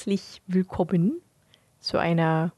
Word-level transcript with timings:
Herzlich 0.00 0.40
willkommen 0.46 1.20
zu 1.78 1.98
einer 1.98 2.54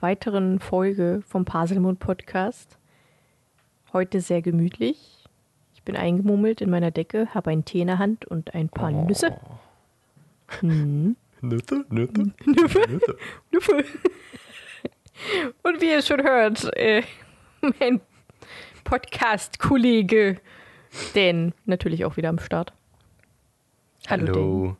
weiteren 0.00 0.58
Folge 0.60 1.22
vom 1.26 1.46
Paselmund 1.46 2.00
Podcast. 2.00 2.76
Heute 3.94 4.20
sehr 4.20 4.42
gemütlich. 4.42 5.24
Ich 5.72 5.82
bin 5.84 5.96
eingemummelt 5.96 6.60
in 6.60 6.68
meiner 6.68 6.90
Decke, 6.90 7.32
habe 7.32 7.48
einen 7.48 7.64
Tee 7.64 7.80
in 7.80 7.86
der 7.86 7.98
Hand 7.98 8.26
und 8.26 8.52
ein 8.52 8.68
paar 8.68 8.92
Oh. 8.92 9.06
Nüsse. 9.06 9.40
Hm. 10.60 11.16
Nüsse, 11.40 11.86
Nüsse, 11.88 12.12
Nüsse. 12.44 13.16
Nüsse. 13.50 13.84
Und 15.62 15.80
wie 15.80 15.88
ihr 15.88 16.02
schon 16.02 16.22
hört, 16.22 16.76
äh, 16.76 17.02
mein 17.80 18.02
Podcast-Kollege 18.84 20.42
Dan 21.14 21.54
natürlich 21.64 22.04
auch 22.04 22.18
wieder 22.18 22.28
am 22.28 22.38
Start. 22.38 22.74
Hallo. 24.08 24.26
Hallo. 24.26 24.76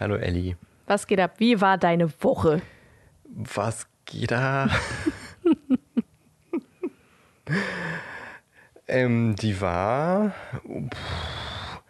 Hallo 0.00 0.16
Elli. 0.16 0.56
Was 0.86 1.06
geht 1.06 1.20
ab? 1.20 1.34
Wie 1.38 1.60
war 1.60 1.78
deine 1.78 2.10
Woche? 2.22 2.62
Was 3.26 3.86
geht 4.06 4.32
da? 4.32 4.68
ähm, 8.88 9.36
die 9.36 9.60
war 9.60 10.34
pff, 10.66 11.80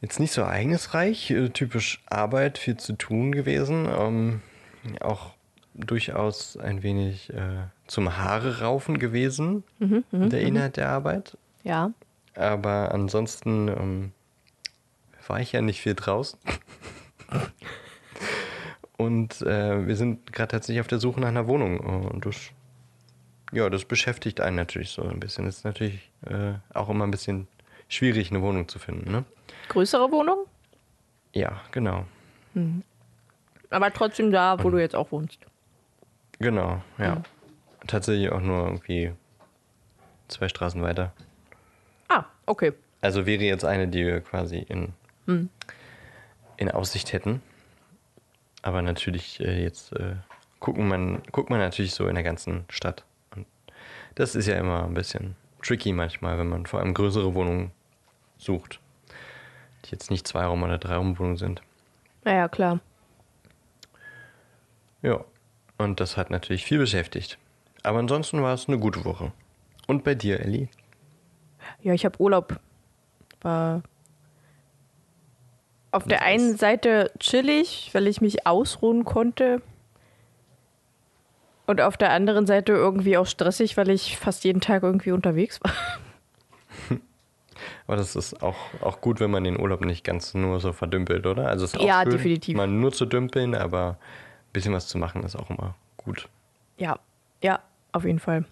jetzt 0.00 0.20
nicht 0.20 0.32
so 0.32 0.40
ereignisreich, 0.40 1.30
äh, 1.30 1.50
typisch 1.50 2.02
Arbeit, 2.08 2.56
viel 2.56 2.78
zu 2.78 2.94
tun 2.94 3.32
gewesen. 3.32 3.86
Ähm, 3.86 4.40
auch 5.00 5.34
durchaus 5.74 6.56
ein 6.56 6.82
wenig 6.82 7.30
äh, 7.30 7.66
zum 7.86 8.16
Haare 8.16 8.60
raufen 8.62 8.98
gewesen, 8.98 9.64
der 10.10 10.40
Inhalt 10.40 10.76
der 10.78 10.88
Arbeit. 10.88 11.36
Ja. 11.62 11.92
Aber 12.34 12.92
ansonsten 12.92 13.68
ähm, 13.68 14.12
war 15.32 15.40
ich 15.40 15.52
ja 15.52 15.62
nicht 15.62 15.80
viel 15.80 15.94
draußen. 15.94 16.38
Und 18.98 19.40
äh, 19.40 19.86
wir 19.86 19.96
sind 19.96 20.30
gerade 20.30 20.50
tatsächlich 20.50 20.82
auf 20.82 20.88
der 20.88 20.98
Suche 20.98 21.20
nach 21.20 21.28
einer 21.28 21.46
Wohnung. 21.46 21.80
Und 21.80 22.26
das, 22.26 22.50
ja, 23.50 23.70
das 23.70 23.86
beschäftigt 23.86 24.42
einen 24.42 24.56
natürlich 24.56 24.90
so 24.90 25.02
ein 25.02 25.20
bisschen. 25.20 25.46
Es 25.46 25.56
ist 25.58 25.64
natürlich 25.64 26.10
äh, 26.26 26.52
auch 26.74 26.90
immer 26.90 27.06
ein 27.06 27.10
bisschen 27.10 27.48
schwierig, 27.88 28.30
eine 28.30 28.42
Wohnung 28.42 28.68
zu 28.68 28.78
finden. 28.78 29.10
Ne? 29.10 29.24
Größere 29.70 30.12
Wohnung, 30.12 30.44
Ja, 31.32 31.62
genau. 31.70 32.04
aber 33.70 33.90
trotzdem 33.90 34.32
da, 34.32 34.62
wo 34.62 34.68
du 34.68 34.76
jetzt 34.78 34.94
auch 34.94 35.10
wohnst. 35.12 35.38
Genau, 36.40 36.82
ja. 36.98 37.22
Tatsächlich 37.86 38.30
auch 38.30 38.40
nur 38.42 38.66
irgendwie 38.66 39.12
zwei 40.28 40.48
Straßen 40.50 40.82
weiter. 40.82 41.14
Ah, 42.08 42.24
okay. 42.44 42.74
Also 43.00 43.24
wäre 43.24 43.42
jetzt 43.42 43.64
eine, 43.64 43.88
die 43.88 44.04
wir 44.04 44.20
quasi 44.20 44.58
in, 44.58 44.92
in 45.26 46.70
Aussicht 46.70 47.12
hätten. 47.12 47.42
Aber 48.62 48.82
natürlich 48.82 49.40
äh, 49.40 49.62
jetzt 49.62 49.92
äh, 49.92 50.16
gucken 50.60 50.88
man, 50.88 51.22
guckt 51.32 51.50
man 51.50 51.58
natürlich 51.58 51.94
so 51.94 52.06
in 52.06 52.14
der 52.14 52.24
ganzen 52.24 52.64
Stadt. 52.68 53.04
Und 53.34 53.46
das 54.14 54.34
ist 54.34 54.46
ja 54.46 54.56
immer 54.56 54.84
ein 54.84 54.94
bisschen 54.94 55.36
tricky 55.62 55.92
manchmal, 55.92 56.38
wenn 56.38 56.48
man 56.48 56.66
vor 56.66 56.80
allem 56.80 56.94
größere 56.94 57.34
Wohnungen 57.34 57.72
sucht. 58.38 58.80
Die 59.84 59.90
jetzt 59.90 60.10
nicht 60.10 60.26
zwei 60.26 60.44
Raum- 60.44 60.62
oder 60.62 60.78
drei 60.78 60.94
Raumwohnungen 60.94 61.36
sind. 61.36 61.62
Naja, 62.24 62.48
klar. 62.48 62.80
Ja. 65.02 65.24
Und 65.78 65.98
das 65.98 66.16
hat 66.16 66.30
natürlich 66.30 66.64
viel 66.64 66.78
beschäftigt. 66.78 67.38
Aber 67.82 67.98
ansonsten 67.98 68.40
war 68.42 68.54
es 68.54 68.68
eine 68.68 68.78
gute 68.78 69.04
Woche. 69.04 69.32
Und 69.88 70.04
bei 70.04 70.14
dir, 70.14 70.38
Elli? 70.38 70.68
Ja, 71.80 71.92
ich 71.92 72.04
habe 72.04 72.20
Urlaub. 72.20 72.60
War 73.40 73.82
auf 75.92 76.04
der 76.04 76.22
einen 76.22 76.56
Seite 76.56 77.10
chillig, 77.18 77.90
weil 77.92 78.06
ich 78.08 78.20
mich 78.20 78.46
ausruhen 78.46 79.04
konnte. 79.04 79.62
Und 81.66 81.80
auf 81.80 81.96
der 81.96 82.10
anderen 82.10 82.46
Seite 82.46 82.72
irgendwie 82.72 83.16
auch 83.16 83.26
stressig, 83.26 83.76
weil 83.76 83.88
ich 83.90 84.18
fast 84.18 84.44
jeden 84.44 84.60
Tag 84.60 84.82
irgendwie 84.82 85.12
unterwegs 85.12 85.60
war. 85.62 85.72
Aber 87.86 87.96
das 87.96 88.16
ist 88.16 88.42
auch, 88.42 88.56
auch 88.80 89.00
gut, 89.00 89.20
wenn 89.20 89.30
man 89.30 89.44
den 89.44 89.60
Urlaub 89.60 89.84
nicht 89.84 90.02
ganz 90.04 90.34
nur 90.34 90.58
so 90.60 90.72
verdümpelt, 90.72 91.26
oder? 91.26 91.46
Also 91.48 91.64
es 91.64 91.74
ist 91.74 91.80
auch 91.80 91.86
Ja, 91.86 92.02
schön, 92.02 92.12
definitiv. 92.12 92.56
mal 92.56 92.66
nur 92.66 92.92
zu 92.92 93.06
dümpeln, 93.06 93.54
aber 93.54 93.90
ein 93.90 94.52
bisschen 94.52 94.72
was 94.72 94.88
zu 94.88 94.98
machen 94.98 95.22
ist 95.22 95.36
auch 95.36 95.50
immer 95.50 95.74
gut. 95.96 96.28
Ja, 96.78 96.98
ja, 97.42 97.60
auf 97.92 98.04
jeden 98.04 98.18
Fall. 98.18 98.44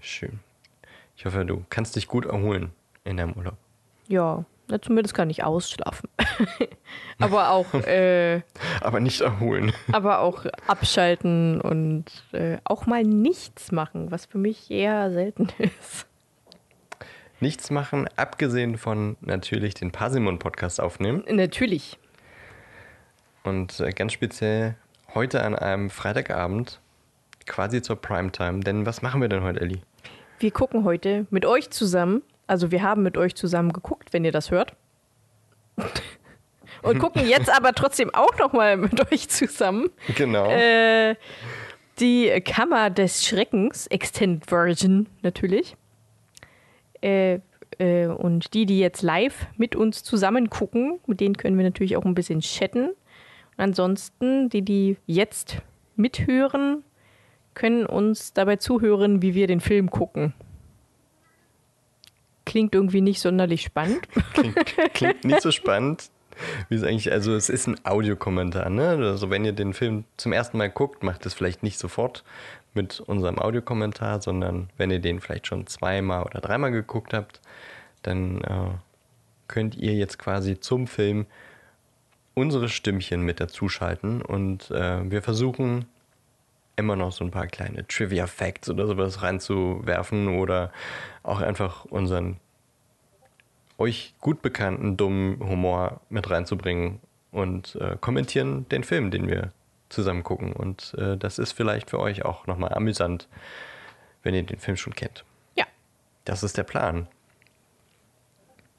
Schön. 0.00 0.40
Ich 1.16 1.24
hoffe, 1.24 1.44
du 1.46 1.64
kannst 1.70 1.96
dich 1.96 2.08
gut 2.08 2.26
erholen 2.26 2.72
in 3.04 3.16
deinem 3.16 3.32
Urlaub. 3.34 3.56
Ja, 4.08 4.44
na, 4.72 4.80
zumindest 4.80 5.14
kann 5.14 5.28
ich 5.28 5.44
ausschlafen. 5.44 6.08
aber 7.20 7.50
auch, 7.50 7.74
äh, 7.74 8.40
Aber 8.80 9.00
nicht 9.00 9.20
erholen. 9.20 9.72
aber 9.92 10.20
auch 10.20 10.46
abschalten 10.66 11.60
und 11.60 12.06
äh, 12.32 12.56
auch 12.64 12.86
mal 12.86 13.04
nichts 13.04 13.70
machen, 13.70 14.10
was 14.10 14.24
für 14.24 14.38
mich 14.38 14.70
eher 14.70 15.12
selten 15.12 15.48
ist. 15.58 16.06
Nichts 17.40 17.70
machen, 17.70 18.08
abgesehen 18.16 18.78
von 18.78 19.16
natürlich 19.20 19.74
den 19.74 19.90
Parsimon-Podcast 19.92 20.80
aufnehmen. 20.80 21.22
Natürlich. 21.28 21.98
Und 23.44 23.78
äh, 23.80 23.90
ganz 23.90 24.12
speziell 24.14 24.76
heute 25.14 25.42
an 25.42 25.54
einem 25.54 25.90
Freitagabend, 25.90 26.80
quasi 27.46 27.82
zur 27.82 27.96
Primetime. 27.96 28.60
Denn 28.60 28.86
was 28.86 29.02
machen 29.02 29.20
wir 29.20 29.28
denn 29.28 29.42
heute, 29.42 29.60
Elli? 29.60 29.82
Wir 30.38 30.50
gucken 30.50 30.84
heute 30.84 31.26
mit 31.30 31.44
euch 31.44 31.68
zusammen, 31.70 32.22
also 32.46 32.70
wir 32.70 32.82
haben 32.82 33.02
mit 33.02 33.16
euch 33.16 33.34
zusammen 33.34 33.72
geguckt, 33.72 34.12
wenn 34.12 34.24
ihr 34.24 34.32
das 34.32 34.50
hört. 34.50 34.74
Und 36.82 36.98
gucken 36.98 37.28
jetzt 37.28 37.48
aber 37.54 37.74
trotzdem 37.74 38.12
auch 38.12 38.36
nochmal 38.38 38.76
mit 38.76 39.12
euch 39.12 39.28
zusammen 39.28 39.90
Genau. 40.16 40.50
äh, 40.50 41.14
die 42.00 42.40
Kammer 42.40 42.90
des 42.90 43.24
Schreckens, 43.24 43.86
Extended 43.86 44.46
Version 44.46 45.06
natürlich. 45.22 45.76
Äh, 47.00 47.38
äh, 47.78 48.06
und 48.06 48.54
die, 48.54 48.66
die 48.66 48.80
jetzt 48.80 49.02
live 49.02 49.46
mit 49.56 49.76
uns 49.76 50.02
zusammen 50.02 50.50
gucken, 50.50 50.98
mit 51.06 51.20
denen 51.20 51.36
können 51.36 51.56
wir 51.56 51.64
natürlich 51.64 51.96
auch 51.96 52.04
ein 52.04 52.14
bisschen 52.14 52.40
chatten. 52.40 52.88
Und 52.88 53.58
ansonsten, 53.58 54.48
die, 54.48 54.62
die 54.62 54.96
jetzt 55.06 55.58
mithören, 55.96 56.82
können 57.54 57.86
uns 57.86 58.32
dabei 58.32 58.56
zuhören, 58.56 59.22
wie 59.22 59.34
wir 59.34 59.46
den 59.46 59.60
Film 59.60 59.90
gucken. 59.90 60.32
Klingt 62.52 62.74
irgendwie 62.74 63.00
nicht 63.00 63.18
sonderlich 63.18 63.62
spannend. 63.62 64.06
Klingt, 64.34 64.92
klingt 64.92 65.24
nicht 65.24 65.40
so 65.40 65.50
spannend. 65.50 66.10
Wie 66.68 66.74
es 66.74 66.82
eigentlich, 66.82 67.10
also 67.10 67.34
es 67.34 67.48
ist 67.48 67.66
ein 67.66 67.82
Audiokommentar, 67.86 68.68
ne? 68.68 68.88
Also 68.90 69.30
wenn 69.30 69.46
ihr 69.46 69.54
den 69.54 69.72
Film 69.72 70.04
zum 70.18 70.34
ersten 70.34 70.58
Mal 70.58 70.68
guckt, 70.68 71.02
macht 71.02 71.24
es 71.24 71.32
vielleicht 71.32 71.62
nicht 71.62 71.78
sofort 71.78 72.24
mit 72.74 73.00
unserem 73.00 73.38
Audiokommentar, 73.38 74.20
sondern 74.20 74.68
wenn 74.76 74.90
ihr 74.90 74.98
den 74.98 75.20
vielleicht 75.20 75.46
schon 75.46 75.66
zweimal 75.66 76.24
oder 76.24 76.42
dreimal 76.42 76.72
geguckt 76.72 77.14
habt, 77.14 77.40
dann 78.02 78.42
äh, 78.42 78.72
könnt 79.48 79.74
ihr 79.76 79.94
jetzt 79.94 80.18
quasi 80.18 80.60
zum 80.60 80.86
Film 80.86 81.24
unsere 82.34 82.68
Stimmchen 82.68 83.22
mit 83.22 83.40
dazuschalten 83.40 84.20
und 84.20 84.70
äh, 84.70 85.10
wir 85.10 85.22
versuchen 85.22 85.86
immer 86.76 86.96
noch 86.96 87.12
so 87.12 87.24
ein 87.24 87.30
paar 87.30 87.46
kleine 87.46 87.86
Trivia-Facts 87.86 88.70
oder 88.70 88.86
sowas 88.86 89.22
reinzuwerfen 89.22 90.28
oder 90.38 90.72
auch 91.22 91.40
einfach 91.40 91.84
unseren 91.84 92.38
euch 93.78 94.14
gut 94.20 94.42
bekannten 94.42 94.96
dummen 94.96 95.38
Humor 95.40 96.00
mit 96.08 96.30
reinzubringen 96.30 97.00
und 97.30 97.74
äh, 97.76 97.96
kommentieren 98.00 98.68
den 98.68 98.84
Film, 98.84 99.10
den 99.10 99.28
wir 99.28 99.52
zusammen 99.88 100.22
gucken. 100.22 100.52
Und 100.52 100.94
äh, 100.98 101.16
das 101.16 101.38
ist 101.38 101.52
vielleicht 101.52 101.90
für 101.90 101.98
euch 101.98 102.24
auch 102.24 102.46
nochmal 102.46 102.72
amüsant, 102.74 103.28
wenn 104.22 104.34
ihr 104.34 104.42
den 104.42 104.58
Film 104.58 104.76
schon 104.76 104.94
kennt. 104.94 105.24
Ja, 105.56 105.66
Das 106.24 106.42
ist 106.42 106.56
der 106.56 106.62
Plan. 106.64 107.08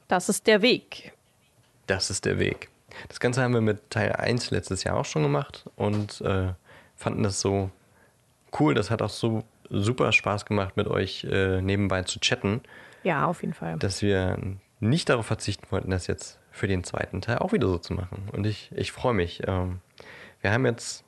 das 0.07 0.29
ist 0.29 0.47
der 0.47 0.61
Weg. 0.61 1.13
Das 1.87 2.09
ist 2.09 2.25
der 2.25 2.39
Weg. 2.39 2.69
Das 3.09 3.19
Ganze 3.19 3.41
haben 3.41 3.53
wir 3.53 3.61
mit 3.61 3.89
Teil 3.89 4.13
1 4.13 4.51
letztes 4.51 4.83
Jahr 4.83 4.97
auch 4.97 5.05
schon 5.05 5.23
gemacht 5.23 5.65
und 5.75 6.21
äh, 6.21 6.53
fanden 6.95 7.23
das 7.23 7.41
so 7.41 7.71
cool. 8.59 8.73
Das 8.73 8.89
hat 8.91 9.01
auch 9.01 9.09
so 9.09 9.43
super 9.69 10.11
Spaß 10.11 10.45
gemacht, 10.45 10.77
mit 10.77 10.87
euch 10.87 11.23
äh, 11.29 11.61
nebenbei 11.61 12.03
zu 12.03 12.19
chatten, 12.19 12.61
Ja, 13.03 13.25
auf 13.25 13.41
jeden 13.41 13.53
Fall. 13.53 13.77
dass 13.77 14.01
wir 14.01 14.37
nicht 14.79 15.09
darauf 15.09 15.25
verzichten 15.25 15.65
wollten, 15.71 15.89
das 15.91 16.07
jetzt 16.07 16.39
für 16.51 16.67
den 16.67 16.83
zweiten 16.83 17.21
Teil 17.21 17.39
auch 17.39 17.53
wieder 17.53 17.67
so 17.67 17.77
zu 17.77 17.93
machen. 17.93 18.29
Und 18.33 18.45
ich, 18.45 18.71
ich 18.75 18.91
freue 18.91 19.13
mich. 19.13 19.41
Ähm, 19.47 19.79
wir 20.41 20.51
haben 20.51 20.65
jetzt 20.65 21.03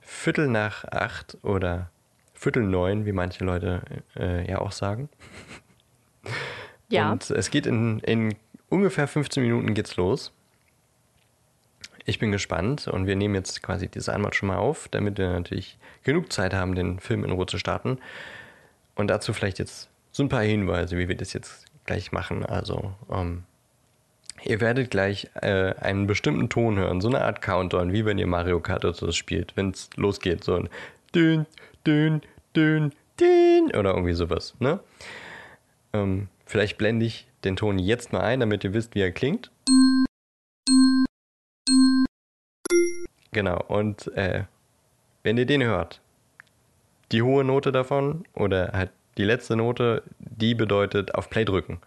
Viertel 0.00 0.46
nach 0.48 0.84
acht 0.84 1.36
oder 1.42 1.90
Viertel 2.32 2.62
neun, 2.62 3.04
wie 3.06 3.12
manche 3.12 3.44
Leute 3.44 3.82
äh, 4.16 4.48
ja 4.48 4.58
auch 4.60 4.72
sagen. 4.72 5.08
Ja, 6.88 7.10
Und 7.12 7.30
es 7.30 7.50
geht 7.50 7.66
in, 7.66 7.98
in 8.00 8.34
ungefähr 8.68 9.08
15 9.08 9.42
Minuten 9.42 9.74
geht's 9.74 9.96
los. 9.96 10.32
Ich 12.08 12.20
bin 12.20 12.30
gespannt 12.30 12.86
und 12.86 13.06
wir 13.06 13.16
nehmen 13.16 13.34
jetzt 13.34 13.62
quasi 13.62 13.88
diese 13.88 14.14
Anmod 14.14 14.36
schon 14.36 14.46
mal 14.46 14.58
auf, 14.58 14.86
damit 14.88 15.18
wir 15.18 15.28
natürlich 15.28 15.76
genug 16.04 16.32
Zeit 16.32 16.54
haben, 16.54 16.76
den 16.76 17.00
Film 17.00 17.24
in 17.24 17.32
Ruhe 17.32 17.46
zu 17.46 17.58
starten. 17.58 17.98
Und 18.94 19.08
dazu 19.08 19.32
vielleicht 19.32 19.58
jetzt 19.58 19.90
so 20.12 20.22
ein 20.22 20.28
paar 20.28 20.44
Hinweise, 20.44 20.96
wie 20.96 21.08
wir 21.08 21.16
das 21.16 21.32
jetzt 21.32 21.66
gleich 21.84 22.12
machen. 22.12 22.46
Also, 22.46 22.94
ähm, 23.12 23.42
Ihr 24.44 24.60
werdet 24.60 24.90
gleich 24.90 25.28
äh, 25.34 25.74
einen 25.80 26.06
bestimmten 26.06 26.48
Ton 26.48 26.76
hören, 26.76 27.00
so 27.00 27.08
eine 27.08 27.22
Art 27.22 27.42
Countdown, 27.42 27.92
wie 27.92 28.04
wenn 28.04 28.18
ihr 28.18 28.26
Mario 28.26 28.60
Kart 28.60 28.84
oder 28.84 28.94
so 28.94 29.10
spielt, 29.10 29.56
wenn 29.56 29.70
es 29.70 29.88
losgeht, 29.96 30.44
so 30.44 30.54
ein 30.56 30.68
dün, 31.14 31.46
dün, 31.86 32.20
dün, 32.54 32.92
dün 33.18 33.74
oder 33.74 33.94
irgendwie 33.94 34.12
sowas, 34.12 34.54
ne? 34.60 34.78
Ähm, 35.92 36.28
vielleicht 36.44 36.76
blende 36.78 37.06
ich 37.06 37.26
den 37.44 37.56
Ton 37.56 37.78
jetzt 37.78 38.12
mal 38.12 38.20
ein, 38.20 38.40
damit 38.40 38.62
ihr 38.62 38.74
wisst, 38.74 38.94
wie 38.94 39.00
er 39.00 39.10
klingt. 39.10 39.50
Genau, 43.36 43.62
und 43.68 44.10
äh, 44.16 44.44
wenn 45.22 45.36
ihr 45.36 45.44
den 45.44 45.62
hört, 45.62 46.00
die 47.12 47.20
hohe 47.20 47.44
Note 47.44 47.70
davon 47.70 48.24
oder 48.32 48.72
halt 48.72 48.92
die 49.18 49.24
letzte 49.24 49.56
Note, 49.56 50.02
die 50.20 50.54
bedeutet 50.54 51.14
auf 51.14 51.28
Play 51.28 51.44
drücken. 51.44 51.82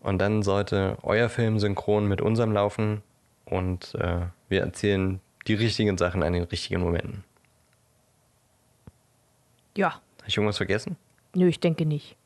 Und 0.00 0.18
dann 0.18 0.42
sollte 0.42 0.98
euer 1.04 1.28
Film 1.28 1.60
synchron 1.60 2.08
mit 2.08 2.20
unserem 2.20 2.50
laufen 2.50 3.02
und 3.44 3.94
äh, 4.00 4.22
wir 4.48 4.62
erzählen 4.62 5.20
die 5.46 5.54
richtigen 5.54 5.96
Sachen 5.96 6.24
an 6.24 6.32
den 6.32 6.42
richtigen 6.42 6.80
Momenten. 6.80 7.22
Ja. 9.76 9.90
Habe 9.90 10.26
ich 10.26 10.36
irgendwas 10.36 10.56
vergessen? 10.56 10.96
Nö, 11.36 11.46
ich 11.46 11.60
denke 11.60 11.86
nicht. 11.86 12.16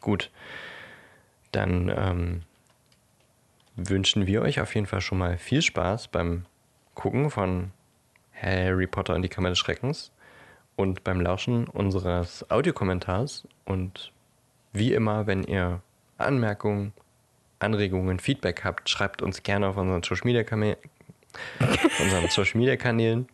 Gut. 0.00 0.30
Dann 1.50 1.88
ähm, 1.88 2.42
wünschen 3.76 4.26
wir 4.26 4.42
euch 4.42 4.60
auf 4.60 4.74
jeden 4.74 4.86
Fall 4.86 5.00
schon 5.00 5.18
mal 5.18 5.38
viel 5.38 5.62
Spaß 5.62 6.08
beim 6.08 6.46
Gucken 6.94 7.30
von 7.30 7.72
Harry 8.34 8.86
Potter 8.86 9.14
und 9.14 9.22
die 9.22 9.28
Kammer 9.28 9.50
des 9.50 9.58
Schreckens 9.58 10.12
und 10.76 11.04
beim 11.04 11.20
Lauschen 11.20 11.68
unseres 11.68 12.50
Audiokommentars. 12.50 13.46
Und 13.64 14.12
wie 14.72 14.92
immer, 14.92 15.26
wenn 15.26 15.44
ihr 15.44 15.80
Anmerkungen, 16.18 16.92
Anregungen, 17.58 18.18
Feedback 18.18 18.64
habt, 18.64 18.88
schreibt 18.88 19.22
uns 19.22 19.42
gerne 19.42 19.68
auf 19.68 19.76
unseren 19.76 20.02
Social 20.02 20.26
Media, 20.26 20.44
Kanä 20.44 20.76
unseren 22.00 22.28
Social 22.30 22.58
Media 22.58 22.76
Kanälen. 22.76 23.26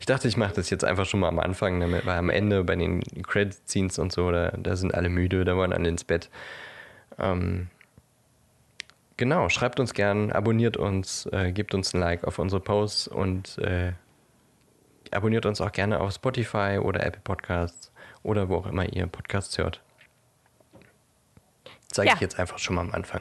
Ich 0.00 0.06
dachte, 0.06 0.26
ich 0.26 0.36
mache 0.36 0.54
das 0.54 0.70
jetzt 0.70 0.84
einfach 0.84 1.06
schon 1.06 1.20
mal 1.20 1.28
am 1.28 1.38
Anfang, 1.38 1.78
damit, 1.78 2.06
weil 2.06 2.18
am 2.18 2.30
Ende 2.30 2.64
bei 2.64 2.74
den 2.74 3.02
Credit 3.22 3.54
Scenes 3.68 3.98
und 3.98 4.12
so, 4.12 4.30
da, 4.30 4.50
da 4.50 4.76
sind 4.76 4.94
alle 4.94 5.08
müde, 5.08 5.44
da 5.44 5.56
wollen 5.56 5.72
alle 5.72 5.88
ins 5.88 6.04
Bett. 6.04 6.30
Ähm, 7.18 7.68
genau, 9.22 9.48
schreibt 9.48 9.78
uns 9.78 9.94
gern, 9.94 10.32
abonniert 10.32 10.76
uns, 10.76 11.26
äh, 11.26 11.52
gebt 11.52 11.74
uns 11.74 11.94
ein 11.94 12.00
Like 12.00 12.24
auf 12.24 12.40
unsere 12.40 12.60
Posts 12.60 13.06
und 13.06 13.56
äh, 13.58 13.92
abonniert 15.12 15.46
uns 15.46 15.60
auch 15.60 15.70
gerne 15.70 16.00
auf 16.00 16.12
Spotify 16.12 16.80
oder 16.82 17.06
Apple 17.06 17.20
Podcasts 17.22 17.92
oder 18.24 18.48
wo 18.48 18.56
auch 18.56 18.66
immer 18.66 18.92
ihr 18.92 19.06
Podcasts 19.06 19.56
hört. 19.58 19.80
Zeige 21.86 22.08
Ja. 22.08 22.14
ich 22.16 22.20
jetzt 22.20 22.40
einfach 22.40 22.58
schon 22.58 22.74
mal 22.74 22.80
am 22.80 22.90
Anfang. 22.90 23.20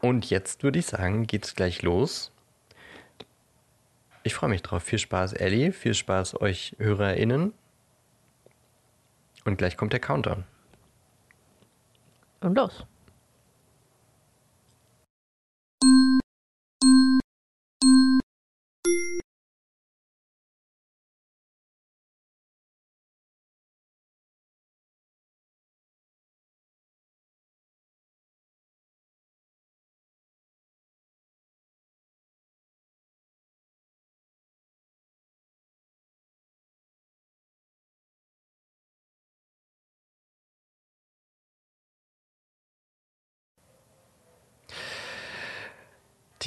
Und 0.00 0.28
jetzt 0.28 0.64
würde 0.64 0.80
ich 0.80 0.86
sagen, 0.86 1.28
geht's 1.28 1.54
gleich 1.54 1.82
los. 1.82 2.32
Ich 4.24 4.34
freue 4.34 4.50
mich 4.50 4.62
drauf. 4.62 4.82
Viel 4.82 4.98
Spaß, 4.98 5.34
Ellie. 5.34 5.70
Viel 5.70 5.94
Spaß 5.94 6.40
euch 6.40 6.74
HörerInnen. 6.80 7.52
Und 9.44 9.56
gleich 9.56 9.76
kommt 9.76 9.92
der 9.92 10.00
Countdown. 10.00 10.42
Und 12.40 12.56
los. 12.56 12.84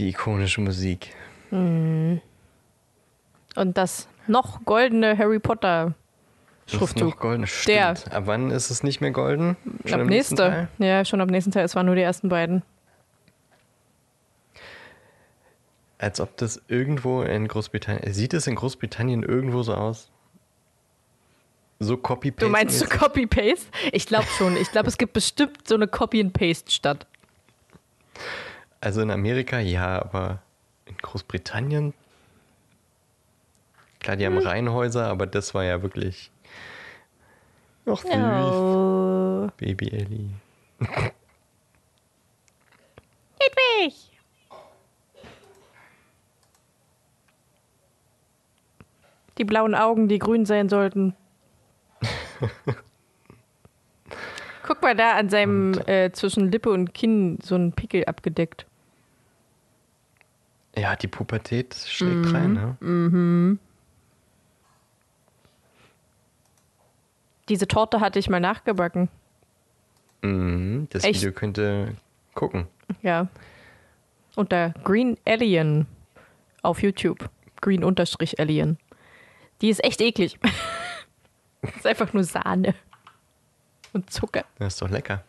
Die 0.02 0.10
ikonische 0.10 0.62
Musik. 0.62 1.14
Und 1.52 2.22
das 3.56 4.08
noch 4.26 4.66
goldene 4.66 5.16
Harry 5.16 5.38
Potter 5.38 5.94
Schriftzug. 6.66 7.10
noch 7.10 7.18
golden. 7.18 7.46
Der. 7.68 7.96
Stimmt. 7.96 8.16
Ab 8.16 8.24
wann 8.26 8.50
ist 8.50 8.72
es 8.72 8.82
nicht 8.82 9.00
mehr 9.00 9.12
golden? 9.12 9.58
Schon 9.86 10.02
ab 10.02 10.08
nächste. 10.08 10.36
Teil? 10.38 10.68
Ja, 10.80 11.06
schon 11.06 11.22
ab 11.22 11.30
nächsten 11.30 11.52
Teil. 11.52 11.66
Es 11.66 11.76
waren 11.76 11.86
nur 11.86 11.94
die 11.94 12.02
ersten 12.02 12.30
beiden. 12.30 12.64
Als 16.00 16.20
ob 16.20 16.36
das 16.36 16.60
irgendwo 16.68 17.22
in 17.22 17.48
Großbritannien. 17.48 18.12
Sieht 18.12 18.34
es 18.34 18.48
in 18.48 18.56
Großbritannien 18.56 19.22
irgendwo 19.22 19.62
so 19.62 19.76
aus? 19.76 20.10
So 21.78 21.96
copy-paste? 21.96 22.48
Du 22.48 22.52
meinst 22.52 22.80
so 22.80 22.88
Copy-Paste? 22.88 23.68
Ich 23.92 24.08
glaube 24.08 24.26
schon. 24.36 24.58
Ich 24.58 24.72
glaube, 24.72 24.88
es 24.88 24.98
gibt 24.98 25.14
bestimmt 25.14 25.68
so 25.68 25.76
eine 25.76 25.88
Copy-and-Paste-Stadt. 25.88 27.06
Also 28.82 29.02
in 29.02 29.12
Amerika 29.12 29.60
ja, 29.60 30.02
aber 30.02 30.40
in 30.86 30.98
Großbritannien? 30.98 31.94
Klar, 34.00 34.18
die 34.18 34.26
haben 34.26 34.38
Hm. 34.40 34.48
Reihenhäuser, 34.48 35.06
aber 35.08 35.28
das 35.28 35.54
war 35.54 35.64
ja 35.64 35.84
wirklich. 35.84 36.32
Ach, 37.86 38.02
süß. 38.02 38.12
Oh. 38.12 39.50
Baby 39.58 39.90
Ellie. 39.92 40.32
Hedwig! 43.40 43.94
Die 49.38 49.46
blauen 49.46 49.76
Augen, 49.76 50.08
die 50.08 50.20
grün 50.20 50.46
sein 50.46 50.70
sollten. 50.70 51.16
Guck 54.64 54.82
mal 54.82 54.96
da 54.96 55.14
an 55.14 55.30
seinem 55.30 55.74
äh, 55.88 56.12
zwischen 56.12 56.52
Lippe 56.52 56.72
und 56.72 56.94
Kinn 56.94 57.40
so 57.42 57.56
ein 57.56 57.74
Pickel 57.74 58.06
abgedeckt. 58.06 58.66
Ja, 60.76 60.96
die 60.96 61.08
Pubertät 61.08 61.76
schlägt 61.76 62.26
Mhm. 62.28 62.36
rein, 62.36 62.54
ne? 62.54 63.60
Diese 67.50 67.68
Torte 67.68 68.00
hatte 68.00 68.20
ich 68.20 68.30
mal 68.30 68.40
nachgebacken. 68.40 69.10
Mhm, 70.22 70.88
das 70.92 71.04
Echt? 71.04 71.22
Video 71.22 71.34
könnt 71.34 71.58
ihr 71.58 71.96
gucken. 72.34 72.68
Ja. 73.02 73.28
Unter 74.36 74.70
Green 74.84 75.18
Alien 75.26 75.88
auf 76.62 76.82
YouTube. 76.82 77.30
Green 77.60 77.84
unterstrich 77.84 78.40
Alien. 78.40 78.78
Die 79.62 79.70
ist 79.70 79.84
echt 79.84 80.00
eklig. 80.02 80.40
ist 81.76 81.86
einfach 81.86 82.14
nur 82.14 82.24
Sahne. 82.24 82.74
Und 83.94 84.10
Zucker. 84.10 84.46
Das 84.58 84.74
ist 84.74 84.82
doch 84.82 84.90
lecker. 84.90 85.24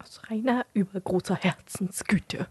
Aus 0.00 0.17
reiner 0.30 0.66
übergroßer 0.74 1.36
Herzensgüte. 1.36 2.46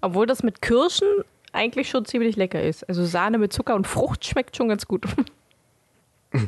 Obwohl 0.00 0.26
das 0.26 0.42
mit 0.42 0.62
Kirschen 0.62 1.08
eigentlich 1.52 1.88
schon 1.88 2.04
ziemlich 2.04 2.36
lecker 2.36 2.62
ist. 2.62 2.88
Also 2.88 3.04
Sahne 3.04 3.38
mit 3.38 3.52
Zucker 3.52 3.74
und 3.74 3.86
Frucht 3.86 4.24
schmeckt 4.24 4.56
schon 4.56 4.68
ganz 4.68 4.86
gut. 4.86 5.06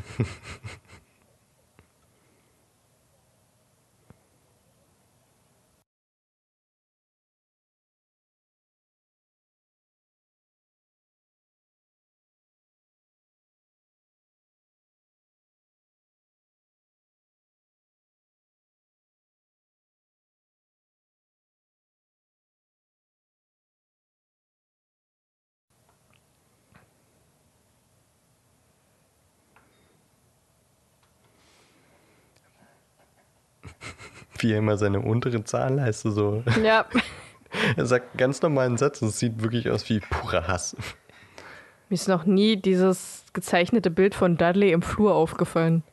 Er 34.53 34.59
immer 34.59 34.77
seine 34.77 35.01
untere 35.01 35.45
Zahnleiste 35.45 36.11
so. 36.11 36.43
ja. 36.63 36.87
Er 37.77 37.87
sagt 37.87 38.11
einen 38.11 38.19
ganz 38.19 38.43
normalen 38.43 38.77
Satz 38.79 39.01
und 39.01 39.09
es 39.09 39.21
sieht 39.21 39.41
wirklich 39.41 39.71
aus 39.71 39.89
wie 39.89 40.01
purer 40.01 40.49
Hass. 40.49 40.77
Mir 41.89 41.95
ist 41.95 42.09
noch 42.09 42.25
nie 42.25 42.57
dieses 42.57 43.25
gezeichnete 43.33 43.91
Bild 43.91 44.17
von 44.17 44.37
Dudley 44.37 44.73
im 44.73 44.83
Flur 44.83 45.15
aufgefallen. 45.15 45.85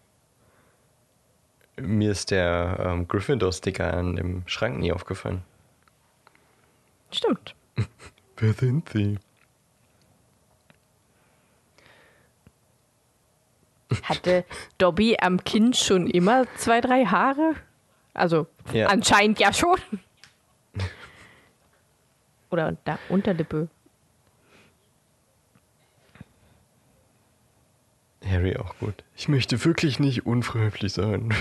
Mir 1.79 2.11
ist 2.11 2.31
der 2.31 2.77
ähm, 2.83 3.07
Gryffindor-Sticker 3.07 3.93
an 3.93 4.15
dem 4.15 4.43
Schrank 4.47 4.79
nie 4.79 4.91
aufgefallen. 4.91 5.43
Stimmt. 7.11 7.55
Wer 8.37 8.53
sind 8.53 8.89
sie? 8.89 9.19
Hatte 14.03 14.45
Dobby 14.77 15.17
am 15.21 15.43
Kinn 15.43 15.73
schon 15.73 16.07
immer 16.07 16.45
zwei, 16.55 16.81
drei 16.81 17.05
Haare? 17.05 17.55
Also 18.13 18.47
Ja. 18.73 18.87
anscheinend 18.87 19.39
ja 19.39 19.53
schon. 19.53 19.77
Oder 22.49 22.77
da 22.83 22.99
Unterlippe. 23.09 23.69
Harry 28.25 28.55
auch 28.57 28.75
gut. 28.79 29.03
Ich 29.15 29.27
möchte 29.27 29.63
wirklich 29.65 29.99
nicht 29.99 30.25
unfreundlich 30.25 30.93
sein. 30.93 31.33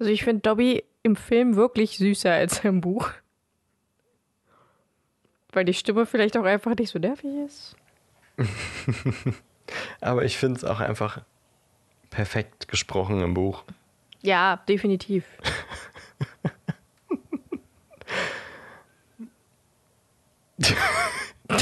Also 0.00 0.10
ich 0.10 0.24
finde 0.24 0.40
Dobby 0.40 0.82
im 1.02 1.14
Film 1.14 1.54
wirklich 1.56 1.98
süßer 1.98 2.32
als 2.32 2.64
im 2.64 2.80
Buch. 2.80 3.10
Weil 5.52 5.66
die 5.66 5.74
Stimme 5.74 6.06
vielleicht 6.06 6.38
auch 6.38 6.44
einfach 6.44 6.74
nicht 6.74 6.88
so 6.90 6.98
nervig 6.98 7.30
ist. 7.44 7.76
Aber 10.00 10.24
ich 10.24 10.38
finde 10.38 10.56
es 10.56 10.64
auch 10.64 10.80
einfach 10.80 11.20
perfekt 12.08 12.66
gesprochen 12.68 13.20
im 13.20 13.34
Buch. 13.34 13.62
Ja, 14.22 14.56
definitiv. 14.68 15.26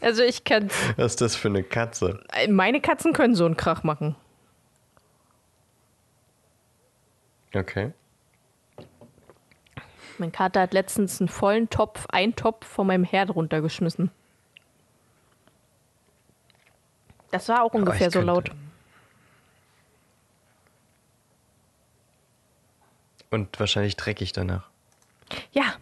also 0.00 0.22
ich 0.22 0.44
kann 0.44 0.70
Was 0.96 1.12
ist 1.12 1.20
das 1.22 1.34
für 1.34 1.48
eine 1.48 1.64
Katze? 1.64 2.22
Meine 2.48 2.80
Katzen 2.80 3.12
können 3.12 3.34
so 3.34 3.46
einen 3.46 3.56
Krach 3.56 3.82
machen. 3.82 4.14
Okay. 7.54 7.92
Mein 10.18 10.32
Kater 10.32 10.60
hat 10.60 10.72
letztens 10.72 11.20
einen 11.20 11.28
vollen 11.28 11.68
Topf, 11.68 12.06
einen 12.06 12.36
Topf 12.36 12.66
von 12.66 12.86
meinem 12.86 13.04
Herd 13.04 13.34
runtergeschmissen. 13.34 14.10
Das 17.30 17.48
war 17.48 17.62
auch 17.62 17.72
ungefähr 17.72 18.10
so 18.10 18.20
laut. 18.20 18.50
Und 23.30 23.58
wahrscheinlich 23.58 23.96
dreckig 23.96 24.32
danach. 24.32 24.68
Ja. 25.52 25.74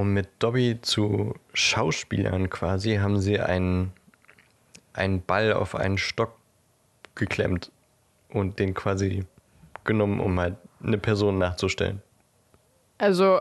Um 0.00 0.14
mit 0.14 0.30
Dobby 0.38 0.78
zu 0.80 1.34
Schauspielern 1.52 2.48
quasi, 2.48 2.96
haben 2.96 3.20
sie 3.20 3.38
einen, 3.38 3.92
einen 4.94 5.20
Ball 5.20 5.52
auf 5.52 5.74
einen 5.74 5.98
Stock 5.98 6.32
geklemmt 7.14 7.70
und 8.30 8.58
den 8.58 8.72
quasi 8.72 9.26
genommen, 9.84 10.20
um 10.20 10.40
halt 10.40 10.56
eine 10.82 10.96
Person 10.96 11.36
nachzustellen. 11.36 12.00
Also 12.96 13.40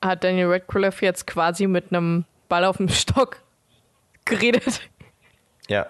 hat 0.00 0.24
Daniel 0.24 0.46
Radcliffe 0.46 1.04
jetzt 1.04 1.26
quasi 1.26 1.66
mit 1.66 1.92
einem 1.92 2.24
Ball 2.48 2.64
auf 2.64 2.78
dem 2.78 2.88
Stock 2.88 3.42
geredet. 4.24 4.80
Ja. 5.68 5.86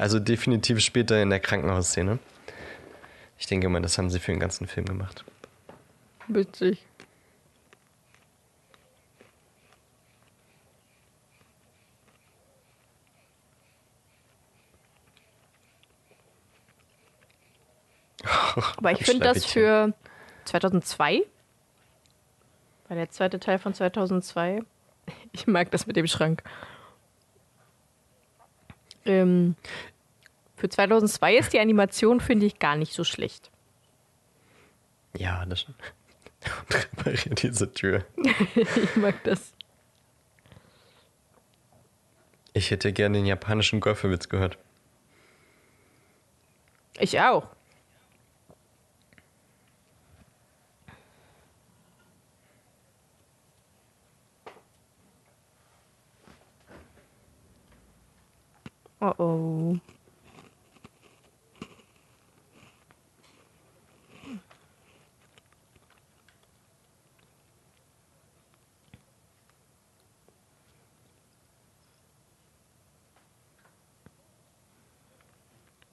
also 0.00 0.18
definitiv 0.18 0.80
später 0.80 1.22
in 1.22 1.30
der 1.30 1.38
Krankenhausszene. 1.38 2.18
Ich 3.38 3.46
denke 3.46 3.68
mal, 3.68 3.80
das 3.80 3.96
haben 3.98 4.10
sie 4.10 4.18
für 4.18 4.32
den 4.32 4.40
ganzen 4.40 4.66
Film 4.66 4.86
gemacht. 4.86 5.24
Witzig. 6.26 6.84
Aber 18.76 18.92
ich 18.92 19.04
finde 19.04 19.24
das 19.24 19.44
für 19.44 19.94
2002, 20.44 21.22
war 22.88 22.96
der 22.96 23.10
zweite 23.10 23.40
Teil 23.40 23.58
von 23.58 23.74
2002. 23.74 24.62
Ich 25.32 25.48
mag 25.48 25.72
das 25.72 25.88
mit 25.88 25.96
dem 25.96 26.06
Schrank. 26.06 26.44
Ähm, 29.04 29.56
für 30.56 30.68
2002 30.68 31.36
ist 31.36 31.52
die 31.52 31.58
Animation, 31.58 32.20
finde 32.20 32.46
ich, 32.46 32.60
gar 32.60 32.76
nicht 32.76 32.92
so 32.92 33.02
schlecht. 33.02 33.50
Ja, 35.16 35.44
das 35.46 35.64
Und 35.64 35.74
repariert 36.70 37.42
diese 37.42 37.72
Tür. 37.72 38.04
Ich 38.54 38.96
mag 38.96 39.16
das. 39.24 39.52
Ich 42.52 42.70
hätte 42.70 42.92
gerne 42.92 43.18
den 43.18 43.26
japanischen 43.26 43.80
Golfewitz 43.80 44.28
gehört. 44.28 44.58
Ich 46.98 47.18
auch. 47.20 47.48
Oh 59.02 59.14
oh. 59.18 59.80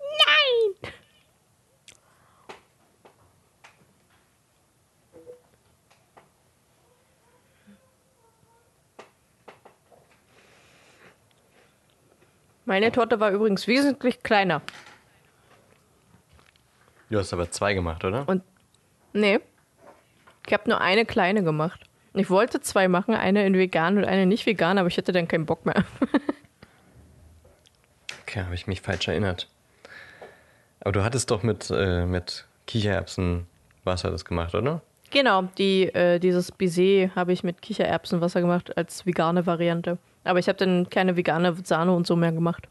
Nein! 0.01 0.93
Meine 12.67 12.91
Torte 12.91 13.21
war 13.21 13.31
übrigens 13.31 13.65
wesentlich 13.65 14.23
kleiner. 14.23 14.61
Du 17.09 17.17
hast 17.17 17.31
aber 17.31 17.49
zwei 17.49 17.73
gemacht, 17.73 18.03
oder? 18.03 18.27
Und 18.27 18.43
nee, 19.13 19.39
ich 20.45 20.53
habe 20.53 20.69
nur 20.69 20.81
eine 20.81 21.05
kleine 21.05 21.43
gemacht. 21.45 21.85
Ich 22.13 22.29
wollte 22.29 22.59
zwei 22.59 22.89
machen, 22.89 23.15
eine 23.15 23.45
in 23.45 23.53
vegan 23.53 23.97
und 23.97 24.03
eine 24.03 24.25
nicht 24.25 24.45
vegan, 24.45 24.77
aber 24.77 24.89
ich 24.89 24.97
hatte 24.97 25.13
dann 25.13 25.29
keinen 25.29 25.45
Bock 25.45 25.65
mehr. 25.65 25.83
Okay, 28.23 28.43
habe 28.43 28.55
ich 28.55 28.67
mich 28.67 28.81
falsch 28.81 29.07
erinnert. 29.07 29.47
Aber 30.81 30.91
du 30.91 31.01
hattest 31.01 31.31
doch 31.31 31.43
mit, 31.43 31.71
äh, 31.71 32.05
mit 32.05 32.45
Kichererbsenwasser 32.65 34.11
das 34.11 34.25
gemacht, 34.25 34.53
oder? 34.53 34.81
Genau, 35.11 35.43
die, 35.57 35.83
äh, 35.93 36.19
dieses 36.19 36.51
Baiser 36.51 37.13
habe 37.15 37.33
ich 37.33 37.43
mit 37.43 37.61
Kichererbsenwasser 37.61 38.41
gemacht 38.41 38.75
als 38.77 39.05
vegane 39.05 39.45
Variante. 39.45 39.97
Aber 40.23 40.39
ich 40.39 40.47
habe 40.49 40.57
dann 40.57 40.89
keine 40.89 41.15
vegane 41.15 41.55
Sahne 41.63 41.93
und 41.93 42.07
so 42.07 42.15
mehr 42.15 42.31
gemacht. 42.31 42.67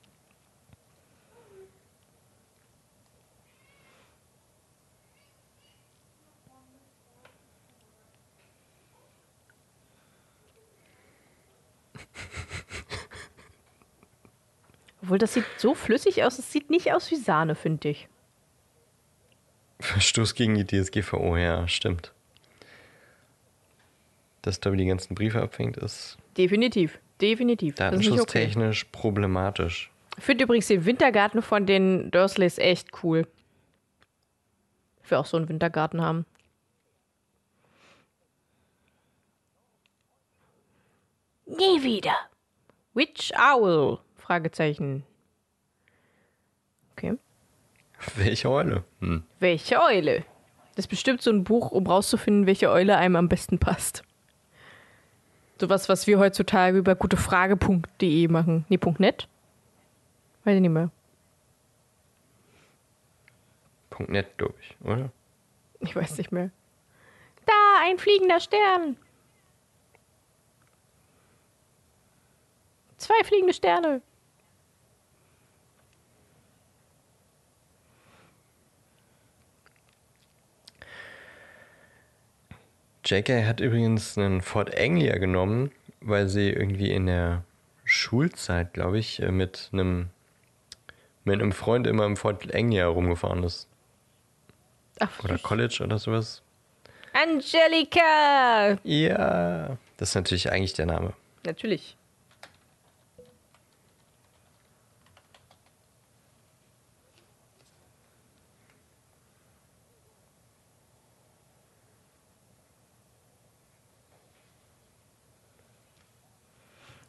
Obwohl, 15.03 15.19
das 15.19 15.35
sieht 15.35 15.45
so 15.57 15.75
flüssig 15.75 16.25
aus. 16.25 16.39
Es 16.39 16.53
sieht 16.53 16.71
nicht 16.71 16.93
aus 16.93 17.11
wie 17.11 17.17
Sahne, 17.17 17.55
finde 17.55 17.89
ich. 17.91 18.09
Verstoß 19.81 20.35
gegen 20.35 20.55
die 20.55 20.67
DSGVO, 20.67 21.37
ja, 21.37 21.69
stimmt. 21.69 22.13
Dass 24.47 24.61
Dobby 24.61 24.77
die 24.77 24.87
ganzen 24.87 25.17
Briefe 25.17 25.43
abfängt, 25.43 25.77
ist 25.77 26.19
Definitiv. 26.37 27.01
Definitiv. 27.21 27.75
Das 27.75 27.95
ist 27.95 27.99
nicht 27.99 28.11
okay. 28.11 28.17
datenschutztechnisch 28.17 28.85
problematisch. 28.93 29.91
Ich 30.17 30.23
finde 30.23 30.45
übrigens 30.45 30.69
den 30.69 30.85
Wintergarten 30.85 31.43
von 31.43 31.67
den 31.67 32.13
Dursleys 32.13 32.59
echt 32.59 33.03
cool. 33.03 33.27
Ich 35.03 35.11
will 35.11 35.19
auch 35.19 35.27
so 35.27 35.37
einen 35.37 35.49
Wintergarten 35.49 36.01
haben. 36.01 36.27
Nie 41.47 41.83
wieder. 41.83 42.15
Which 42.95 43.33
Owl? 43.37 43.99
Fragezeichen. 44.15 45.03
Okay. 46.93 47.19
Welche 48.15 48.49
Eule? 48.49 48.85
Hm. 49.01 49.25
Welche 49.41 49.83
Eule? 49.83 50.25
Das 50.77 50.85
ist 50.85 50.91
bestimmt 50.91 51.21
so 51.21 51.33
ein 51.33 51.43
Buch, 51.43 51.73
um 51.73 51.85
rauszufinden, 51.85 52.47
welche 52.47 52.71
Eule 52.71 52.97
einem 52.97 53.17
am 53.17 53.29
besten 53.29 53.59
passt. 53.59 54.05
Sowas, 55.59 55.89
was 55.89 56.07
wir 56.07 56.19
heutzutage 56.19 56.77
über 56.79 56.95
gutefrage.de 56.95 58.29
machen. 58.29 58.65
Nee, 58.69 58.79
.net? 58.99 59.29
Weiß 60.45 60.55
ich 60.55 60.61
nicht 60.61 60.71
mehr. 60.71 60.91
Punkt 63.91 64.13
.net, 64.13 64.37
glaube 64.37 64.55
ich, 64.61 64.77
oder? 64.87 65.11
Ich 65.81 65.97
weiß 65.97 66.19
nicht 66.19 66.31
mehr. 66.31 66.51
Da, 67.47 67.53
ein 67.85 67.99
fliegender 67.99 68.41
Stern. 68.41 68.97
Zwei 72.99 73.25
fliegende 73.25 73.55
Sterne. 73.55 74.03
JK 83.07 83.47
hat 83.47 83.61
übrigens 83.61 84.19
einen 84.19 84.43
Ford 84.43 84.77
Anglia 84.77 85.19
genommen, 85.19 85.71
weil 86.01 86.29
sie 86.29 86.51
irgendwie 86.51 86.91
in 86.91 87.07
der 87.07 87.45
Schulzeit, 87.85 88.73
glaube 88.73 88.99
ich, 88.99 89.23
äh, 89.23 89.31
mit 89.31 89.71
einem 89.73 90.11
mit 91.25 91.41
einem 91.41 91.53
Freund 91.53 91.87
immer 91.87 92.05
im 92.05 92.17
Ford 92.17 92.55
Anglia 92.55 92.87
rumgefahren 92.87 93.43
ist. 93.43 93.69
Ach, 95.01 95.25
Oder 95.25 95.39
College 95.39 95.81
oder 95.83 95.99
sowas. 95.99 96.43
Angelika! 97.13 98.79
Ja, 98.85 99.77
das 99.97 100.11
ist 100.11 100.15
natürlich 100.15 100.51
eigentlich 100.53 100.75
der 100.75 100.87
Name. 100.87 101.15
Natürlich. 101.45 101.97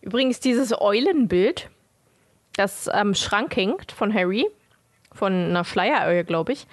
Übrigens 0.08 0.40
dieses 0.40 0.72
Eulenbild, 0.72 1.70
das 2.56 2.88
am 2.88 3.14
Schrank 3.14 3.54
hängt 3.58 3.92
von 3.92 4.14
Harry, 4.14 4.48
von 5.12 5.34
einer 5.34 5.66
Schleiereule, 5.66 6.24
glaube 6.24 6.54
ich. 6.54 6.66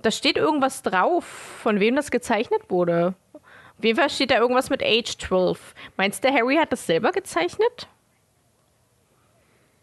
Da 0.00 0.10
steht 0.10 0.38
irgendwas 0.38 0.80
drauf, 0.80 1.26
von 1.26 1.80
wem 1.80 1.96
das 1.96 2.10
gezeichnet 2.10 2.62
wurde. 2.70 3.12
Auf 3.34 3.84
jeden 3.84 3.98
Fall 3.98 4.08
steht 4.08 4.30
da 4.30 4.38
irgendwas 4.38 4.70
mit 4.70 4.82
Age 4.82 5.18
12. 5.18 5.74
Meinst 5.98 6.24
du, 6.24 6.32
Harry 6.32 6.56
hat 6.56 6.72
das 6.72 6.86
selber 6.86 7.12
gezeichnet? 7.12 7.88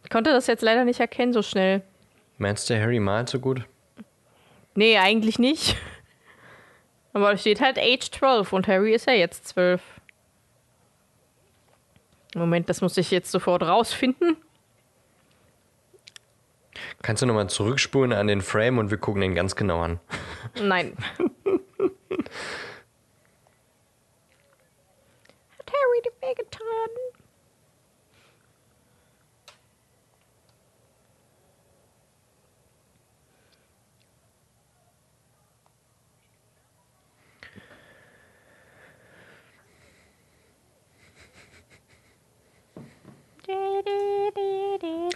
Ich 0.04 0.10
konnte 0.10 0.32
das 0.32 0.48
jetzt 0.48 0.64
leider 0.64 0.84
nicht 0.84 1.00
erkennen 1.00 1.32
so 1.32 1.44
schnell. 1.44 1.84
Meinst 2.40 2.72
du, 2.72 2.82
Harry 2.82 3.00
malt 3.00 3.30
so 3.30 3.38
gut? 3.40 3.62
Nee, 4.74 4.98
eigentlich 4.98 5.38
nicht. 5.38 5.78
Aber 7.14 7.34
da 7.34 7.38
steht 7.38 7.62
halt 7.62 7.78
Age 7.78 8.10
12 8.10 8.52
und 8.52 8.68
Harry 8.68 8.96
ist 8.96 9.06
ja 9.06 9.14
jetzt 9.14 9.48
12. 9.50 9.80
Moment, 12.36 12.70
das 12.70 12.82
muss 12.82 12.98
ich 12.98 13.12
jetzt 13.12 13.32
sofort 13.32 13.64
rausfinden. 13.64 14.38
Kannst 17.02 17.22
du 17.22 17.26
nochmal 17.26 17.50
zurückspulen 17.50 18.14
an 18.14 18.28
den 18.28 18.42
Frame 18.42 18.78
und 18.78 18.90
wir 18.92 18.98
gucken 18.98 19.22
den 19.22 19.36
ganz 19.36 19.56
genau 19.56 19.82
an. 19.82 20.00
Nein. 20.62 20.96
Hat 21.48 21.62
Harry 25.68 26.02
dir 26.04 26.12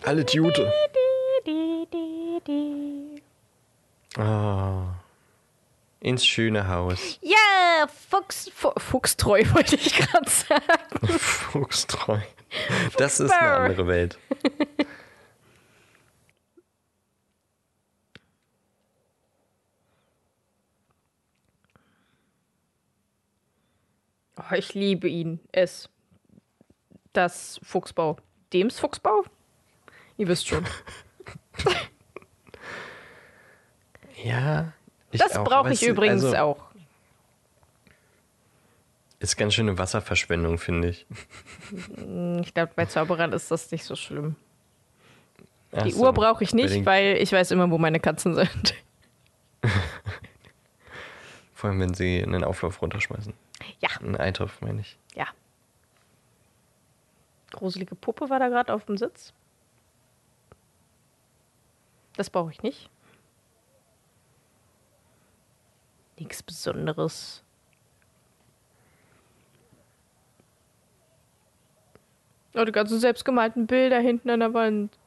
Alle 0.04 0.26
Jute. 0.30 0.72
Ah. 4.18 4.84
Ins 6.00 6.26
schöne 6.26 6.68
Haus. 6.68 7.20
Ja, 7.22 7.88
Fuchs, 8.10 8.50
Fu 8.54 8.72
Fuchstreu 8.78 9.44
wollte 9.54 9.76
ich 9.76 9.94
gerade 9.96 10.30
sagen. 10.30 11.08
Fuchstreu. 11.20 12.20
Das 12.98 13.20
ist 13.20 13.32
eine 13.32 13.52
andere 13.52 13.88
Welt. 13.88 14.18
Oh, 24.38 24.54
ich 24.56 24.74
liebe 24.74 25.10
ihn. 25.10 25.40
Es. 25.52 25.90
Das 27.14 27.60
Fuchsbau. 27.64 28.18
Dems 28.54 28.80
Fuchsbau? 28.80 29.24
Ihr 30.18 30.28
wisst 30.28 30.48
schon. 30.48 30.66
Ja. 34.24 34.74
ich 35.12 35.22
Das 35.22 35.36
auch, 35.38 35.44
brauche 35.44 35.72
ich 35.72 35.84
übrigens 35.84 36.24
also, 36.24 36.38
auch. 36.38 36.58
Ist 39.20 39.38
ganz 39.38 39.54
schöne 39.54 39.78
Wasserverschwendung, 39.78 40.58
finde 40.58 40.90
ich. 40.90 41.06
Ich 42.42 42.54
glaube, 42.54 42.72
bei 42.76 42.86
Zauberern 42.86 43.32
ist 43.34 43.50
das 43.52 43.72
nicht 43.72 43.84
so 43.84 43.96
schlimm. 43.96 44.36
Ach 45.72 45.84
Die 45.84 45.92
so, 45.92 46.04
Uhr 46.04 46.14
brauche 46.14 46.44
ich 46.44 46.54
nicht, 46.54 46.86
weil 46.86 47.18
ich 47.18 47.32
weiß 47.32 47.52
immer, 47.52 47.70
wo 47.70 47.78
meine 47.78 48.00
Katzen 48.00 48.36
sind. 48.36 48.76
Vor 51.54 51.70
allem, 51.70 51.80
wenn 51.80 51.94
sie 51.94 52.22
einen 52.22 52.44
Auflauf 52.44 52.82
runterschmeißen. 52.82 53.34
Ja, 53.80 53.90
Einen 54.00 54.16
Eintopf, 54.16 54.62
meine 54.62 54.82
ich. 54.82 54.98
ja. 55.16 55.28
Gruselige 57.52 57.96
Puppe 57.96 58.30
war 58.30 58.40
da 58.40 58.50
gerade 58.50 58.74
auf 58.74 58.86
dem 58.86 58.98
Sitz. 58.98 59.34
Das 62.16 62.30
brauche 62.30 62.52
ich 62.52 62.64
nicht. 62.64 62.90
Nichts 66.18 66.42
Besonderes. 66.42 67.44
Oh, 72.56 72.66
die 72.66 72.72
ganzen 72.72 73.00
selbstgemalten 73.00 73.68
Bilder 73.68 74.00
hinten 74.00 74.32
an 74.32 74.40
der 74.40 74.54
Wand. 74.54 74.98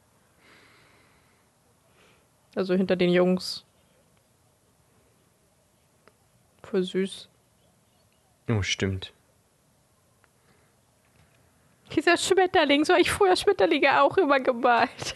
Also 2.55 2.75
hinter 2.75 2.95
den 2.95 3.09
Jungs. 3.09 3.65
Voll 6.63 6.83
süß. 6.83 7.27
Oh, 8.49 8.61
stimmt. 8.61 9.13
Dieser 11.95 12.17
Schmetterling, 12.17 12.85
so 12.85 12.93
habe 12.93 13.01
ich 13.01 13.11
früher 13.11 13.35
Schmetterlinge 13.35 14.01
auch 14.01 14.17
immer 14.17 14.39
gemalt. 14.39 15.15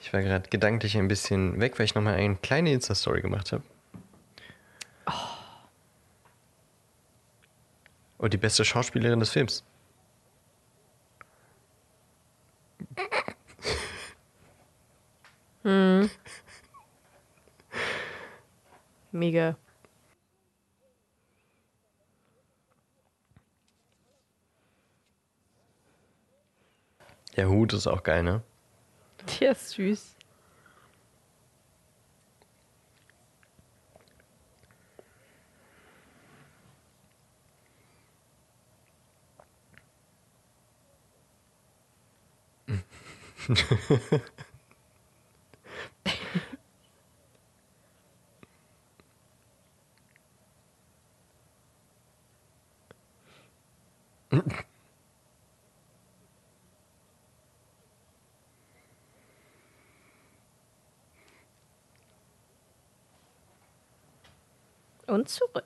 Ich 0.00 0.12
war 0.12 0.22
gerade 0.22 0.48
gedanklich 0.48 0.96
ein 0.96 1.06
bisschen 1.06 1.60
weg, 1.60 1.78
weil 1.78 1.84
ich 1.84 1.94
nochmal 1.94 2.14
eine 2.14 2.34
kleine 2.36 2.72
Insta-Story 2.72 3.20
gemacht 3.20 3.52
habe. 3.52 3.62
Oh, 8.18 8.26
die 8.26 8.36
beste 8.36 8.64
Schauspielerin 8.64 9.20
des 9.20 9.30
Films. 9.30 9.64
Mega. 19.12 19.56
Der 27.40 27.48
Hut 27.48 27.72
ist 27.72 27.86
auch 27.86 28.02
geil, 28.02 28.22
ne? 28.22 28.42
Der 29.40 29.52
ist 29.52 29.70
süß. 29.70 30.14
Und 65.10 65.28
zurück. 65.28 65.64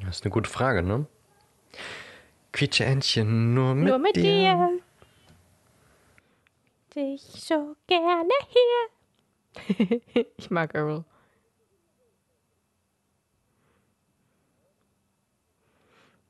Das 0.00 0.16
ist 0.16 0.24
eine 0.24 0.30
gute 0.32 0.48
Frage, 0.48 0.82
ne? 0.82 1.06
Quietscheentchen, 2.52 3.52
nur 3.52 3.74
mit, 3.74 3.88
Nur 3.88 3.98
mit 3.98 4.16
dir. 4.16 4.22
dir. 4.22 4.80
Dich 6.94 7.20
so 7.22 7.76
gerne 7.86 8.32
hier. 8.48 8.91
ich 10.36 10.50
mag 10.50 10.74
Earl. 10.74 11.04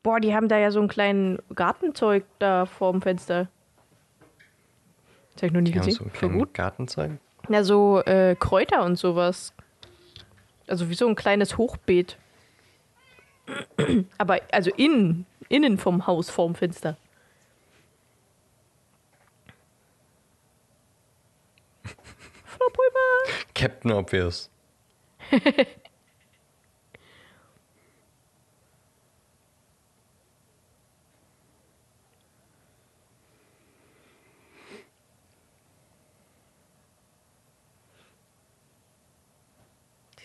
Boah, 0.03 0.19
die 0.19 0.35
haben 0.35 0.49
da 0.49 0.59
ja 0.59 0.71
so 0.71 0.81
einen 0.81 0.89
kleinen 0.89 1.39
Gartenzeug 1.55 2.25
da 2.39 2.67
vorm 2.67 3.03
Fenster. 3.03 3.49
Das 5.35 5.43
hab 5.43 5.47
ich 5.49 5.53
noch 5.53 5.61
nie 5.61 5.71
Die 5.71 5.79
haben 5.79 5.87
gesehen. 5.87 5.99
so 5.99 6.05
einen 6.05 6.11
Voll 6.11 6.29
kleinen 6.29 6.39
gut. 6.41 6.55
Gartenzeug. 6.55 7.13
Ja, 7.49 7.63
so 7.65 8.01
äh, 8.03 8.37
Kräuter 8.39 8.85
und 8.85 8.97
sowas. 8.97 9.55
Also 10.67 10.89
wie 10.91 10.95
so 10.95 11.07
ein 11.09 11.15
kleines 11.15 11.57
Hochbeet. 11.57 12.19
Aber 14.19 14.41
also 14.51 14.71
innen, 14.77 15.27
innen 15.49 15.79
vom 15.79 16.07
Haus, 16.07 16.31
vorm 16.31 16.55
Fenster. 16.55 16.97
Flohpulver. 22.73 23.45
Captain 23.55 23.93
Obvious. 23.93 24.51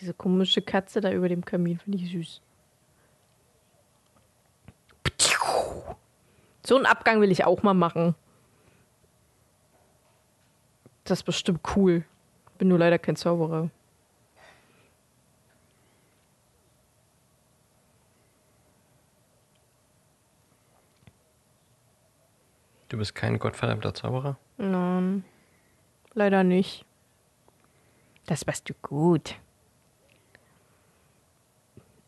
Diese 0.00 0.14
komische 0.14 0.62
Katze 0.62 1.00
da 1.00 1.10
über 1.12 1.28
dem 1.28 1.44
Kamin 1.44 1.78
finde 1.78 1.98
ich 1.98 2.10
süß. 2.12 2.40
So 6.64 6.76
einen 6.76 6.86
Abgang 6.86 7.20
will 7.20 7.32
ich 7.32 7.44
auch 7.44 7.62
mal 7.62 7.74
machen. 7.74 8.14
Das 11.04 11.20
ist 11.20 11.24
bestimmt 11.24 11.60
cool. 11.74 12.04
Bin 12.58 12.68
nur 12.68 12.78
leider 12.78 12.98
kein 12.98 13.16
Zauberer. 13.16 13.70
Du 22.88 22.98
bist 22.98 23.14
kein 23.14 23.38
gottverdammter 23.38 23.94
Zauberer? 23.94 24.38
Nein, 24.56 25.24
leider 26.14 26.42
nicht. 26.42 26.84
Das 28.26 28.46
machst 28.46 28.68
du 28.68 28.74
gut. 28.82 29.36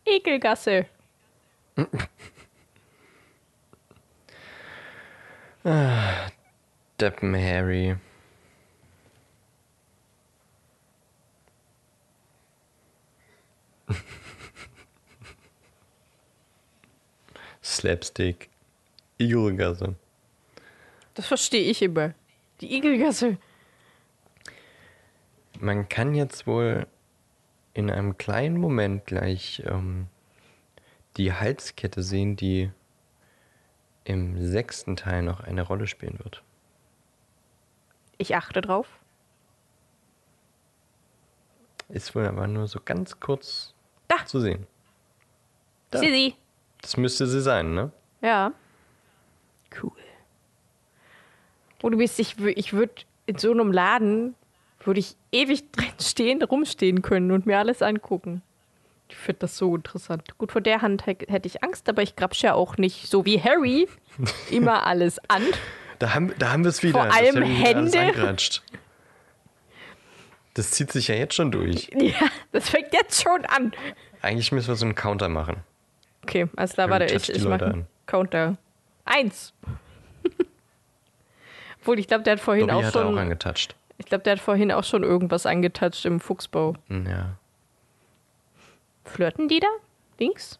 Ekelgasse. 0.05 0.87
Deppen 6.99 7.35
Harry. 7.35 7.95
Slapstick. 17.75 18.49
Igelgasse. 19.17 19.95
Das 21.13 21.27
verstehe 21.27 21.69
ich 21.69 21.81
immer. 21.81 22.13
Die 22.59 22.75
Igelgasse. 22.75 23.37
Man 25.59 25.87
kann 25.89 26.15
jetzt 26.15 26.47
wohl 26.47 26.87
in 27.73 27.89
einem 27.89 28.17
kleinen 28.17 28.57
Moment 28.57 29.05
gleich 29.05 29.63
ähm, 29.65 30.07
die 31.17 31.33
Halskette 31.33 32.01
sehen, 32.03 32.35
die 32.35 32.71
im 34.03 34.43
sechsten 34.45 34.95
Teil 34.95 35.21
noch 35.21 35.41
eine 35.41 35.61
Rolle 35.61 35.87
spielen 35.87 36.17
wird. 36.19 36.43
Ich 38.17 38.35
achte 38.35 38.61
drauf. 38.61 38.87
Ist 41.89 42.15
wohl 42.15 42.25
aber 42.25 42.47
nur 42.47 42.67
so 42.67 42.79
ganz 42.83 43.19
kurz 43.19 43.73
Da. 44.07 44.25
zu 44.25 44.39
sehen. 44.39 44.65
Da. 45.91 45.99
Sisi. 45.99 46.35
Das 46.81 46.97
müsste 46.97 47.27
sie 47.27 47.41
sein, 47.41 47.73
ne? 47.73 47.91
Ja. 48.21 48.51
Cool. 49.81 49.91
Wo 51.79 51.89
du 51.89 51.97
bist, 51.97 52.19
ich, 52.19 52.37
ich 52.39 52.73
würde 52.73 52.93
in 53.25 53.37
so 53.37 53.51
einem 53.51 53.71
Laden, 53.71 54.35
würde 54.83 54.99
ich 54.99 55.15
ewig 55.31 55.71
drin 55.71 55.85
stehen, 55.99 56.41
rumstehen 56.43 57.01
können 57.01 57.31
und 57.31 57.45
mir 57.45 57.59
alles 57.59 57.81
angucken. 57.81 58.41
Ich 59.09 59.15
finde 59.17 59.39
das 59.39 59.57
so 59.57 59.75
interessant. 59.75 60.37
Gut, 60.37 60.51
vor 60.53 60.61
der 60.61 60.81
Hand 60.81 61.05
hä- 61.05 61.17
hätte 61.27 61.47
ich 61.47 61.63
Angst, 61.63 61.89
aber 61.89 62.01
ich 62.01 62.15
grapsche 62.15 62.47
ja 62.47 62.53
auch 62.53 62.77
nicht, 62.77 63.07
so 63.07 63.25
wie 63.25 63.41
Harry, 63.41 63.87
immer 64.49 64.85
alles 64.87 65.19
an. 65.29 65.43
Da 65.99 66.13
haben, 66.13 66.33
da 66.39 66.51
haben 66.51 66.63
wir 66.63 66.69
es 66.69 66.81
wieder. 66.81 66.93
Vor 67.03 67.13
allem 67.13 67.43
Hände. 67.43 68.35
Das 70.53 70.71
zieht 70.71 70.91
sich 70.91 71.07
ja 71.07 71.15
jetzt 71.15 71.35
schon 71.35 71.51
durch. 71.51 71.89
Ja, 72.01 72.27
das 72.51 72.69
fängt 72.69 72.93
jetzt 72.93 73.21
schon 73.21 73.45
an. 73.45 73.71
Eigentlich 74.21 74.51
müssen 74.51 74.67
wir 74.69 74.75
so 74.75 74.85
einen 74.85 74.95
Counter 74.95 75.29
machen. 75.29 75.57
Okay, 76.23 76.47
klar, 76.47 76.67
Harry 76.77 76.89
warte, 76.91 77.05
ich, 77.13 77.29
ich 77.29 77.43
mache 77.45 77.65
einen. 77.65 77.87
Counter. 78.05 78.57
Eins. 79.05 79.53
Obwohl, 81.79 81.99
ich 81.99 82.07
glaube, 82.07 82.23
der 82.23 82.33
hat 82.33 82.39
vorhin 82.39 82.67
Dobby 82.67 82.79
auch 82.79 82.83
hat 82.83 82.95
er 82.95 83.01
auch 83.01 83.09
schon. 83.09 83.17
angetatscht. 83.17 83.75
ich 83.97 84.05
glaube, 84.05 84.23
der 84.23 84.33
hat 84.33 84.39
vorhin 84.39 84.71
auch 84.71 84.83
schon 84.83 85.03
irgendwas 85.03 85.45
angetatscht 85.45 86.05
im 86.05 86.19
Fuchsbau. 86.19 86.75
Ja. 86.89 87.37
Flirten 89.05 89.47
die 89.47 89.59
da? 89.59 89.67
Links? 90.19 90.59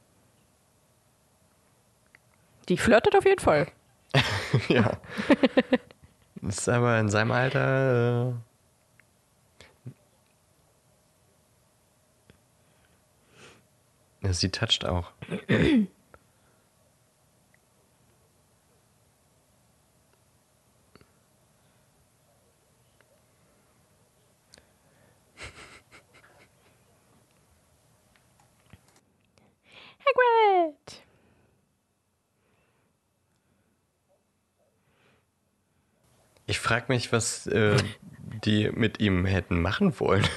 Die 2.69 2.78
flirtet 2.78 3.15
auf 3.15 3.26
jeden 3.26 3.39
Fall. 3.39 3.67
ja. 4.69 4.91
Ist 6.41 6.67
aber 6.67 7.00
in 7.00 7.10
seinem 7.10 7.32
Alter. 7.32 8.30
Äh, 8.30 8.34
ja, 14.21 14.34
sie 14.34 14.49
toucht 14.49 14.86
auch. 14.86 15.12
Hagrid! 30.05 31.03
Ich 36.45 36.60
frage 36.60 36.86
mich, 36.89 37.12
was 37.12 37.47
äh, 37.47 37.77
die 38.43 38.69
mit 38.71 38.99
ihm 38.99 39.25
hätten 39.25 39.62
machen 39.62 39.99
wollen. 39.99 40.27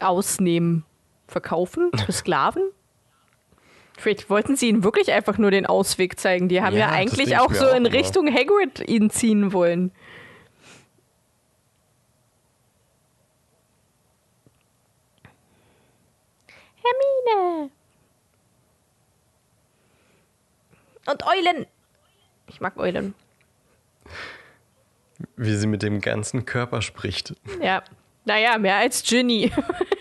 Ausnehmen. 0.00 0.84
Verkaufen? 1.28 1.90
Für 2.04 2.12
Sklaven? 2.12 2.62
Vielleicht 3.98 4.30
wollten 4.30 4.56
sie 4.56 4.68
ihnen 4.68 4.82
wirklich 4.82 5.12
einfach 5.12 5.38
nur 5.38 5.50
den 5.50 5.66
Ausweg 5.66 6.18
zeigen. 6.18 6.48
Die 6.48 6.62
haben 6.62 6.74
ja, 6.74 6.88
Ja, 6.88 6.90
eigentlich 6.90 7.36
auch 7.36 7.52
so 7.52 7.66
auch 7.66 7.74
in. 7.74 7.84
Richtung 7.86 8.32
Hagrid 8.32 8.88
ihn 8.88 9.10
ziehen 9.10 9.52
wollen. 9.52 9.92
Hermine! 16.82 17.70
Und 21.06 21.22
Eulen! 21.26 21.66
Ich 22.46 22.60
mag 22.60 22.76
Eulen. 22.78 23.14
Wie 25.36 25.54
sie 25.54 25.66
mit 25.66 25.82
dem 25.82 26.00
ganzen 26.00 26.44
Körper 26.44 26.82
spricht. 26.82 27.34
Ja. 27.60 27.82
Naja, 28.24 28.58
mehr 28.58 28.76
als 28.76 29.02
Ginny. 29.02 29.50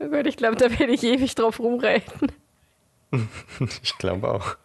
oh 0.00 0.08
Gott, 0.08 0.26
ich 0.26 0.36
glaube, 0.36 0.56
da 0.56 0.70
werde 0.78 0.92
ich 0.92 1.02
ewig 1.02 1.34
drauf 1.34 1.58
rumreiten. 1.60 2.32
Ich 3.82 3.96
glaube 3.98 4.30
auch. 4.30 4.56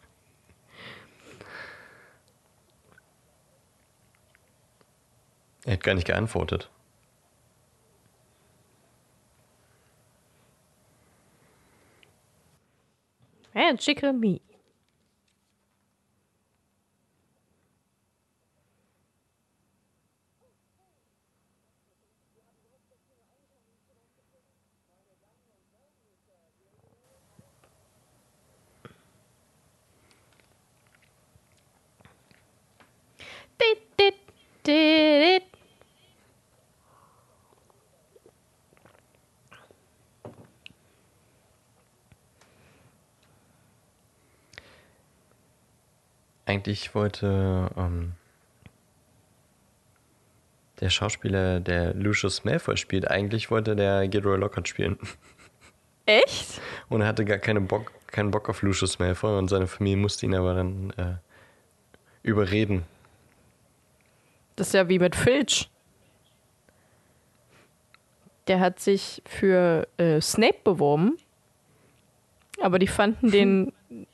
Er 5.65 5.73
hat 5.73 5.83
gar 5.83 5.93
nicht 5.93 6.07
geantwortet. 6.07 6.69
Magical 13.53 14.13
me. 14.13 14.41
Eigentlich 46.51 46.93
wollte 46.93 47.69
ähm, 47.77 48.11
der 50.81 50.89
Schauspieler, 50.89 51.61
der 51.61 51.93
Lucius 51.93 52.43
Malfoy 52.43 52.75
spielt, 52.75 53.09
eigentlich 53.09 53.49
wollte 53.49 53.73
der 53.73 54.07
Gilroy 54.09 54.37
Lockhart 54.37 54.67
spielen. 54.67 54.97
Echt? 56.05 56.59
Und 56.89 57.01
er 57.01 57.07
hatte 57.07 57.23
gar 57.23 57.37
keine 57.37 57.61
Bock, 57.61 57.93
keinen 58.07 58.31
Bock 58.31 58.49
auf 58.49 58.63
Lucius 58.63 58.99
Malfoy 58.99 59.37
und 59.37 59.47
seine 59.47 59.67
Familie 59.67 59.97
musste 59.97 60.25
ihn 60.25 60.35
aber 60.35 60.55
dann 60.55 60.89
äh, 60.97 61.15
überreden. 62.21 62.83
Das 64.55 64.67
ist 64.67 64.73
ja 64.73 64.89
wie 64.89 64.99
mit 64.99 65.15
Filch. 65.15 65.69
Der 68.47 68.59
hat 68.59 68.79
sich 68.79 69.21
für 69.25 69.87
äh, 69.97 70.19
Snape 70.19 70.59
beworben, 70.63 71.17
aber 72.61 72.79
die 72.79 72.87
fanden 72.87 73.31
den. 73.31 73.73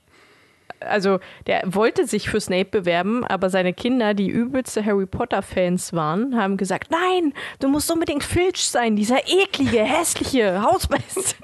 Also, 0.79 1.19
der 1.47 1.63
wollte 1.65 2.05
sich 2.05 2.29
für 2.29 2.39
Snape 2.39 2.69
bewerben, 2.69 3.23
aber 3.25 3.49
seine 3.49 3.73
Kinder, 3.73 4.13
die 4.13 4.29
übelste 4.29 4.85
Harry 4.85 5.07
Potter-Fans 5.07 5.91
waren, 5.93 6.39
haben 6.39 6.55
gesagt: 6.55 6.91
Nein, 6.91 7.33
du 7.59 7.67
musst 7.67 7.89
unbedingt 7.89 8.23
Filch 8.23 8.69
sein, 8.69 8.95
dieser 8.95 9.27
eklige, 9.27 9.83
hässliche 9.83 10.61
Hausmeister. 10.61 11.35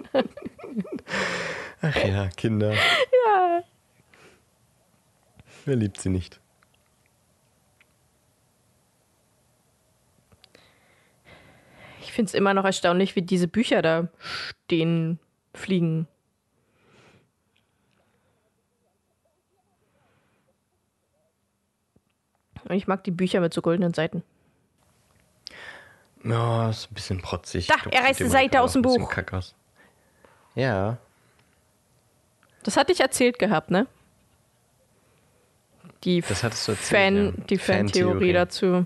Ach 1.81 1.95
ja, 1.95 2.27
Kinder. 2.37 2.73
ja. 2.73 3.63
Wer 5.65 5.75
liebt 5.77 5.99
sie 5.99 6.09
nicht? 6.09 6.39
Finde 12.13 12.29
es 12.29 12.33
immer 12.33 12.53
noch 12.53 12.65
erstaunlich, 12.65 13.15
wie 13.15 13.21
diese 13.21 13.47
Bücher 13.47 13.81
da 13.81 14.07
stehen, 14.65 15.19
fliegen. 15.53 16.07
Und 22.65 22.75
ich 22.75 22.87
mag 22.87 23.03
die 23.03 23.11
Bücher 23.11 23.39
mit 23.41 23.53
so 23.53 23.61
goldenen 23.61 23.93
Seiten. 23.93 24.23
Ja, 26.23 26.69
ist 26.69 26.89
ein 26.89 26.93
bisschen 26.93 27.21
protzig. 27.21 27.67
Da, 27.67 27.75
glaub, 27.75 27.93
er 27.93 28.03
reißt 28.03 28.21
immer 28.21 28.29
Seite 28.29 28.61
aus 28.61 28.73
dem 28.73 28.81
Buch. 28.81 29.09
kack 29.09 29.33
aus. 29.33 29.53
Ja, 30.55 30.97
Das 32.63 32.77
hatte 32.77 32.93
ich 32.93 32.99
erzählt 33.01 33.39
gehabt, 33.39 33.71
ne? 33.71 33.87
Die 36.05 36.21
Das 36.21 36.43
hattest 36.43 36.67
du 36.67 36.71
erzählt, 36.73 36.87
Fan, 37.01 37.25
ja. 37.37 37.45
die 37.49 37.57
Fantheorie 37.57 38.03
Fantheorie. 38.11 38.33
dazu. 38.33 38.85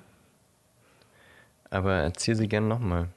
aber 1.70 1.94
erzähl 1.96 2.36
sie 2.36 2.48
gerne 2.48 2.68
nochmal. 2.68 3.10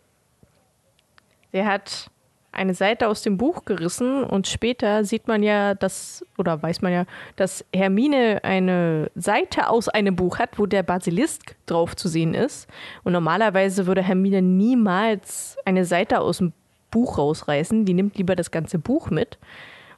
Der 1.52 1.66
hat 1.66 2.10
eine 2.52 2.74
Seite 2.74 3.08
aus 3.08 3.22
dem 3.22 3.36
Buch 3.36 3.64
gerissen 3.64 4.24
und 4.24 4.48
später 4.48 5.04
sieht 5.04 5.28
man 5.28 5.42
ja, 5.42 5.74
dass, 5.74 6.24
oder 6.36 6.60
weiß 6.60 6.82
man 6.82 6.92
ja, 6.92 7.04
dass 7.36 7.64
Hermine 7.72 8.40
eine 8.42 9.10
Seite 9.14 9.68
aus 9.68 9.88
einem 9.88 10.16
Buch 10.16 10.38
hat, 10.38 10.58
wo 10.58 10.66
der 10.66 10.82
Basilisk 10.82 11.54
drauf 11.66 11.94
zu 11.94 12.08
sehen 12.08 12.34
ist. 12.34 12.68
Und 13.04 13.12
normalerweise 13.12 13.86
würde 13.86 14.02
Hermine 14.02 14.42
niemals 14.42 15.56
eine 15.64 15.84
Seite 15.84 16.20
aus 16.20 16.38
dem 16.38 16.52
Buch 16.90 17.18
rausreißen. 17.18 17.84
Die 17.84 17.94
nimmt 17.94 18.18
lieber 18.18 18.34
das 18.34 18.50
ganze 18.50 18.78
Buch 18.78 19.10
mit. 19.10 19.38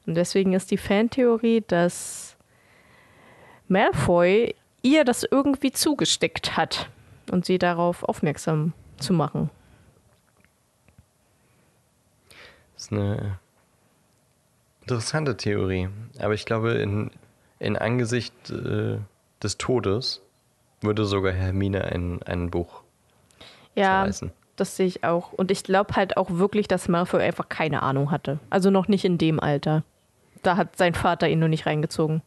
Und 0.06 0.14
deswegen 0.14 0.52
ist 0.52 0.70
die 0.70 0.76
Fantheorie, 0.76 1.64
dass 1.66 2.36
Malfoy 3.68 4.54
ihr 4.82 5.04
das 5.04 5.24
irgendwie 5.24 5.70
zugesteckt 5.70 6.56
hat 6.56 6.90
und 7.30 7.46
sie 7.46 7.58
darauf 7.58 8.02
aufmerksam 8.02 8.72
zu 8.98 9.14
machen. 9.14 9.48
Das 12.82 12.90
ist 12.90 12.92
eine 12.98 13.38
interessante 14.80 15.36
Theorie. 15.36 15.88
Aber 16.18 16.34
ich 16.34 16.44
glaube, 16.46 16.72
in, 16.72 17.12
in 17.60 17.76
Angesicht 17.76 18.50
äh, 18.50 18.98
des 19.40 19.56
Todes 19.58 20.20
würde 20.80 21.04
sogar 21.04 21.32
Hermine 21.32 21.84
ein, 21.84 22.20
ein 22.24 22.50
Buch 22.50 22.82
Ja, 23.76 24.00
zerreißen. 24.02 24.32
das 24.56 24.76
sehe 24.76 24.86
ich 24.86 25.04
auch. 25.04 25.32
Und 25.32 25.52
ich 25.52 25.62
glaube 25.62 25.94
halt 25.94 26.16
auch 26.16 26.28
wirklich, 26.30 26.66
dass 26.66 26.88
Malfoy 26.88 27.22
einfach 27.22 27.48
keine 27.48 27.82
Ahnung 27.84 28.10
hatte. 28.10 28.40
Also 28.50 28.70
noch 28.70 28.88
nicht 28.88 29.04
in 29.04 29.16
dem 29.16 29.38
Alter. 29.38 29.84
Da 30.42 30.56
hat 30.56 30.76
sein 30.76 30.94
Vater 30.94 31.28
ihn 31.28 31.38
nur 31.38 31.48
nicht 31.48 31.66
reingezogen. 31.66 32.20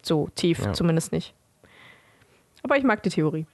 So 0.00 0.30
tief 0.36 0.60
Ja. 0.64 0.72
zumindest 0.72 1.12
nicht. 1.12 1.34
Aber 2.62 2.78
ich 2.78 2.84
mag 2.84 3.02
die 3.02 3.10
Theorie. 3.10 3.44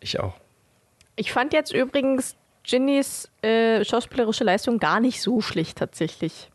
Ich 0.00 0.18
auch. 0.18 0.34
Ich 1.14 1.30
fand 1.32 1.52
jetzt 1.52 1.72
übrigens 1.72 2.34
Ginnys 2.64 3.28
äh, 3.42 3.84
schauspielerische 3.84 4.44
Leistung 4.44 4.78
gar 4.78 5.00
nicht 5.00 5.20
so 5.20 5.40
schlecht 5.40 5.78
tatsächlich. 5.78 6.50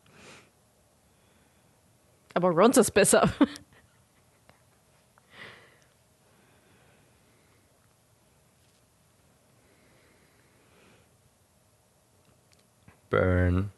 Aber 2.33 2.49
Rons 2.49 2.77
ist 2.77 2.91
besser. 2.91 3.29
Burn. 13.09 13.71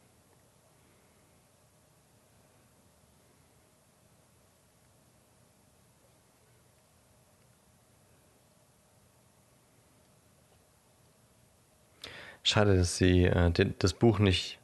Schade, 12.44 12.78
dass 12.78 12.98
sie 12.98 13.26
äh, 13.26 13.52
den, 13.52 13.76
das 13.80 13.94
Buch 13.94 14.20
nicht 14.20 14.60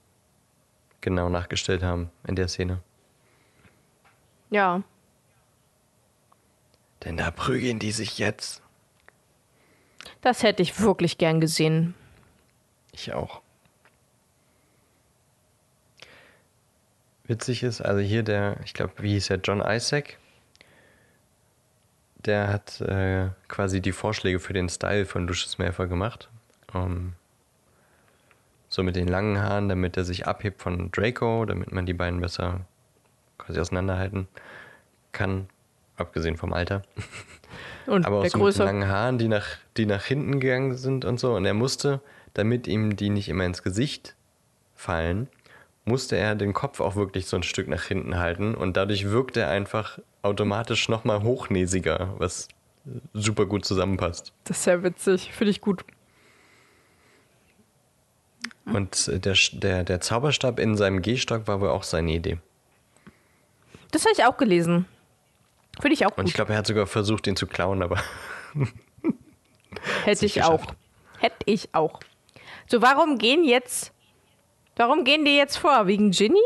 genau 1.01 1.29
nachgestellt 1.29 1.83
haben 1.83 2.09
in 2.27 2.35
der 2.35 2.47
Szene. 2.47 2.81
ja. 4.49 4.83
Denn 7.03 7.17
da 7.17 7.29
prügeln 7.29 7.77
die 7.77 7.91
sich 7.91 8.17
jetzt. 8.17 8.63
Das 10.21 10.41
hätte 10.41 10.63
ich 10.63 10.79
wirklich 10.79 11.19
gern 11.19 11.39
gesehen. 11.39 11.93
Ich 12.91 13.13
auch. 13.13 13.41
Witzig 17.25 17.61
ist, 17.61 17.81
also 17.81 18.01
hier 18.01 18.23
der, 18.23 18.57
ich 18.63 18.73
glaube, 18.73 18.93
wie 18.97 19.13
hieß 19.13 19.27
der, 19.27 19.37
John 19.37 19.61
Isaac, 19.61 20.17
der 22.17 22.47
hat 22.47 22.81
äh, 22.81 23.29
quasi 23.47 23.81
die 23.81 23.91
Vorschläge 23.91 24.39
für 24.39 24.53
den 24.53 24.69
Style 24.69 25.05
von 25.05 25.27
Lucius 25.27 25.57
Malfoy 25.57 25.87
gemacht. 25.87 26.29
Ähm, 26.73 27.13
so 28.75 28.83
mit 28.83 28.95
den 28.95 29.07
langen 29.07 29.41
Haaren, 29.41 29.69
damit 29.69 29.95
er 29.95 30.03
sich 30.03 30.27
abhebt 30.27 30.61
von 30.61 30.91
Draco, 30.91 31.45
damit 31.45 31.71
man 31.71 31.85
die 31.85 31.93
beiden 31.93 32.19
besser 32.19 32.61
quasi 33.37 33.59
auseinanderhalten 33.59 34.27
kann, 35.13 35.47
abgesehen 35.95 36.35
vom 36.35 36.51
Alter. 36.51 36.81
Und 37.87 38.05
Aber 38.05 38.19
auch 38.19 38.25
so 38.25 38.37
mit 38.37 38.57
den 38.57 38.65
langen 38.65 38.87
Haaren, 38.87 39.17
die 39.17 39.29
nach, 39.29 39.45
die 39.77 39.85
nach 39.85 40.03
hinten 40.03 40.39
gegangen 40.39 40.75
sind 40.75 41.05
und 41.05 41.19
so. 41.19 41.35
Und 41.35 41.45
er 41.45 41.53
musste, 41.53 42.01
damit 42.33 42.67
ihm 42.67 42.95
die 42.95 43.09
nicht 43.09 43.29
immer 43.29 43.45
ins 43.45 43.63
Gesicht 43.63 44.15
fallen, 44.73 45.29
musste 45.85 46.17
er 46.17 46.35
den 46.35 46.51
Kopf 46.51 46.81
auch 46.81 46.95
wirklich 46.95 47.27
so 47.27 47.37
ein 47.37 47.43
Stück 47.43 47.67
nach 47.67 47.83
hinten 47.83 48.17
halten. 48.17 48.55
Und 48.55 48.75
dadurch 48.75 49.09
wirkt 49.11 49.37
er 49.37 49.49
einfach 49.49 49.99
automatisch 50.23 50.89
nochmal 50.89 51.21
hochnäsiger, 51.21 52.15
was 52.17 52.47
super 53.13 53.45
gut 53.45 53.63
zusammenpasst. 53.65 54.33
Das 54.45 54.59
ist 54.59 54.65
ja 54.65 54.83
witzig. 54.83 55.31
Finde 55.31 55.51
ich 55.51 55.61
gut. 55.61 55.85
Und 58.65 59.07
äh, 59.07 59.19
der, 59.19 59.35
der, 59.53 59.83
der 59.83 60.01
Zauberstab 60.01 60.59
in 60.59 60.75
seinem 60.75 61.01
Gehstock 61.01 61.47
war 61.47 61.61
wohl 61.61 61.69
auch 61.69 61.83
seine 61.83 62.11
Idee. 62.13 62.37
Das 63.91 64.03
habe 64.03 64.13
ich 64.17 64.25
auch 64.25 64.37
gelesen. 64.37 64.85
Finde 65.79 65.93
ich 65.93 66.05
auch 66.05 66.11
Und 66.11 66.17
gut. 66.17 66.27
ich 66.27 66.33
glaube, 66.33 66.53
er 66.53 66.59
hat 66.59 66.67
sogar 66.67 66.87
versucht, 66.87 67.27
ihn 67.27 67.35
zu 67.35 67.47
klauen, 67.47 67.83
aber 67.83 68.01
Hätte 70.03 70.25
ich 70.25 70.43
auch. 70.43 70.65
Hätte 71.19 71.37
ich 71.45 71.69
auch. 71.73 71.99
So, 72.67 72.81
warum 72.81 73.17
gehen 73.17 73.43
jetzt. 73.43 73.91
Warum 74.75 75.03
gehen 75.03 75.25
die 75.25 75.35
jetzt 75.37 75.57
vor? 75.57 75.87
Wegen 75.87 76.11
Ginny? 76.11 76.39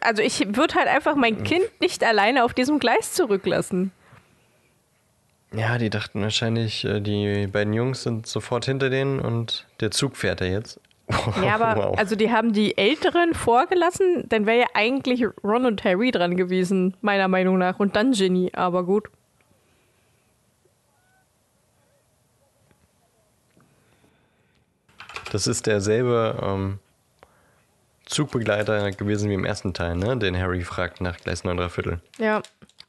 Also, 0.00 0.22
ich 0.22 0.40
würde 0.56 0.74
halt 0.74 0.88
einfach 0.88 1.14
mein 1.14 1.44
Kind 1.44 1.68
nicht 1.80 2.02
alleine 2.02 2.44
auf 2.44 2.54
diesem 2.54 2.78
Gleis 2.78 3.12
zurücklassen. 3.12 3.92
ja, 5.52 5.78
die 5.78 5.90
dachten 5.90 6.22
wahrscheinlich, 6.22 6.84
äh, 6.84 7.00
die 7.00 7.46
beiden 7.46 7.72
Jungs 7.72 8.02
sind 8.02 8.26
sofort 8.26 8.64
hinter 8.64 8.90
denen 8.90 9.20
und 9.20 9.66
der 9.80 9.90
Zug 9.90 10.16
fährt 10.16 10.40
er 10.40 10.48
jetzt. 10.50 10.80
Ja, 11.44 11.54
aber 11.60 11.76
Wow. 11.90 11.98
also 11.98 12.16
die 12.16 12.30
haben 12.30 12.52
die 12.52 12.76
Älteren 12.78 13.34
vorgelassen, 13.34 14.24
dann 14.28 14.46
wäre 14.46 14.60
ja 14.60 14.66
eigentlich 14.74 15.24
Ron 15.44 15.66
und 15.66 15.84
Harry 15.84 16.10
dran 16.10 16.36
gewesen, 16.36 16.96
meiner 17.00 17.28
Meinung 17.28 17.58
nach. 17.58 17.78
Und 17.78 17.96
dann 17.96 18.12
Ginny, 18.12 18.50
aber 18.54 18.84
gut. 18.84 19.08
Das 25.32 25.46
ist 25.46 25.66
derselbe 25.66 26.38
ähm, 26.42 26.78
Zugbegleiter 28.06 28.90
gewesen 28.90 29.30
wie 29.30 29.34
im 29.34 29.44
ersten 29.44 29.72
Teil, 29.74 29.96
ne? 29.96 30.16
Den 30.16 30.36
Harry 30.36 30.62
fragt 30.62 31.00
nach 31.00 31.16
Gleis 31.18 31.44
9 31.44 31.70
Viertel. 31.70 32.00
Ja. 32.18 32.42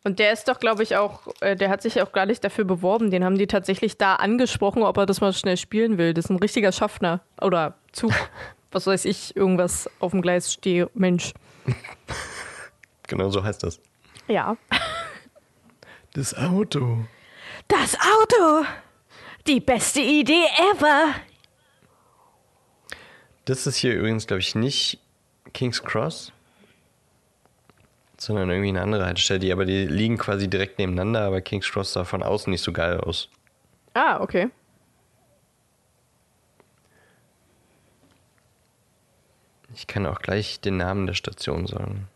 Und 0.03 0.17
der 0.17 0.33
ist 0.33 0.47
doch, 0.47 0.59
glaube 0.59 0.81
ich, 0.81 0.97
auch, 0.97 1.27
äh, 1.41 1.55
der 1.55 1.69
hat 1.69 1.83
sich 1.83 2.01
auch 2.01 2.11
gar 2.11 2.25
nicht 2.25 2.43
dafür 2.43 2.65
beworben. 2.65 3.11
Den 3.11 3.23
haben 3.23 3.37
die 3.37 3.45
tatsächlich 3.45 3.99
da 3.99 4.15
angesprochen, 4.15 4.81
ob 4.81 4.97
er 4.97 5.05
das 5.05 5.21
mal 5.21 5.31
schnell 5.31 5.57
spielen 5.57 5.99
will. 5.99 6.15
Das 6.15 6.25
ist 6.25 6.31
ein 6.31 6.37
richtiger 6.39 6.71
Schaffner. 6.71 7.21
Oder 7.39 7.75
Zug. 7.91 8.13
Was 8.71 8.87
weiß 8.87 9.05
ich, 9.05 9.35
irgendwas 9.35 9.89
auf 9.99 10.11
dem 10.11 10.21
Gleis 10.21 10.51
stehe. 10.53 10.89
Mensch. 10.93 11.33
Genau 13.07 13.29
so 13.29 13.43
heißt 13.43 13.63
das. 13.63 13.81
Ja. 14.29 14.55
Das 16.13 16.33
Auto. 16.33 17.05
Das 17.67 17.95
Auto! 17.95 18.65
Die 19.47 19.59
beste 19.59 19.99
Idee 19.99 20.45
ever! 20.73 21.15
Das 23.43 23.67
ist 23.67 23.75
hier 23.75 23.95
übrigens, 23.95 24.27
glaube 24.27 24.39
ich, 24.39 24.55
nicht 24.55 24.99
King's 25.53 25.83
Cross, 25.83 26.31
sondern 28.17 28.49
irgendwie 28.49 28.69
eine 28.69 28.81
andere 28.81 29.05
Haltestelle, 29.05 29.39
die, 29.39 29.51
aber 29.51 29.65
die 29.65 29.87
liegen 29.87 30.17
quasi 30.17 30.49
direkt 30.49 30.79
nebeneinander, 30.79 31.23
aber 31.23 31.41
King's 31.41 31.69
Cross 31.69 31.91
sah 31.91 32.05
von 32.05 32.23
außen 32.23 32.49
nicht 32.49 32.63
so 32.63 32.71
geil 32.71 32.97
aus. 33.01 33.29
Ah, 33.93 34.21
okay. 34.21 34.49
Ich 39.73 39.87
kann 39.87 40.05
auch 40.05 40.19
gleich 40.19 40.59
den 40.59 40.77
Namen 40.77 41.07
der 41.07 41.13
Station 41.13 41.67
sagen. 41.67 42.07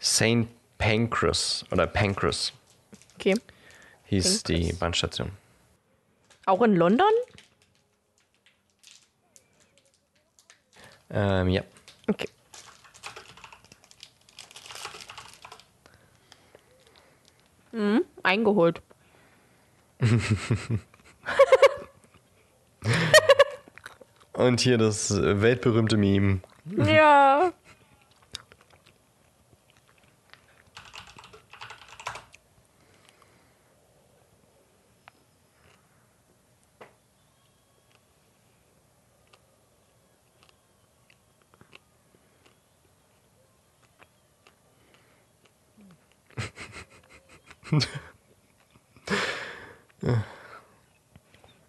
St. 0.00 0.48
Pancras 0.78 1.64
oder 1.70 1.86
Pancras 1.86 2.52
Okay. 3.14 3.36
Hieß 4.12 4.42
die 4.44 4.58
Pancras. 4.58 4.78
Bahnstation. 4.78 5.32
Auch 6.44 6.62
in 6.62 6.76
London? 6.76 7.10
Ähm, 11.10 11.48
ja. 11.48 11.62
Okay. 12.08 12.28
Mhm, 17.72 18.04
eingeholt. 18.22 18.82
Und 24.34 24.60
hier 24.60 24.76
das 24.78 25.10
weltberühmte 25.14 25.96
Meme. 25.96 26.40
Ja. 26.76 27.52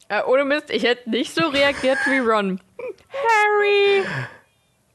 Äh, 0.09 0.21
ohne 0.27 0.45
Mist, 0.45 0.69
ich 0.69 0.83
hätte 0.83 1.09
nicht 1.09 1.33
so 1.33 1.47
reagiert 1.47 1.97
wie 2.05 2.19
Ron. 2.19 2.59
Harry! 3.09 4.05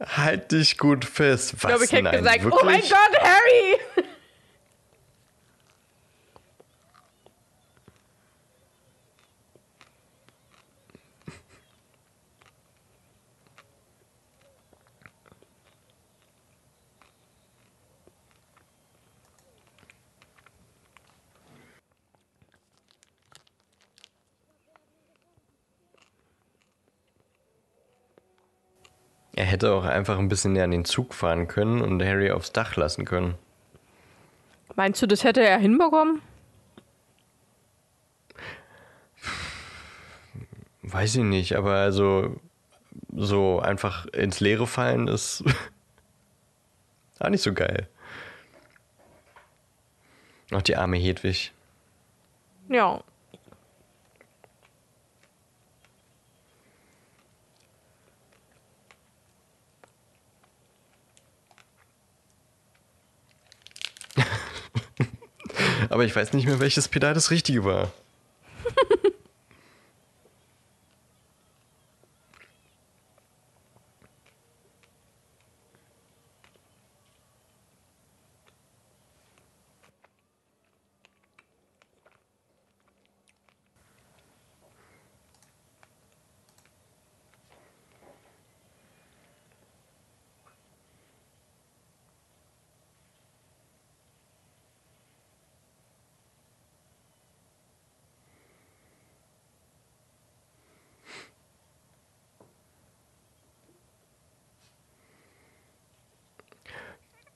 Halt 0.00 0.52
dich 0.52 0.78
gut 0.78 1.04
fest. 1.04 1.54
Was 1.54 1.62
Ich 1.62 1.68
glaube, 1.68 1.84
ich 1.84 1.92
hätte 1.92 2.16
gesagt, 2.18 2.44
wirklich? 2.44 2.62
oh 2.62 2.64
mein 2.64 2.80
Gott, 2.80 3.20
Harry! 3.20 3.78
Er 29.37 29.37
hätte 29.48 29.72
auch 29.72 29.84
einfach 29.84 30.18
ein 30.18 30.28
bisschen 30.28 30.52
näher 30.52 30.64
an 30.64 30.70
den 30.70 30.84
Zug 30.84 31.14
fahren 31.14 31.48
können 31.48 31.80
und 31.80 32.02
Harry 32.02 32.30
aufs 32.30 32.52
Dach 32.52 32.76
lassen 32.76 33.04
können. 33.04 33.34
Meinst 34.76 35.02
du, 35.02 35.06
das 35.06 35.24
hätte 35.24 35.44
er 35.44 35.58
hinbekommen? 35.58 36.22
Weiß 40.82 41.16
ich 41.16 41.24
nicht, 41.24 41.56
aber 41.56 41.74
also 41.74 42.40
so 43.14 43.60
einfach 43.60 44.06
ins 44.06 44.40
Leere 44.40 44.66
fallen 44.66 45.08
ist 45.08 45.42
auch 47.18 47.28
nicht 47.28 47.42
so 47.42 47.52
geil. 47.52 47.88
Auch 50.52 50.62
die 50.62 50.76
arme 50.76 50.96
Hedwig. 50.96 51.52
Ja. 52.68 53.02
Aber 65.88 66.04
ich 66.04 66.14
weiß 66.14 66.32
nicht 66.32 66.46
mehr, 66.46 66.60
welches 66.60 66.88
Pedal 66.88 67.14
das 67.14 67.30
richtige 67.30 67.64
war. 67.64 67.92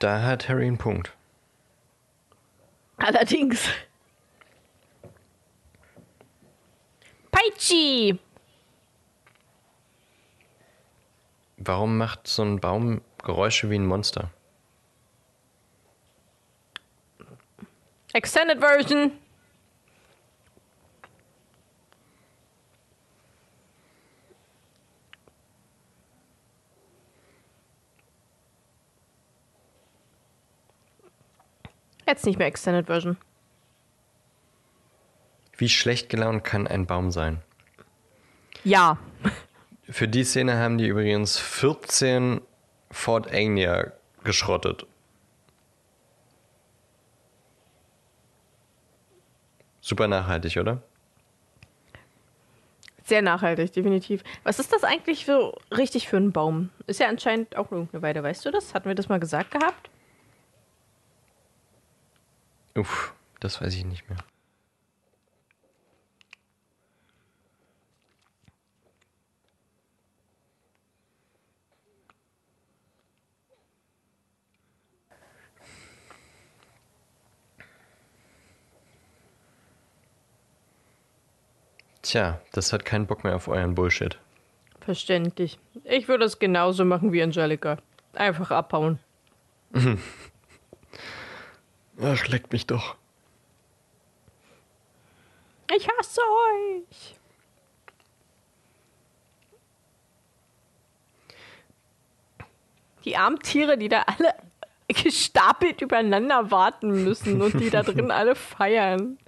Da 0.03 0.20
hat 0.20 0.48
Harry 0.48 0.66
einen 0.66 0.78
Punkt. 0.78 1.16
Allerdings. 2.96 3.68
Peitschi! 7.30 8.18
Warum 11.57 11.98
macht 11.98 12.26
so 12.26 12.42
ein 12.42 12.59
Baum 12.59 13.00
Geräusche 13.22 13.70
wie 13.70 13.76
ein 13.76 13.86
Monster? 13.86 14.32
Extended 18.12 18.59
Version. 18.59 19.12
Jetzt 32.12 32.26
nicht 32.26 32.38
mehr 32.38 32.46
Extended 32.46 32.88
Version. 32.88 33.16
Wie 35.56 35.70
schlecht 35.70 36.10
gelaunt 36.10 36.44
kann 36.44 36.66
ein 36.66 36.84
Baum 36.84 37.10
sein? 37.10 37.40
Ja. 38.64 38.98
Für 39.88 40.08
die 40.08 40.22
Szene 40.22 40.58
haben 40.58 40.76
die 40.76 40.88
übrigens 40.88 41.38
14 41.38 42.42
Ford 42.90 43.32
Anglia 43.32 43.92
geschrottet. 44.24 44.86
Super 49.80 50.06
nachhaltig, 50.06 50.58
oder? 50.58 50.82
Sehr 53.04 53.22
nachhaltig, 53.22 53.72
definitiv. 53.72 54.22
Was 54.44 54.58
ist 54.58 54.70
das 54.70 54.84
eigentlich 54.84 55.24
so 55.24 55.58
richtig 55.70 56.08
für 56.08 56.18
ein 56.18 56.30
Baum? 56.30 56.68
Ist 56.86 57.00
ja 57.00 57.08
anscheinend 57.08 57.56
auch 57.56 57.72
irgendeine 57.72 58.02
Weide, 58.02 58.22
weißt 58.22 58.44
du 58.44 58.50
das? 58.50 58.74
Hatten 58.74 58.88
wir 58.88 58.94
das 58.94 59.08
mal 59.08 59.18
gesagt 59.18 59.50
gehabt? 59.50 59.88
Uff, 62.75 63.14
das 63.41 63.61
weiß 63.61 63.75
ich 63.75 63.85
nicht 63.85 64.09
mehr. 64.09 64.18
Tja, 82.03 82.41
das 82.53 82.73
hat 82.73 82.85
keinen 82.85 83.07
Bock 83.07 83.23
mehr 83.23 83.37
auf 83.37 83.49
euren 83.49 83.75
Bullshit. 83.75 84.18
Verständlich. 84.81 85.59
Ich 85.85 86.09
würde 86.09 86.25
es 86.25 86.39
genauso 86.39 86.85
machen 86.85 87.12
wie 87.12 87.23
Angelika. 87.23 87.79
Einfach 88.14 88.51
abhauen. 88.51 88.99
Ach, 92.03 92.26
leckt 92.28 92.53
mich 92.53 92.66
doch. 92.66 92.96
Ich 95.74 95.88
hasse 95.88 96.20
euch. 96.20 97.16
Die 103.05 103.16
armen 103.16 103.38
Tiere, 103.40 103.76
die 103.78 103.88
da 103.88 104.03
alle 104.03 104.34
gestapelt 104.88 105.80
übereinander 105.80 106.50
warten 106.50 107.05
müssen 107.05 107.40
und 107.42 107.59
die 107.59 107.70
da 107.70 107.82
drin 107.82 108.11
alle 108.11 108.34
feiern. 108.34 109.18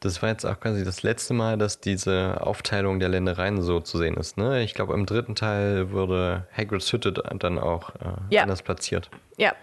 Das 0.00 0.20
war 0.22 0.28
jetzt 0.28 0.44
auch 0.44 0.60
quasi 0.60 0.84
das 0.84 1.02
letzte 1.02 1.32
Mal, 1.34 1.56
dass 1.56 1.80
diese 1.80 2.40
Aufteilung 2.42 3.00
der 3.00 3.08
Ländereien 3.08 3.62
so 3.62 3.80
zu 3.80 3.98
sehen 3.98 4.16
ist. 4.16 4.36
Ne? 4.36 4.62
Ich 4.62 4.74
glaube, 4.74 4.94
im 4.94 5.06
dritten 5.06 5.34
Teil 5.34 5.90
wurde 5.90 6.46
Hagrid's 6.56 6.92
Hütte 6.92 7.12
dann 7.12 7.58
auch 7.58 7.90
äh, 7.96 8.34
Ja. 8.34 8.42
anders 8.42 8.62
platziert. 8.62 9.10
Ja. 9.36 9.48
Ja. 9.48 9.54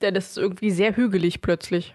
Denn 0.00 0.14
das 0.14 0.30
ist 0.30 0.38
irgendwie 0.38 0.70
sehr 0.70 0.96
hügelig 0.96 1.40
plötzlich. 1.40 1.94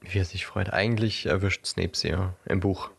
Wie 0.00 0.18
er 0.18 0.24
sich 0.24 0.46
freut. 0.46 0.72
Eigentlich 0.72 1.26
erwischt 1.26 1.66
Snape 1.66 1.96
sie 1.96 2.08
ja 2.08 2.34
im 2.46 2.60
Buch. 2.60 2.90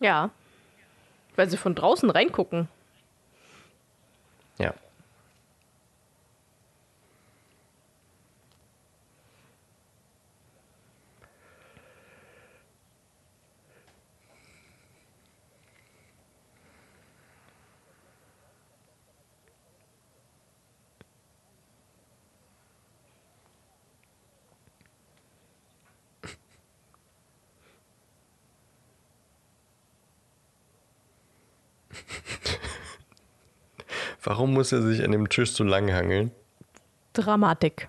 Ja. 0.00 0.30
Weil 1.36 1.48
sie 1.48 1.56
von 1.56 1.74
draußen 1.74 2.10
reingucken. 2.10 2.68
Ja. 4.58 4.74
Warum 34.22 34.54
muss 34.54 34.72
er 34.72 34.82
sich 34.82 35.04
an 35.04 35.12
dem 35.12 35.28
Tisch 35.28 35.52
so 35.52 35.64
lang 35.64 35.92
hangeln? 35.92 36.30
Dramatik. 37.12 37.88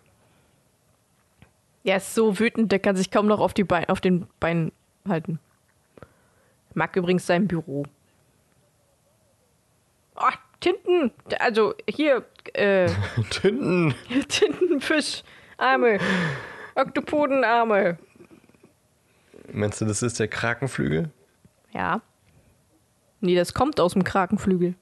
Er 1.83 1.97
ist 1.97 2.13
so 2.13 2.39
wütend, 2.39 2.71
der 2.71 2.79
kann 2.79 2.95
sich 2.95 3.11
kaum 3.11 3.27
noch 3.27 3.39
auf, 3.39 3.53
die 3.53 3.63
Bein, 3.63 3.87
auf 3.89 4.01
den 4.01 4.27
Beinen 4.39 4.71
halten. 5.07 5.39
Mag 6.73 6.95
übrigens 6.95 7.25
sein 7.25 7.47
Büro. 7.47 7.85
Oh, 10.15 10.29
Tinten! 10.59 11.11
Also 11.39 11.73
hier, 11.87 12.25
äh, 12.53 12.89
Tinten. 13.29 13.95
Tintenfischarme. 14.27 15.99
Oktopodenarme. 16.75 17.97
Meinst 19.51 19.81
du, 19.81 19.85
das 19.85 20.03
ist 20.03 20.19
der 20.19 20.27
Krakenflügel? 20.27 21.09
Ja. 21.73 22.01
Nee, 23.19 23.35
das 23.35 23.53
kommt 23.53 23.79
aus 23.79 23.93
dem 23.93 24.03
Krakenflügel. 24.03 24.75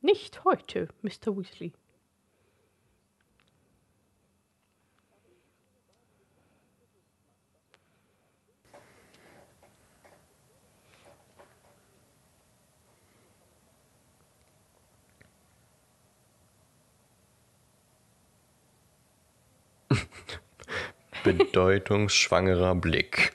Nicht 0.00 0.44
heute, 0.44 0.88
Mr. 1.02 1.36
Weasley. 1.36 1.72
Bedeutungsschwangerer 21.22 22.74
Blick. 22.74 23.32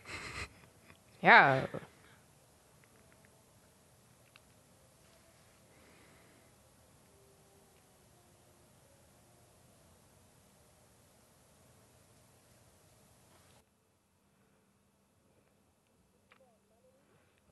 Ja. 1.21 1.67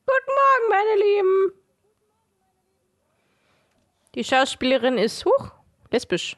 Guten 0.06 0.32
Morgen, 0.32 0.70
meine 0.70 0.96
Lieben. 1.02 1.54
Die 4.16 4.24
Schauspielerin 4.24 4.98
ist 4.98 5.26
hoch 5.26 5.52
lesbisch 5.92 6.38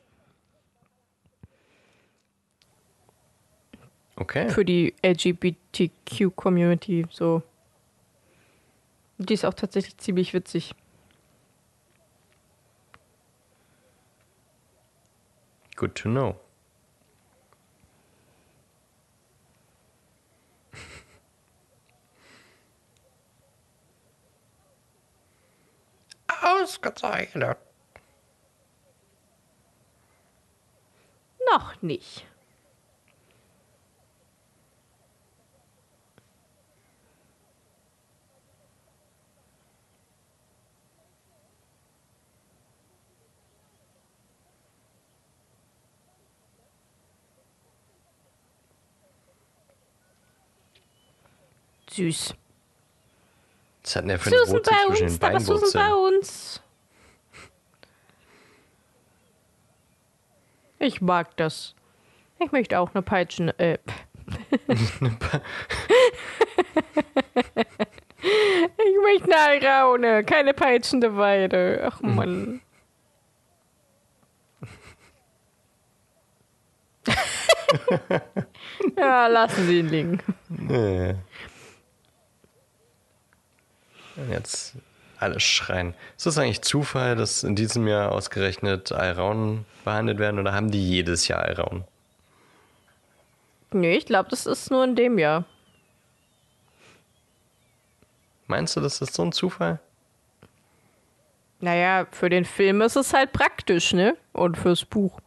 Okay. 4.20 4.50
für 4.50 4.66
die 4.66 4.96
LGBTQ-Community. 5.04 7.06
So. 7.12 7.44
Die 9.20 9.36
ist 9.36 9.46
auch 9.46 9.54
tatsächlich 9.54 9.96
ziemlich 9.98 10.34
witzig. 10.34 10.74
Good 15.76 15.94
to 15.94 16.10
know. 16.10 16.40
Ausgezeichnet. 26.42 27.60
Noch 31.52 31.80
nicht. 31.84 32.26
Süß. 51.98 52.36
Was 53.84 53.96
hat 53.96 54.04
denn 54.04 54.10
der 54.10 54.20
für 54.20 54.30
eine 54.30 54.38
Susan 54.40 54.54
Wurzel 54.56 54.72
bei 54.72 54.86
zwischen 54.86 55.04
uns, 55.04 55.14
den 55.14 55.20
da 55.20 55.34
war 55.34 55.40
Susan 55.40 55.70
bei 55.74 55.80
Beinwurzeln? 55.80 56.18
uns. 56.18 56.62
Ich 60.80 61.02
mag 61.02 61.36
das. 61.38 61.74
Ich 62.38 62.52
möchte 62.52 62.80
auch 62.80 62.94
eine 62.94 63.02
Peitschen. 63.02 63.50
Äh. 63.58 63.80
ich 64.68 65.02
möchte 69.02 69.36
eine 69.36 69.66
Alraune, 69.66 70.24
keine 70.24 70.54
peitschende 70.54 71.18
Weide. 71.18 71.90
Ach 71.92 72.00
Mann. 72.02 72.62
ja, 78.98 79.26
lassen 79.28 79.66
Sie 79.66 79.80
ihn 79.80 79.88
liegen. 79.88 80.22
Nee. 80.50 81.16
Und 84.18 84.30
Jetzt 84.32 84.74
alle 85.20 85.40
schreien. 85.40 85.94
Ist 86.16 86.26
das 86.26 86.38
eigentlich 86.38 86.62
Zufall, 86.62 87.16
dass 87.16 87.44
in 87.44 87.56
diesem 87.56 87.88
Jahr 87.88 88.12
ausgerechnet 88.12 88.92
Alraunen 88.92 89.66
behandelt 89.84 90.20
werden 90.20 90.40
oder 90.40 90.54
haben 90.54 90.70
die 90.70 90.88
jedes 90.88 91.28
Jahr 91.28 91.40
Alraunen? 91.42 91.84
Nee, 93.72 93.96
ich 93.98 94.06
glaube, 94.06 94.30
das 94.30 94.46
ist 94.46 94.70
nur 94.72 94.84
in 94.84 94.96
dem 94.96 95.18
Jahr. 95.18 95.46
Meinst 98.48 98.76
du, 98.76 98.80
das 98.82 99.02
ist 99.02 99.14
so 99.14 99.24
ein 99.24 99.32
Zufall? 99.32 99.80
Naja, 101.60 102.06
für 102.12 102.30
den 102.30 102.46
Film 102.46 102.82
ist 102.82 102.96
es 102.96 103.14
halt 103.14 103.34
praktisch, 103.34 103.94
ne? 103.94 104.16
Und 104.32 104.58
fürs 104.58 104.86
Buch. 104.86 105.20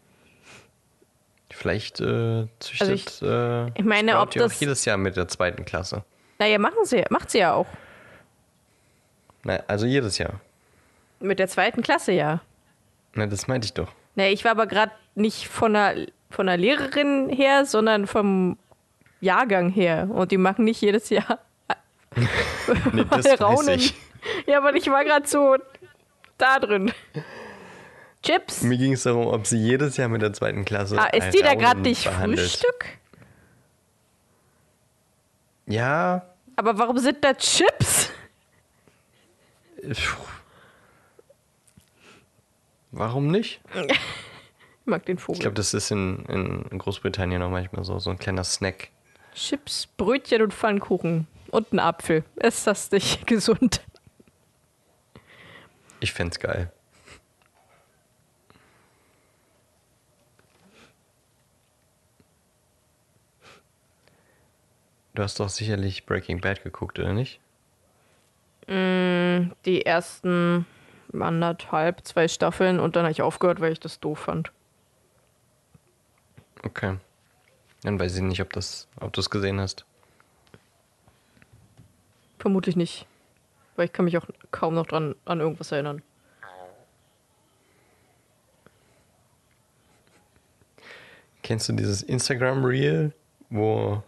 Vielleicht 1.51 2.01
äh, 2.01 2.47
züchtet 2.61 2.81
Also 2.81 2.93
ich- 2.93 3.23
äh, 3.23 3.67
ich 3.79 3.85
meine, 3.85 4.21
ob 4.21 4.31
das- 4.31 4.61
jedes 4.61 4.85
Jahr 4.85 4.97
mit 4.97 5.17
der 5.17 5.27
zweiten 5.29 5.65
Klasse. 5.65 6.05
Naja, 6.39 6.59
machen 6.59 6.85
sie, 6.85 7.05
macht 7.11 7.31
sie 7.31 7.39
ja 7.39 7.53
auch. 7.55 7.67
Na, 9.45 9.61
also 9.67 9.87
jedes 9.87 10.19
Jahr. 10.19 10.41
Mit 11.21 11.39
der 11.39 11.49
zweiten 11.49 11.83
Klasse, 11.83 12.13
ja. 12.13 12.41
Na, 13.15 13.27
das 13.27 13.47
meinte 13.49 13.67
ich 13.67 13.75
doch. 13.75 13.93
Nee, 14.15 14.31
ich 14.31 14.45
war 14.45 14.53
aber 14.53 14.67
gerade 14.67 14.93
nicht 15.15 15.49
von 15.49 15.73
der, 15.75 16.07
von 16.31 16.47
der 16.47 16.57
Lehrerin 16.57 17.29
her, 17.29 17.65
sondern 17.65 18.07
vom 18.07 18.59
Jahrgang 19.21 19.71
her. 19.71 20.09
Und 20.11 20.33
die 20.33 20.39
machen 20.39 20.65
nicht 20.65 20.81
jedes 20.81 21.11
Jahr 21.11 21.39
Nee, 22.93 23.05
das 23.11 23.41
raunen. 23.41 23.79
ich. 23.79 23.95
Ja, 24.47 24.59
aber 24.59 24.75
ich 24.75 24.91
war 24.91 25.05
gerade 25.05 25.27
so 25.27 25.57
da 26.39 26.59
drin. 26.59 26.93
Chips? 28.23 28.63
Mir 28.63 28.77
ging 28.77 28.93
es 28.93 29.05
darum, 29.05 29.27
ob 29.29 29.47
sie 29.47 29.57
jedes 29.59 29.97
Jahr 29.97 30.09
mit 30.09 30.21
der 30.21 30.33
zweiten 30.33 30.65
Klasse. 30.65 30.99
Ah, 30.99 31.07
ist 31.07 31.31
die 31.35 31.43
da 31.43 31.55
gerade 31.55 31.81
nicht 31.81 32.05
behandelt. 32.05 32.41
Frühstück? 32.41 32.85
Ja. 35.67 36.23
Aber 36.57 36.79
warum 36.79 36.99
sind 36.99 37.25
da 37.25 37.33
Chips? 37.33 38.00
Warum 42.91 43.29
nicht? 43.29 43.61
Ich 44.83 44.87
mag 44.87 45.05
den 45.07 45.19
Ich 45.19 45.23
Vogel. 45.23 45.41
glaube, 45.43 45.55
das 45.55 45.73
ist 45.75 45.91
in, 45.93 46.25
in 46.25 46.79
Großbritannien 46.79 47.41
auch 47.43 47.51
manchmal 47.51 47.85
so, 47.85 47.99
so 48.01 48.11
ein 48.11 48.19
kleiner 48.19 48.43
Snack. 48.43 48.89
Chips, 49.35 49.87
Brötchen 49.87 50.43
und 50.43 50.53
Pfannkuchen. 50.55 51.29
Und 51.51 51.73
ein 51.73 51.79
Apfel. 51.79 52.25
Ist 52.37 52.67
das 52.67 52.91
nicht 52.91 53.25
gesund? 53.27 53.83
Ich 56.01 56.13
fänd's 56.13 56.41
geil. 56.41 56.73
Du 65.15 65.23
hast 65.23 65.41
doch 65.41 65.49
sicherlich 65.49 66.07
Breaking 66.07 66.41
Bad 66.41 66.63
geguckt, 66.63 66.99
oder 66.99 67.13
nicht? 67.13 67.41
Die 68.71 69.85
ersten 69.85 70.65
anderthalb, 71.13 72.07
zwei 72.07 72.29
Staffeln 72.29 72.79
und 72.79 72.95
dann 72.95 73.03
habe 73.03 73.11
ich 73.11 73.23
aufgehört, 73.23 73.61
weil 73.61 73.73
ich 73.73 73.81
das 73.81 73.99
doof 73.99 74.21
fand. 74.21 74.53
Okay. 76.63 76.97
Dann 77.83 77.99
weiß 77.99 78.17
ich 78.17 78.23
nicht, 78.23 78.41
ob 78.41 78.53
das, 78.53 78.87
ob 79.01 79.13
du 79.13 79.21
es 79.21 79.31
gesehen 79.31 79.61
hast. 79.61 79.85
Vermutlich 82.39 82.77
nicht. 82.77 83.07
Weil 83.75 83.87
ich 83.87 83.93
kann 83.93 84.05
mich 84.05 84.17
auch 84.19 84.27
kaum 84.53 84.75
noch 84.75 84.87
dran 84.87 85.17
an 85.25 85.41
irgendwas 85.41 85.73
erinnern. 85.73 86.03
Kennst 91.43 91.69
du 91.69 91.73
dieses 91.73 92.03
Instagram 92.03 92.65
Reel, 92.65 93.13
wo, 93.49 94.03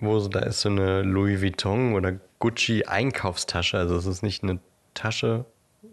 wo 0.00 0.18
so, 0.18 0.28
da 0.28 0.40
ist 0.40 0.60
so 0.60 0.68
eine 0.68 1.02
Louis 1.02 1.40
Vuitton 1.40 1.94
oder 1.94 2.18
Gucci 2.44 2.84
Einkaufstasche. 2.84 3.78
Also 3.78 3.96
es 3.96 4.04
ist 4.04 4.22
nicht 4.22 4.42
eine 4.42 4.58
Tasche 4.92 5.46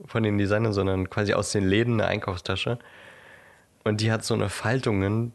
von 0.06 0.22
den 0.24 0.38
Designern, 0.38 0.74
sondern 0.74 1.10
quasi 1.10 1.34
aus 1.34 1.54
den 1.54 1.66
Läden 1.66 1.94
eine 2.02 2.08
Einkaufstasche. 2.10 2.78
Und 3.86 4.02
die 4.02 4.12
hat 4.12 4.26
so 4.26 4.34
eine 4.34 4.50
Faltungen 4.50 5.32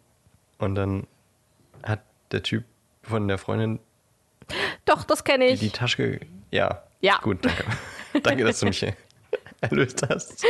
und 0.59 0.75
dann 0.75 1.07
hat 1.83 2.01
der 2.33 2.43
Typ 2.43 2.65
von 3.03 3.29
der 3.29 3.39
Freundin 3.39 3.79
Doch, 4.85 5.05
das 5.05 5.25
kenne 5.25 5.47
die, 5.47 5.53
ich. 5.55 5.61
die 5.61 5.71
Tasche. 5.71 5.97
ge- 5.97 6.21
Ja. 6.51 6.83
Ja. 7.01 7.17
Gut, 7.23 7.39
danke. 7.47 7.65
danke, 8.23 8.45
dass 8.45 8.61
du 8.61 8.67
mich 8.67 8.85
erlöst 9.63 10.07
hast. 10.09 10.45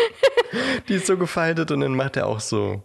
Die 0.89 0.95
ist 0.95 1.07
so 1.07 1.17
gefaltet 1.17 1.71
und 1.71 1.81
dann 1.81 1.95
macht 1.95 2.17
er 2.17 2.27
auch 2.27 2.41
so. 2.41 2.83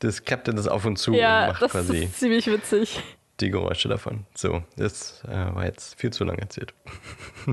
Das 0.00 0.22
klappt 0.26 0.46
er 0.48 0.54
das 0.54 0.68
auf 0.68 0.84
und 0.84 0.98
zu 0.98 1.12
und 1.12 1.16
ja, 1.16 1.46
macht 1.48 1.62
das 1.62 1.72
quasi 1.72 2.04
ist 2.04 2.18
ziemlich 2.20 2.46
witzig. 2.48 3.00
Die 3.42 3.50
Geräusche 3.50 3.88
davon. 3.88 4.26
So, 4.34 4.62
das 4.76 5.22
äh, 5.24 5.54
war 5.54 5.66
jetzt 5.66 5.98
viel 6.00 6.12
zu 6.12 6.24
lang 6.24 6.38
erzählt. 6.38 6.74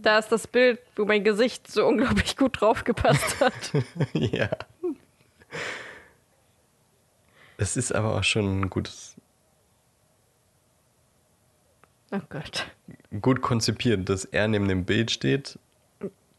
Da 0.00 0.18
ist 0.18 0.28
das 0.28 0.46
Bild, 0.46 0.80
wo 0.94 1.04
mein 1.04 1.24
Gesicht 1.24 1.70
so 1.70 1.84
unglaublich 1.84 2.36
gut 2.36 2.60
draufgepasst 2.60 3.40
hat. 3.40 3.72
ja. 4.12 4.48
Es 7.56 7.76
ist 7.76 7.92
aber 7.92 8.14
auch 8.14 8.22
schon 8.22 8.60
ein 8.60 8.70
gutes, 8.70 9.16
Oh 12.12 12.20
Gott. 12.30 12.66
gut 13.20 13.42
konzipiert, 13.42 14.08
dass 14.08 14.24
er 14.24 14.48
neben 14.48 14.68
dem 14.68 14.84
Bild 14.84 15.10
steht, 15.10 15.58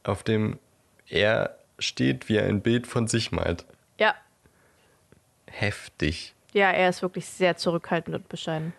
auf 0.03 0.23
dem 0.23 0.57
er 1.07 1.57
steht, 1.77 2.29
wie 2.29 2.37
er 2.37 2.45
ein 2.45 2.61
Bild 2.61 2.87
von 2.87 3.07
sich 3.07 3.31
malt. 3.31 3.65
Ja. 3.99 4.15
Heftig. 5.47 6.33
Ja, 6.53 6.71
er 6.71 6.89
ist 6.89 7.01
wirklich 7.01 7.25
sehr 7.27 7.57
zurückhaltend 7.57 8.15
und 8.15 8.29
bescheiden. 8.29 8.73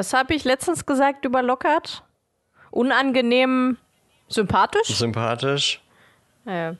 Was 0.00 0.14
habe 0.14 0.32
ich 0.34 0.44
letztens 0.44 0.86
gesagt 0.86 1.26
über 1.26 1.42
Lockhart? 1.42 2.02
Unangenehm 2.70 3.76
sympathisch? 4.28 4.88
Sympathisch. 4.88 5.82
Ja. 6.46 6.74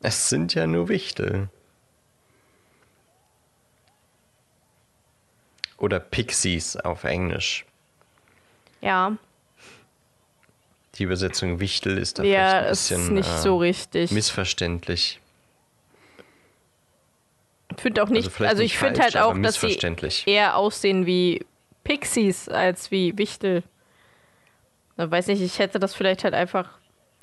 Es 0.00 0.30
sind 0.30 0.54
ja 0.54 0.66
nur 0.66 0.88
Wichtel. 0.88 1.50
Oder 5.76 6.00
Pixies 6.00 6.76
auf 6.78 7.04
Englisch. 7.04 7.66
ja. 8.80 9.18
Die 10.94 11.02
Übersetzung 11.02 11.60
Wichtel 11.60 11.98
ist 11.98 12.18
da 12.18 12.22
Ja, 12.22 12.48
vielleicht 12.48 12.64
ein 12.64 12.70
bisschen 12.70 13.02
ist 13.02 13.10
nicht 13.10 13.28
äh, 13.28 13.42
so 13.42 13.58
richtig. 13.58 14.10
missverständlich. 14.10 15.20
Ich 17.76 17.82
finde 17.82 18.02
auch 18.02 18.08
nicht, 18.08 18.40
also, 18.40 18.62
nicht 18.62 18.72
ich 18.72 18.78
finde 18.78 19.00
halt 19.02 19.16
auch, 19.16 19.36
dass 19.38 19.60
sie 19.60 19.78
eher 20.26 20.56
aussehen 20.56 21.06
wie 21.06 21.44
Pixies 21.84 22.48
als 22.48 22.90
wie 22.90 23.16
Wichtel. 23.18 23.62
Ich 24.96 25.10
weiß 25.10 25.26
nicht, 25.28 25.42
ich 25.42 25.58
hätte 25.58 25.78
das 25.78 25.94
vielleicht 25.94 26.24
halt 26.24 26.34
einfach 26.34 26.78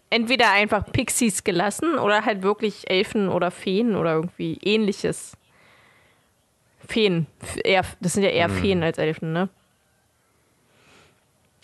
entweder 0.09 0.51
einfach 0.51 0.85
Pixies 0.91 1.43
gelassen 1.43 1.97
oder 1.97 2.25
halt 2.25 2.43
wirklich 2.43 2.89
Elfen 2.89 3.29
oder 3.29 3.49
Feen 3.49 3.95
oder 3.95 4.13
irgendwie 4.13 4.59
ähnliches. 4.63 5.37
Feen. 6.87 7.27
Eher, 7.63 7.83
das 8.01 8.13
sind 8.13 8.23
ja 8.23 8.29
eher 8.29 8.49
Hm. 8.49 8.55
Feen 8.61 8.83
als 8.83 8.97
Elfen, 8.97 9.33
ne? 9.33 9.49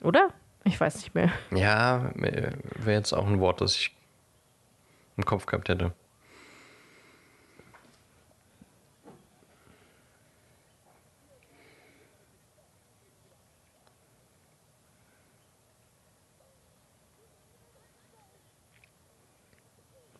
Oder? 0.02 0.30
Ich 0.64 0.80
weiß 0.80 0.96
nicht 0.96 1.14
mehr. 1.16 1.32
Ja, 1.52 2.12
wäre 2.16 2.98
jetzt 2.98 3.14
auch 3.14 3.28
ein 3.28 3.40
Wort, 3.40 3.62
das 3.62 3.76
ich 3.76 3.96
im 5.18 5.26
Kopf 5.26 5.46
gehabt 5.46 5.70
hätte. 5.70 5.92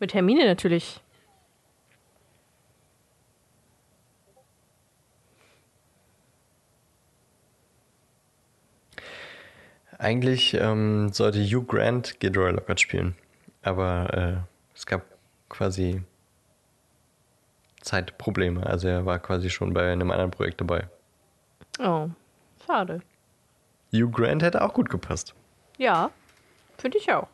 Mit 0.00 0.14
Hermine 0.14 0.46
natürlich. 0.46 1.00
Eigentlich 9.98 10.54
ähm, 10.54 11.12
sollte 11.12 11.42
Hugh 11.42 11.64
Grant 11.66 12.20
Gilderoy 12.20 12.52
Lockhart 12.52 12.80
spielen. 12.80 13.16
Aber 13.62 14.46
äh, 14.46 14.76
es 14.76 14.86
gab 14.86 15.02
quasi 15.48 16.02
Zeitprobleme. 17.80 18.64
Also 18.64 18.86
er 18.86 19.06
war 19.06 19.18
quasi 19.18 19.50
schon 19.50 19.74
bei 19.74 19.90
einem 19.90 20.10
anderen 20.12 20.30
Projekt 20.30 20.60
dabei. 20.60 20.88
Oh, 21.80 22.08
schade. 22.64 23.00
Hugh 23.92 24.10
Grant 24.10 24.42
hätte 24.42 24.62
auch 24.62 24.72
gut 24.72 24.88
gepasst. 24.88 25.34
Ja, 25.78 26.10
finde 26.76 26.98
ich 26.98 27.12
auch. 27.12 27.28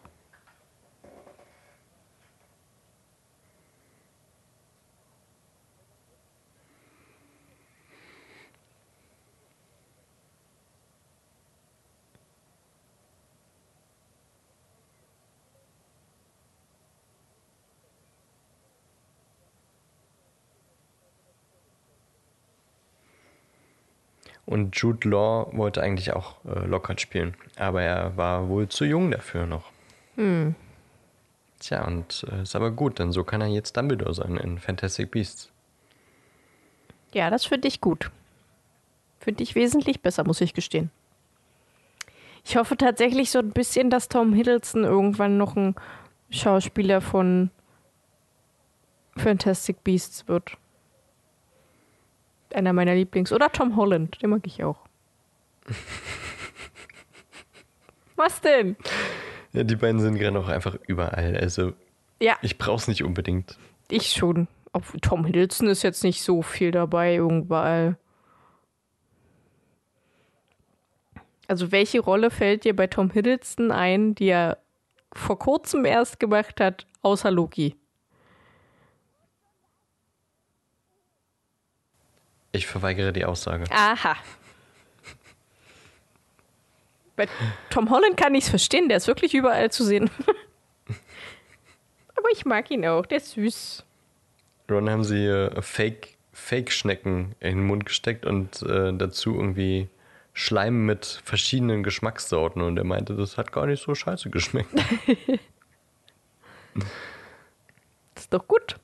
Und 24.54 24.76
Jude 24.76 25.08
Law 25.08 25.50
wollte 25.50 25.82
eigentlich 25.82 26.12
auch 26.12 26.36
äh, 26.44 26.64
Lockhart 26.64 27.00
spielen, 27.00 27.34
aber 27.56 27.82
er 27.82 28.16
war 28.16 28.48
wohl 28.48 28.68
zu 28.68 28.84
jung 28.84 29.10
dafür 29.10 29.46
noch. 29.46 29.72
Hm. 30.14 30.54
Tja, 31.58 31.84
und 31.84 32.24
äh, 32.30 32.42
ist 32.42 32.54
aber 32.54 32.70
gut, 32.70 33.00
denn 33.00 33.10
so 33.10 33.24
kann 33.24 33.40
er 33.40 33.48
jetzt 33.48 33.76
Dumbledore 33.76 34.14
sein 34.14 34.36
in 34.36 34.60
Fantastic 34.60 35.10
Beasts. 35.10 35.50
Ja, 37.12 37.30
das 37.30 37.46
finde 37.46 37.66
ich 37.66 37.80
gut. 37.80 38.12
Finde 39.18 39.42
ich 39.42 39.56
wesentlich 39.56 40.02
besser, 40.02 40.22
muss 40.22 40.40
ich 40.40 40.54
gestehen. 40.54 40.92
Ich 42.44 42.56
hoffe 42.56 42.76
tatsächlich 42.76 43.32
so 43.32 43.40
ein 43.40 43.50
bisschen, 43.50 43.90
dass 43.90 44.08
Tom 44.08 44.32
Hiddleston 44.34 44.84
irgendwann 44.84 45.36
noch 45.36 45.56
ein 45.56 45.74
Schauspieler 46.30 47.00
von 47.00 47.50
Fantastic 49.16 49.82
Beasts 49.82 50.28
wird. 50.28 50.56
Einer 52.54 52.72
meiner 52.72 52.94
Lieblings. 52.94 53.32
Oder 53.32 53.50
Tom 53.50 53.76
Holland, 53.76 54.22
den 54.22 54.30
mag 54.30 54.46
ich 54.46 54.62
auch. 54.64 54.78
Was 58.16 58.40
denn? 58.40 58.76
Ja, 59.52 59.64
die 59.64 59.76
beiden 59.76 60.00
sind 60.00 60.18
gerade 60.18 60.38
auch 60.38 60.48
einfach 60.48 60.76
überall. 60.86 61.36
Also 61.36 61.72
Ja, 62.20 62.36
ich 62.42 62.58
brauch's 62.58 62.86
nicht 62.88 63.02
unbedingt. 63.02 63.58
ich 63.90 64.12
schon. 64.12 64.46
Ob 64.72 64.84
Tom 65.02 65.24
Hiddleston 65.24 65.68
ist 65.68 65.82
jetzt 65.82 66.02
nicht 66.04 66.22
so 66.22 66.42
viel 66.42 66.70
dabei 66.70 67.16
überall. 67.16 67.96
Also 71.46 71.70
welche 71.72 72.00
Rolle 72.00 72.30
fällt 72.30 72.64
dir 72.64 72.74
bei 72.74 72.86
Tom 72.86 73.10
Hiddleston 73.10 73.70
ein, 73.70 74.14
die 74.14 74.28
er 74.28 74.58
vor 75.12 75.38
kurzem 75.38 75.84
erst 75.84 76.18
gemacht 76.18 76.60
hat, 76.60 76.86
außer 77.02 77.30
Loki? 77.30 77.76
Ich 82.54 82.66
verweigere 82.68 83.12
die 83.12 83.24
Aussage. 83.24 83.64
Aha. 83.70 84.16
Bei 87.16 87.28
Tom 87.68 87.90
Holland 87.90 88.16
kann 88.16 88.34
ich 88.34 88.44
es 88.44 88.50
verstehen, 88.50 88.88
der 88.88 88.98
ist 88.98 89.08
wirklich 89.08 89.34
überall 89.34 89.72
zu 89.72 89.84
sehen. 89.84 90.08
Aber 92.16 92.28
ich 92.32 92.44
mag 92.44 92.70
ihn 92.70 92.86
auch, 92.86 93.06
der 93.06 93.18
ist 93.18 93.32
süß. 93.32 93.84
Ron 94.70 94.88
haben 94.88 95.02
sie 95.02 95.26
äh, 95.26 95.60
Fake, 95.62 96.16
Fake-Schnecken 96.32 97.34
in 97.40 97.58
den 97.58 97.66
Mund 97.66 97.86
gesteckt 97.86 98.24
und 98.24 98.62
äh, 98.62 98.92
dazu 98.92 99.34
irgendwie 99.34 99.88
Schleim 100.32 100.86
mit 100.86 101.20
verschiedenen 101.24 101.82
Geschmackssorten 101.82 102.62
und 102.62 102.76
er 102.76 102.84
meinte, 102.84 103.16
das 103.16 103.36
hat 103.36 103.50
gar 103.50 103.66
nicht 103.66 103.82
so 103.82 103.94
scheiße 103.94 104.30
geschmeckt. 104.30 104.70
Das 108.14 108.24
ist 108.24 108.32
doch 108.32 108.46
gut. 108.46 108.76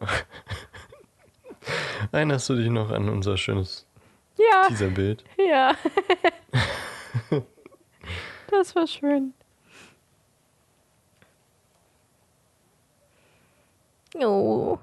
Erinnerst 2.12 2.48
du 2.48 2.54
dich 2.56 2.70
noch 2.70 2.90
an 2.90 3.08
unser 3.08 3.36
schönes 3.36 3.86
Ja, 4.38 4.66
Teaserbild? 4.68 5.24
ja. 5.38 5.76
das 8.50 8.74
war 8.74 8.86
schön. 8.86 9.34
Oh. 14.16 14.78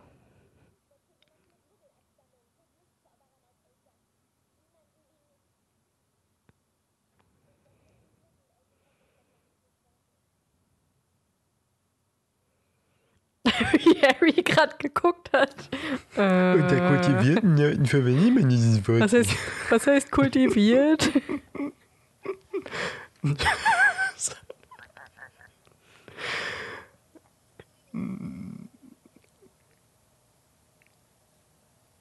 Wie 13.74 14.02
Harry 14.02 14.44
gerade 14.44 14.76
geguckt 14.78 15.32
hat. 15.34 15.56
Äh, 16.16 16.58
Kultivierten 16.58 17.86
verwende 17.86 18.32
man 18.32 18.50
dieses 18.50 18.88
Wort. 18.88 19.02
was 19.02 19.14
heißt, 19.14 19.32
was 19.70 19.88
heißt 19.88 20.12
kultiviert? 20.12 21.10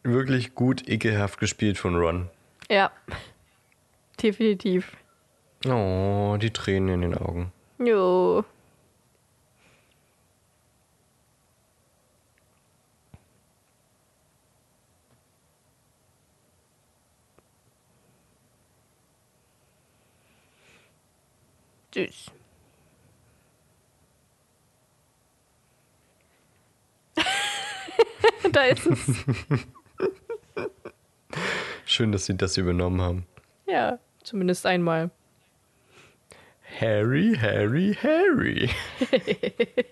Wirklich 0.02 0.54
gut 0.54 0.88
ekelhaft 0.88 1.38
gespielt 1.40 1.78
von 1.78 1.96
Ron. 1.96 2.30
ja, 2.70 2.90
definitiv. 4.22 4.96
Oh, 5.66 6.36
die 6.40 6.52
Tränen 6.52 7.02
in 7.02 7.11
den 7.11 7.14
Augen. 7.18 7.52
Jo. 7.78 8.44
Süß. 21.97 22.30
da 28.53 28.64
ist 28.64 28.84
es. 28.86 29.24
Schön, 31.86 32.12
dass 32.12 32.26
sie 32.26 32.36
das 32.36 32.59
übernommen 32.59 33.01
haben. 33.01 33.26
Ja, 33.66 33.99
zumindest 34.22 34.66
einmal. 34.66 35.11
Harry, 36.78 37.34
Harry, 37.40 37.97
Harry. 38.03 38.68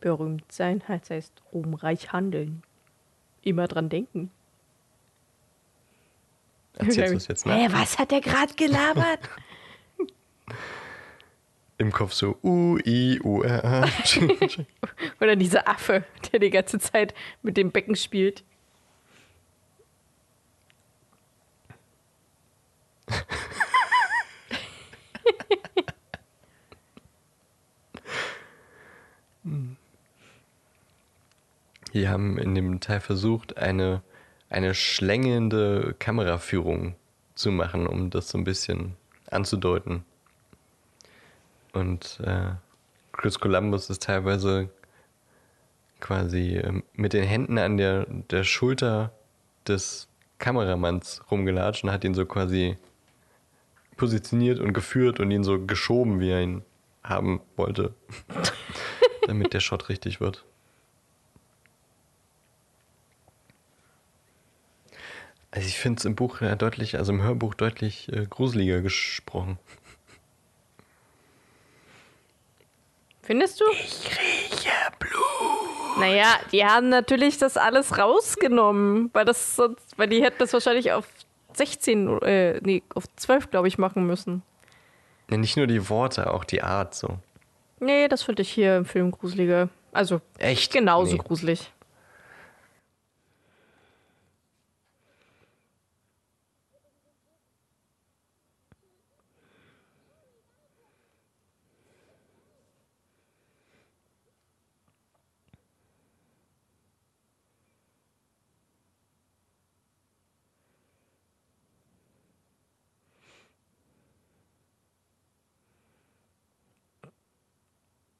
Berühmt 0.00 0.52
sein 0.52 0.86
heißt, 0.86 1.10
heißt 1.10 1.42
ruhmreich 1.52 2.12
handeln. 2.12 2.62
Immer 3.42 3.66
dran 3.66 3.88
denken. 3.88 4.30
Erzählst 6.78 7.12
du 7.12 7.16
es 7.16 7.28
jetzt 7.28 7.46
nach? 7.46 7.56
Hä, 7.56 7.68
was 7.70 7.98
hat 7.98 8.12
er 8.12 8.20
gerade 8.20 8.54
gelabert? 8.54 9.20
Im 11.78 11.92
Kopf 11.92 12.12
so 12.12 12.38
U, 12.42 12.78
I, 12.84 13.20
U, 13.22 13.42
R, 13.42 13.64
A. 13.64 13.88
Oder 15.20 15.36
dieser 15.36 15.68
Affe, 15.68 16.04
der 16.32 16.40
die 16.40 16.50
ganze 16.50 16.78
Zeit 16.80 17.14
mit 17.42 17.56
dem 17.56 17.70
Becken 17.70 17.94
spielt. 17.94 18.42
Die 31.94 32.08
haben 32.08 32.38
in 32.38 32.54
dem 32.54 32.80
Teil 32.80 33.00
versucht, 33.00 33.56
eine, 33.56 34.02
eine 34.50 34.74
schlängelnde 34.74 35.94
Kameraführung 35.98 36.94
zu 37.34 37.50
machen, 37.50 37.86
um 37.86 38.10
das 38.10 38.28
so 38.30 38.38
ein 38.38 38.44
bisschen 38.44 38.96
anzudeuten. 39.30 40.04
Und 41.72 42.20
äh, 42.24 42.50
Chris 43.12 43.38
Columbus 43.38 43.90
ist 43.90 44.02
teilweise 44.02 44.70
quasi 46.00 46.56
ähm, 46.56 46.82
mit 46.94 47.12
den 47.12 47.24
Händen 47.24 47.58
an 47.58 47.76
der, 47.76 48.06
der 48.06 48.44
Schulter 48.44 49.12
des 49.66 50.08
Kameramanns 50.38 51.22
rumgelatscht 51.30 51.84
und 51.84 51.90
hat 51.90 52.04
ihn 52.04 52.14
so 52.14 52.24
quasi 52.24 52.76
positioniert 53.96 54.60
und 54.60 54.72
geführt 54.72 55.20
und 55.20 55.30
ihn 55.30 55.44
so 55.44 55.64
geschoben, 55.64 56.20
wie 56.20 56.30
er 56.30 56.42
ihn 56.42 56.62
haben 57.02 57.40
wollte, 57.56 57.94
damit 59.26 59.52
der 59.52 59.60
Shot 59.60 59.88
richtig 59.88 60.20
wird. 60.20 60.44
Also 65.58 65.66
ich 65.70 65.78
finde 65.80 65.98
es 65.98 66.04
im 66.04 66.14
Buch 66.14 66.40
ja 66.40 66.54
deutlich, 66.54 66.96
also 66.98 67.12
im 67.12 67.20
Hörbuch 67.20 67.52
deutlich 67.52 68.08
äh, 68.12 68.26
gruseliger 68.26 68.80
gesprochen. 68.80 69.58
Findest 73.22 73.60
du? 73.60 73.64
Ich 73.72 74.08
rieche 74.08 74.70
Blut. 75.00 75.98
Naja, 75.98 76.38
die 76.52 76.64
haben 76.64 76.90
natürlich 76.90 77.38
das 77.38 77.56
alles 77.56 77.98
rausgenommen, 77.98 79.10
weil 79.12 79.24
das 79.24 79.56
sonst, 79.56 79.98
weil 79.98 80.06
die 80.06 80.22
hätten 80.22 80.38
das 80.38 80.52
wahrscheinlich 80.52 80.92
auf 80.92 81.08
16, 81.54 82.22
äh, 82.22 82.60
nee, 82.62 82.84
auf 82.94 83.06
12, 83.16 83.50
glaube 83.50 83.66
ich, 83.66 83.78
machen 83.78 84.06
müssen. 84.06 84.44
Ja, 85.28 85.38
nicht 85.38 85.56
nur 85.56 85.66
die 85.66 85.88
Worte, 85.88 86.32
auch 86.32 86.44
die 86.44 86.62
Art 86.62 86.94
so. 86.94 87.18
Nee, 87.80 88.06
das 88.06 88.22
finde 88.22 88.42
ich 88.42 88.50
hier 88.52 88.76
im 88.76 88.84
Film 88.84 89.10
gruseliger. 89.10 89.70
Also 89.90 90.20
Echt? 90.38 90.72
genauso 90.72 91.16
Nee. 91.16 91.18
gruselig. 91.18 91.72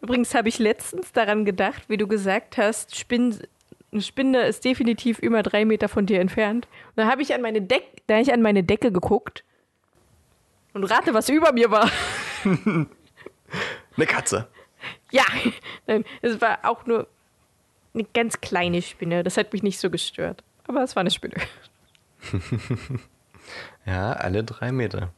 Übrigens 0.00 0.34
habe 0.34 0.48
ich 0.48 0.58
letztens 0.58 1.12
daran 1.12 1.44
gedacht, 1.44 1.84
wie 1.88 1.96
du 1.96 2.08
gesagt 2.08 2.56
hast, 2.58 2.96
Spinn, 2.96 3.38
eine 3.92 4.02
Spinne 4.02 4.46
ist 4.46 4.64
definitiv 4.64 5.18
über 5.18 5.42
drei 5.42 5.64
Meter 5.64 5.88
von 5.88 6.06
dir 6.06 6.20
entfernt. 6.20 6.66
Und 6.88 6.96
da 6.96 7.06
habe 7.06 7.22
ich 7.22 7.34
an 7.34 7.42
meine 7.42 7.62
da 7.62 8.18
ich 8.18 8.32
an 8.32 8.42
meine 8.42 8.64
Decke 8.64 8.90
geguckt 8.90 9.44
und 10.74 10.84
rate, 10.84 11.14
was 11.14 11.28
über 11.28 11.52
mir 11.52 11.70
war. 11.70 11.90
Eine 13.96 14.06
Katze. 14.06 14.48
Ja, 15.10 15.24
nein, 15.86 16.04
es 16.22 16.40
war 16.40 16.60
auch 16.62 16.86
nur 16.86 17.06
eine 17.94 18.04
ganz 18.14 18.40
kleine 18.40 18.80
Spinne. 18.80 19.22
Das 19.22 19.36
hat 19.36 19.52
mich 19.52 19.62
nicht 19.62 19.78
so 19.78 19.90
gestört. 19.90 20.42
Aber 20.72 20.84
es 20.84 20.96
war 20.96 21.00
eine 21.02 21.10
Spinne. 21.10 21.36
Ja, 23.84 24.12
alle 24.12 24.44
drei 24.44 24.70
Meter. 24.70 25.12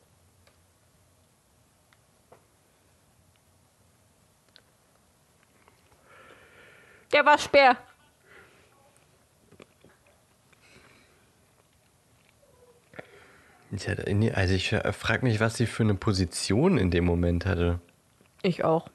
Der 7.13 7.27
war 7.27 7.39
Speer. 7.39 7.77
Ich 13.71 13.87
hatte, 13.87 14.13
nee, 14.15 14.33
also 14.33 14.55
ich 14.55 14.71
frage 14.71 15.27
mich, 15.27 15.41
was 15.41 15.57
sie 15.59 15.67
für 15.67 15.83
eine 15.83 15.95
Position 15.95 16.79
in 16.79 16.91
dem 16.91 17.05
Moment 17.05 17.45
hatte. 17.45 17.81
Ich 18.43 18.65
auch. 18.65 18.89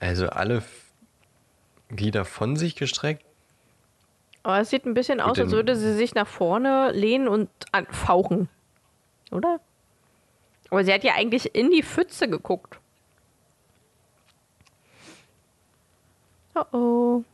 Also 0.00 0.28
alle 0.28 0.64
Glieder 1.88 2.24
von 2.24 2.56
sich 2.56 2.74
gestreckt. 2.74 3.25
Aber 4.46 4.60
es 4.60 4.70
sieht 4.70 4.86
ein 4.86 4.94
bisschen 4.94 5.20
aus, 5.20 5.40
als 5.40 5.50
würde 5.50 5.74
sie 5.74 5.92
sich 5.94 6.14
nach 6.14 6.28
vorne 6.28 6.92
lehnen 6.92 7.26
und 7.26 7.50
anfauchen. 7.72 8.48
Oder? 9.32 9.58
Aber 10.70 10.84
sie 10.84 10.94
hat 10.94 11.02
ja 11.02 11.14
eigentlich 11.14 11.52
in 11.56 11.72
die 11.72 11.82
Pfütze 11.82 12.28
geguckt. 12.28 12.78
Oh 16.54 16.64
oh. 16.70 17.24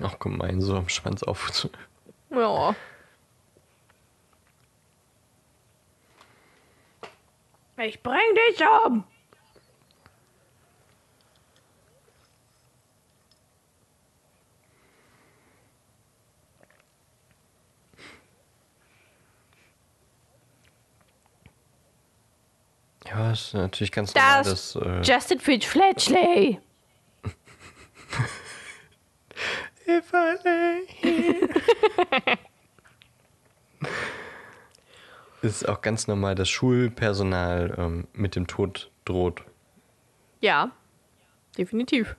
Ach 0.00 0.18
gemein, 0.18 0.62
so 0.62 0.74
am 0.74 0.88
Schwanz 0.88 1.22
auf. 1.22 1.68
Ja. 2.30 2.74
Ich 7.78 8.02
bring 8.02 8.18
dich 8.48 8.60
um. 8.86 9.04
Ja, 23.06 23.30
ist 23.30 23.54
natürlich 23.54 23.92
ganz 23.92 24.14
normal, 24.14 24.42
dass. 24.42 24.72
Das 24.72 24.82
Äh, 24.82 25.02
Justin 25.02 25.40
Fitch 25.40 25.66
Fletchley. 25.66 26.60
ist 35.42 35.68
auch 35.68 35.80
ganz 35.80 36.06
normal, 36.06 36.34
dass 36.34 36.48
Schulpersonal 36.48 37.74
ähm, 37.78 38.08
mit 38.12 38.36
dem 38.36 38.46
Tod 38.46 38.90
droht. 39.04 39.42
Ja, 40.40 40.70
definitiv. 41.56 42.16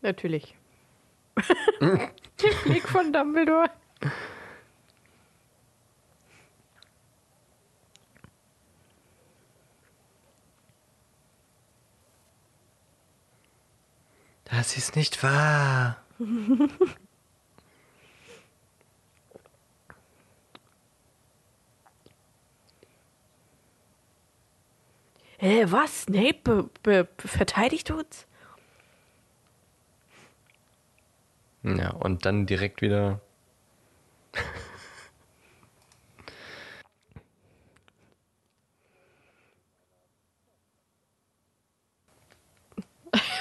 Natürlich. 0.00 0.56
Der 1.80 2.54
Blick 2.64 2.88
von 2.88 3.12
Dumbledore. 3.12 3.70
Das 14.44 14.76
ist 14.76 14.96
nicht 14.96 15.22
wahr. 15.22 15.96
Hä, 25.42 25.66
was? 25.72 26.02
Snape 26.02 26.70
verteidigt 27.18 27.90
uns? 27.90 28.26
Ja, 31.64 31.90
und 31.90 32.24
dann 32.24 32.46
direkt 32.46 32.80
wieder. 32.80 33.20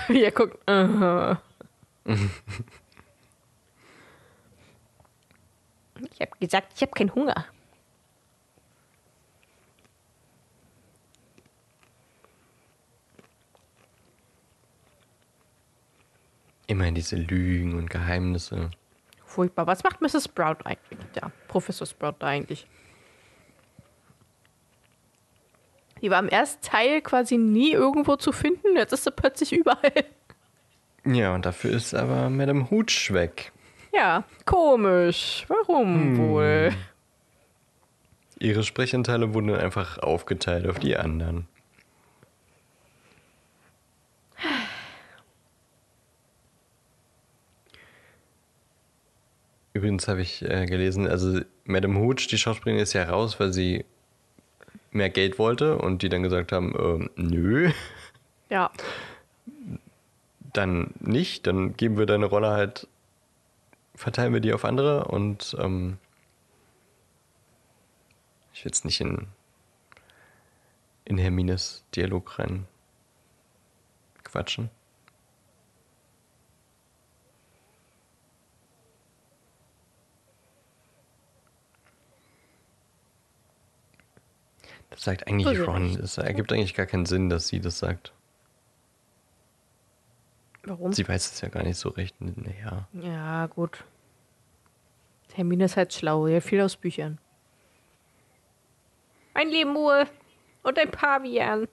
Wie 0.07 0.23
er 0.23 0.31
guckt. 0.31 0.57
Aha. 0.67 1.39
ich 6.11 6.19
habe 6.19 6.31
gesagt, 6.39 6.73
ich 6.75 6.81
habe 6.81 6.93
keinen 6.93 7.13
Hunger. 7.13 7.45
Immer 16.71 16.89
diese 16.91 17.17
Lügen 17.17 17.77
und 17.77 17.89
Geheimnisse. 17.89 18.71
Furchtbar. 19.25 19.67
Was 19.67 19.83
macht 19.83 19.99
Mrs. 19.99 20.23
Sprout 20.23 20.63
eigentlich? 20.63 20.99
Ja, 21.17 21.29
Professor 21.49 21.85
Sprout 21.85 22.15
da 22.19 22.27
eigentlich. 22.27 22.65
Die 26.01 26.09
war 26.09 26.19
im 26.19 26.29
ersten 26.29 26.61
Teil 26.65 27.01
quasi 27.01 27.37
nie 27.37 27.73
irgendwo 27.73 28.15
zu 28.15 28.31
finden. 28.31 28.77
Jetzt 28.77 28.93
ist 28.93 29.03
sie 29.03 29.11
plötzlich 29.11 29.51
überall. 29.51 30.05
Ja, 31.03 31.35
und 31.35 31.45
dafür 31.45 31.71
ist 31.71 31.93
aber 31.93 32.29
Madame 32.29 32.71
Hooch 32.71 33.11
weg. 33.11 33.51
Ja, 33.93 34.23
komisch. 34.45 35.43
Warum 35.49 36.17
wohl? 36.19 36.71
Ihre 38.39 38.63
Sprechanteile 38.63 39.33
wurden 39.33 39.53
einfach 39.53 39.97
aufgeteilt 39.97 40.65
auf 40.69 40.79
die 40.79 40.95
anderen. 40.95 41.49
Übrigens 49.73 50.07
habe 50.07 50.21
ich 50.21 50.41
äh, 50.41 50.65
gelesen, 50.65 51.07
also 51.07 51.39
Madame 51.63 51.99
Hooch, 51.99 52.27
die 52.29 52.37
Schauspielerin, 52.37 52.81
ist 52.81 52.93
ja 52.93 53.03
raus, 53.03 53.39
weil 53.39 53.53
sie 53.53 53.85
mehr 54.91 55.09
Geld 55.09 55.39
wollte 55.39 55.77
und 55.77 56.01
die 56.01 56.09
dann 56.09 56.23
gesagt 56.23 56.51
haben, 56.51 56.75
ähm, 56.77 57.09
nö, 57.15 57.71
Ja, 58.49 58.69
dann 60.53 60.93
nicht, 60.99 61.47
dann 61.47 61.77
geben 61.77 61.97
wir 61.97 62.05
deine 62.05 62.25
Rolle 62.25 62.49
halt, 62.49 62.87
verteilen 63.95 64.33
wir 64.33 64.41
die 64.41 64.53
auf 64.53 64.65
andere 64.65 65.05
und 65.05 65.55
ähm, 65.59 65.97
ich 68.53 68.65
will 68.65 68.69
jetzt 68.69 68.83
nicht 68.83 68.99
in, 68.99 69.27
in 71.05 71.17
Hermines 71.17 71.85
Dialog 71.95 72.39
rein 72.39 72.67
quatschen. 74.23 74.69
Sagt 85.03 85.27
eigentlich 85.27 85.47
Also 85.47 85.65
Ron. 85.65 85.99
Es 85.99 86.17
ergibt 86.17 86.51
eigentlich 86.53 86.75
gar 86.75 86.85
keinen 86.85 87.05
Sinn, 87.05 87.29
dass 87.29 87.47
sie 87.47 87.59
das 87.59 87.79
sagt. 87.79 88.13
warum? 90.63 90.93
Sie 90.93 91.07
weiß 91.07 91.31
es 91.31 91.41
ja 91.41 91.49
gar 91.49 91.63
nicht 91.63 91.77
so 91.77 91.89
recht. 91.89 92.15
Naja. 92.19 92.87
Ja, 92.93 93.47
gut. 93.47 93.83
Hermine 95.33 95.65
ist 95.65 95.77
halt 95.77 95.93
schlau. 95.93 96.27
Ja, 96.27 96.41
viel 96.41 96.61
aus 96.61 96.75
Büchern. 96.75 97.17
Ein 99.33 99.49
Lemur 99.49 100.05
und 100.63 100.77
ein 100.77 100.91
Pavian. 100.91 101.67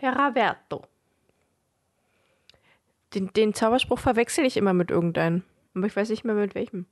Ferraverto. 0.00 0.82
Den, 3.14 3.32
den 3.32 3.54
Zauberspruch 3.54 3.98
verwechsel 3.98 4.44
ich 4.46 4.56
immer 4.56 4.72
mit 4.72 4.90
irgendeinem. 4.90 5.42
Aber 5.74 5.86
ich 5.86 5.94
weiß 5.96 6.08
nicht 6.10 6.24
mehr 6.24 6.34
mit 6.34 6.54
welchem. 6.54 6.86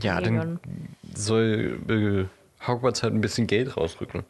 Ja, 0.00 0.20
dann 0.20 0.60
soll 1.14 1.80
äh, 1.88 2.66
Hogwarts 2.66 3.02
halt 3.02 3.14
ein 3.14 3.20
bisschen 3.20 3.46
Geld 3.46 3.76
rausrücken. 3.76 4.24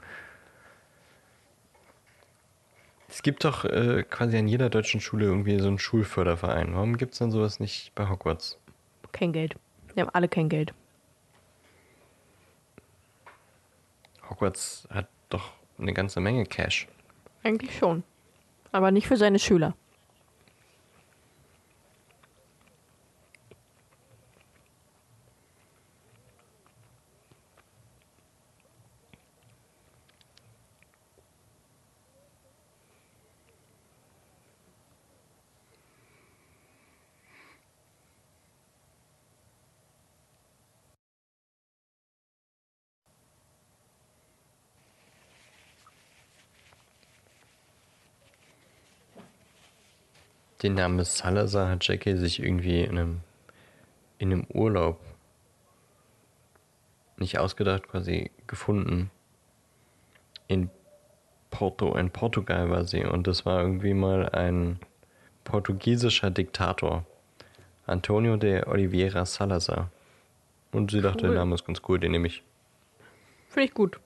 Es 3.17 3.23
gibt 3.23 3.45
doch 3.45 3.64
äh, 3.64 4.03
quasi 4.03 4.37
an 4.37 4.47
jeder 4.47 4.69
deutschen 4.69 5.01
Schule 5.01 5.25
irgendwie 5.25 5.59
so 5.59 5.69
einen 5.69 5.79
Schulförderverein. 5.79 6.75
Warum 6.75 6.99
gibt 6.99 7.14
es 7.14 7.19
dann 7.19 7.31
sowas 7.31 7.61
nicht 7.61 7.95
bei 7.95 8.11
Hogwarts? 8.11 8.59
Kein 9.11 9.33
Geld. 9.33 9.57
Wir 9.95 10.03
haben 10.03 10.11
alle 10.12 10.29
kein 10.29 10.51
Geld. 10.51 10.75
Hogwarts 14.29 14.87
hat 14.91 15.09
doch 15.31 15.53
eine 15.79 15.95
ganze 15.95 16.21
Menge 16.21 16.45
Cash. 16.45 16.89
Eigentlich 17.43 17.79
schon. 17.79 18.03
Aber 18.71 18.91
nicht 18.91 19.09
für 19.09 19.17
seine 19.17 19.39
Schüler. 19.39 19.75
Den 50.63 50.75
Namen 50.75 51.05
Salazar 51.05 51.69
hat 51.69 51.87
Jackie 51.87 52.17
sich 52.17 52.41
irgendwie 52.43 52.83
in 52.83 52.99
einem, 52.99 53.21
in 54.19 54.33
einem 54.33 54.47
Urlaub 54.49 54.99
nicht 57.19 57.39
ausgedacht, 57.39 57.89
quasi 57.89 58.31
gefunden. 58.47 59.11
In 60.49 60.71
Porto, 61.51 61.95
in 61.97 62.11
Portugal 62.11 62.71
war 62.71 62.85
sie 62.85 63.05
und 63.05 63.27
das 63.27 63.45
war 63.47 63.61
irgendwie 63.61 63.95
mal 63.95 64.29
ein 64.31 64.79
portugiesischer 65.45 66.31
Diktator. 66.31 67.05
Antonio 67.87 68.37
de 68.37 68.65
Oliveira 68.67 69.25
Salazar. 69.25 69.91
Und 70.73 70.91
sie 70.91 71.01
dachte, 71.01 71.27
Cool. 71.27 71.31
der 71.31 71.39
Name 71.41 71.55
ist 71.55 71.65
ganz 71.65 71.81
cool, 71.89 72.01
den 72.01 72.13
nehme 72.13 72.27
ich. 72.27 72.43
Finde 73.49 73.69
ich 73.69 73.75
gut. 73.75 74.01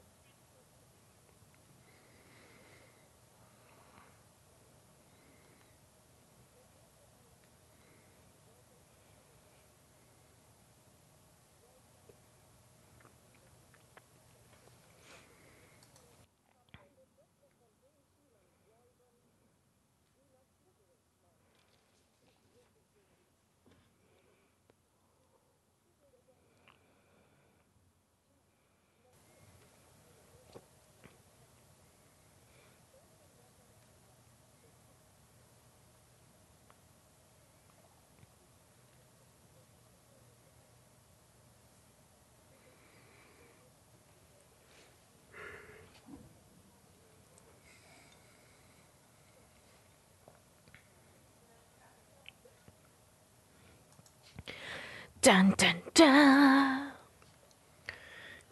Dun, 55.23 55.55
dun, 55.59 55.83
dun. 55.93 56.93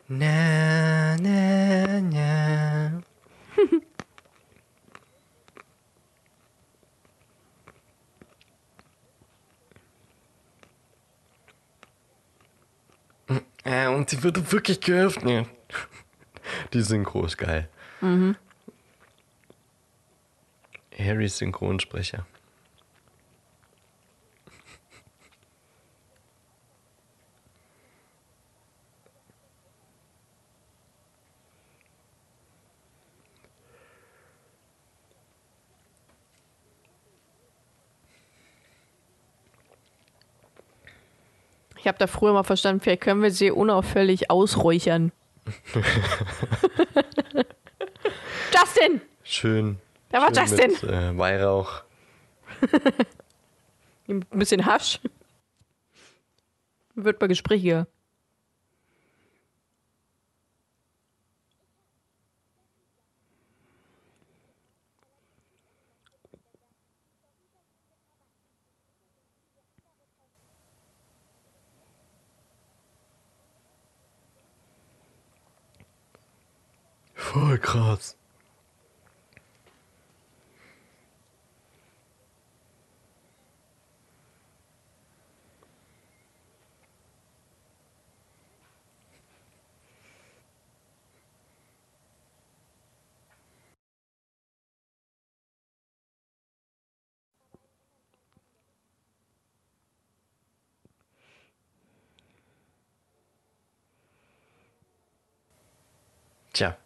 Na, 0.09 1.17
na, 1.17 2.01
na. 2.01 3.03
äh, 13.65 13.87
und 13.89 14.11
sie 14.11 14.18
wird 14.35 14.53
wirklich 14.53 14.81
geöffnet. 14.81 15.47
Die 16.73 16.83
Synchro 16.83 17.25
ist 17.25 17.39
geil. 17.39 17.69
Harrys 20.99 21.39
Synchronsprecher. 21.39 22.27
Habe 41.89 41.99
da 41.99 42.07
früher 42.07 42.33
mal 42.33 42.45
verstanden, 42.45 42.81
vielleicht 42.81 43.03
können 43.03 43.23
wir 43.23 43.31
sie 43.31 43.51
unauffällig 43.51 44.31
ausräuchern. 44.31 45.13
Justin! 48.55 49.01
Schön. 49.25 49.79
Wer 50.11 50.21
war 50.21 50.35
schön 50.35 50.45
Justin? 50.45 50.71
Mit, 50.71 50.83
äh, 50.85 51.19
Weihrauch. 51.19 51.83
Ein 54.09 54.21
bisschen 54.31 54.65
Hasch. 54.65 55.01
Wird 56.95 57.21
mal 57.21 57.27
gesprächiger. 57.27 57.87
Voll 77.15 77.59
krass. 77.59 78.17
Tja, 106.53 106.77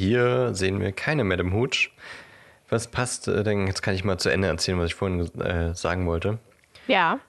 hier 0.00 0.54
sehen 0.54 0.80
wir 0.80 0.92
keine 0.92 1.24
Madame 1.24 1.52
Hooch. 1.52 1.90
Was 2.70 2.88
passt 2.88 3.28
äh, 3.28 3.42
denn? 3.42 3.66
Jetzt 3.66 3.82
kann 3.82 3.94
ich 3.94 4.02
mal 4.02 4.18
zu 4.18 4.30
Ende 4.30 4.48
erzählen, 4.48 4.78
was 4.78 4.86
ich 4.86 4.94
vorhin 4.94 5.20
äh, 5.40 5.74
sagen 5.74 6.06
wollte. 6.06 6.38
Ja. 6.86 7.20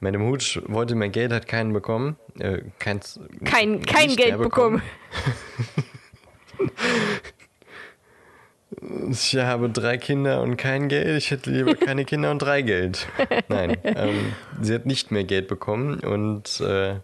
Madame 0.00 0.26
Hooch 0.26 0.60
wollte 0.66 0.94
mehr 0.96 1.08
Geld, 1.08 1.32
hat 1.32 1.48
keinen 1.48 1.72
bekommen. 1.72 2.16
Äh, 2.38 2.58
keins, 2.78 3.18
Kein, 3.44 3.80
kein 3.80 4.14
Geld 4.16 4.36
mehr 4.36 4.38
bekommen. 4.38 4.82
Ich 9.08 9.36
habe 9.36 9.70
drei 9.70 9.98
Kinder 9.98 10.42
und 10.42 10.56
kein 10.56 10.88
Geld. 10.88 11.16
Ich 11.16 11.30
hätte 11.30 11.48
lieber 11.48 11.74
keine 11.74 12.04
Kinder 12.04 12.30
und 12.32 12.40
drei 12.40 12.60
Geld. 12.60 13.06
Nein, 13.48 13.76
ähm, 13.84 14.32
sie 14.60 14.74
hat 14.74 14.84
nicht 14.84 15.10
mehr 15.10 15.24
Geld 15.24 15.46
bekommen 15.46 16.00
und 16.00 16.60
äh, 16.60 16.96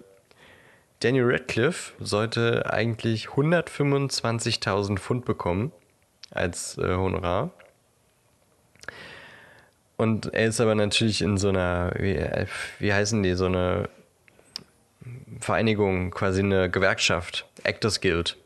Daniel 1.00 1.30
Radcliffe 1.30 1.94
sollte 1.98 2.70
eigentlich 2.70 3.28
125.000 3.28 4.98
Pfund 4.98 5.24
bekommen 5.24 5.72
als 6.30 6.76
äh, 6.76 6.94
Honorar. 6.94 7.52
Und 9.96 10.32
er 10.32 10.46
ist 10.46 10.60
aber 10.60 10.74
natürlich 10.74 11.22
in 11.22 11.38
so 11.38 11.48
einer, 11.48 11.92
wie, 11.98 12.16
äh, 12.16 12.46
wie 12.78 12.92
heißen 12.92 13.22
die, 13.22 13.34
so 13.34 13.46
eine 13.46 13.88
Vereinigung, 15.40 16.10
quasi 16.10 16.40
eine 16.40 16.70
Gewerkschaft, 16.70 17.46
Actors 17.64 18.02
Guild. 18.02 18.36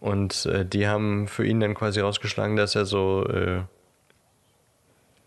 Und 0.00 0.44
äh, 0.44 0.66
die 0.66 0.86
haben 0.86 1.28
für 1.28 1.46
ihn 1.46 1.60
dann 1.60 1.74
quasi 1.74 2.00
rausgeschlagen, 2.00 2.56
dass 2.56 2.74
er 2.74 2.84
so 2.84 3.26
äh, 3.26 3.62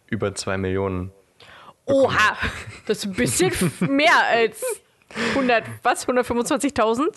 über 0.05 0.35
zwei 0.35 0.57
Millionen. 0.57 1.11
Oha! 1.85 2.37
Das 2.85 2.99
ist 2.99 3.05
ein 3.05 3.13
bisschen 3.13 3.51
mehr 3.79 4.23
als 4.29 4.63
100, 5.15 5.63
was? 5.83 6.07
125.000? 6.07 7.07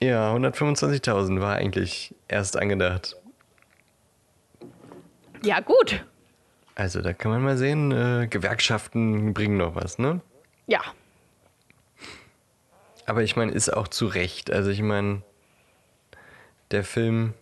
Ja, 0.00 0.34
125.000 0.34 1.40
war 1.40 1.56
eigentlich 1.56 2.14
erst 2.28 2.56
angedacht. 2.56 3.16
Ja, 5.42 5.60
gut. 5.60 6.04
Also 6.74 7.00
da 7.02 7.12
kann 7.12 7.32
man 7.32 7.42
mal 7.42 7.56
sehen, 7.56 7.90
äh, 7.90 8.28
Gewerkschaften 8.28 9.34
bringen 9.34 9.56
noch 9.56 9.74
was, 9.74 9.98
ne? 9.98 10.20
Ja. 10.66 10.80
Aber 13.06 13.22
ich 13.22 13.36
meine, 13.36 13.52
ist 13.52 13.70
auch 13.70 13.88
zu 13.88 14.06
Recht. 14.06 14.52
Also 14.52 14.70
ich 14.70 14.82
meine, 14.82 15.22
der 16.70 16.84
Film 16.84 17.34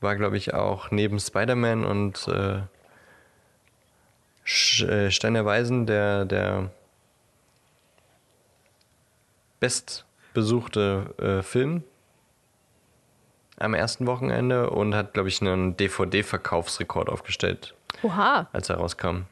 war, 0.00 0.16
glaube 0.16 0.36
ich, 0.36 0.52
auch 0.54 0.90
neben 0.90 1.18
Spider-Man 1.18 1.84
und 1.84 2.28
äh, 2.28 2.62
äh, 4.84 5.10
Stein 5.10 5.34
der 5.34 5.44
Weisen 5.44 5.86
der, 5.86 6.24
der 6.24 6.70
bestbesuchte 9.60 11.14
äh, 11.18 11.42
Film 11.42 11.84
am 13.58 13.74
ersten 13.74 14.06
Wochenende 14.06 14.70
und 14.70 14.94
hat, 14.94 15.12
glaube 15.14 15.28
ich, 15.28 15.40
einen 15.42 15.76
DVD-Verkaufsrekord 15.76 17.08
aufgestellt, 17.10 17.74
Oha. 18.02 18.48
als 18.52 18.70
er 18.70 18.76
rauskam. 18.76 19.22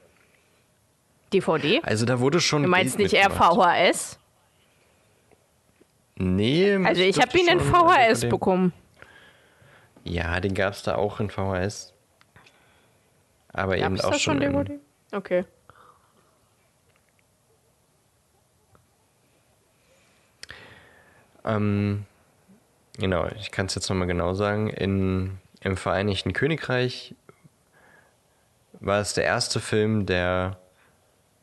DVD? 1.32 1.80
Also 1.82 2.04
da 2.06 2.20
wurde 2.20 2.40
schon. 2.40 2.62
Du 2.62 2.68
meinst 2.68 2.96
Geld 2.98 3.12
nicht 3.12 3.20
eher. 3.22 3.30
VHS? 3.30 4.18
Nee. 6.16 6.74
Also 6.84 7.02
ich 7.02 7.20
habe 7.20 7.36
ihn 7.38 7.48
in 7.48 7.60
schon 7.60 7.68
VHS 7.68 8.20
DVD. 8.20 8.28
bekommen. 8.28 8.72
Ja, 10.04 10.40
den 10.40 10.54
gab 10.54 10.72
es 10.72 10.82
da 10.82 10.94
auch 10.96 11.20
in 11.20 11.30
VHS. 11.30 11.92
Aber 13.52 13.76
eben 13.76 13.94
Gab's 13.96 14.04
auch 14.04 14.12
da 14.12 14.18
schon 14.18 14.40
schon. 14.40 14.42
in- 14.42 14.52
DVD? 14.52 14.78
Okay. 15.12 15.44
Ähm, 21.48 22.04
genau, 22.98 23.26
ich 23.38 23.50
kann 23.50 23.66
es 23.66 23.74
jetzt 23.74 23.88
nochmal 23.88 24.06
genau 24.06 24.34
sagen. 24.34 24.68
In, 24.68 25.38
Im 25.60 25.76
Vereinigten 25.76 26.32
Königreich 26.34 27.16
war 28.74 29.00
es 29.00 29.14
der 29.14 29.24
erste 29.24 29.58
Film, 29.58 30.06
der 30.06 30.60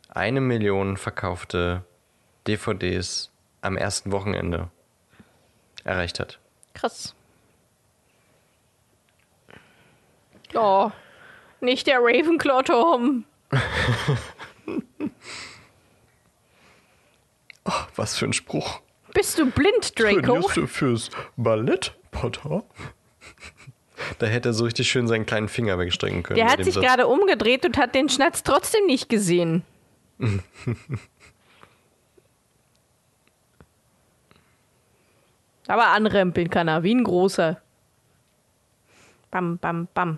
eine 0.09 0.39
Million 0.41 0.95
verkaufte 0.95 1.83
DVDs 2.47 3.31
am 3.61 3.75
ersten 3.77 4.11
Wochenende 4.11 4.69
erreicht 5.83 6.19
hat. 6.19 6.39
Krass. 6.73 7.15
Oh, 10.53 10.91
nicht 11.59 11.87
der 11.87 11.97
Ravenclaw-Turm. 11.99 13.25
Was 17.95 18.15
für 18.17 18.25
ein 18.25 18.33
Spruch. 18.33 18.81
Bist 19.15 19.39
du 19.39 19.49
blind, 19.49 19.97
Draco? 19.97 20.47
du 20.53 20.67
fürs 20.67 21.09
Ballett, 21.37 21.95
Potter? 22.11 22.63
Da 24.19 24.25
hätte 24.25 24.49
er 24.49 24.53
so 24.53 24.65
richtig 24.65 24.89
schön 24.89 25.07
seinen 25.07 25.25
kleinen 25.25 25.47
Finger 25.47 25.79
wegstrecken 25.79 26.21
können. 26.21 26.35
Der 26.35 26.51
hat 26.51 26.61
sich 26.65 26.73
Satz. 26.73 26.83
gerade 26.83 27.07
umgedreht 27.07 27.65
und 27.65 27.77
hat 27.77 27.95
den 27.95 28.09
Schnatz 28.09 28.43
trotzdem 28.43 28.85
nicht 28.87 29.07
gesehen. 29.07 29.63
Aber 35.67 35.87
anrempeln 35.87 36.49
kann 36.49 36.67
er, 36.67 36.83
wie 36.83 36.93
ein 36.93 37.05
großer. 37.05 37.61
Bam, 39.31 39.57
bam, 39.57 39.87
bam. 39.93 40.17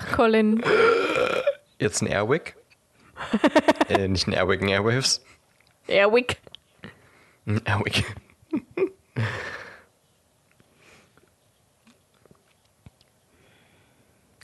Ach, 0.00 0.12
Colin. 0.12 0.62
Jetzt 1.78 2.02
ein 2.02 2.06
Airwick. 2.06 2.54
äh, 3.88 4.06
nicht 4.06 4.28
ein 4.28 4.32
Airwick, 4.32 4.62
ein 4.62 4.68
Airwaves. 4.68 5.24
Airwick. 5.88 6.36
Ein 7.46 7.60
Airwick. 7.64 8.04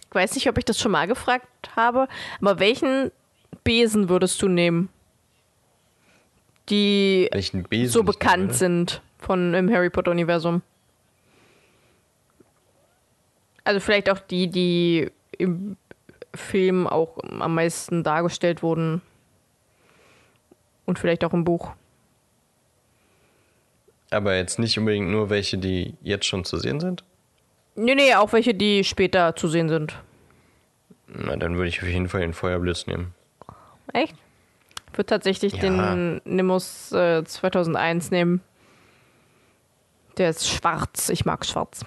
Ich 0.08 0.14
weiß 0.14 0.34
nicht, 0.34 0.48
ob 0.48 0.58
ich 0.58 0.64
das 0.64 0.80
schon 0.80 0.92
mal 0.92 1.06
gefragt 1.06 1.46
habe, 1.76 2.08
aber 2.40 2.58
welchen 2.58 3.12
Besen 3.62 4.08
würdest 4.08 4.42
du 4.42 4.48
nehmen? 4.48 4.88
Die 6.68 7.28
so 7.86 8.02
bekannt 8.02 8.54
sind 8.54 9.02
von 9.18 9.54
im 9.54 9.72
Harry 9.72 9.90
Potter 9.90 10.10
Universum. 10.10 10.62
Also 13.64 13.80
vielleicht 13.80 14.10
auch 14.10 14.18
die, 14.18 14.48
die 14.48 15.10
im 15.38 15.76
Film 16.34 16.86
auch 16.86 17.18
am 17.22 17.54
meisten 17.54 18.02
dargestellt 18.02 18.62
wurden. 18.62 19.02
Und 20.86 20.98
vielleicht 20.98 21.24
auch 21.24 21.32
im 21.32 21.44
Buch. 21.44 21.72
Aber 24.10 24.36
jetzt 24.36 24.58
nicht 24.58 24.78
unbedingt 24.78 25.08
nur 25.10 25.30
welche, 25.30 25.58
die 25.58 25.94
jetzt 26.02 26.26
schon 26.26 26.44
zu 26.44 26.58
sehen 26.58 26.78
sind. 26.80 27.04
Nee, 27.74 27.94
nee, 27.94 28.14
auch 28.14 28.32
welche, 28.32 28.54
die 28.54 28.84
später 28.84 29.34
zu 29.34 29.48
sehen 29.48 29.68
sind. 29.68 29.96
Na, 31.08 31.36
dann 31.36 31.56
würde 31.56 31.68
ich 31.68 31.82
auf 31.82 31.88
jeden 31.88 32.08
Fall 32.08 32.20
den 32.20 32.32
Feuerblitz 32.34 32.86
nehmen. 32.86 33.14
Echt? 33.92 34.14
Ich 34.92 34.98
würde 34.98 35.06
tatsächlich 35.06 35.54
Ja. 35.54 35.60
den 35.60 36.20
Nimbus 36.24 36.92
äh, 36.92 37.24
2001 37.24 38.10
nehmen. 38.10 38.40
Der 40.18 40.30
ist 40.30 40.48
schwarz. 40.48 41.08
Ich 41.08 41.24
mag 41.24 41.44
schwarz. 41.44 41.84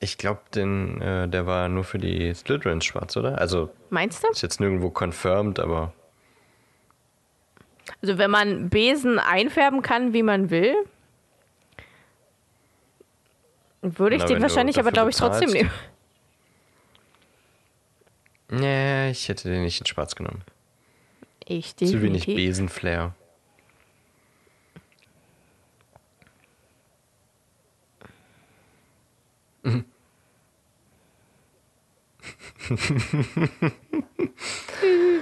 Ich 0.00 0.16
glaube, 0.18 0.40
den, 0.54 1.00
äh, 1.00 1.28
der 1.28 1.46
war 1.46 1.68
nur 1.68 1.82
für 1.84 1.98
die 1.98 2.32
Slytherins 2.32 2.84
schwarz, 2.84 3.16
oder? 3.16 3.38
Also 3.38 3.70
Meinst 3.90 4.22
du? 4.22 4.28
ist 4.30 4.42
jetzt 4.42 4.60
nirgendwo 4.60 4.90
confirmed, 4.90 5.58
aber 5.58 5.92
Also 8.00 8.16
wenn 8.18 8.30
man 8.30 8.68
Besen 8.70 9.18
einfärben 9.18 9.82
kann, 9.82 10.12
wie 10.12 10.22
man 10.22 10.50
will, 10.50 10.74
würde 13.82 14.16
ich 14.16 14.22
Na, 14.22 14.28
den 14.28 14.42
wahrscheinlich 14.42 14.78
aber, 14.78 14.92
glaube 14.92 15.10
ich, 15.10 15.16
trotzdem 15.16 15.50
nehmen. 15.50 15.70
nee, 18.50 19.10
ich 19.10 19.28
hätte 19.28 19.48
den 19.48 19.62
nicht 19.62 19.80
in 19.80 19.86
schwarz 19.86 20.14
genommen. 20.14 20.42
Ich 21.44 21.76
Zu 21.76 21.86
wenig 22.02 22.24
definitiv. 22.24 22.36
Besenflair. 22.36 23.14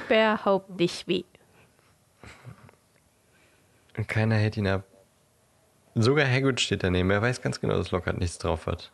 Überhaupt 0.09 0.70
nicht 0.78 1.07
weh. 1.07 1.24
Und 3.97 4.09
keiner 4.09 4.37
hält 4.37 4.57
ihn 4.57 4.66
ab. 4.66 4.84
Sogar 5.95 6.26
Hagrid 6.26 6.61
steht 6.61 6.82
daneben. 6.82 7.11
Er 7.11 7.22
weiß 7.22 7.41
ganz 7.41 7.61
genau, 7.61 7.76
dass 7.78 7.91
Lockhart 7.91 8.18
nichts 8.18 8.39
drauf 8.39 8.66
hat. 8.66 8.93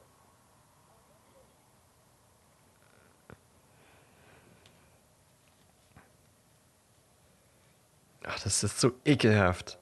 Ach, 8.24 8.38
das 8.40 8.62
ist 8.62 8.80
so 8.80 8.93
ekelhaft. 9.05 9.78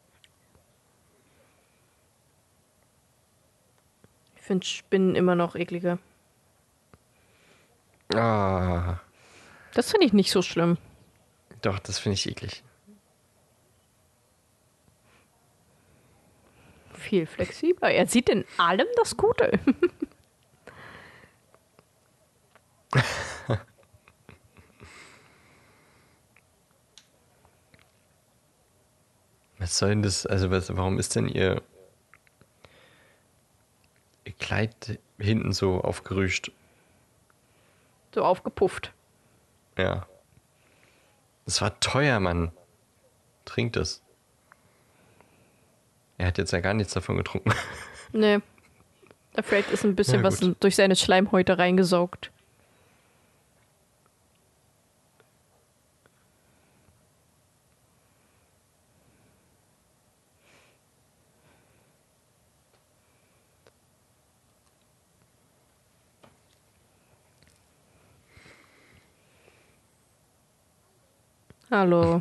Ich 4.37 4.43
finde 4.43 4.67
Spinnen 4.67 5.15
immer 5.15 5.35
noch 5.35 5.55
ekliger. 5.55 5.99
Ah, 8.15 8.99
Das 9.75 9.91
finde 9.91 10.07
ich 10.07 10.13
nicht 10.13 10.31
so 10.31 10.43
schlimm. 10.43 10.79
doch, 11.63 11.79
das 11.79 11.99
finde 11.99 12.15
ich 12.15 12.29
eklig. 12.29 12.63
Viel 16.95 17.27
flexibler. 17.27 17.91
Er 17.91 18.07
sieht 18.07 18.29
in 18.29 18.45
allem 18.59 18.87
das 18.97 19.17
Gute. 19.17 19.59
Was 29.59 29.77
soll 29.79 29.91
denn 29.91 30.03
das? 30.03 30.27
Also, 30.27 30.51
was, 30.51 30.75
warum 30.77 30.99
ist 30.99 31.15
denn 31.17 31.29
ihr 31.29 31.63
Kleid 34.39 34.99
hinten 35.19 35.53
so 35.53 35.81
aufgerüscht. 35.83 36.51
So 38.15 38.25
aufgepufft. 38.25 38.93
Ja. 39.79 40.07
Das 41.45 41.61
war 41.63 41.79
teuer, 41.81 42.21
Mann. 42.21 42.53
Trinkt 43.45 43.77
es. 43.77 44.03
Er 46.19 46.27
hat 46.29 46.39
jetzt 46.39 46.53
ja 46.53 46.61
gar 46.61 46.75
nichts 46.75 46.93
davon 46.93 47.17
getrunken. 47.17 47.53
Nee. 48.13 48.41
Vielleicht 49.43 49.71
ist 49.71 49.85
ein 49.85 49.95
bisschen 49.95 50.19
Ja, 50.19 50.25
was 50.25 50.41
durch 50.61 50.77
seine 50.77 50.97
Schleimhäute 50.97 51.57
reingesaugt. 51.57 52.31
Hallo. 71.71 72.21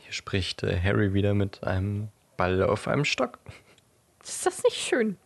Hier 0.00 0.12
spricht 0.12 0.64
äh, 0.64 0.80
Harry 0.80 1.14
wieder 1.14 1.34
mit 1.34 1.62
einem 1.62 2.08
Ball 2.36 2.60
auf 2.64 2.88
einem 2.88 3.04
Stock. 3.04 3.38
Ist 4.24 4.44
das 4.46 4.64
nicht 4.64 4.76
schön? 4.76 5.16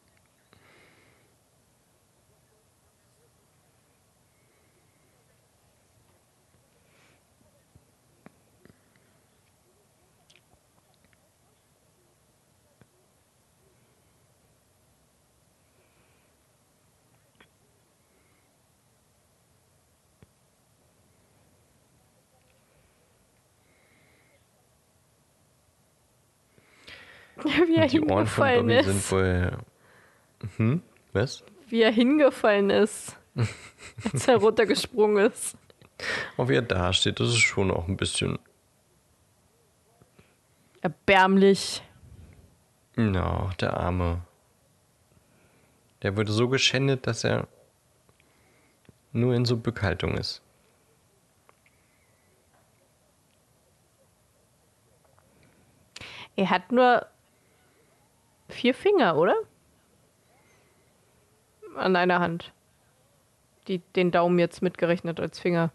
Wie 27.45 27.77
er 27.77 27.82
Und 27.82 27.82
die 27.93 28.01
Ohren 28.01 28.27
von 28.27 28.69
Dobby 28.69 28.83
sind 28.83 29.11
wohl. 29.11 29.53
Hm? 30.57 30.83
Was? 31.13 31.45
Wie 31.69 31.83
er 31.83 31.93
hingefallen 31.93 32.71
ist. 32.71 33.17
als 34.13 34.29
er 34.29 34.37
runtergesprungen 34.37 35.27
ist. 35.27 35.57
Auch 36.37 36.49
wie 36.49 36.57
er 36.57 36.63
da 36.63 36.93
steht, 36.93 37.21
das 37.21 37.29
ist 37.29 37.39
schon 37.39 37.71
auch 37.71 37.87
ein 37.87 37.97
bisschen. 37.97 38.39
Erbärmlich. 40.81 41.83
Na, 42.97 43.51
der 43.61 43.77
Arme. 43.77 44.23
Der 46.03 46.17
wurde 46.17 46.33
so 46.33 46.49
geschändet, 46.49 47.07
dass 47.07 47.23
er 47.23 47.47
nur 49.13 49.35
in 49.35 49.45
so 49.45 49.57
Bückhaltung 49.57 50.17
ist. 50.17 50.43
Er 56.35 56.51
hat 56.51 56.73
nur 56.73 57.07
vier 58.53 58.75
Finger, 58.75 59.17
oder? 59.17 59.37
An 61.77 61.97
einer 61.97 62.21
Hand. 62.21 62.53
Die, 63.69 63.79
den 63.97 64.11
Daumen 64.11 64.39
jetzt 64.39 64.63
mitgerechnet 64.63 65.21
als 65.21 65.39
Finger. 65.39 65.73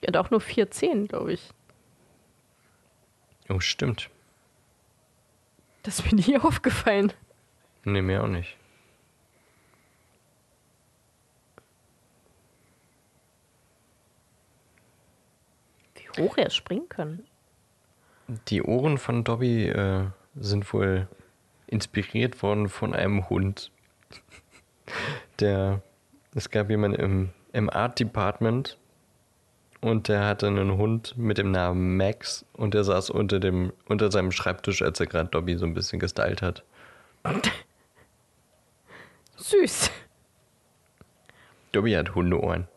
Er 0.00 0.08
hat 0.08 0.16
auch 0.16 0.30
nur 0.30 0.40
vier 0.40 0.70
Zehen, 0.70 1.06
glaube 1.06 1.32
ich. 1.32 1.50
Oh, 3.48 3.60
stimmt. 3.60 4.10
Das 5.82 6.00
ist 6.00 6.10
mir 6.10 6.20
nie 6.20 6.38
aufgefallen. 6.38 7.12
Nee, 7.84 8.02
mir 8.02 8.24
auch 8.24 8.28
nicht. 8.28 8.56
Wie 15.94 16.22
hoch 16.22 16.36
er 16.36 16.50
springen 16.50 16.88
kann. 16.88 17.24
Die 18.48 18.62
Ohren 18.62 18.98
von 18.98 19.22
Dobby 19.22 19.68
äh, 19.68 20.06
sind 20.38 20.72
wohl 20.72 21.08
inspiriert 21.66 22.42
worden 22.42 22.68
von 22.68 22.94
einem 22.94 23.28
Hund. 23.28 23.70
Der, 25.40 25.82
es 26.34 26.50
gab 26.50 26.70
jemanden 26.70 27.00
im, 27.00 27.30
im 27.52 27.70
Art 27.70 27.98
Department 27.98 28.78
und 29.80 30.08
der 30.08 30.24
hatte 30.24 30.46
einen 30.46 30.76
Hund 30.76 31.16
mit 31.16 31.38
dem 31.38 31.50
Namen 31.50 31.96
Max 31.96 32.44
und 32.52 32.74
der 32.74 32.84
saß 32.84 33.10
unter, 33.10 33.40
dem, 33.40 33.72
unter 33.88 34.10
seinem 34.10 34.32
Schreibtisch, 34.32 34.82
als 34.82 35.00
er 35.00 35.06
gerade 35.06 35.28
Dobby 35.30 35.56
so 35.56 35.66
ein 35.66 35.74
bisschen 35.74 35.98
gestylt 35.98 36.42
hat. 36.42 36.62
Süß. 39.36 39.90
Dobby 41.72 41.92
hat 41.92 42.14
Hundeohren. 42.14 42.68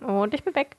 Und 0.00 0.34
ich 0.34 0.42
bin 0.42 0.54
weg. 0.54 0.76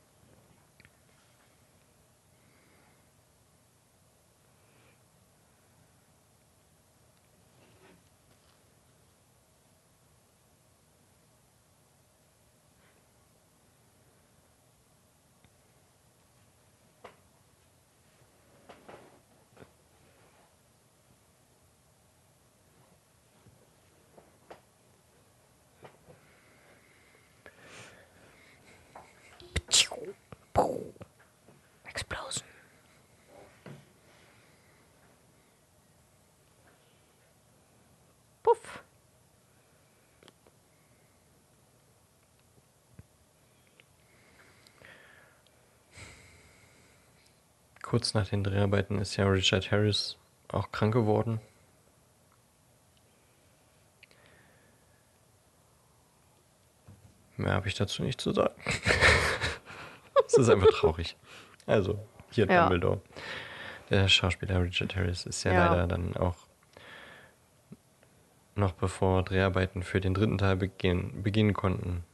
Explosion. 32.02 32.48
Puff. 38.44 38.84
Kurz 47.92 48.14
nach 48.14 48.26
den 48.30 48.42
Dreharbeiten 48.42 49.00
ist 49.00 49.18
ja 49.18 49.28
Richard 49.28 49.70
Harris 49.70 50.16
auch 50.48 50.72
krank 50.72 50.94
geworden. 50.94 51.42
Mehr 57.36 57.52
habe 57.52 57.68
ich 57.68 57.76
dazu 57.76 58.02
nicht 58.04 58.22
zu 58.22 58.32
sagen. 58.32 58.54
Es 60.26 60.38
ist 60.38 60.48
einfach 60.48 60.70
traurig. 60.70 61.18
Also, 61.66 62.00
hier 62.30 62.46
Ja. 62.48 62.62
Dumbledore. 62.62 63.02
Der 63.90 64.08
Schauspieler 64.08 64.62
Richard 64.64 64.96
Harris 64.96 65.26
ist 65.26 65.44
ja, 65.44 65.52
Ja. 65.52 65.72
leider 65.74 65.88
dann 65.88 66.16
auch 66.16 66.38
noch 68.56 68.72
bevor 68.72 69.24
Dreharbeiten 69.24 69.84
für 69.84 70.00
den 70.00 70.14
dritten 70.14 70.38
Teil 70.38 70.56
beginn, 70.56 71.24
beginnen 71.24 71.52
konnten, 71.52 72.06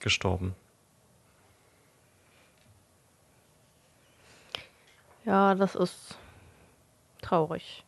gestorben. 0.00 0.54
Ja, 5.26 5.56
das 5.56 5.74
ist 5.74 6.16
traurig. 7.20 7.85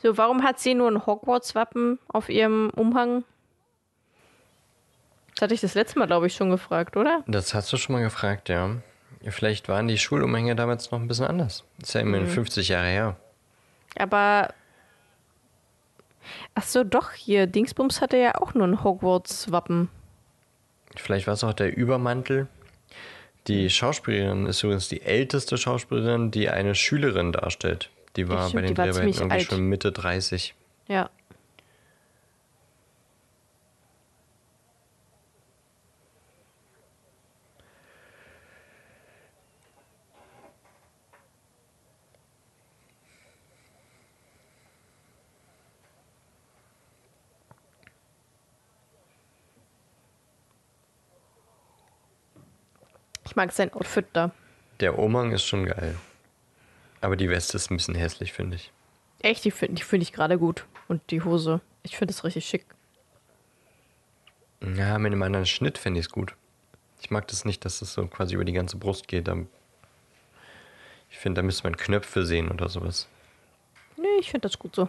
So, 0.00 0.16
warum 0.16 0.44
hat 0.44 0.60
sie 0.60 0.74
nur 0.74 0.90
ein 0.90 1.06
Hogwarts-Wappen 1.06 1.98
auf 2.08 2.28
ihrem 2.28 2.70
Umhang? 2.70 3.24
Das 5.34 5.42
hatte 5.42 5.54
ich 5.54 5.60
das 5.60 5.74
letzte 5.74 5.98
Mal, 5.98 6.06
glaube 6.06 6.26
ich, 6.26 6.34
schon 6.34 6.50
gefragt, 6.50 6.96
oder? 6.96 7.24
Das 7.26 7.54
hast 7.54 7.72
du 7.72 7.76
schon 7.76 7.94
mal 7.94 8.02
gefragt, 8.02 8.48
ja. 8.48 8.76
Vielleicht 9.28 9.68
waren 9.68 9.88
die 9.88 9.98
Schulumhänge 9.98 10.54
damals 10.54 10.90
noch 10.90 11.00
ein 11.00 11.08
bisschen 11.08 11.26
anders. 11.26 11.64
Das 11.78 11.90
ist 11.90 11.94
ja 11.94 12.00
immerhin 12.00 12.28
50 12.28 12.68
Jahre 12.68 12.86
her. 12.86 13.16
Aber. 13.96 14.54
Ach 16.54 16.62
so, 16.62 16.84
doch, 16.84 17.12
hier. 17.12 17.46
Dingsbums 17.46 18.00
hatte 18.00 18.16
ja 18.16 18.36
auch 18.36 18.54
nur 18.54 18.66
ein 18.66 18.84
Hogwarts-Wappen. 18.84 19.88
Vielleicht 20.96 21.26
war 21.26 21.34
es 21.34 21.44
auch 21.44 21.52
der 21.52 21.76
Übermantel. 21.76 22.48
Die 23.48 23.70
Schauspielerin 23.70 24.46
ist 24.46 24.62
übrigens 24.62 24.88
die 24.88 25.02
älteste 25.02 25.56
Schauspielerin, 25.56 26.30
die 26.30 26.50
eine 26.50 26.74
Schülerin 26.74 27.32
darstellt. 27.32 27.90
Die 28.18 28.28
war 28.28 28.48
stimmt, 28.48 28.62
bei 28.62 28.66
den 28.66 28.74
Dreharbeiten 28.74 29.08
irgendwie 29.10 29.30
alt. 29.30 29.42
schon 29.44 29.60
Mitte 29.68 29.92
30. 29.92 30.52
Ja. 30.88 31.08
Ich 53.24 53.36
mag 53.36 53.52
sein 53.52 53.72
Outfit 53.74 54.06
da. 54.12 54.32
Der 54.80 54.98
Umhang 54.98 55.30
ist 55.30 55.44
schon 55.44 55.66
geil. 55.66 55.94
Aber 57.00 57.16
die 57.16 57.28
Weste 57.28 57.56
ist 57.56 57.70
ein 57.70 57.76
bisschen 57.76 57.94
hässlich, 57.94 58.32
finde 58.32 58.56
ich. 58.56 58.72
Echt, 59.20 59.44
die 59.44 59.50
finde 59.50 59.82
find 59.82 60.02
ich 60.02 60.12
gerade 60.12 60.38
gut. 60.38 60.66
Und 60.88 61.02
die 61.10 61.22
Hose. 61.22 61.60
Ich 61.82 61.96
finde 61.96 62.12
es 62.12 62.24
richtig 62.24 62.46
schick. 62.46 62.66
Ja, 64.60 64.98
mit 64.98 65.12
einem 65.12 65.22
anderen 65.22 65.46
Schnitt 65.46 65.78
fände 65.78 66.00
ich 66.00 66.06
es 66.06 66.12
gut. 66.12 66.34
Ich 67.00 67.10
mag 67.10 67.28
das 67.28 67.44
nicht, 67.44 67.64
dass 67.64 67.80
es 67.80 67.92
so 67.92 68.06
quasi 68.06 68.34
über 68.34 68.44
die 68.44 68.52
ganze 68.52 68.76
Brust 68.76 69.06
geht. 69.06 69.28
Ich 71.10 71.18
finde, 71.18 71.40
da 71.40 71.42
müsste 71.44 71.64
man 71.64 71.76
Knöpfe 71.76 72.26
sehen 72.26 72.50
oder 72.50 72.68
sowas. 72.68 73.08
Nee, 73.96 74.18
ich 74.20 74.30
finde 74.30 74.48
das 74.48 74.58
gut 74.58 74.74
so. 74.74 74.88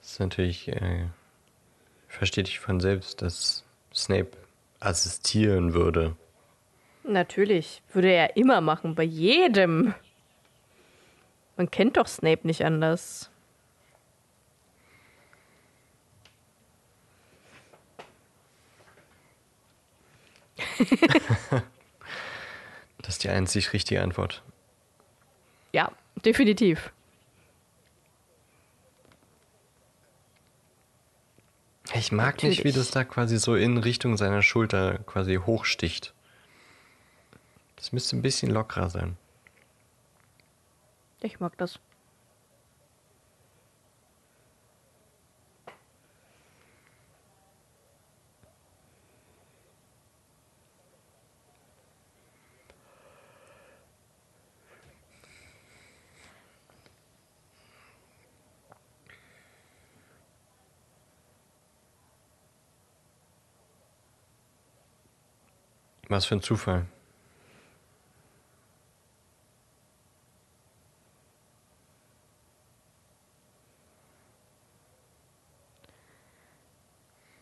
Das 0.00 0.12
ist 0.12 0.20
natürlich, 0.20 0.68
äh, 0.68 1.06
versteht 2.08 2.46
sich 2.46 2.60
von 2.60 2.80
selbst, 2.80 3.22
dass 3.22 3.64
Snape 3.94 4.30
assistieren 4.80 5.74
würde. 5.74 6.16
Natürlich. 7.04 7.82
Würde 7.92 8.12
er 8.12 8.36
immer 8.36 8.60
machen, 8.60 8.94
bei 8.94 9.02
jedem. 9.02 9.94
Man 11.56 11.70
kennt 11.70 11.96
doch 11.96 12.06
Snape 12.06 12.46
nicht 12.46 12.64
anders. 12.64 13.30
Das 23.02 23.16
ist 23.16 23.24
die 23.24 23.30
einzig 23.30 23.72
richtige 23.72 24.00
Antwort. 24.00 24.44
Ja, 25.72 25.90
definitiv. 26.24 26.92
Ich 31.94 32.10
mag 32.12 32.42
nicht, 32.42 32.64
wie 32.64 32.68
Natürlich. 32.68 32.74
das 32.76 32.90
da 32.90 33.04
quasi 33.04 33.38
so 33.38 33.54
in 33.54 33.76
Richtung 33.76 34.16
seiner 34.16 34.42
Schulter 34.42 34.98
quasi 35.00 35.36
hochsticht. 35.36 36.14
Das 37.76 37.92
müsste 37.92 38.16
ein 38.16 38.22
bisschen 38.22 38.50
lockerer 38.50 38.88
sein. 38.88 39.16
Ich 41.20 41.40
mag 41.40 41.56
das. 41.58 41.78
Was 66.12 66.26
für 66.26 66.34
ein 66.34 66.42
Zufall. 66.42 66.84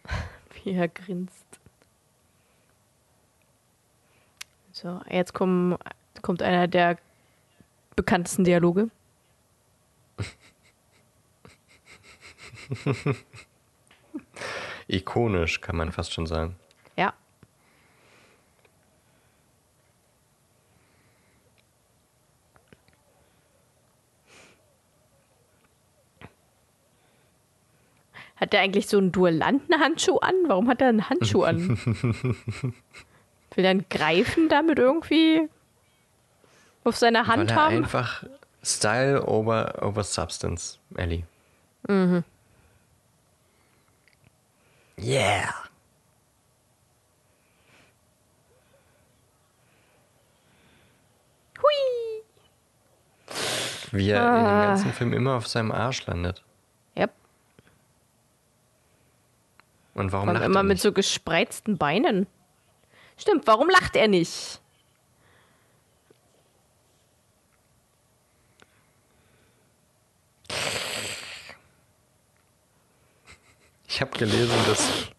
Wie 0.62 0.70
er 0.70 0.86
grinst. 0.86 1.44
So, 4.70 5.01
jetzt 5.10 5.34
kommen, 5.34 5.76
kommt 6.22 6.40
einer 6.42 6.68
der 6.68 6.97
bekanntesten 7.97 8.44
Dialoge. 8.44 8.88
Ikonisch, 14.86 15.60
kann 15.60 15.74
man 15.76 15.90
fast 15.90 16.12
schon 16.12 16.26
sagen. 16.26 16.55
Ja. 16.97 17.12
Hat 28.40 28.52
der 28.54 28.60
eigentlich 28.60 28.86
so 28.88 28.96
einen 28.98 29.12
Duellantenhandschuh 29.12 30.16
an? 30.18 30.34
Warum 30.46 30.68
hat 30.68 30.80
er 30.80 30.88
einen 30.88 31.08
Handschuh 31.10 31.42
an? 31.44 31.78
Will 33.54 33.64
er 33.64 33.70
einen 33.70 33.84
Greifen 33.90 34.48
damit 34.48 34.78
irgendwie 34.78 35.48
auf 36.84 36.96
seiner 36.96 37.20
Weil 37.28 37.36
Hand 37.36 37.50
er 37.50 37.56
haben? 37.56 37.76
einfach 37.76 38.24
Style 38.62 39.26
over, 39.26 39.82
over 39.82 40.02
Substance, 40.04 40.78
Ellie. 40.96 41.24
Mhm. 41.88 42.24
Yeah. 44.98 45.54
Hui! 51.60 52.22
Wie 53.92 54.10
er 54.10 54.20
in 54.28 54.44
dem 54.44 54.46
Ah. 54.46 54.66
ganzen 54.66 54.92
Film 54.92 55.12
immer 55.12 55.34
auf 55.36 55.46
seinem 55.48 55.72
Arsch 55.72 56.06
landet. 56.06 56.42
Und 60.01 60.12
warum 60.12 60.28
Und 60.28 60.35
lacht 60.35 60.47
immer 60.47 60.60
er 60.60 60.64
mit 60.64 60.74
nicht? 60.77 60.82
so 60.82 60.93
gespreizten 60.93 61.77
Beinen. 61.78 62.27
Stimmt, 63.16 63.47
warum 63.47 63.68
lacht 63.68 63.97
er 63.97 64.09
nicht? 64.09 64.60
Ich 73.89 74.01
habe 74.01 74.16
gelesen, 74.16 74.55
dass, 74.66 75.10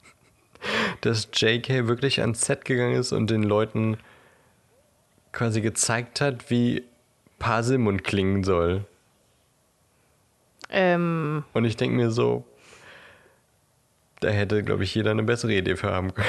dass 1.01 1.27
JK 1.33 1.87
wirklich 1.87 2.21
ans 2.21 2.41
Set 2.45 2.65
gegangen 2.65 2.95
ist 2.95 3.11
und 3.11 3.29
den 3.29 3.43
Leuten 3.43 3.97
quasi 5.31 5.61
gezeigt 5.61 6.21
hat, 6.21 6.49
wie 6.49 6.83
Paselmund 7.39 8.03
klingen 8.03 8.43
soll. 8.43 8.85
Ähm, 10.69 11.43
Und 11.53 11.65
ich 11.65 11.75
denke 11.75 11.95
mir 11.97 12.11
so, 12.11 12.45
da 14.21 14.29
hätte, 14.29 14.63
glaube 14.63 14.83
ich, 14.83 14.95
jeder 14.95 15.11
eine 15.11 15.23
bessere 15.23 15.53
Idee 15.53 15.75
für 15.75 15.91
haben 15.91 16.13
können. 16.13 16.27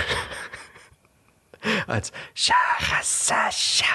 Als 1.87 2.13
Sharasasha. 2.35 3.87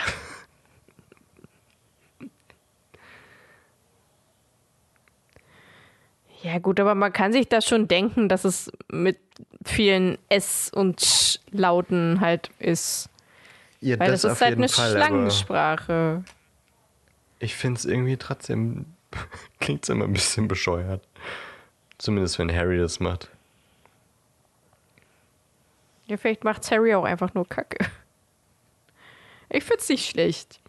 ja 6.44 6.60
gut, 6.60 6.80
aber 6.80 6.96
man 6.96 7.12
kann 7.12 7.34
sich 7.34 7.50
das 7.50 7.66
schon 7.66 7.88
denken, 7.88 8.30
dass 8.30 8.46
es 8.46 8.72
mit 8.90 9.18
vielen 9.66 10.18
S 10.30 10.72
und 10.74 11.02
Sch 11.02 11.40
Lauten 11.52 12.22
halt 12.22 12.52
ist. 12.60 13.10
Ja, 13.82 14.00
Weil 14.00 14.12
das, 14.12 14.24
ist 14.24 14.32
auf 14.32 14.42
halt 14.42 14.58
eine 14.58 14.70
Fall, 14.70 14.92
Schlangensprache. 14.92 16.24
Ich 17.40 17.56
finde 17.56 17.78
es 17.80 17.86
irgendwie 17.86 18.18
trotzdem, 18.18 18.86
klingt 19.60 19.88
immer 19.90 20.06
ein 20.06 20.14
bisschen 20.14 20.48
bescheuert. 20.48 21.04
Zumindest 21.98 22.40
wenn 22.40 22.54
Harry 22.54 22.78
das 22.78 23.00
macht. 23.00 23.30
Ja, 26.08 26.18
vielleicht 26.18 26.44
macht 26.44 26.70
Harry 26.72 26.94
auch 26.96 27.04
einfach 27.04 27.34
nur 27.34 27.48
Kacke. 27.48 27.86
Ich 29.50 29.64
find's 29.64 29.88
nicht 29.90 30.10
schlecht. 30.10 30.60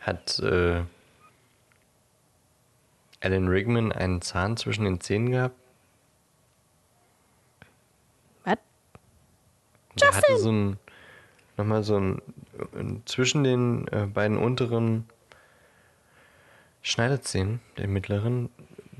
Hat 0.00 0.38
äh, 0.38 0.82
Alan 3.20 3.48
Rickman 3.48 3.92
einen 3.92 4.22
Zahn 4.22 4.56
zwischen 4.56 4.84
den 4.84 5.00
Zähnen 5.00 5.30
gehabt? 5.30 5.56
Was? 8.44 8.58
Der 10.00 10.14
hatte 10.14 10.38
so 10.38 10.50
ein, 10.50 10.78
nochmal 11.58 11.82
so 11.82 11.98
ein, 11.98 12.22
zwischen 13.04 13.44
den 13.44 13.88
äh, 13.88 14.06
beiden 14.06 14.38
unteren 14.38 15.08
Schneidezähnen, 16.82 17.60
den 17.76 17.92
mittleren, 17.92 18.48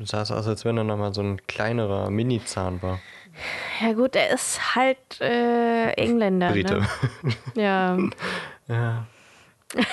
sah 0.05 0.23
es 0.23 0.31
aus, 0.31 0.47
als 0.47 0.65
wenn 0.65 0.77
er 0.77 0.85
nochmal 0.85 1.13
so 1.15 1.23
ein 1.23 1.47
kleinerer 1.47 2.11
Mini-Zahn 2.11 2.83
war. 2.83 3.01
Ja 3.81 3.93
gut, 3.93 4.17
er 4.17 4.31
ist 4.31 4.75
halt 4.75 5.21
äh, 5.21 5.93
Engländer. 5.93 6.51
Brite. 6.51 6.87
Ne? 7.23 7.35
Ja. 7.55 7.99
Ja. 8.69 9.07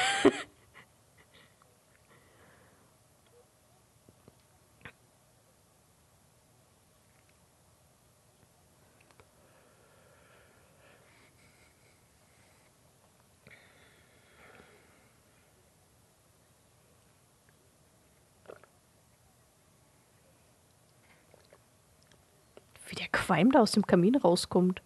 Wie 22.90 22.96
der 22.96 23.08
Qualm 23.28 23.52
da 23.52 23.60
aus 23.60 23.74
dem 23.74 23.86
Kamin 23.86 24.16
rauskommt. 24.16 24.82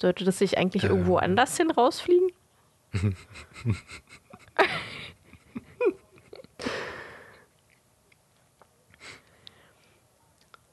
Sollte 0.00 0.24
das 0.24 0.38
sich 0.38 0.58
eigentlich 0.58 0.82
Äh. 0.82 0.88
irgendwo 0.88 1.16
anders 1.18 1.56
hin 1.56 1.70
rausfliegen? 1.70 2.30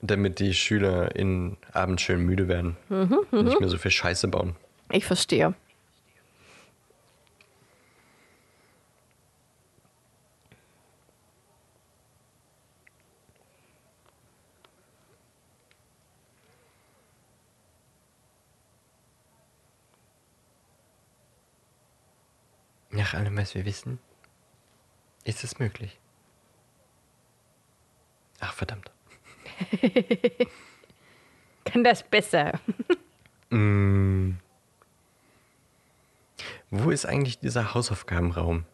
Damit 0.02 0.40
die 0.40 0.54
Schüler 0.54 1.16
in 1.16 1.56
Abend 1.72 2.02
schön 2.02 2.26
müde 2.26 2.48
werden. 2.50 2.76
Mhm, 2.90 3.20
und 3.32 3.46
nicht 3.46 3.60
mehr 3.60 3.70
so 3.70 3.78
viel 3.78 3.92
Scheiße 3.92 4.28
bauen. 4.28 4.56
Ich 4.92 5.06
verstehe. 5.06 5.54
Nach 23.14 23.20
allem, 23.20 23.38
was 23.38 23.54
wir 23.54 23.64
wissen, 23.64 24.00
ist 25.24 25.44
es 25.44 25.60
möglich. 25.60 26.00
Ach, 28.40 28.54
verdammt. 28.54 28.90
Kann 31.66 31.84
das 31.84 32.04
besser. 32.04 32.60
Mm. 33.52 34.40
Wo 36.72 36.90
ist 36.90 37.06
eigentlich 37.06 37.38
dieser 37.38 37.76
Hausaufgabenraum? 37.76 38.66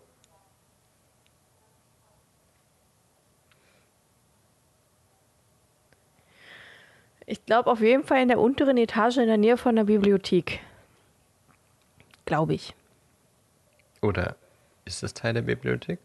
Ich 7.26 7.46
glaube 7.46 7.70
auf 7.70 7.82
jeden 7.82 8.06
Fall 8.06 8.22
in 8.22 8.30
der 8.30 8.40
unteren 8.40 8.78
Etage 8.78 9.18
in 9.18 9.28
der 9.28 9.36
Nähe 9.36 9.58
von 9.58 9.76
der 9.76 9.84
Bibliothek. 9.84 10.62
Glaube 12.24 12.54
ich. 12.54 12.74
Oder 14.02 14.36
ist 14.86 15.04
es 15.04 15.14
Teil 15.14 15.34
der 15.34 15.42
Bibliothek? 15.42 16.00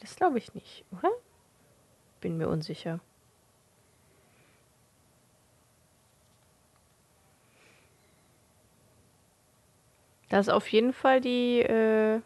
Das 0.00 0.16
glaube 0.16 0.38
ich 0.38 0.54
nicht, 0.54 0.84
oder? 0.92 1.10
Bin 2.20 2.36
mir 2.36 2.48
unsicher. 2.48 3.00
Das 10.28 10.48
ist 10.48 10.52
auf 10.52 10.68
jeden 10.68 10.92
Fall 10.92 11.20
die 11.20 11.60
äh, 11.60 12.20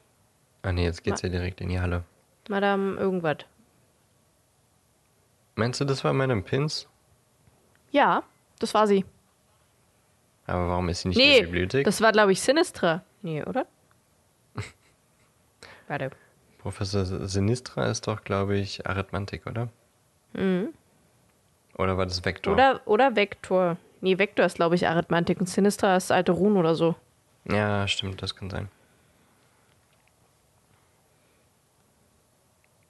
Ah 0.63 0.73
nee, 0.73 0.85
jetzt 0.85 1.05
geht's 1.05 1.23
ja 1.23 1.29
direkt 1.29 1.61
in 1.61 1.69
die 1.69 1.81
Halle. 1.81 2.05
Madame 2.49 2.97
irgendwas. 2.99 3.39
Meinst 5.55 5.81
du, 5.81 5.85
das 5.85 6.05
war 6.05 6.13
Madame 6.13 6.43
Pins? 6.43 6.89
Ja, 7.91 8.23
das 8.59 8.75
war 8.75 8.87
sie. 8.87 9.05
Aber 10.49 10.69
warum 10.69 10.89
ist 10.89 11.03
sie 11.03 11.09
nicht 11.09 11.19
in 11.19 11.25
nee, 11.25 11.39
der 11.41 11.47
Bibliothek? 11.47 11.85
das 11.85 12.01
war, 12.01 12.11
glaube 12.12 12.33
ich, 12.33 12.41
Sinistra. 12.41 13.05
Nee, 13.23 13.43
oder? 13.45 13.66
Warte. 15.89 16.11
Professor 16.59 17.05
Sinistra 17.05 17.87
ist 17.87 18.07
doch, 18.07 18.25
glaube 18.25 18.57
ich, 18.57 18.87
Arithmantik, 18.87 19.47
oder? 19.47 19.69
Oder 21.79 21.97
war 21.97 22.07
das 22.07 22.25
Vektor? 22.25 22.53
Mhm. 22.53 22.59
Oder, 22.59 22.81
oder 22.87 23.16
Vektor. 23.16 23.77
Nee, 24.01 24.19
Vektor 24.19 24.47
ist, 24.47 24.57
glaube 24.57 24.75
ich, 24.75 24.87
Arithmantik 24.87 25.41
und 25.41 25.49
Sinistra 25.49 25.97
ist 25.97 26.11
alte 26.11 26.33
Runen 26.33 26.57
oder 26.57 26.75
so. 26.75 26.95
Ja, 27.45 27.87
stimmt, 27.89 28.23
das 28.23 28.35
kann 28.35 28.51
sein. 28.51 28.69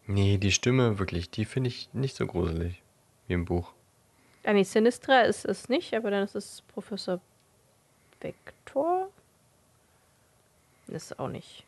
Nee, 0.06 0.39
die 0.39 0.52
Stimme 0.52 0.98
wirklich, 0.98 1.30
die 1.30 1.44
finde 1.44 1.68
ich 1.68 1.90
nicht 1.93 2.16
so 2.16 2.26
gruselig 2.26 2.82
wie 3.26 3.35
im 3.35 3.44
Buch. 3.44 3.72
Ah, 4.44 4.55
nee, 4.55 4.62
Sinistra 4.62 5.20
ist 5.20 5.44
es 5.44 5.68
nicht, 5.68 5.93
aber 5.94 6.10
dann 6.10 6.24
ist 6.24 6.35
es 6.35 6.62
Professor 6.62 7.20
Vektor. 8.20 9.11
Ist 10.89 11.19
auch 11.19 11.28
nicht. 11.28 11.65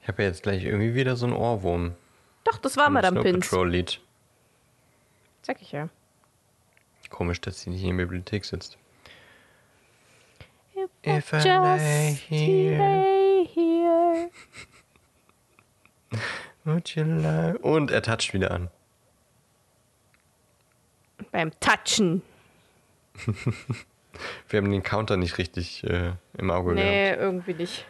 Ich 0.00 0.08
habe 0.08 0.22
ja 0.22 0.28
jetzt 0.28 0.42
gleich 0.42 0.64
irgendwie 0.64 0.94
wieder 0.94 1.16
so 1.16 1.26
einen 1.26 1.34
Ohrwurm. 1.34 1.94
Doch, 2.44 2.58
das 2.58 2.76
war 2.76 2.88
Madame 2.88 3.20
Pins. 3.22 3.48
Patrol 3.48 3.68
Lied. 3.68 4.00
Sag 5.42 5.60
ich 5.60 5.72
ja. 5.72 5.88
Komisch, 7.10 7.40
dass 7.40 7.60
sie 7.60 7.70
nicht 7.70 7.82
in 7.82 7.96
der 7.96 8.04
Bibliothek 8.04 8.44
sitzt. 8.44 8.78
If 10.74 10.90
If 11.02 11.32
I 11.32 11.48
lay 11.48 12.14
here. 12.14 12.78
lay 12.78 13.46
here. 13.46 14.30
Would 16.64 16.94
you 16.94 17.04
like... 17.04 17.62
Und 17.64 17.90
er 17.90 18.02
toucht 18.02 18.32
wieder 18.32 18.50
an. 18.50 18.70
Beim 21.32 21.50
Touchen. 21.60 22.22
Wir 24.48 24.58
haben 24.58 24.70
den 24.70 24.82
Counter 24.82 25.16
nicht 25.16 25.38
richtig 25.38 25.84
äh, 25.84 26.12
im 26.36 26.50
Auge 26.50 26.74
Nee, 26.74 27.04
gehabt. 27.10 27.22
irgendwie 27.22 27.54
nicht. 27.54 27.86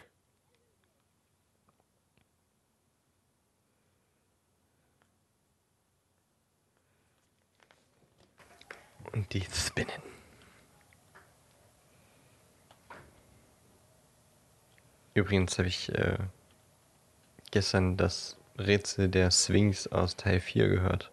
Und 9.13 9.33
die 9.33 9.41
spinnen. 9.51 9.91
Übrigens 15.13 15.57
habe 15.57 15.67
ich 15.67 15.89
äh, 15.93 16.17
gestern 17.51 17.97
das 17.97 18.37
Rätsel 18.57 19.09
der 19.09 19.31
Sphinx 19.31 19.87
aus 19.87 20.15
Teil 20.15 20.39
4 20.39 20.69
gehört. 20.69 21.11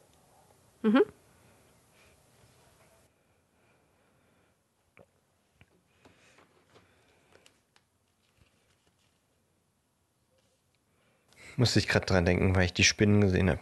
Musste 11.56 11.78
ich 11.78 11.88
gerade 11.88 12.06
dran 12.06 12.24
denken, 12.24 12.54
weil 12.54 12.66
ich 12.66 12.74
die 12.74 12.84
Spinnen 12.84 13.20
gesehen 13.20 13.50
habe. 13.50 13.60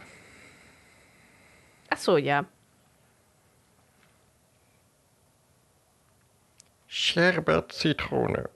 Ach 1.91 1.99
so, 1.99 2.17
ja. 2.17 2.45
Sherbet 6.89 7.73
Zitrone. 7.73 8.49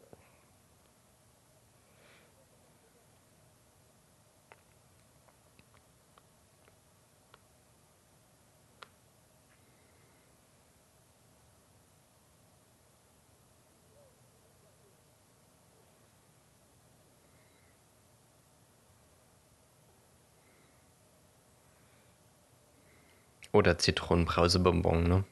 Oder 23.59 23.77
Zitronenbrausebonbon, 23.77 25.03
ne? 25.03 25.25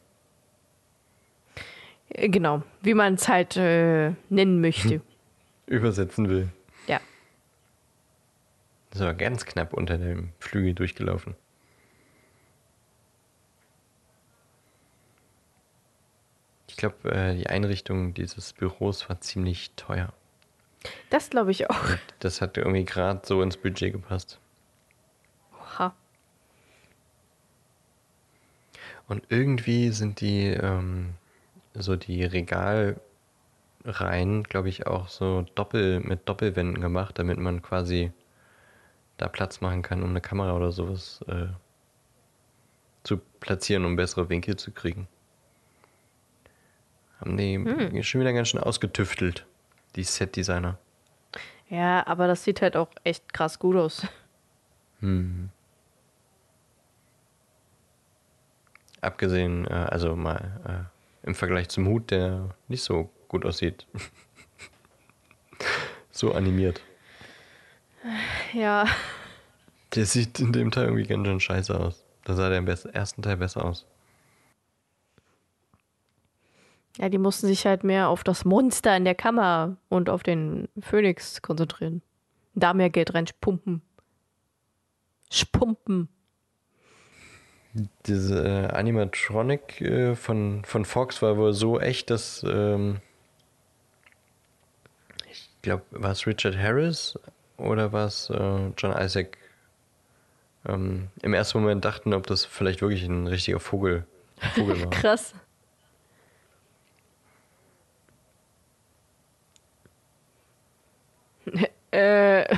Äh, 2.09 2.29
Genau. 2.29 2.65
Wie 2.83 2.93
man 2.95 3.15
es 3.15 3.29
halt 3.29 3.57
äh, 3.57 4.15
nennen 4.31 4.61
möchte. 4.61 5.01
Übersetzen 5.67 6.29
will. 6.29 6.49
Ja. 6.89 7.01
Das 8.91 9.01
war 9.03 9.15
ganz 9.15 9.45
knapp 9.47 9.73
unter 9.73 9.97
dem 9.97 10.33
Flügel 10.41 10.75
durchgelaufen. 10.75 11.37
Ich 16.67 16.77
glaube, 16.77 17.09
äh, 17.13 17.37
die 17.37 17.47
Einrichtung 17.47 18.13
dieses 18.13 18.55
Büros 18.55 19.09
war 19.09 19.21
ziemlich 19.21 19.71
teuer. 19.77 20.13
Das 21.11 21.31
glaube 21.31 21.53
ich 21.53 21.71
auch. 21.71 21.81
Das 22.19 22.41
hat 22.41 22.59
irgendwie 22.59 22.85
gerade 22.85 23.21
so 23.25 23.41
ins 23.41 23.57
Budget 23.57 23.93
gepasst. 23.93 24.41
Oha. 25.61 25.95
Und 29.09 29.25
irgendwie 29.29 29.91
sind 29.91 30.21
die, 30.21 30.49
ähm, 30.49 31.15
so 31.75 31.97
die 31.97 32.25
Regalreihen, 32.25 32.99
glaube 34.43 34.69
ich, 34.69 34.87
auch 34.87 35.09
so 35.09 35.47
doppel 35.55 36.01
mit 36.01 36.29
Doppelwänden 36.29 36.81
gemacht, 36.81 37.19
damit 37.19 37.39
man 37.39 37.63
quasi 37.63 38.13
da 39.17 39.29
Platz 39.29 39.61
machen 39.61 39.83
kann, 39.83 40.03
um 40.03 40.11
eine 40.11 40.21
Kamera 40.21 40.55
oder 40.55 40.73
sowas 40.73 41.25
äh, 41.29 41.47
zu 43.05 43.19
platzieren, 43.41 43.85
um 43.85 43.97
bessere 43.97 44.29
Winkel 44.29 44.57
zu 44.57 44.73
kriegen. 44.73 45.07
Haben 47.21 47.37
die 47.37 48.03
schon 48.03 48.21
wieder 48.21 48.33
ganz 48.33 48.49
schön 48.49 48.61
ausgetüftelt, 48.61 49.47
die 49.95 50.03
Set-Designer. 50.03 50.79
Ja, 51.71 52.07
aber 52.07 52.27
das 52.27 52.45
sieht 52.45 52.61
halt 52.61 52.77
auch 52.77 52.91
echt 53.05 53.33
krass 53.33 53.59
gut 53.59 53.77
aus. 53.77 54.07
Abgesehen, 59.07 59.69
äh, 59.69 59.73
also 59.73 60.17
mal 60.17 60.91
äh, 61.25 61.29
im 61.29 61.37
Vergleich 61.37 61.69
zum 61.69 61.87
Hut, 61.87 62.11
der 62.11 62.57
nicht 62.67 62.83
so 62.83 63.09
gut 63.29 63.47
aussieht. 63.47 63.87
so 66.11 66.35
animiert. 66.35 66.83
Ja. 68.53 68.87
Der 69.95 70.07
sieht 70.07 70.41
in 70.41 70.53
dem 70.53 70.73
Teil 70.73 70.87
irgendwie 70.87 71.07
ganz 71.07 71.25
schön 71.25 71.41
scheiße 71.41 71.79
aus. 71.79 72.05
Da 72.25 72.35
sah 72.35 72.49
der 72.49 72.59
im 72.59 72.67
ersten 72.67 73.23
Teil 73.23 73.37
besser 73.37 73.65
aus. 73.65 73.87
Ja, 76.99 77.09
die 77.09 77.19
mussten 77.19 77.47
sich 77.47 77.65
halt 77.65 77.85
mehr 77.85 78.09
auf 78.09 78.25
das 78.25 78.45
Monster 78.45 78.97
in 78.97 79.05
der 79.05 79.15
Kammer 79.15 79.77
und 79.89 80.11
auf 80.11 80.25
den 80.25 80.69
Phönix 80.81 81.43
konzentrieren. 81.43 82.03
Da 82.55 82.75
mehr 82.75 82.91
Geld 82.91 83.15
reinspumpen. 83.15 83.83
Spumpen. 85.31 86.09
Diese 88.07 88.43
äh, 88.43 88.67
Animatronic 88.69 89.81
äh, 89.83 90.15
von, 90.15 90.65
von 90.65 90.85
Fox 90.85 91.21
war 91.21 91.37
wohl 91.37 91.53
so 91.53 91.79
echt, 91.79 92.09
dass 92.11 92.43
ähm, 92.49 93.01
ich 95.31 95.51
glaube, 95.61 95.85
war 95.91 96.13
es 96.13 96.27
Richard 96.27 96.57
Harris 96.57 97.19
oder 97.59 97.93
war 97.93 98.07
es 98.07 98.31
äh, 98.31 98.71
John 98.79 98.97
Isaac 98.99 99.37
ähm, 100.67 101.09
im 101.23 101.35
ersten 101.35 101.61
Moment 101.61 101.85
dachten, 101.85 102.15
ob 102.15 102.27
das 102.27 102.47
vielleicht 102.47 102.81
wirklich 102.81 103.05
ein 103.05 103.27
richtiger 103.27 103.61
Vogel, 103.61 104.07
Vogel 104.55 104.81
war. 104.81 104.91
Krass. 104.91 105.35
äh, 111.91 112.57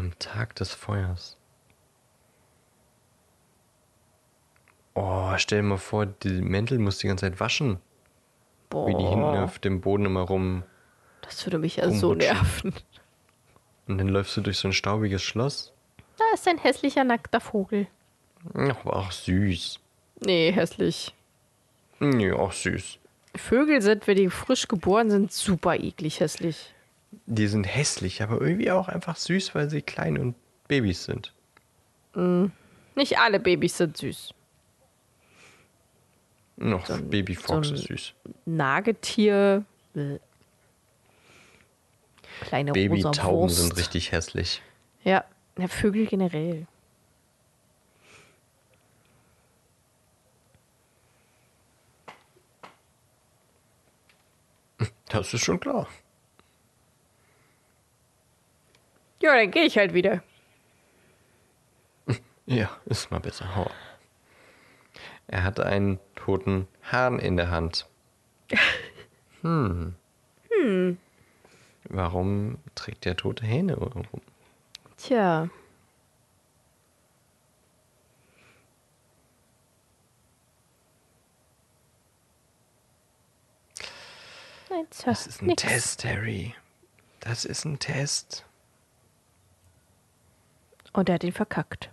Am 0.00 0.08
Tag 0.20 0.54
des 0.54 0.72
Feuers. 0.72 1.36
Oh, 4.94 5.32
stell 5.36 5.62
dir 5.62 5.68
mal 5.68 5.78
vor, 5.78 6.06
die 6.06 6.40
Mäntel 6.42 6.78
muss 6.78 6.98
die 6.98 7.06
ganze 7.08 7.26
Zeit 7.26 7.40
waschen. 7.40 7.80
boah. 8.68 8.86
Wie 8.86 8.94
die 8.94 9.04
hinten 9.04 9.24
auf 9.24 9.58
dem 9.58 9.80
Boden 9.80 10.06
immer 10.06 10.22
rum. 10.22 10.62
Das 11.22 11.44
würde 11.46 11.58
mich 11.58 11.76
ja 11.76 11.90
so 11.90 12.14
nerven. 12.14 12.74
Und 13.86 13.98
dann 13.98 14.08
läufst 14.08 14.36
du 14.36 14.40
durch 14.40 14.58
so 14.58 14.68
ein 14.68 14.72
staubiges 14.72 15.22
Schloss. 15.22 15.72
Da 16.16 16.24
ist 16.34 16.46
ein 16.46 16.58
hässlicher 16.58 17.04
nackter 17.04 17.40
Vogel. 17.40 17.86
Ach, 18.54 18.86
auch 18.86 19.10
süß. 19.12 19.80
Nee, 20.20 20.52
hässlich. 20.52 21.14
Nee, 21.98 22.32
auch 22.32 22.52
süß. 22.52 22.98
Vögel 23.36 23.80
sind, 23.80 24.06
wenn 24.06 24.16
die 24.16 24.28
frisch 24.30 24.66
geboren 24.68 25.10
sind, 25.10 25.32
super 25.32 25.76
eklig 25.76 26.20
hässlich. 26.20 26.74
Die 27.26 27.48
sind 27.48 27.64
hässlich, 27.64 28.22
aber 28.22 28.40
irgendwie 28.40 28.70
auch 28.70 28.88
einfach 28.88 29.16
süß, 29.16 29.54
weil 29.54 29.68
sie 29.68 29.82
klein 29.82 30.18
und 30.18 30.34
Babys 30.68 31.04
sind. 31.04 31.32
Nicht 32.94 33.18
alle 33.18 33.40
Babys 33.40 33.76
sind 33.76 33.96
süß. 33.96 34.32
Noch 36.56 36.86
So 36.86 36.94
ein- 36.94 37.08
Baby 37.08 37.34
Fox 37.34 37.68
so 37.68 37.74
ist 37.74 37.84
süß. 37.84 38.14
Nagetier. 38.44 39.64
Kleine 42.42 42.72
Babytauben 42.72 43.48
sind 43.48 43.76
richtig 43.76 44.12
hässlich. 44.12 44.62
Ja, 45.04 45.24
ja, 45.58 45.68
Vögel 45.68 46.06
generell. 46.06 46.66
Das 55.08 55.34
ist 55.34 55.44
schon 55.44 55.60
klar. 55.60 55.88
Ja, 59.22 59.36
dann 59.36 59.50
gehe 59.50 59.64
ich 59.64 59.76
halt 59.78 59.94
wieder. 59.94 60.22
Ja, 62.46 62.68
ist 62.86 63.12
mal 63.12 63.20
besser. 63.20 63.44
Ab. 63.54 63.70
Er 65.28 65.44
hat 65.44 65.60
einen 65.60 66.00
toten 66.16 66.66
Hahn 66.90 67.20
in 67.20 67.36
der 67.36 67.50
Hand. 67.50 67.86
Hm. 69.42 69.94
Hm. 70.50 70.98
Warum 71.84 72.58
trägt 72.74 73.06
der 73.06 73.16
tote 73.16 73.46
Hähne 73.46 73.74
rum? 73.76 74.02
Tja. 74.98 75.48
Nein, 84.68 84.86
Das 85.04 85.26
ist 85.26 85.42
ein 85.42 85.46
nix. 85.46 85.62
Test, 85.62 86.04
Harry. 86.04 86.54
Das 87.20 87.44
ist 87.44 87.64
ein 87.64 87.78
Test. 87.78 88.44
Und 90.92 91.08
er 91.08 91.16
hat 91.16 91.24
ihn 91.24 91.32
verkackt. 91.32 91.90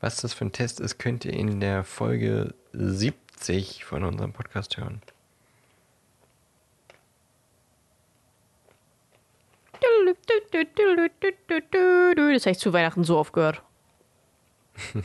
Was 0.00 0.16
das 0.16 0.34
für 0.34 0.44
ein 0.44 0.52
Test 0.52 0.80
ist, 0.80 0.98
könnt 0.98 1.24
ihr 1.24 1.32
in 1.32 1.60
der 1.60 1.84
Folge 1.84 2.54
70 2.72 3.84
von 3.84 4.02
unserem 4.04 4.32
Podcast 4.32 4.76
hören. 4.76 5.00
Das 12.34 12.42
habe 12.46 12.52
ich 12.52 12.58
zu 12.58 12.72
Weihnachten 12.72 13.04
so 13.04 13.18
oft 13.18 13.32
gehört. 13.32 13.62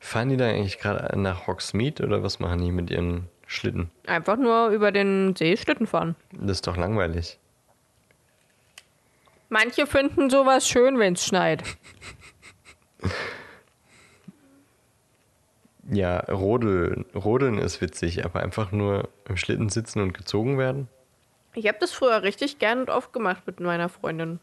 Fahren 0.00 0.30
die 0.30 0.36
da 0.36 0.48
eigentlich 0.48 0.78
gerade 0.78 1.18
nach 1.18 1.46
Hogsmeade 1.46 2.04
oder 2.04 2.22
was 2.22 2.40
machen 2.40 2.62
die 2.62 2.72
mit 2.72 2.90
ihren 2.90 3.28
Schlitten? 3.46 3.90
Einfach 4.06 4.36
nur 4.36 4.68
über 4.68 4.90
den 4.90 5.36
See 5.36 5.56
Schlitten 5.56 5.86
fahren. 5.86 6.16
Das 6.32 6.58
ist 6.58 6.66
doch 6.66 6.76
langweilig. 6.76 7.38
Manche 9.48 9.86
finden 9.86 10.30
sowas 10.30 10.66
schön, 10.68 10.98
wenn 10.98 11.14
es 11.14 11.24
schneit. 11.24 11.62
Ja, 15.90 16.20
Rodeln, 16.20 17.04
Rodeln 17.14 17.58
ist 17.58 17.80
witzig, 17.80 18.24
aber 18.24 18.40
einfach 18.40 18.72
nur 18.72 19.08
im 19.28 19.36
Schlitten 19.36 19.68
sitzen 19.68 20.00
und 20.00 20.14
gezogen 20.14 20.58
werden? 20.58 20.88
Ich 21.54 21.68
habe 21.68 21.78
das 21.78 21.92
früher 21.92 22.22
richtig 22.22 22.58
gern 22.58 22.80
und 22.80 22.90
oft 22.90 23.12
gemacht 23.12 23.42
mit 23.46 23.60
meiner 23.60 23.88
Freundin. 23.88 24.40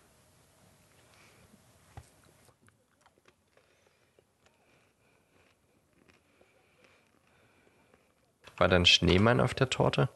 War 8.58 8.68
dann 8.68 8.86
Schneemann 8.86 9.42
auf 9.42 9.56
der 9.56 9.70
Torte? 9.70 10.08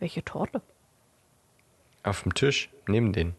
Welche 0.00 0.24
Torte? 0.24 0.60
Auf 2.02 2.22
dem 2.22 2.34
Tisch, 2.34 2.70
neben 2.86 3.12
den. 3.12 3.34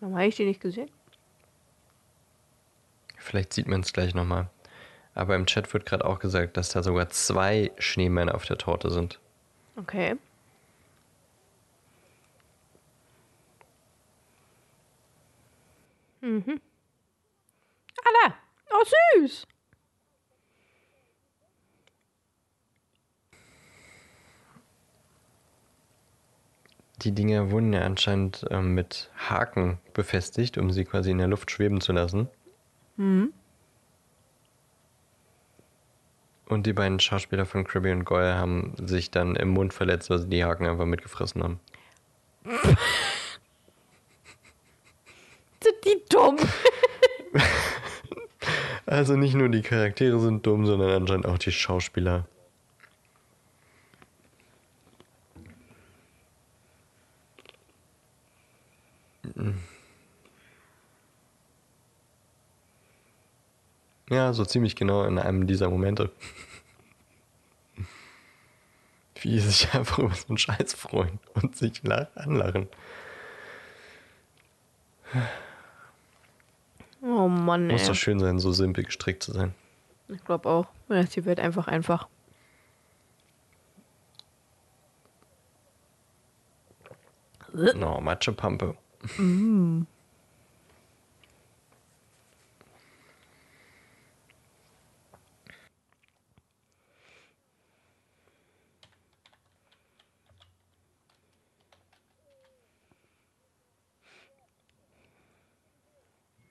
Warum 0.00 0.14
habe 0.16 0.26
ich 0.26 0.36
die 0.36 0.44
nicht 0.44 0.60
gesehen? 0.60 0.90
Vielleicht 3.16 3.52
sieht 3.54 3.66
man 3.66 3.80
es 3.80 3.92
gleich 3.92 4.14
nochmal. 4.14 4.48
Aber 5.14 5.34
im 5.34 5.46
Chat 5.46 5.72
wird 5.72 5.86
gerade 5.86 6.04
auch 6.04 6.18
gesagt, 6.18 6.56
dass 6.56 6.68
da 6.68 6.82
sogar 6.82 7.08
zwei 7.08 7.72
Schneemänner 7.78 8.34
auf 8.34 8.44
der 8.44 8.58
Torte 8.58 8.90
sind. 8.90 9.18
Okay. 9.76 10.16
Mhm. 16.20 16.60
Alla! 18.04 18.34
Oh, 18.70 18.84
süß! 19.22 19.46
Die 27.06 27.12
Dinger 27.12 27.52
wurden 27.52 27.72
ja 27.72 27.82
anscheinend 27.82 28.44
ähm, 28.50 28.74
mit 28.74 29.10
Haken 29.16 29.78
befestigt, 29.94 30.58
um 30.58 30.72
sie 30.72 30.84
quasi 30.84 31.12
in 31.12 31.18
der 31.18 31.28
Luft 31.28 31.52
schweben 31.52 31.80
zu 31.80 31.92
lassen. 31.92 32.28
Und 36.48 36.66
die 36.66 36.72
beiden 36.72 36.98
Schauspieler 36.98 37.46
von 37.46 37.62
Krabby 37.62 37.92
und 37.92 38.04
Goyle 38.04 38.36
haben 38.36 38.74
sich 38.84 39.12
dann 39.12 39.36
im 39.36 39.50
Mund 39.50 39.72
verletzt, 39.72 40.10
weil 40.10 40.18
sie 40.18 40.28
die 40.28 40.42
Haken 40.44 40.66
einfach 40.66 40.84
mitgefressen 40.84 41.44
haben. 41.44 41.60
Sind 45.62 45.76
die 45.84 46.02
dumm? 46.08 46.38
Also 48.88 49.16
nicht 49.16 49.34
nur 49.34 49.48
die 49.48 49.62
Charaktere 49.62 50.20
sind 50.20 50.46
dumm, 50.46 50.64
sondern 50.64 50.90
anscheinend 50.90 51.26
auch 51.26 51.38
die 51.38 51.50
Schauspieler. 51.50 52.28
Ja, 64.08 64.32
so 64.32 64.44
ziemlich 64.44 64.76
genau 64.76 65.04
in 65.04 65.18
einem 65.18 65.46
dieser 65.46 65.68
Momente. 65.68 66.10
Wie 69.20 69.30
die 69.30 69.40
sich 69.40 69.72
einfach 69.74 69.98
über 69.98 70.14
so 70.14 70.28
einen 70.28 70.38
Scheiß 70.38 70.74
freuen 70.74 71.18
und 71.34 71.56
sich 71.56 71.82
lach- 71.82 72.14
anlachen. 72.14 72.68
Oh 77.02 77.28
Mann, 77.28 77.68
Muss 77.68 77.82
ey. 77.82 77.88
doch 77.88 77.94
schön 77.94 78.18
sein, 78.18 78.38
so 78.38 78.52
simpel 78.52 78.84
gestrickt 78.84 79.22
zu 79.22 79.32
sein. 79.32 79.54
Ich 80.08 80.24
glaube 80.24 80.48
auch. 80.48 80.66
Ja, 80.88 81.04
sie 81.06 81.24
wird 81.24 81.40
einfach 81.40 81.66
einfach. 81.66 82.08
No, 87.52 88.00
Matschepampe. 88.00 88.76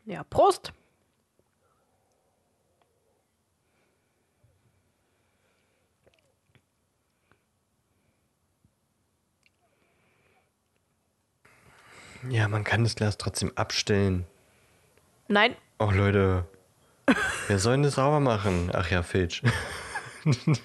Ja, 0.06 0.24
Prost! 0.24 0.72
Ja, 12.30 12.48
man 12.48 12.64
kann 12.64 12.84
das 12.84 12.96
Glas 12.96 13.18
trotzdem 13.18 13.52
abstellen. 13.56 14.26
Nein, 15.28 15.56
Oh, 15.78 15.92
Leute. 15.92 16.46
Wer 17.48 17.60
soll 17.60 17.74
denn 17.74 17.84
das 17.84 17.96
sauber 17.96 18.22
machen? 18.22 18.72
Ach 18.74 18.90
ja, 18.90 19.04
Filch. 19.04 19.44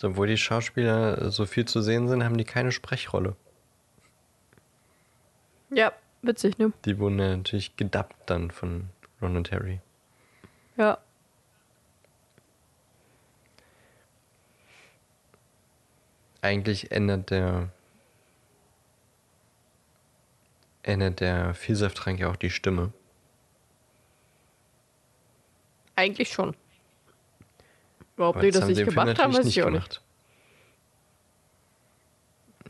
So, 0.00 0.08
obwohl 0.08 0.28
die 0.28 0.38
Schauspieler 0.38 1.30
so 1.30 1.44
viel 1.44 1.66
zu 1.66 1.82
sehen 1.82 2.08
sind, 2.08 2.24
haben 2.24 2.38
die 2.38 2.44
keine 2.44 2.72
Sprechrolle. 2.72 3.36
ja, 5.68 5.92
witzig, 6.22 6.56
ne? 6.56 6.72
Die 6.86 6.98
wurden 6.98 7.18
ja 7.18 7.36
natürlich 7.36 7.76
gedubbt 7.76 8.16
dann 8.24 8.50
von 8.50 8.88
Ron 9.20 9.36
und 9.36 9.52
Harry. 9.52 9.80
Ja. 10.78 10.96
Eigentlich 16.40 16.90
ändert 16.92 17.28
der 17.28 17.68
ändert 20.82 21.20
der 21.20 21.52
Vielsafttrank 21.52 22.20
ja 22.20 22.30
auch 22.30 22.36
die 22.36 22.48
Stimme. 22.48 22.94
Eigentlich 25.94 26.32
schon. 26.32 26.56
Ob 28.20 28.36
Aber 28.36 28.44
die 28.44 28.50
das 28.50 28.60
das 28.60 28.68
nicht 28.68 28.84
gemacht 28.84 29.18
haben, 29.18 29.34
weiß 29.34 29.46
ich 29.46 29.62
auch 29.62 29.70
nicht. 29.70 30.02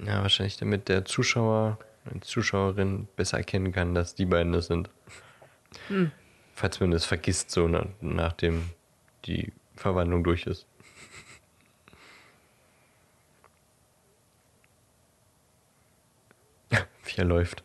Ja, 0.06 0.22
wahrscheinlich 0.22 0.56
damit 0.56 0.88
der 0.88 1.04
Zuschauer, 1.04 1.78
die 2.12 2.20
Zuschauerin 2.20 3.08
besser 3.16 3.38
erkennen 3.38 3.72
kann, 3.72 3.94
dass 3.94 4.14
die 4.14 4.26
beiden 4.26 4.52
das 4.52 4.68
sind. 4.68 4.88
Hm. 5.88 6.12
Falls 6.54 6.78
man 6.80 6.92
das 6.92 7.04
vergisst, 7.04 7.50
so 7.50 7.68
nach, 7.68 7.86
nachdem 8.00 8.70
die 9.26 9.52
Verwandlung 9.76 10.24
durch 10.24 10.46
ist. 10.46 10.66
Wie 17.04 17.16
er 17.16 17.24
läuft. 17.24 17.64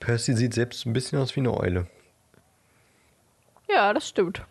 Percy 0.00 0.34
sieht 0.34 0.54
selbst 0.54 0.86
ein 0.86 0.92
bisschen 0.92 1.18
aus 1.18 1.36
wie 1.36 1.40
eine 1.40 1.56
Eule. 1.56 1.86
Ja, 3.68 3.94
das 3.94 4.08
stimmt. 4.08 4.42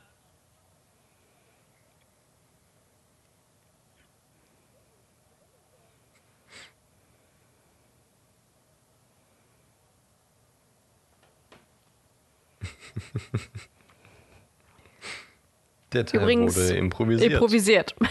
Der 15.93 16.05
Teil 16.05 16.21
Übrigens 16.21 16.55
wurde 16.55 16.77
improvisiert. 16.77 17.33
Improvisiert. 17.33 17.95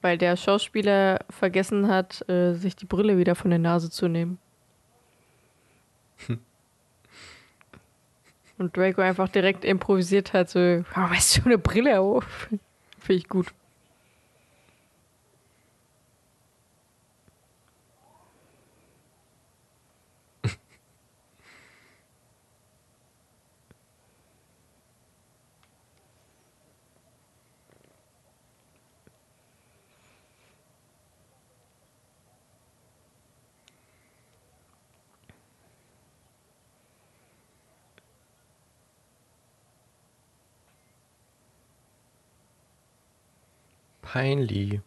Weil 0.00 0.16
der 0.18 0.36
Schauspieler 0.36 1.18
vergessen 1.28 1.88
hat, 1.88 2.28
äh, 2.28 2.54
sich 2.54 2.76
die 2.76 2.86
Brille 2.86 3.18
wieder 3.18 3.34
von 3.34 3.50
der 3.50 3.58
Nase 3.58 3.90
zu 3.90 4.08
nehmen. 4.08 4.38
Und 8.58 8.76
Draco 8.76 9.00
einfach 9.00 9.28
direkt 9.28 9.64
improvisiert 9.64 10.32
hat, 10.32 10.50
so, 10.50 10.58
warum 10.58 11.10
hast 11.10 11.38
du 11.38 11.44
eine 11.44 11.58
Brille 11.58 12.00
auf? 12.00 12.48
Finde 12.98 13.22
ich 13.22 13.28
gut. 13.28 13.46
Peinlich. 44.12 44.80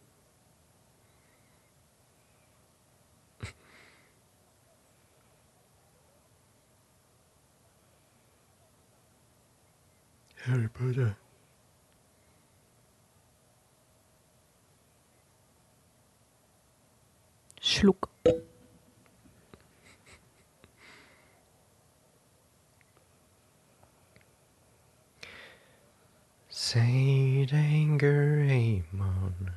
Harry 10.44 10.68
Potter. 10.68 11.16
Schluck. 17.60 18.08
Saint 26.72 27.52
Anger 27.52 28.48
Amon. 28.48 29.50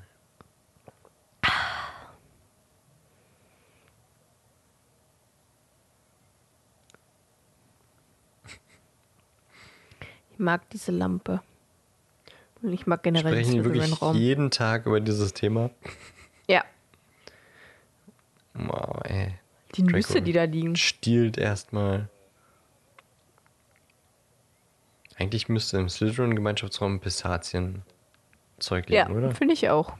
Ich 10.34 10.40
mag 10.40 10.70
diese 10.72 10.92
Lampe. 10.92 11.42
Und 12.62 12.74
ich 12.74 12.88
mag 12.88 13.04
generell 13.04 13.34
Sprechen 13.34 13.54
den 13.56 13.64
wirklich 13.64 13.84
Slytherin-Raum. 13.84 14.16
jeden 14.18 14.52
Tag 14.52 14.86
über 14.86 15.00
dieses 15.00 15.34
Thema. 15.34 15.70
Ja, 16.50 16.64
Wow, 18.54 19.02
ey. 19.04 19.36
die 19.76 19.84
Draco 19.84 19.98
Nüsse, 19.98 20.22
die 20.22 20.34
da 20.34 20.44
liegen. 20.44 20.76
Stiehlt 20.76 21.38
erstmal. 21.38 22.10
Eigentlich 25.18 25.48
müsste 25.50 25.78
im 25.78 25.88
Slytherin-Gemeinschaftsraum 25.90 27.00
Pistazien-Zeug 27.00 28.90
Ja, 28.90 29.08
liegen, 29.08 29.18
oder? 29.18 29.32
finde 29.34 29.54
ich 29.54 29.70
auch. 29.70 29.94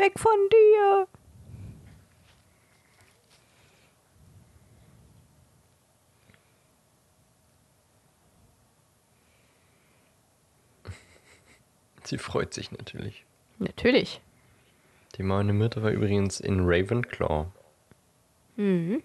Weg 0.00 0.18
von 0.18 0.32
dir! 0.50 1.06
Sie 12.04 12.16
freut 12.16 12.54
sich 12.54 12.72
natürlich. 12.72 13.26
Natürlich. 13.58 14.22
Die 15.16 15.22
maulende 15.22 15.52
Myrte 15.52 15.82
war 15.82 15.90
übrigens 15.90 16.40
in 16.40 16.60
Ravenclaw. 16.60 17.48
Mhm. 18.56 19.02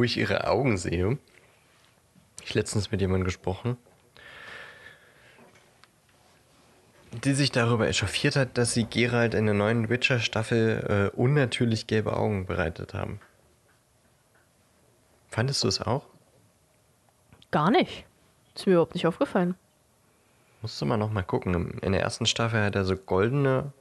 Wo 0.00 0.04
ich 0.04 0.16
ihre 0.16 0.46
Augen 0.46 0.78
sehe. 0.78 1.18
Ich 2.42 2.54
letztens 2.54 2.90
mit 2.90 3.02
jemandem 3.02 3.26
gesprochen, 3.26 3.76
die 7.12 7.34
sich 7.34 7.52
darüber 7.52 7.86
echauffiert 7.86 8.34
hat, 8.34 8.56
dass 8.56 8.72
sie 8.72 8.86
Geralt 8.88 9.34
in 9.34 9.44
der 9.44 9.54
neuen 9.54 9.90
Witcher-Staffel 9.90 11.10
äh, 11.12 11.16
unnatürlich 11.18 11.86
gelbe 11.86 12.16
Augen 12.16 12.46
bereitet 12.46 12.94
haben. 12.94 13.20
Fandest 15.28 15.64
du 15.64 15.68
es 15.68 15.82
auch? 15.82 16.06
Gar 17.50 17.70
nicht. 17.70 18.06
Ist 18.54 18.66
mir 18.66 18.72
überhaupt 18.72 18.94
nicht 18.94 19.06
aufgefallen. 19.06 19.54
Musst 20.62 20.80
du 20.80 20.86
mal 20.86 20.96
noch 20.96 21.12
mal 21.12 21.24
gucken. 21.24 21.78
In 21.80 21.92
der 21.92 22.00
ersten 22.00 22.24
Staffel 22.24 22.64
hat 22.64 22.74
er 22.74 22.86
so 22.86 22.96
goldene 22.96 23.74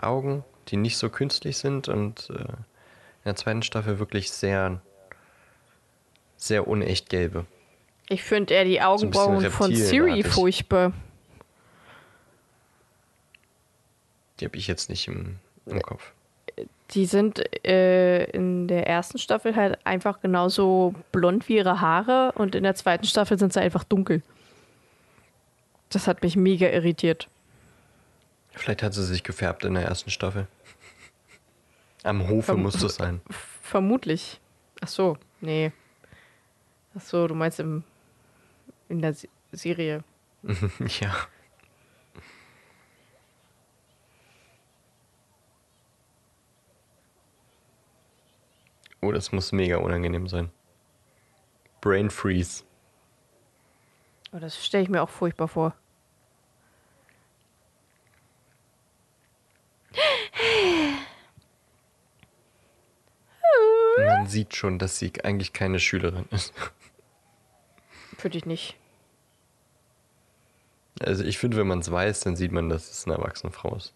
Augen, 0.00 0.44
die 0.68 0.76
nicht 0.76 0.96
so 0.96 1.10
künstlich 1.10 1.58
sind 1.58 1.88
und 1.88 2.30
äh, 2.30 2.34
in 2.34 3.24
der 3.24 3.34
zweiten 3.34 3.64
Staffel 3.64 3.98
wirklich 3.98 4.30
sehr, 4.30 4.80
sehr 6.38 6.66
unecht 6.66 7.10
gelbe. 7.10 7.44
Ich 8.08 8.22
finde 8.22 8.54
eher 8.54 8.64
die 8.64 8.80
Augenbrauen 8.80 9.50
von 9.50 9.74
Siri 9.74 10.22
furchtbar. 10.22 10.92
Die 14.40 14.46
habe 14.46 14.56
ich 14.56 14.66
jetzt 14.66 14.88
nicht 14.88 15.08
im, 15.08 15.36
im 15.66 15.82
Kopf. 15.82 16.12
Die 16.92 17.04
sind 17.04 17.42
äh, 17.66 18.24
in 18.30 18.66
der 18.66 18.86
ersten 18.86 19.18
Staffel 19.18 19.54
halt 19.56 19.78
einfach 19.84 20.20
genauso 20.20 20.94
blond 21.12 21.48
wie 21.48 21.56
ihre 21.56 21.80
Haare 21.82 22.32
und 22.36 22.54
in 22.54 22.62
der 22.62 22.74
zweiten 22.74 23.04
Staffel 23.04 23.38
sind 23.38 23.52
sie 23.52 23.60
einfach 23.60 23.84
dunkel. 23.84 24.22
Das 25.90 26.06
hat 26.06 26.22
mich 26.22 26.36
mega 26.36 26.68
irritiert. 26.68 27.28
Vielleicht 28.52 28.82
hat 28.82 28.94
sie 28.94 29.04
sich 29.04 29.22
gefärbt 29.22 29.64
in 29.64 29.74
der 29.74 29.84
ersten 29.84 30.10
Staffel. 30.10 30.46
Am 32.04 32.28
Hofe 32.28 32.52
Verm- 32.52 32.62
muss 32.62 32.78
das 32.78 32.94
sein. 32.94 33.20
Vermutlich. 33.62 34.40
Ach 34.80 34.88
so, 34.88 35.18
nee. 35.40 35.72
Ach 36.96 37.00
so, 37.00 37.26
du 37.26 37.34
meinst 37.34 37.60
im, 37.60 37.84
in 38.88 39.00
der 39.00 39.14
Se- 39.14 39.28
Serie. 39.52 40.02
ja. 41.00 41.14
Oh, 49.00 49.12
das 49.12 49.32
muss 49.32 49.52
mega 49.52 49.76
unangenehm 49.78 50.26
sein. 50.26 50.50
Brain 51.80 52.10
Freeze. 52.10 52.64
Oh, 54.32 54.38
das 54.38 54.62
stelle 54.64 54.82
ich 54.82 54.88
mir 54.90 55.02
auch 55.02 55.08
furchtbar 55.08 55.48
vor. 55.48 55.74
Man 63.96 64.26
sieht 64.26 64.54
schon, 64.54 64.78
dass 64.78 64.98
sie 64.98 65.12
eigentlich 65.24 65.52
keine 65.52 65.80
Schülerin 65.80 66.26
ist. 66.30 66.52
Für 68.18 68.28
dich 68.28 68.44
nicht. 68.46 68.76
Also 71.00 71.22
ich 71.22 71.38
finde, 71.38 71.56
wenn 71.56 71.68
man 71.68 71.78
es 71.78 71.90
weiß, 71.90 72.20
dann 72.20 72.34
sieht 72.34 72.50
man, 72.50 72.68
dass 72.68 72.90
es 72.90 73.06
eine 73.06 73.14
erwachsene 73.14 73.52
Frau 73.52 73.76
ist. 73.76 73.94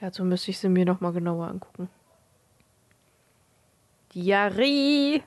Dazu 0.00 0.24
müsste 0.24 0.50
ich 0.50 0.58
sie 0.58 0.70
mir 0.70 0.86
nochmal 0.86 1.12
genauer 1.12 1.48
angucken. 1.48 1.90
Diarrhee! 4.14 5.22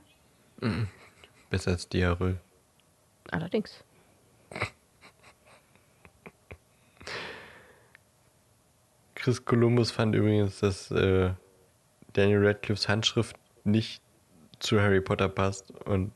Besser 1.51 1.71
als 1.71 1.87
Diarrhoe. 1.87 2.39
Allerdings. 3.29 3.83
Chris 9.13 9.45
Columbus 9.45 9.91
fand 9.91 10.15
übrigens, 10.15 10.59
dass 10.59 10.89
äh, 10.89 11.33
Daniel 12.13 12.47
Radcliffes 12.47 12.87
Handschrift 12.87 13.35
nicht 13.63 14.01
zu 14.59 14.81
Harry 14.81 15.01
Potter 15.01 15.29
passt 15.29 15.71
und 15.85 16.11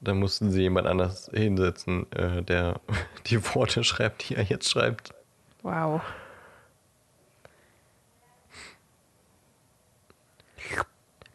da 0.00 0.14
mussten 0.14 0.50
sie 0.50 0.62
jemand 0.62 0.86
anders 0.86 1.30
hinsetzen, 1.32 2.10
äh, 2.12 2.42
der 2.42 2.80
die 3.26 3.42
Worte 3.54 3.84
schreibt, 3.84 4.28
die 4.28 4.36
er 4.36 4.44
jetzt 4.44 4.70
schreibt. 4.70 5.12
Wow. 5.62 6.00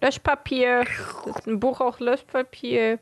Löschpapier. 0.02 0.86
Das 1.26 1.38
ist 1.38 1.48
ein 1.48 1.60
Buch 1.60 1.82
auch 1.82 2.00
Löschpapier. 2.00 3.00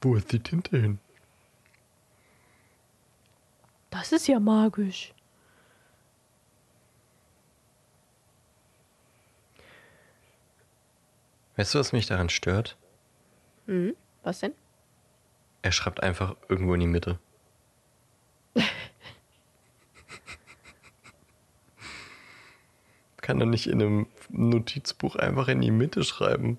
Wo 0.00 0.16
ist 0.16 0.32
die 0.32 0.40
Tinte 0.40 0.76
hin? 0.76 0.98
Das 3.90 4.10
ist 4.10 4.26
ja 4.26 4.40
magisch. 4.40 5.14
Weißt 11.62 11.74
du, 11.76 11.78
was 11.78 11.92
mich 11.92 12.06
daran 12.06 12.28
stört? 12.28 12.76
Mhm. 13.66 13.94
Was 14.24 14.40
denn? 14.40 14.52
Er 15.62 15.70
schreibt 15.70 16.02
einfach 16.02 16.34
irgendwo 16.48 16.74
in 16.74 16.80
die 16.80 16.88
Mitte. 16.88 17.20
Kann 23.18 23.38
er 23.38 23.46
nicht 23.46 23.68
in 23.68 23.80
einem 23.80 24.08
Notizbuch 24.28 25.14
einfach 25.14 25.46
in 25.46 25.60
die 25.60 25.70
Mitte 25.70 26.02
schreiben? 26.02 26.58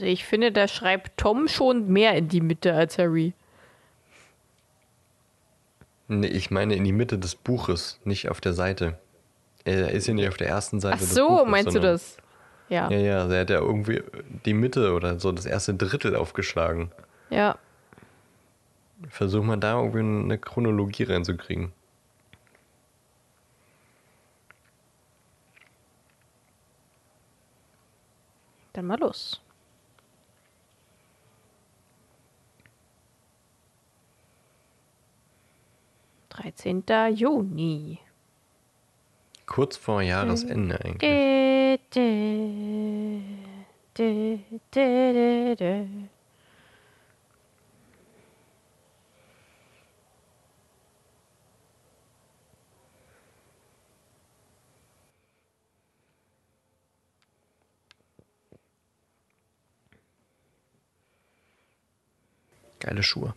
Also 0.00 0.10
ich 0.10 0.24
finde, 0.24 0.50
da 0.50 0.66
schreibt 0.66 1.18
Tom 1.18 1.46
schon 1.46 1.92
mehr 1.92 2.14
in 2.14 2.28
die 2.28 2.40
Mitte 2.40 2.72
als 2.72 2.96
Harry. 2.96 3.34
Nee, 6.08 6.28
ich 6.28 6.50
meine 6.50 6.74
in 6.74 6.84
die 6.84 6.92
Mitte 6.92 7.18
des 7.18 7.34
Buches, 7.34 8.00
nicht 8.04 8.30
auf 8.30 8.40
der 8.40 8.54
Seite. 8.54 8.98
Er 9.64 9.90
ist 9.90 10.06
ja 10.06 10.14
nicht 10.14 10.26
auf 10.26 10.38
der 10.38 10.48
ersten 10.48 10.80
Seite 10.80 11.00
Ach 11.02 11.06
so, 11.06 11.28
Buches. 11.28 11.50
meinst 11.50 11.74
du 11.74 11.80
das? 11.80 12.16
Ja. 12.70 12.90
Ja, 12.90 12.96
ja, 12.96 13.28
der 13.28 13.40
hat 13.42 13.50
ja 13.50 13.58
irgendwie 13.60 14.02
die 14.46 14.54
Mitte 14.54 14.94
oder 14.94 15.20
so 15.20 15.32
das 15.32 15.44
erste 15.44 15.74
Drittel 15.74 16.16
aufgeschlagen. 16.16 16.90
Ja. 17.28 17.58
Versuch 19.10 19.44
mal 19.44 19.58
da 19.58 19.74
irgendwie 19.74 19.98
eine 19.98 20.38
Chronologie 20.38 21.02
reinzukriegen. 21.02 21.72
Dann 28.72 28.86
mal 28.86 28.98
los. 28.98 29.42
Dreizehnter 36.40 37.08
Juni. 37.08 37.98
Kurz 39.44 39.76
vor 39.76 40.00
Jahresende 40.00 40.80
eigentlich. 40.82 41.10
Geile 62.78 63.02
Schuhe. 63.02 63.34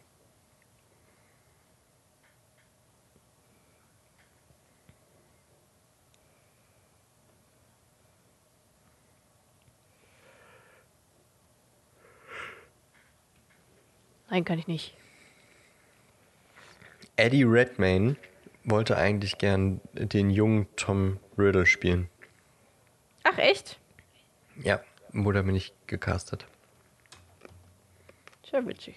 Nein, 14.34 14.46
kann 14.46 14.58
ich 14.58 14.66
nicht. 14.66 14.96
Eddie 17.18 17.44
Redmayne 17.44 18.16
wollte 18.64 18.98
eigentlich 18.98 19.38
gern 19.38 19.80
den 19.94 20.32
jungen 20.32 20.66
Tom 20.76 21.20
Riddle 21.38 21.68
spielen. 21.68 22.10
Ach, 23.22 23.38
echt? 23.38 23.78
Ja, 24.64 24.82
wurde 25.12 25.38
aber 25.38 25.52
nicht 25.52 25.76
gecastet. 25.86 26.48
Sehr 28.50 28.66
witzig. 28.66 28.96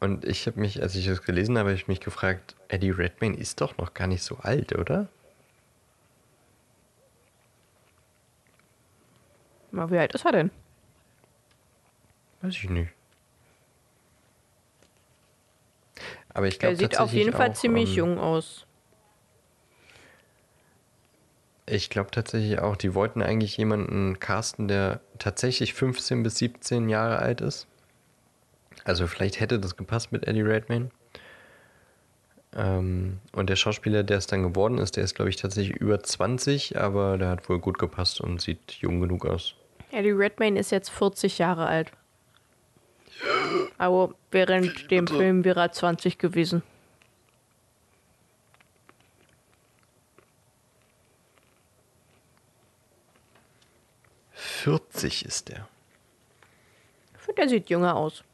Und 0.00 0.24
ich 0.24 0.48
habe 0.48 0.58
mich, 0.58 0.82
als 0.82 0.96
ich 0.96 1.06
das 1.06 1.22
gelesen 1.22 1.56
habe, 1.58 1.68
habe 1.68 1.78
ich 1.78 1.86
mich 1.86 2.00
gefragt, 2.00 2.56
Eddie 2.66 2.90
Redmayne 2.90 3.36
ist 3.36 3.60
doch 3.60 3.78
noch 3.78 3.94
gar 3.94 4.08
nicht 4.08 4.24
so 4.24 4.38
alt, 4.38 4.76
oder? 4.76 5.06
Mal, 9.84 9.90
wie 9.90 9.98
alt 9.98 10.14
ist 10.14 10.24
er 10.24 10.32
denn? 10.32 10.50
Weiß 12.42 12.54
ich 12.54 12.68
nicht. 12.70 12.90
Aber 16.30 16.46
ich 16.46 16.58
glaube 16.58 16.72
Er 16.74 16.76
sieht 16.76 16.98
auf 16.98 17.12
jeden 17.12 17.32
Fall 17.32 17.50
auch, 17.50 17.54
ziemlich 17.54 17.90
ähm, 17.90 17.96
jung 17.96 18.18
aus. 18.18 18.66
Ich 21.66 21.90
glaube 21.90 22.10
tatsächlich 22.10 22.58
auch, 22.58 22.76
die 22.76 22.94
wollten 22.94 23.22
eigentlich 23.22 23.56
jemanden 23.56 24.18
casten, 24.20 24.68
der 24.68 25.00
tatsächlich 25.18 25.74
15 25.74 26.22
bis 26.22 26.38
17 26.38 26.88
Jahre 26.88 27.18
alt 27.18 27.40
ist. 27.40 27.66
Also 28.84 29.06
vielleicht 29.06 29.40
hätte 29.40 29.58
das 29.60 29.76
gepasst 29.76 30.12
mit 30.12 30.26
Eddie 30.26 30.42
Redmayne. 30.42 30.90
Ähm, 32.54 33.20
und 33.32 33.48
der 33.48 33.56
Schauspieler, 33.56 34.02
der 34.02 34.18
es 34.18 34.26
dann 34.26 34.42
geworden 34.42 34.78
ist, 34.78 34.96
der 34.96 35.04
ist, 35.04 35.14
glaube 35.14 35.30
ich, 35.30 35.36
tatsächlich 35.36 35.76
über 35.76 36.02
20, 36.02 36.78
aber 36.78 37.16
der 37.16 37.30
hat 37.30 37.48
wohl 37.48 37.58
gut 37.58 37.78
gepasst 37.78 38.20
und 38.20 38.40
sieht 38.40 38.72
jung 38.72 39.00
genug 39.00 39.24
aus. 39.24 39.54
Eddie 39.94 40.10
Redmayne 40.10 40.58
ist 40.58 40.70
jetzt 40.70 40.90
40 40.90 41.38
Jahre 41.38 41.66
alt. 41.66 41.92
Aber 43.78 44.14
während 44.30 44.90
dem 44.90 45.06
Film 45.06 45.44
wäre 45.44 45.60
er 45.60 45.72
20 45.72 46.18
gewesen.– 46.18 46.62
40 54.64 55.26
ist 55.26 55.50
der. 55.50 55.68
Ich 57.18 57.20
finde, 57.20 57.42
er 57.42 57.48
sieht 57.50 57.68
jünger 57.68 57.96
aus. 57.96 58.24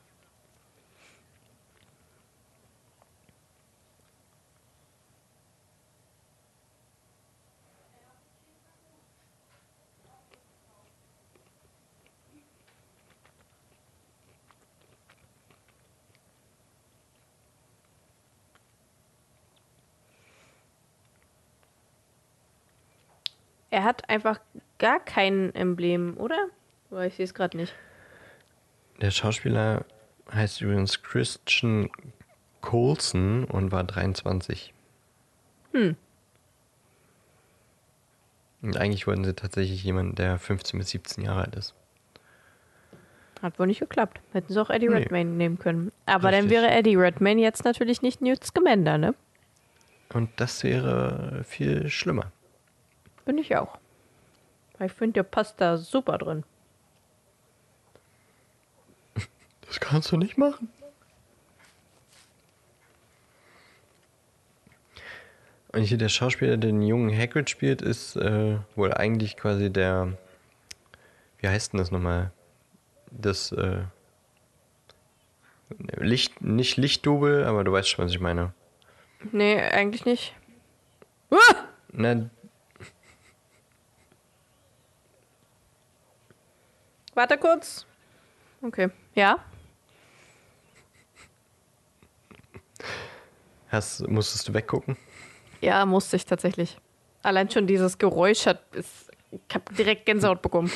Er 23.71 23.85
hat 23.85 24.09
einfach 24.09 24.41
gar 24.79 25.01
kein 25.01 25.55
Emblem, 25.55 26.17
oder? 26.17 26.49
Weil 26.91 27.09
ich 27.09 27.15
sehe 27.15 27.25
es 27.25 27.35
gerade 27.35 27.57
nicht. 27.57 27.73
Der 29.01 29.11
Schauspieler 29.11 29.85
heißt 30.33 30.61
übrigens 30.61 31.03
Christian 31.03 31.89
Coulson 32.61 33.45
und 33.45 33.73
war 33.73 33.85
23. 33.85 34.75
Hm. 35.73 35.97
Und 38.63 38.77
eigentlich 38.77 39.07
wollten 39.07 39.25
sie 39.25 39.35
tatsächlich 39.35 39.83
jemanden, 39.85 40.17
der 40.17 40.39
15 40.39 40.79
bis 40.79 40.91
17 40.91 41.25
Jahre 41.25 41.43
alt 41.43 41.57
ist. 41.57 41.75
Hat 43.41 43.59
wohl 43.59 43.69
nicht 43.69 43.81
geklappt. 43.81 44.21
Hätten 44.33 44.53
sie 44.53 44.61
auch 44.61 44.69
Eddie 44.69 44.89
Nee. 44.89 44.97
Redmayne 44.97 45.31
nehmen 45.31 45.59
können. 45.59 45.93
Aber 46.05 46.31
dann 46.31 46.43
Richtig. 46.45 46.51
wäre 46.51 46.71
Eddie 46.71 46.97
Redmayne 46.97 47.41
jetzt 47.41 47.65
natürlich 47.65 48.03
nicht 48.03 48.21
Newt 48.21 48.45
Scamander, 48.45 48.99
ne? 48.99 49.15
Und 50.13 50.29
das 50.37 50.63
wäre 50.63 51.43
viel 51.45 51.89
schlimmer. 51.89 52.33
Bin 53.25 53.39
ich 53.39 53.57
auch. 53.57 53.79
Ich 54.79 54.93
finde, 54.93 55.15
der 55.15 55.23
passt 55.25 55.61
da 55.61 55.77
super 55.77 56.19
drin. 56.19 56.45
Das 59.67 59.79
kannst 59.79 60.11
du 60.11 60.17
nicht 60.17 60.37
machen. 60.37 60.69
Und 65.73 65.83
hier 65.85 65.99
der 65.99 66.09
Schauspieler, 66.09 66.57
der 66.57 66.73
den 66.73 66.83
jungen 66.83 67.17
Hagrid 67.17 67.49
spielt, 67.49 67.81
ist 67.81 68.17
äh, 68.17 68.59
wohl 68.75 68.93
eigentlich 68.93 69.37
quasi 69.37 69.71
der. 69.71 70.17
Wie 71.39 71.47
heißt 71.47 71.73
denn 71.73 71.79
das 71.79 71.93
nochmal? 71.93 72.33
Das 73.13 73.53
äh, 73.53 73.83
Licht, 75.97 76.43
nicht 76.43 76.77
Lichtdubel, 76.77 77.45
aber 77.45 77.63
du 77.63 77.73
weißt 77.73 77.89
schon, 77.89 78.05
was 78.05 78.13
ich 78.13 78.21
meine. 78.21 78.53
Nee, 79.33 79.61
eigentlich 79.61 80.05
nicht. 80.05 80.35
Ah! 81.31 81.37
Na, 81.93 82.29
Warte 87.21 87.37
kurz. 87.37 87.85
Okay. 88.63 88.89
Ja? 89.15 89.45
hast, 93.69 94.09
musstest 94.09 94.49
du 94.49 94.55
weggucken? 94.55 94.97
Ja, 95.61 95.85
musste 95.85 96.17
ich 96.17 96.25
tatsächlich. 96.25 96.79
Allein 97.23 97.51
schon 97.51 97.67
dieses 97.67 97.99
Geräusch 97.99 98.47
hat. 98.47 98.63
Ist, 98.75 99.11
ich 99.31 99.55
habe 99.55 99.75
direkt 99.75 100.07
Gänsehaut 100.07 100.41
bekommen. 100.41 100.73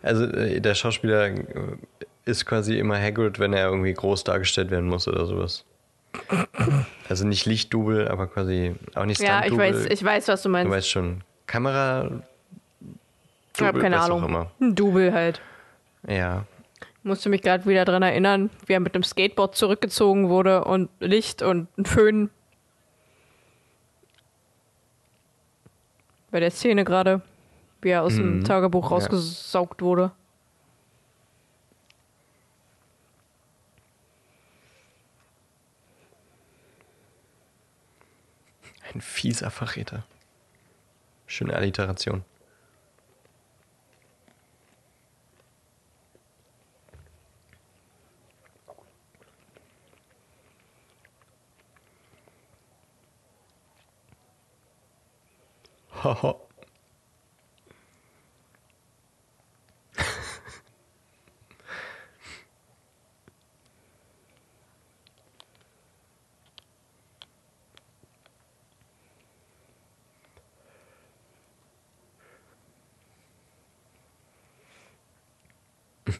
Also 0.00 0.26
äh, 0.26 0.60
der 0.60 0.76
Schauspieler 0.76 1.26
äh, 1.26 1.42
ist 2.24 2.46
quasi 2.46 2.78
immer 2.78 3.00
Hagrid, 3.00 3.40
wenn 3.40 3.52
er 3.52 3.66
irgendwie 3.66 3.94
groß 3.94 4.22
dargestellt 4.22 4.70
werden 4.70 4.88
muss 4.88 5.08
oder 5.08 5.26
sowas. 5.26 5.64
Also 7.08 7.26
nicht 7.26 7.46
Lichtdubel, 7.46 8.06
aber 8.06 8.28
quasi 8.28 8.76
auch 8.94 9.06
nicht 9.06 9.20
Ja, 9.20 9.44
ich 9.44 9.56
weiß, 9.56 9.86
ich 9.86 10.04
weiß, 10.04 10.28
was 10.28 10.42
du 10.42 10.50
Du 10.50 10.52
meinst. 10.52 10.70
weißt 10.70 10.88
schon, 10.88 11.24
Kamera. 11.48 12.22
Ich 13.56 13.62
habe 13.66 13.80
keine 13.80 14.00
Ahnung. 14.00 14.48
Ein 14.60 14.74
Double 14.74 15.12
halt. 15.12 15.40
Ja, 16.06 16.44
Musste 17.02 17.28
mich 17.28 17.40
gerade 17.42 17.64
wieder 17.66 17.84
dran 17.84 18.02
erinnern, 18.02 18.50
wie 18.66 18.72
er 18.72 18.80
mit 18.80 18.96
dem 18.96 19.04
Skateboard 19.04 19.54
zurückgezogen 19.54 20.28
wurde 20.28 20.64
und 20.64 20.90
Licht 20.98 21.40
und 21.40 21.68
ein 21.78 21.84
Föhn. 21.84 22.30
Bei 26.32 26.40
der 26.40 26.50
Szene 26.50 26.84
gerade, 26.84 27.22
wie 27.80 27.90
er 27.90 28.02
aus 28.02 28.16
dem 28.16 28.38
Mhm. 28.38 28.44
Tagebuch 28.44 28.84
Ja. 28.86 28.96
rausgesaugt 28.96 29.82
wurde. 29.82 30.10
ein 38.92 39.00
fieser 39.00 39.50
Verräter. 39.50 40.04
Schöne 41.26 41.54
Alliteration. 41.54 42.24
Haha. 56.02 56.36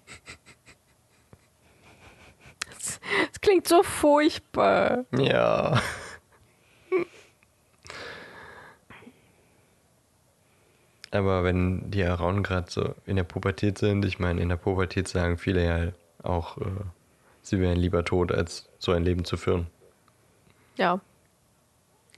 Das, 2.69 3.41
klingt 3.41 3.69
so 3.69 3.83
furchtbar. 3.83 5.05
Ja. 5.17 5.81
Aber 11.11 11.45
wenn 11.45 11.91
die 11.91 12.05
Arauen 12.05 12.43
gerade 12.43 12.71
so 12.71 12.95
in 13.07 13.17
der 13.17 13.25
Pubertät 13.25 13.79
sind, 13.79 14.05
ich 14.05 14.19
meine, 14.19 14.41
in 14.41 14.49
der 14.49 14.57
Pubertät 14.57 15.09
sagen 15.09 15.39
viele 15.39 15.65
ja 15.65 15.93
auch, 16.23 16.59
äh, 16.59 16.65
sie 17.43 17.61
wären 17.61 17.77
lieber 17.77 18.05
tot, 18.05 18.33
als 18.33 18.69
so 18.79 18.93
ein 18.93 19.05
Leben 19.05 19.25
zu 19.25 19.37
führen. 19.37 19.69
Ja, 20.77 21.01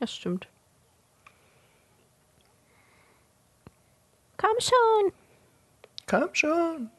das 0.01 0.15
stimmt. 0.15 0.49
Komm 4.37 4.57
schon. 4.61 5.13
Komm 6.07 6.29
schon. 6.33 6.91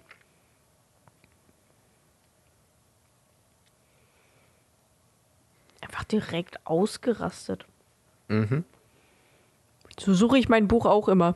Einfach 5.82 6.04
direkt 6.04 6.66
ausgerastet. 6.68 7.66
Mhm. 8.28 8.64
So 9.98 10.14
suche 10.14 10.38
ich 10.38 10.50
mein 10.50 10.68
Buch 10.68 10.86
auch 10.86 11.08
immer. 11.08 11.36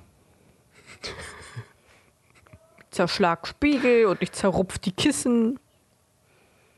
Zerschlag 2.92 3.48
Spiegel 3.48 4.06
und 4.06 4.22
ich 4.22 4.32
zerrupf 4.32 4.78
die 4.78 4.92
Kissen. 4.92 5.60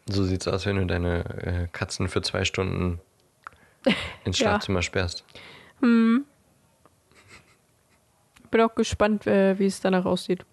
So 0.07 0.23
sieht's 0.23 0.47
aus, 0.47 0.65
wenn 0.65 0.77
du 0.77 0.85
deine 0.85 1.25
äh, 1.43 1.67
Katzen 1.71 2.07
für 2.07 2.21
zwei 2.21 2.45
Stunden 2.45 3.01
ins 4.23 4.39
Ja. 4.39 4.49
Schlafzimmer 4.51 4.81
sperrst. 4.81 5.25
Bin 5.81 6.25
auch 8.61 8.75
gespannt, 8.75 9.27
äh, 9.27 9.59
wie 9.59 9.65
es 9.65 9.81
danach 9.81 10.05
aussieht. 10.05 10.45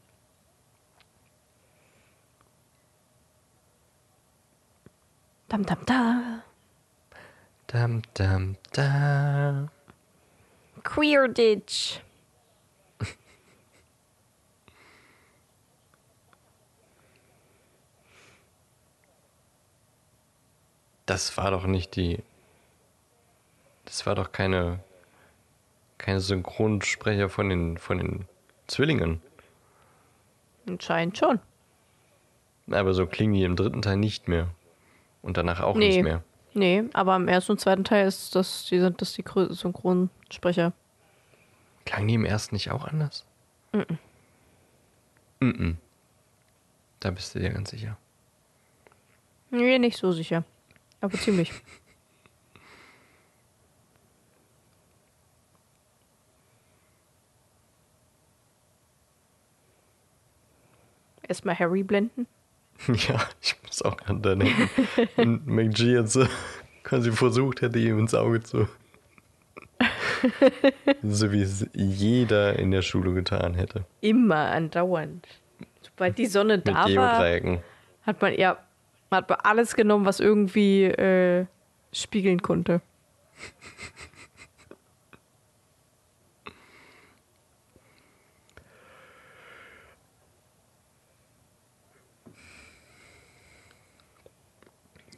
Dam, 5.48 5.64
dam, 5.66 5.78
da. 5.84 6.43
Dam, 7.66 8.02
dam, 8.14 8.56
da. 8.72 9.68
Queer 10.82 11.28
Das 21.12 21.36
war 21.36 21.51
doch 21.51 21.66
nicht 21.66 21.94
die. 21.94 22.20
Das 23.84 24.06
war 24.06 24.14
doch 24.14 24.32
keine. 24.32 24.80
Keine 25.98 26.20
Synchronsprecher 26.20 27.28
von 27.28 27.51
den, 27.51 27.76
von 27.76 27.98
den 27.98 28.26
Zwillingen. 28.66 29.20
Anscheinend 30.66 31.18
schon. 31.18 31.39
Aber 32.70 32.94
so 32.94 33.06
klingen 33.06 33.34
die 33.34 33.44
im 33.44 33.56
dritten 33.56 33.82
Teil 33.82 33.98
nicht 33.98 34.26
mehr. 34.26 34.48
Und 35.20 35.36
danach 35.36 35.60
auch 35.60 35.76
Nee. 35.76 35.89
nicht 35.89 36.02
mehr. 36.02 36.24
Nee, 36.55 36.84
aber 36.94 37.14
im 37.16 37.28
ersten 37.28 37.52
und 37.52 37.59
zweiten 37.60 37.84
Teil 37.84 38.06
ist 38.09 38.34
das, 38.34 38.64
die 38.64 38.80
sind 38.80 39.01
das 39.02 39.12
die 39.12 39.24
Synchronsprecher. 39.51 40.72
Klangen 41.84 42.09
die 42.09 42.14
im 42.14 42.24
ersten 42.24 42.55
nicht 42.55 42.70
auch 42.70 42.84
anders? 42.86 43.24
Mhm. 43.72 43.98
Mhm. 45.40 45.76
Da 47.01 47.10
bist 47.10 47.34
du 47.34 47.39
dir 47.39 47.51
ganz 47.51 47.70
sicher. 47.70 47.97
Nee, 49.51 49.78
nicht 49.78 49.98
so 49.98 50.10
sicher. 50.10 50.43
Aber 51.03 51.19
ziemlich. 51.19 51.53
Erstmal 61.29 61.59
Harry 61.59 61.83
blenden. 61.83 62.27
Ja, 62.89 63.29
ich 63.41 63.55
muss 63.65 63.81
auch 63.83 63.97
gerade 63.97 64.19
da 64.20 64.35
denken. 64.35 65.43
McGee 65.45 65.93
jetzt 65.95 66.15
so 66.15 66.27
quasi 66.83 67.12
versucht 67.12 67.62
hätte, 67.62 67.79
ihm 67.79 68.01
ins 68.01 68.12
Auge 68.12 68.43
zu. 68.43 68.66
so 71.05 71.31
wie 71.31 71.43
es 71.43 71.65
jeder 71.74 72.59
in 72.59 72.73
der 72.73 72.83
Schule 72.83 73.12
getan 73.15 73.55
hätte. 73.55 73.85
Immer 74.01 74.51
andauernd. 74.51 75.29
Sobald 75.83 76.19
die 76.19 76.27
Sonne 76.27 76.57
Mit 76.57 76.66
da 76.66 76.74
war, 76.74 76.87
Geodreiecken. 76.89 77.62
hat 78.05 78.20
man 78.20 78.35
ja 78.35 78.59
hat 79.18 79.28
man 79.28 79.39
alles 79.43 79.74
genommen, 79.74 80.05
was 80.06 80.20
irgendwie 80.20 80.84
äh, 80.84 81.47
spiegeln 81.93 82.43
konnte. 82.43 82.80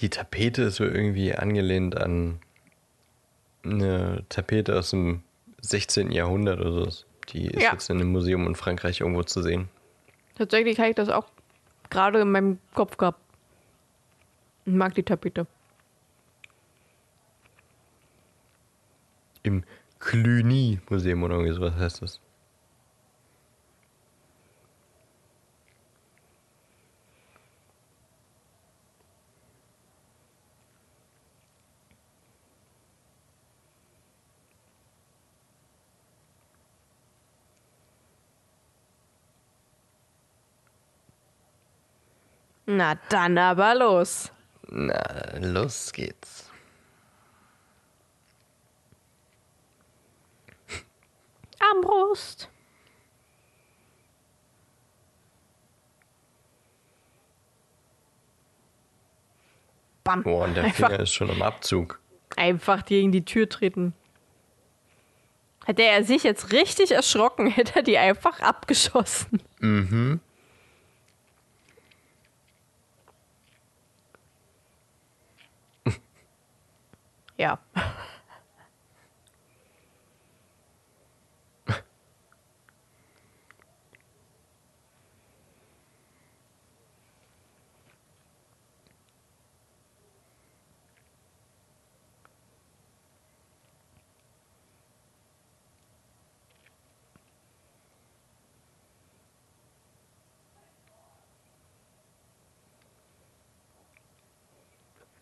Die 0.00 0.10
Tapete 0.10 0.62
ist 0.64 0.76
so 0.76 0.84
irgendwie 0.84 1.34
angelehnt 1.34 1.96
an 1.96 2.40
eine 3.64 4.24
Tapete 4.28 4.76
aus 4.78 4.90
dem 4.90 5.22
16. 5.60 6.10
Jahrhundert 6.12 6.60
oder 6.60 6.90
so. 6.90 7.04
Die 7.30 7.46
ist 7.46 7.62
Ja. 7.62 7.72
jetzt 7.72 7.88
in 7.88 8.00
einem 8.00 8.12
Museum 8.12 8.46
in 8.46 8.54
Frankreich 8.54 9.00
irgendwo 9.00 9.22
zu 9.22 9.40
sehen. 9.40 9.68
Tatsächlich 10.36 10.78
habe 10.78 10.90
ich 10.90 10.96
das 10.96 11.08
auch 11.08 11.26
gerade 11.90 12.20
in 12.20 12.30
meinem 12.30 12.58
Kopf 12.74 12.96
gehabt. 12.98 13.20
Mag 14.66 14.94
die 14.94 15.02
Tapete. 15.02 15.46
Im 19.42 19.62
Cluny-Museum 19.98 21.22
oder 21.22 21.34
irgendwie 21.34 21.54
sowas 21.54 21.74
heißt 21.76 22.02
das. 22.02 22.20
Na 42.66 42.94
dann 43.10 43.36
aber 43.38 43.74
los. 43.74 44.33
Na, 44.68 45.38
los 45.38 45.92
geht's. 45.92 46.50
Armbrust. 51.58 52.48
Bam. 60.04 60.22
Boah, 60.22 60.44
und 60.44 60.54
der 60.54 60.64
einfach, 60.64 60.88
Finger 60.88 61.00
ist 61.00 61.14
schon 61.14 61.30
am 61.30 61.42
Abzug. 61.42 61.98
einfach 62.36 62.84
gegen 62.84 63.10
die 63.12 63.24
Tür 63.24 63.48
treten. 63.48 63.94
Hätte 65.64 65.82
er 65.82 66.04
sich 66.04 66.24
jetzt 66.24 66.52
richtig 66.52 66.92
erschrocken, 66.92 67.46
hätte 67.50 67.76
er 67.76 67.82
die 67.82 67.96
einfach 67.96 68.40
abgeschossen. 68.40 69.42
Mhm. 69.60 70.20
Ja. 77.36 77.58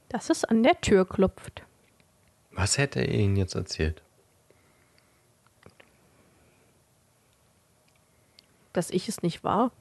Dass 0.09 0.28
es 0.28 0.44
an 0.44 0.62
der 0.62 0.78
Tür 0.82 1.09
klopft. 1.09 1.62
Was 2.54 2.78
hätte 2.78 3.00
er 3.00 3.08
ihnen 3.08 3.36
jetzt 3.36 3.54
erzählt? 3.54 4.02
Dass 8.72 8.90
ich 8.90 9.08
es 9.08 9.22
nicht 9.22 9.42
war. 9.44 9.70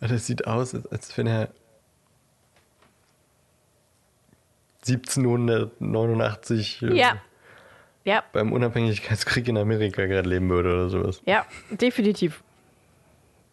Das 0.00 0.26
sieht 0.26 0.46
aus, 0.46 0.74
als 0.74 1.16
wenn 1.18 1.26
er 1.26 1.52
1789 4.88 6.82
äh, 6.82 6.94
Ja. 6.94 7.16
Ja, 8.04 8.22
beim 8.32 8.52
Unabhängigkeitskrieg 8.52 9.48
in 9.48 9.58
Amerika 9.58 10.06
gerade 10.06 10.28
leben 10.30 10.48
würde 10.48 10.72
oder 10.72 10.88
sowas. 10.88 11.20
ja, 11.26 11.44
definitiv. 11.70 12.42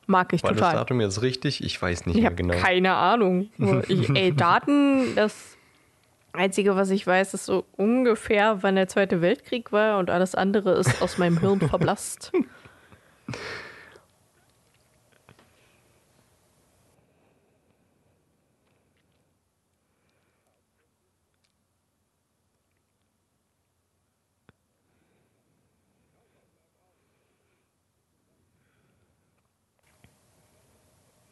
Mag 0.07 0.31
ich 0.33 0.43
War 0.43 0.51
das 0.51 0.59
total. 0.59 0.75
Datum 0.75 1.01
jetzt 1.01 1.21
richtig? 1.23 1.61
Ich 1.63 1.81
weiß 1.81 2.05
nicht 2.05 2.15
Ich 2.17 2.21
mehr 2.21 2.31
genau. 2.31 2.53
keine 2.55 2.93
Ahnung. 2.93 3.49
Ich, 3.89 4.09
ey, 4.15 4.33
Daten, 4.33 5.13
das 5.15 5.57
Einzige, 6.31 6.75
was 6.77 6.89
ich 6.91 7.05
weiß, 7.05 7.33
ist 7.33 7.45
so 7.45 7.65
ungefähr, 7.75 8.61
wann 8.63 8.75
der 8.75 8.87
Zweite 8.87 9.19
Weltkrieg 9.21 9.71
war 9.73 9.97
und 9.97 10.09
alles 10.09 10.35
andere 10.35 10.73
ist 10.75 11.01
aus 11.01 11.17
meinem 11.17 11.39
Hirn 11.39 11.59
verblasst. 11.59 12.31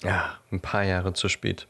Ja, 0.03 0.37
ein 0.53 0.61
paar 0.61 0.83
Jahre 0.83 1.13
zu 1.13 1.27
spät. 1.29 1.67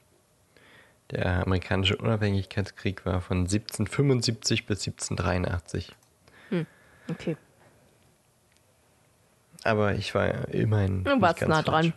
Der 1.11 1.45
amerikanische 1.45 1.97
Unabhängigkeitskrieg 1.97 3.05
war 3.05 3.22
von 3.22 3.39
1775 3.39 4.65
bis 4.65 4.88
1783. 4.88 5.95
Okay. 7.10 7.38
Aber 9.64 9.95
ich 9.95 10.14
war 10.15 10.47
immerhin. 10.49 11.03
Du 11.03 11.22
warst 11.22 11.39
ganz 11.39 11.49
nah 11.49 11.64
falsch. 11.64 11.88
dran. 11.88 11.93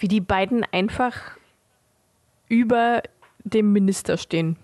Wie 0.00 0.08
die 0.08 0.22
beiden 0.22 0.64
einfach 0.64 1.36
über 2.48 3.02
dem 3.44 3.72
Minister 3.72 4.16
stehen. 4.16 4.56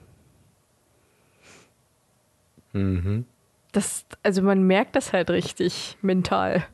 Mhm. 2.73 3.27
Das, 3.73 4.07
also 4.23 4.41
man 4.41 4.67
merkt 4.67 4.97
das 4.97 5.13
halt 5.13 5.29
richtig 5.31 5.99
mental. 6.01 6.67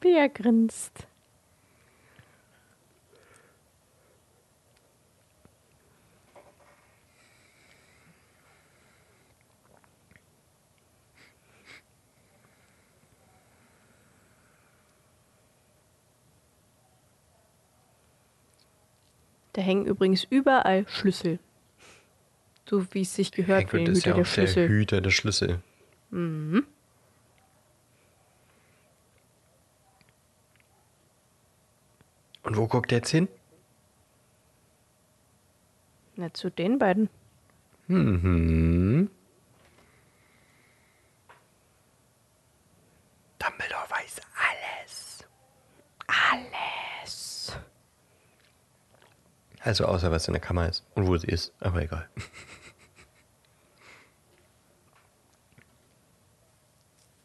Wie 0.00 0.12
er 0.12 0.28
grinst. 0.28 1.06
Da 19.52 19.62
hängen 19.62 19.86
übrigens 19.86 20.24
überall 20.24 20.86
Schlüssel. 20.88 21.38
So 22.68 22.92
wie 22.94 23.02
es 23.02 23.14
sich 23.14 23.32
gehört 23.32 23.70
für 23.70 23.78
Hagrid 23.78 23.88
den 23.88 23.92
ist 23.94 24.06
Hüter 24.06 24.10
ja 24.10 24.14
der 24.14 24.22
auch 24.22 24.26
der 24.26 24.46
Schlüssel. 24.46 24.68
Hüter 24.68 25.00
der 25.00 25.10
Schlüssel. 25.10 25.60
Und 26.10 26.66
wo 32.44 32.66
guckt 32.66 32.92
er 32.92 32.98
jetzt 32.98 33.10
hin? 33.10 33.28
Na, 36.16 36.32
zu 36.32 36.50
den 36.50 36.78
beiden. 36.78 37.08
Mhm. 37.86 39.10
Dumbledore 43.38 43.90
weiß 43.90 44.20
alles. 44.36 45.24
Alles. 46.06 47.56
Also 49.62 49.84
außer 49.84 50.10
was 50.10 50.26
in 50.26 50.32
der 50.32 50.40
Kammer 50.40 50.68
ist 50.68 50.84
und 50.94 51.06
wo 51.06 51.16
sie 51.18 51.28
ist, 51.28 51.52
aber 51.60 51.82
egal. 51.82 52.08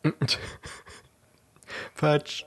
Falsch. 1.95 2.45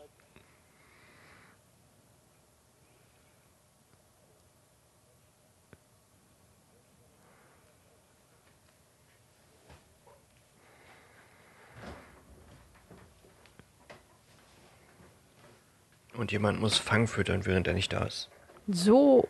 Und 16.14 16.32
jemand 16.32 16.60
muss 16.60 16.76
Fang 16.76 17.06
füttern, 17.06 17.46
während 17.46 17.68
er 17.68 17.74
nicht 17.74 17.92
da 17.92 18.04
ist. 18.04 18.28
So 18.66 19.28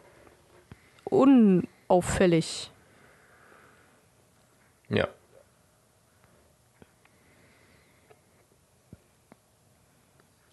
unauffällig. 1.11 2.71
Ja. 4.89 5.09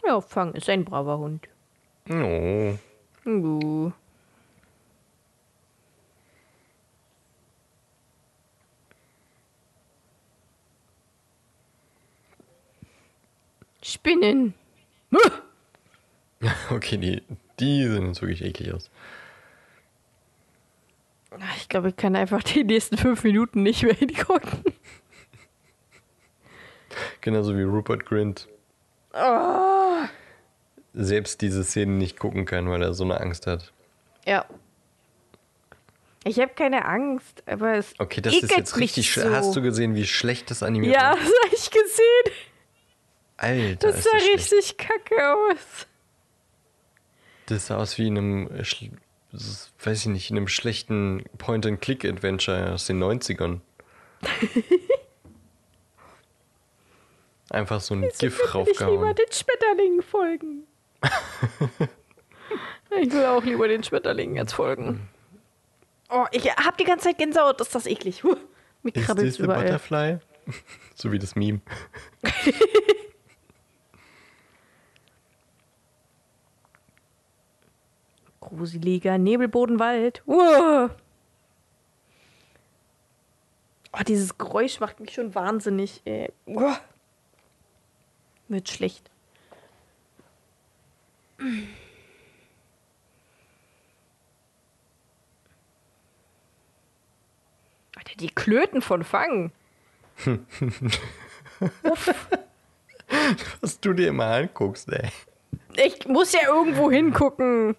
Ja, 0.05 0.21
Fang 0.21 0.53
ist 0.53 0.69
ein 0.69 0.85
braver 0.85 1.17
Hund. 1.17 1.47
Oh. 2.09 2.77
Uh. 3.25 3.91
Spinnen. 13.81 14.53
Okay, 16.69 16.97
die, 16.97 17.23
die 17.59 17.87
sehen 17.87 18.07
jetzt 18.07 18.21
wirklich 18.21 18.43
eklig 18.43 18.71
aus. 18.73 18.91
Ich 21.57 21.69
glaube, 21.69 21.89
ich 21.89 21.95
kann 21.97 22.15
einfach 22.15 22.43
die 22.43 22.63
nächsten 22.63 22.97
fünf 22.97 23.23
Minuten 23.23 23.63
nicht 23.63 23.83
mehr 23.83 23.93
hingucken. 23.93 24.63
Genauso 27.21 27.55
wie 27.57 27.63
Rupert 27.63 28.05
Grint 28.05 28.47
Oh. 29.13 30.03
selbst 30.93 31.41
diese 31.41 31.63
Szenen 31.63 31.97
nicht 31.97 32.19
gucken 32.19 32.45
kann, 32.45 32.69
weil 32.69 32.81
er 32.81 32.93
so 32.93 33.03
eine 33.03 33.19
Angst 33.19 33.47
hat. 33.47 33.71
Ja. 34.25 34.45
Ich 36.23 36.39
habe 36.39 36.53
keine 36.55 36.85
Angst, 36.85 37.43
aber 37.45 37.75
es 37.75 37.93
Okay, 37.99 38.19
das 38.21 38.33
ist 38.35 38.51
jetzt 38.55 38.77
richtig 38.77 39.11
schlecht. 39.11 39.27
so. 39.29 39.35
Hast 39.35 39.55
du 39.55 39.61
gesehen, 39.61 39.95
wie 39.95 40.05
schlecht 40.07 40.49
das 40.51 40.63
animiert 40.63 40.95
Ja, 40.95 41.13
ist? 41.13 41.21
das 41.21 41.27
habe 41.43 41.55
ich 41.55 41.71
gesehen. 41.71 42.35
Alter, 43.37 43.87
Das 43.91 44.03
sah 44.03 44.09
das 44.13 44.23
schlecht. 44.23 44.51
richtig 44.53 44.77
kacke 44.77 45.33
aus. 45.33 45.87
Das 47.47 47.67
sah 47.67 47.77
aus 47.77 47.97
wie 47.97 48.07
in 48.07 48.17
einem, 48.17 48.49
s- 49.35 49.71
weiß 49.83 50.01
ich 50.01 50.05
nicht, 50.07 50.29
in 50.31 50.37
einem 50.37 50.47
schlechten 50.47 51.23
Point-and-Click-Adventure 51.37 52.73
aus 52.73 52.85
den 52.85 53.01
90ern. 53.03 53.59
Einfach 57.49 57.79
so 57.79 57.93
ein 57.93 58.01
GIF 58.01 58.15
Ich 58.21 58.31
lieber 58.39 58.51
raufgehauen. 58.51 59.15
den 59.15 59.31
Schmetterlingen 59.31 60.01
folgen. 60.01 60.63
ich 63.01 63.11
will 63.11 63.25
auch 63.25 63.43
lieber 63.43 63.67
den 63.67 63.83
Schmetterlingen 63.83 64.35
jetzt 64.35 64.53
folgen. 64.53 65.07
Oh, 66.09 66.25
ich 66.31 66.49
hab 66.51 66.77
die 66.77 66.83
ganze 66.85 67.05
Zeit 67.09 67.17
Gänsehaut. 67.17 67.61
Ist 67.61 67.75
das 67.75 67.85
eklig. 67.85 68.23
Huh. 68.23 68.35
Mir 68.83 68.95
Ist 68.95 69.37
the 69.37 69.43
überall. 69.43 69.63
butterfly? 69.63 70.17
so 70.95 71.11
wie 71.11 71.19
das 71.19 71.35
Meme. 71.35 71.61
Gruseliger 78.45 79.17
Nebelbodenwald. 79.17 80.21
Uah. 80.27 80.89
Oh, 83.91 84.03
dieses 84.07 84.37
Geräusch 84.37 84.79
macht 84.79 84.99
mich 84.99 85.13
schon 85.13 85.33
wahnsinnig. 85.33 86.01
Ey. 86.05 86.31
Uah. 86.45 86.79
Wird 88.47 88.69
schlecht. 88.69 89.09
Alter, 97.95 98.15
die 98.19 98.29
Klöten 98.29 98.81
von 98.81 99.03
Fang. 99.03 99.51
Was 103.61 103.79
du 103.79 103.93
dir 103.93 104.09
immer 104.09 104.25
anguckst, 104.27 104.89
ey. 104.89 105.09
Ich 105.77 106.07
muss 106.07 106.33
ja 106.33 106.41
irgendwo 106.47 106.91
hingucken. 106.91 107.75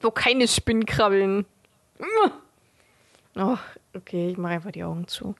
Wo 0.00 0.10
keine 0.10 0.46
Spinnen 0.48 0.86
krabbeln. 0.86 1.46
Oh, 3.36 3.56
okay, 3.94 4.30
ich 4.30 4.36
mache 4.36 4.54
einfach 4.54 4.72
die 4.72 4.84
Augen 4.84 5.06
zu. 5.08 5.34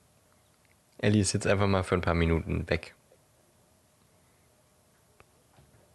Ellie 0.99 1.21
ist 1.21 1.33
jetzt 1.33 1.47
einfach 1.47 1.67
mal 1.67 1.85
für 1.85 1.95
ein 1.95 2.01
paar 2.01 2.15
Minuten 2.15 2.69
weg. 2.69 2.95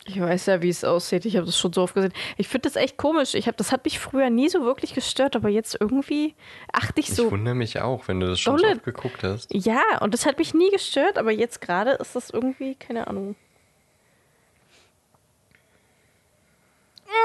Ich 0.06 0.20
weiß 0.20 0.48
ja, 0.48 0.62
wie 0.62 0.70
es 0.70 0.84
aussieht. 0.84 1.24
Ich 1.26 1.38
habe 1.38 1.46
das 1.46 1.58
schon 1.58 1.72
so 1.72 1.84
oft 1.84 1.94
gesehen. 1.94 2.12
Ich 2.38 2.50
finde 2.50 2.68
das 2.68 2.76
echt 2.76 2.98
komisch. 2.98 3.36
Ich 3.36 3.48
hab, 3.48 3.56
das 3.56 3.72
hat 3.72 3.86
mich 3.86 4.00
früher 4.00 4.30
nie 4.30 4.50
so 4.50 4.64
wirklich 4.64 4.94
gestört, 4.94 5.36
aber 5.38 5.48
jetzt 5.48 5.78
irgendwie 5.80 6.36
achte 6.74 7.00
ich 7.00 7.14
so. 7.14 7.26
Ich 7.26 7.32
wundere 7.32 7.56
mich 7.56 7.80
auch, 7.80 8.08
wenn 8.10 8.20
du 8.20 8.28
das 8.28 8.40
schon 8.40 8.58
so 8.58 8.66
oft 8.66 8.84
geguckt 8.84 9.24
hast. 9.24 9.54
Ja, 9.54 9.82
und 10.02 10.14
das 10.14 10.26
hat 10.26 10.40
mich 10.40 10.54
nie 10.54 10.70
gestört, 10.72 11.18
aber 11.18 11.32
jetzt 11.32 11.62
gerade 11.62 11.92
ist 11.92 12.18
das 12.18 12.32
irgendwie, 12.32 12.76
keine 12.76 13.08
Ahnung. 13.08 13.38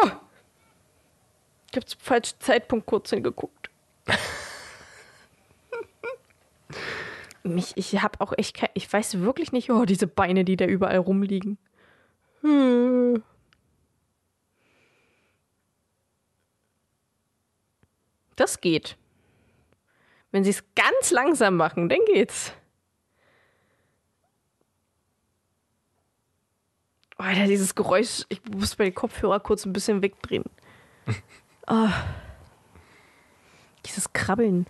Oh! 0.05 0.11
Ich 1.79 1.81
habe 1.81 1.87
zum 1.87 2.01
falschen 2.01 2.41
Zeitpunkt 2.41 2.87
kurz 2.87 3.11
hingeguckt. 3.11 3.71
Mich, 7.45 7.77
ich 7.77 8.03
habe 8.03 8.21
auch 8.21 8.33
echt 8.37 8.57
kein, 8.57 8.71
ich 8.75 8.93
weiß 8.93 9.21
wirklich 9.21 9.53
nicht, 9.53 9.71
oh, 9.71 9.85
diese 9.85 10.09
Beine, 10.09 10.45
die 10.45 10.57
da 10.57 10.65
überall 10.65 10.97
rumliegen. 10.97 11.57
Das 18.35 18.61
geht. 18.61 18.97
Wenn 20.33 20.43
sie 20.43 20.51
es 20.51 20.65
ganz 20.75 21.13
langsam 21.13 21.57
machen, 21.57 21.89
dann 21.89 22.05
geht's. 22.13 22.53
Alter, 27.19 27.47
dieses 27.47 27.77
Geräusch, 27.77 28.25
ich 28.31 28.45
muss 28.47 28.75
bei 28.75 28.83
den 28.87 28.97
Kopfhörer 28.97 29.39
kurz 29.39 29.65
ein 29.65 29.73
bisschen 29.73 30.03
wegdrehen. 30.03 30.43
oh. 31.69 31.89
Dieses 33.85 34.13
Krabbeln. 34.13 34.67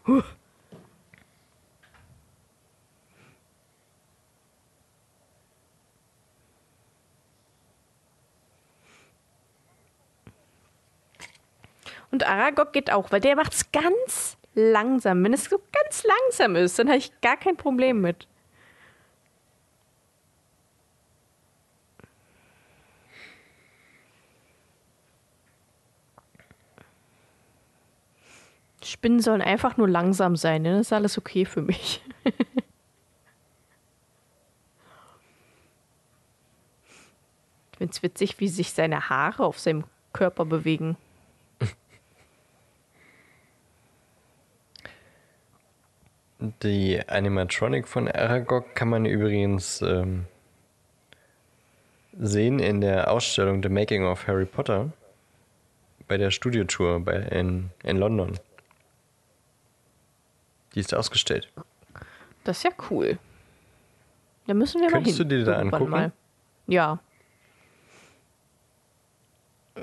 Und 12.10 12.26
Aragog 12.26 12.72
geht 12.72 12.90
auch, 12.90 13.12
weil 13.12 13.20
der 13.20 13.36
macht 13.36 13.52
es 13.52 13.70
ganz 13.70 14.36
langsam. 14.54 15.22
Wenn 15.24 15.32
es 15.32 15.44
so 15.44 15.60
ganz 15.72 16.04
langsam 16.04 16.56
ist, 16.56 16.78
dann 16.78 16.88
habe 16.88 16.98
ich 16.98 17.20
gar 17.20 17.36
kein 17.36 17.56
Problem 17.56 18.00
mit. 18.00 18.26
Spinnen 28.88 29.20
sollen 29.20 29.42
einfach 29.42 29.76
nur 29.76 29.88
langsam 29.88 30.34
sein, 30.34 30.62
ne? 30.62 30.72
das 30.72 30.86
ist 30.86 30.92
alles 30.92 31.18
okay 31.18 31.44
für 31.44 31.60
mich. 31.60 32.02
ich 32.24 32.34
finde 37.76 37.92
es 37.92 38.02
witzig, 38.02 38.40
wie 38.40 38.48
sich 38.48 38.72
seine 38.72 39.10
Haare 39.10 39.44
auf 39.44 39.58
seinem 39.58 39.84
Körper 40.14 40.46
bewegen. 40.46 40.96
Die 46.62 47.00
Animatronic 47.06 47.86
von 47.86 48.08
Aragog 48.08 48.74
kann 48.74 48.88
man 48.88 49.04
übrigens 49.04 49.82
ähm, 49.82 50.24
sehen 52.18 52.58
in 52.58 52.80
der 52.80 53.10
Ausstellung 53.10 53.62
The 53.62 53.68
Making 53.68 54.06
of 54.06 54.26
Harry 54.26 54.46
Potter 54.46 54.92
bei 56.06 56.16
der 56.16 56.30
Studiotour 56.30 57.06
in, 57.32 57.70
in 57.82 57.96
London. 57.98 58.38
Die 60.78 60.82
ist 60.82 60.94
ausgestellt. 60.94 61.50
Das 62.44 62.58
ist 62.58 62.62
ja 62.62 62.70
cool. 62.88 63.18
Da 64.46 64.54
müssen 64.54 64.80
wir 64.80 64.86
Könntest 64.90 65.18
mal 65.18 65.24
du 65.26 65.34
hin. 65.36 65.44
dir 65.44 65.50
da 65.52 65.58
angucken? 65.58 65.90
Mal. 65.90 66.12
Ja, 66.68 67.00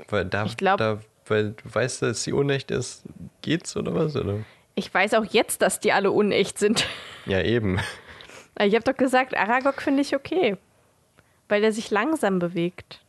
Weil 0.08 0.24
da, 0.24 0.46
Ich 0.46 0.56
glaub- 0.56 0.78
da 0.78 0.98
weil 1.26 1.50
du 1.52 1.74
weißt, 1.74 2.00
dass 2.00 2.22
sie 2.24 2.32
unecht 2.32 2.70
ist, 2.70 3.02
geht's 3.42 3.76
oder 3.76 3.94
was? 3.94 4.16
Oder? 4.16 4.38
ich 4.74 4.92
weiß 4.94 5.12
auch 5.14 5.24
jetzt, 5.26 5.60
dass 5.60 5.80
die 5.80 5.92
alle 5.92 6.10
unecht 6.10 6.58
sind. 6.58 6.86
Ja, 7.26 7.42
eben. 7.42 7.78
Ich 8.58 8.74
habe 8.74 8.84
doch 8.90 8.96
gesagt, 8.96 9.36
Aragog 9.36 9.82
finde 9.82 10.00
ich 10.00 10.16
okay. 10.16 10.56
Weil 11.50 11.60
der 11.60 11.72
sich 11.74 11.90
langsam 11.90 12.38
bewegt. 12.38 13.02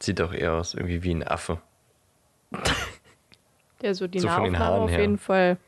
Sieht 0.00 0.20
doch 0.20 0.32
eher 0.32 0.54
aus 0.54 0.74
irgendwie 0.74 1.02
wie 1.02 1.14
ein 1.14 1.26
Affe. 1.26 1.60
Der 3.82 3.94
so 3.94 4.06
die 4.06 4.20
So 4.20 4.28
Nahaufnahme 4.28 4.76
auf 4.84 4.90
her. 4.90 5.00
jeden 5.00 5.18
Fall. 5.18 5.58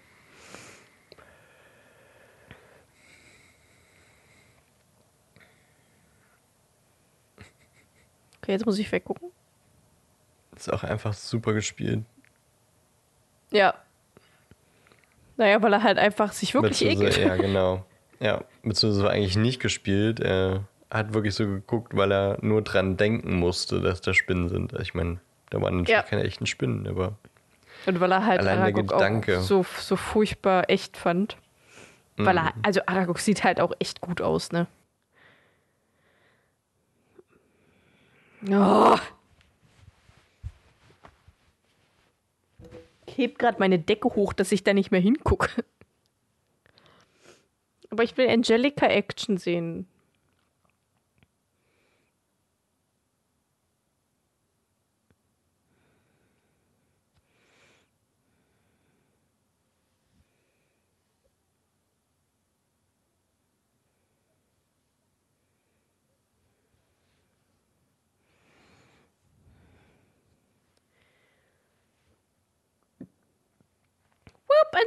Okay, 8.43 8.53
jetzt 8.53 8.67
muss 8.67 8.79
ich 8.79 8.91
weggucken. 8.91 9.31
Ist 10.57 10.73
auch 10.73 10.83
einfach 10.85 11.13
super 11.13 11.53
gespielt. 11.53 12.05
Ja. 13.51 13.75
Naja, 15.37 15.63
weil 15.63 15.73
er 15.73 15.83
halt 15.83 15.99
einfach 15.99 16.33
sich 16.33 16.55
wirklich 16.55 16.85
ekelt. 16.85 17.17
Ja, 17.19 17.37
genau. 17.37 17.85
Ja, 18.21 18.45
beziehungsweise 18.63 19.11
eigentlich 19.11 19.37
nicht 19.37 19.61
gespielt. 19.61 20.19
Er 20.19 20.65
hat 20.91 21.15
wirklich 21.15 21.35
so 21.35 21.47
geguckt, 21.47 21.95
weil 21.97 22.11
er 22.11 22.39
nur 22.41 22.63
dran 22.63 22.97
denken 22.97 23.37
musste, 23.37 23.81
dass 23.81 24.01
da 24.01 24.15
Spinnen 24.15 24.49
sind. 24.49 24.73
Ich 24.81 24.95
meine, 24.95 25.21
da 25.51 25.61
waren 25.61 25.79
natürlich 25.79 25.91
Ja. 25.97 26.03
keine 26.03 26.25
echten 26.25 26.47
Spinnen, 26.47 26.87
aber 26.87 27.17
Und 27.87 28.01
weil 28.01 28.13
er 28.13 28.25
halt 28.27 28.41
Allein 28.41 28.57
der 28.57 28.65
Aragog 28.65 28.89
Gedanke. 28.89 29.39
auch 29.39 29.43
so, 29.43 29.65
so 29.79 29.97
furchtbar 29.97 30.69
echt 30.69 30.97
fand. 30.97 31.37
Weil 32.17 32.35
Mhm. 32.35 32.39
er, 32.47 32.53
also 32.63 32.81
Aragog 32.87 33.19
sieht 33.21 33.45
halt 33.45 33.61
auch 33.61 33.73
echt 33.79 34.01
gut 34.01 34.21
aus, 34.21 34.51
ne? 34.53 34.67
Oh. 38.51 38.97
Ich 43.07 43.17
heb 43.19 43.39
gerade 43.39 43.59
meine 43.59 43.79
Decke 43.79 44.09
hoch, 44.15 44.33
dass 44.33 44.53
ich 44.53 44.63
da 44.65 44.73
nicht 44.75 44.91
mehr 44.91 45.01
hingucke. 45.01 45.49
Aber 47.91 48.03
ich 48.05 48.17
will 48.17 48.29
Angelica 48.29 48.87
Action 48.87 49.39
sehen. 49.39 49.87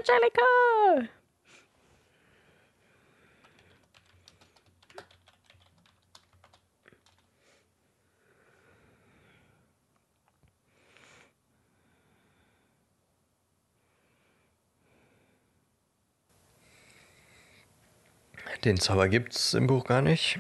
Whoop, 0.02 0.10
Angelica! 0.10 1.10
den 18.64 18.80
Zauber 18.80 19.08
gibt's 19.08 19.56
im 19.56 19.66
Buch 19.66 19.86
gar 19.86 20.04
nicht. 20.04 20.40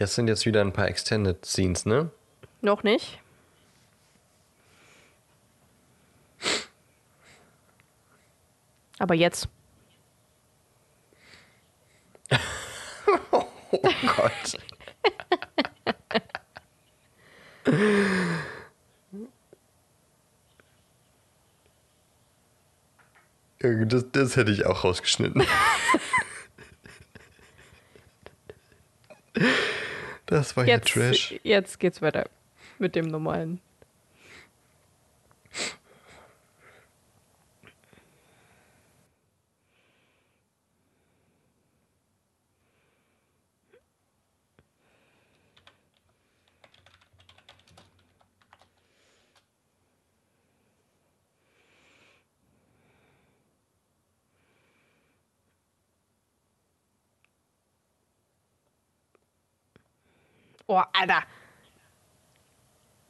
Das 0.00 0.14
sind 0.14 0.28
jetzt 0.28 0.46
wieder 0.46 0.62
ein 0.62 0.72
paar 0.72 0.88
Extended 0.88 1.44
Scenes, 1.44 1.84
ne? 1.84 2.10
Noch 2.62 2.82
nicht. 2.82 3.20
Aber 8.98 9.14
jetzt. 9.14 9.46
Oh 13.72 13.78
Gott. 14.16 14.58
Das, 23.60 24.04
das 24.10 24.34
hätte 24.34 24.50
ich 24.50 24.66
auch 24.66 24.82
rausgeschnitten. 24.82 25.44
Das 30.30 30.56
war 30.56 30.66
ja 30.66 30.76
Jetzt, 30.76 30.88
Trash. 30.88 31.34
jetzt 31.42 31.80
geht's 31.80 32.00
weiter 32.00 32.28
mit 32.78 32.94
dem 32.94 33.08
normalen. 33.08 33.60
Oh, 60.70 60.82
Alter. 60.92 61.24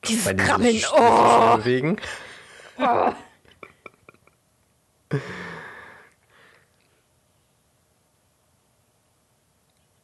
Dieses 0.06 0.34
Krabbeln. 0.34 0.82
Oh. 0.94 1.58
bewegen. 1.58 2.00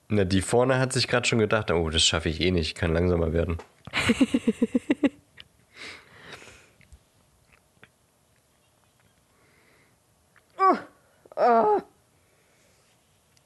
Na, 0.09 0.24
die 0.24 0.43
vorne 0.43 0.78
hat 0.78 0.93
sich 0.93 1.09
gerade 1.09 1.27
schon 1.27 1.39
gedacht, 1.39 1.70
oh, 1.70 1.89
das 1.89 2.05
schaffe 2.05 2.28
ich 2.28 2.43
eh 2.43 2.51
nicht, 2.51 2.77
kann 2.77 2.93
langsamer 2.93 3.33
werden. 3.33 3.57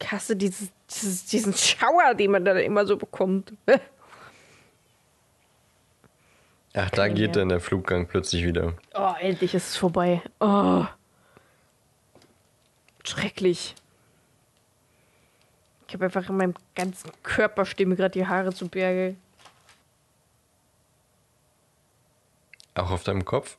Kasse, 0.01 0.35
dieses, 0.35 0.70
dieses, 0.91 1.27
diesen 1.27 1.55
Schauer, 1.55 2.15
den 2.15 2.32
man 2.32 2.45
da 2.45 2.53
immer 2.55 2.85
so 2.85 2.97
bekommt. 2.97 3.53
Ach, 6.74 6.90
da 6.90 7.09
geht 7.09 7.34
dann 7.34 7.48
der 7.48 7.60
Fluggang 7.60 8.06
plötzlich 8.06 8.44
wieder. 8.44 8.74
Oh, 8.94 9.14
endlich 9.18 9.55
ist 9.55 9.70
es 9.70 9.76
vorbei. 9.76 10.22
Oh. 10.38 10.84
Schrecklich. 13.05 13.74
Ich 15.88 15.94
habe 15.94 16.05
einfach 16.05 16.28
in 16.28 16.36
meinem 16.36 16.55
ganzen 16.76 17.10
Körper 17.24 17.64
stehen 17.66 17.88
mir 17.88 17.97
gerade 17.97 18.12
die 18.12 18.26
Haare 18.26 18.55
zu 18.55 18.68
Berge. 18.68 19.16
Auch 22.74 22.92
auf 22.92 23.02
deinem 23.02 23.24
Kopf? 23.24 23.56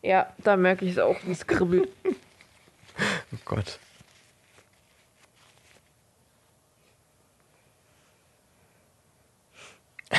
Ja, 0.00 0.32
da 0.38 0.56
merke 0.56 0.86
ich 0.86 0.92
es 0.92 0.98
auch, 0.98 1.16
wie 1.24 1.32
es 1.32 1.46
kribbelt. 1.46 1.88
Oh 3.32 3.36
Gott. 3.44 3.78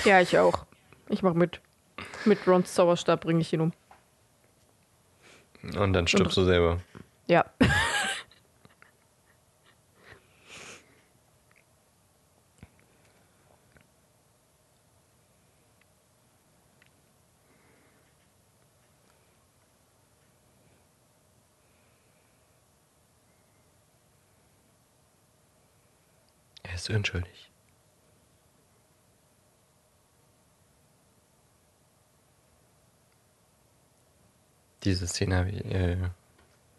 ja, 0.05 0.21
ich 0.21 0.37
auch. 0.37 0.65
Ich 1.09 1.23
mach 1.23 1.33
mit. 1.33 1.59
Mit 2.25 2.45
Rons 2.47 2.73
Zauberstab 2.73 3.21
bringe 3.21 3.41
ich 3.41 3.53
ihn 3.53 3.61
um. 3.61 3.73
Und 5.77 5.93
dann 5.93 6.07
stirbst 6.07 6.37
du 6.37 6.43
selber. 6.45 6.79
Ja. 7.27 7.45
Er 26.63 26.75
ist 26.75 26.89
unschuldig. 26.89 27.48
Diese 34.83 35.07
Szene 35.07 35.35
habe 35.35 35.49
ich, 35.49 35.65
äh, 35.65 35.97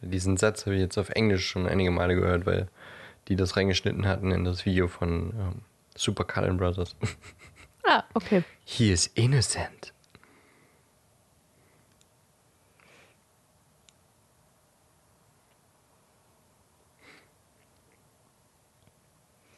diesen 0.00 0.36
Satz 0.36 0.66
habe 0.66 0.76
ich 0.76 0.80
jetzt 0.80 0.98
auf 0.98 1.10
Englisch 1.10 1.46
schon 1.46 1.66
einige 1.66 1.90
Male 1.90 2.14
gehört, 2.14 2.46
weil 2.46 2.68
die 3.28 3.36
das 3.36 3.56
reingeschnitten 3.56 4.06
hatten 4.06 4.30
in 4.32 4.44
das 4.44 4.64
Video 4.64 4.88
von 4.88 5.32
ähm, 5.38 5.62
Super 5.96 6.24
Cullen 6.24 6.56
Brothers. 6.56 6.96
Ah, 7.82 8.04
okay. 8.12 8.44
He 8.64 8.92
is 8.92 9.06
innocent. 9.14 9.94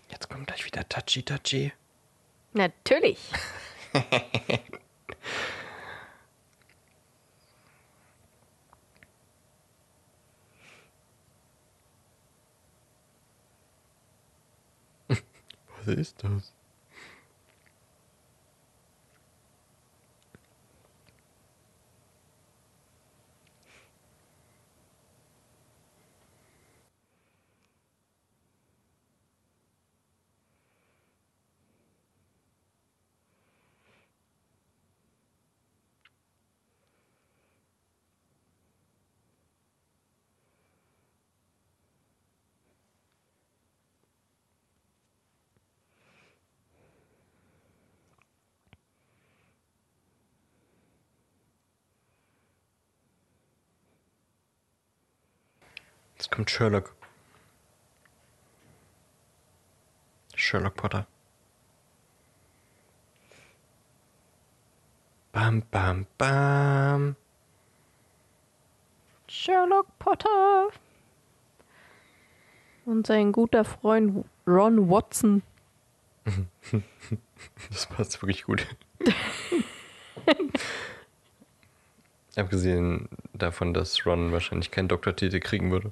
Jetzt 0.09 0.31
kommt 0.31 0.47
gleich 0.47 0.64
wieder 0.64 0.89
Touchy 0.89 1.23
Touchy. 1.24 1.73
Natürlich. 2.52 3.19
Was 15.85 15.97
ist 15.97 16.23
das? 16.23 16.53
Jetzt 56.22 56.22
kommt 56.33 56.51
Sherlock. 56.51 56.95
Sherlock 60.35 60.75
Potter. 60.75 61.07
Bam, 65.31 65.63
bam, 65.71 66.07
bam. 66.19 67.17
Sherlock 69.29 69.87
Potter. 69.99 70.71
Und 72.85 73.07
sein 73.07 73.31
guter 73.31 73.65
Freund 73.65 74.25
Ron 74.47 74.91
Watson. 74.91 75.43
Das 77.71 77.87
passt 77.87 78.23
wirklich 78.23 78.45
gut. 78.45 78.65
Abgesehen 82.37 83.09
davon, 83.35 83.75
dass 83.75 84.07
Ron 84.07 84.31
wahrscheinlich 84.31 84.71
keinen 84.71 84.87
Doktortitel 84.89 85.41
kriegen 85.41 85.73
würde. 85.73 85.91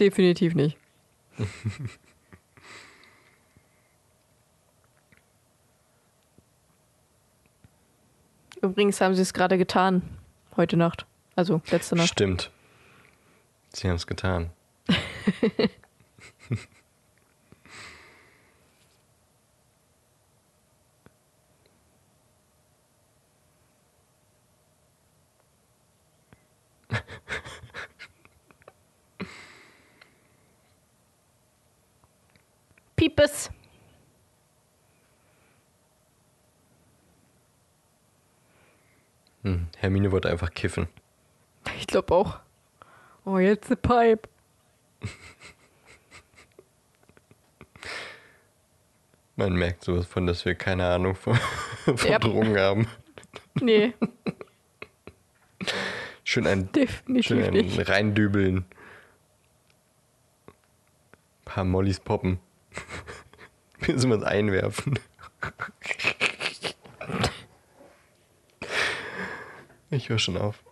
Definitiv 0.00 0.54
nicht. 0.54 0.76
Übrigens 8.62 9.00
haben 9.00 9.14
sie 9.14 9.22
es 9.22 9.32
gerade 9.34 9.58
getan. 9.58 10.02
Heute 10.56 10.76
Nacht. 10.76 11.06
Also 11.34 11.60
letzte 11.70 11.96
Nacht. 11.96 12.10
Stimmt. 12.10 12.50
Sie 13.72 13.88
haben 13.88 13.96
es 13.96 14.06
getan. 14.06 14.50
Piepes. 33.14 33.50
Hm. 39.42 39.66
Hermine 39.76 40.12
wollte 40.12 40.30
einfach 40.30 40.52
kiffen. 40.54 40.86
Ich 41.78 41.86
glaube 41.86 42.14
auch. 42.14 42.38
Oh, 43.24 43.38
jetzt 43.38 43.66
eine 43.66 43.76
Pipe. 43.76 44.28
Man 49.36 49.54
merkt 49.54 49.84
sowas 49.84 50.06
von, 50.06 50.26
dass 50.26 50.44
wir 50.44 50.54
keine 50.54 50.86
Ahnung 50.86 51.14
von, 51.14 51.36
von 51.96 52.10
Ja. 52.10 52.18
Drogen 52.18 52.58
haben. 52.58 52.86
Nee, 53.60 53.94
Schön 56.24 56.46
ein, 56.46 56.70
definitiv 56.72 57.26
schön 57.26 57.42
ein 57.44 57.52
nicht. 57.52 57.88
reindübeln. 57.88 58.64
paar 61.44 61.64
Mollys 61.64 62.00
poppen. 62.00 62.38
Müssen 63.86 64.10
wir 64.10 64.18
es 64.18 64.22
einwerfen. 64.22 64.98
Ich 69.90 70.08
höre 70.08 70.18
schon 70.18 70.36
auf. 70.36 70.62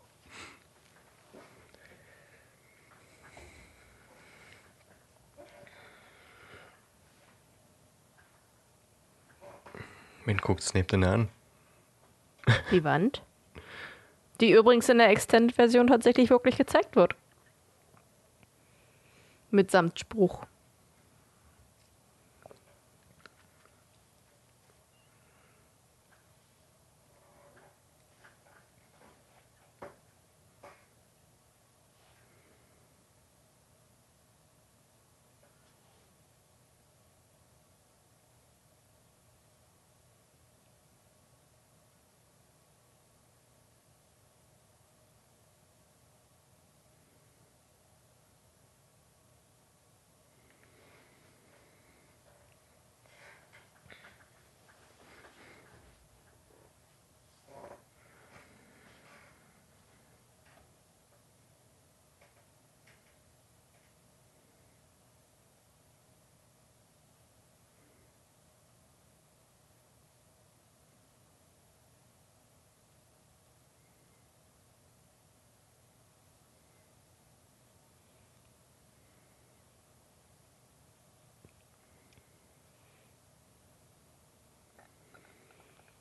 Wen 10.24 10.38
guckt 10.38 10.62
Snape 10.62 10.86
denn 10.86 11.04
an? 11.04 11.28
Die 12.70 12.84
Wand. 12.84 13.22
Die 14.40 14.52
übrigens 14.52 14.88
in 14.88 14.98
der 14.98 15.10
Extended-Version 15.10 15.88
tatsächlich 15.88 16.30
wirklich 16.30 16.56
gezeigt 16.56 16.96
wird. 16.96 17.14
Mit 19.50 19.70
Samtspruch. 19.70 20.46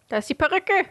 Da 0.10 0.18
ist 0.18 0.30
die 0.30 0.34
Perücke. 0.34 0.86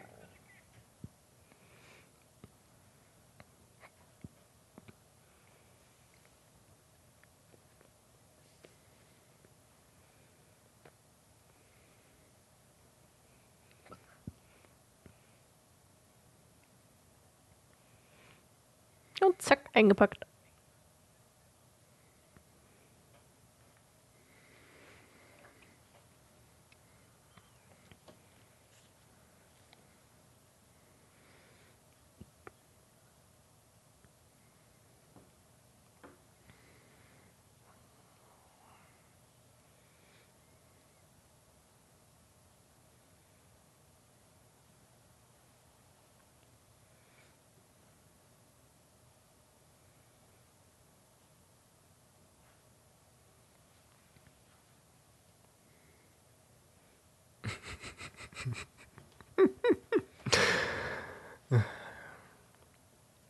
Und 19.20 19.43
zack, 19.43 19.69
eingepackt. 19.74 20.24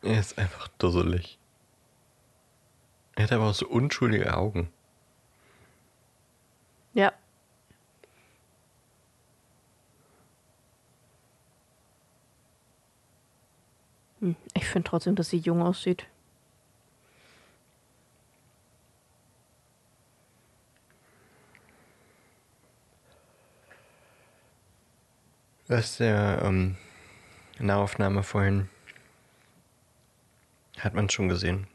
Er 0.03 0.21
ist 0.21 0.39
einfach 0.39 0.69
dusselig. 0.79 1.39
Er 3.17 3.25
hat 3.25 3.33
aber 3.33 3.51
auch 3.51 3.55
so 3.55 3.67
unschuldige 3.67 4.37
Augen. 4.37 4.71
Ja. 6.95 7.13
Hm, 14.21 14.37
Ich 14.55 14.67
finde 14.67 14.89
trotzdem, 14.89 15.15
dass 15.17 15.31
sie 15.31 15.39
jung 15.39 15.63
aussieht. 15.63 16.07
Das 25.69 25.91
ist 25.91 26.01
der 26.01 26.41
ähm, 26.45 26.77
Nahaufnahme 27.59 28.23
vorhin. 28.23 28.71
Hat 30.79 30.95
man 30.95 31.11
schon 31.11 31.29
gesehen. 31.29 31.67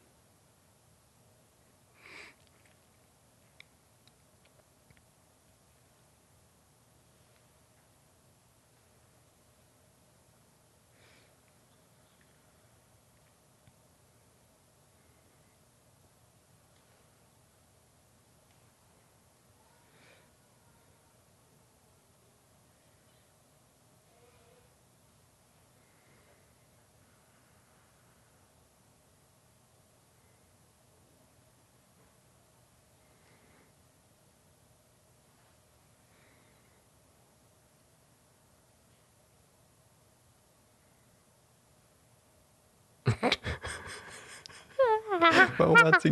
Warum 45.58 45.78
hat 45.78 46.02
sie 46.02 46.10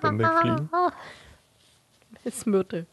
Beim 0.00 0.18
Wegfliegen? 0.18 0.70
Ist 2.24 2.46
Myrte. 2.46 2.86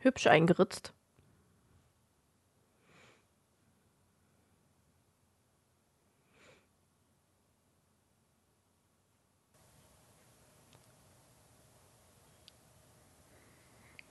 Hübsch 0.00 0.26
eingeritzt. 0.26 0.92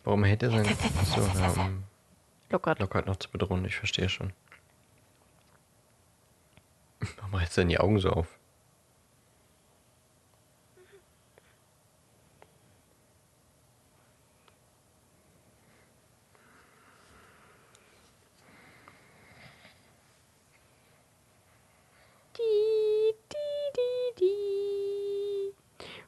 Warum 0.07 0.23
hält 0.23 0.41
er 0.41 0.51
sein 0.51 0.63
so 0.63 1.21
ähm, 1.59 1.83
Lockert. 2.49 2.79
Lockhart 2.79 3.07
noch 3.07 3.17
zu 3.17 3.29
bedrohen? 3.29 3.65
Ich 3.65 3.75
verstehe 3.75 4.07
schon. 4.07 4.31
Warum 7.17 7.35
reißt 7.35 7.57
er 7.57 7.63
denn 7.63 7.69
die 7.71 7.77
Augen 7.77 7.99
so 7.99 8.11
auf? 8.11 8.39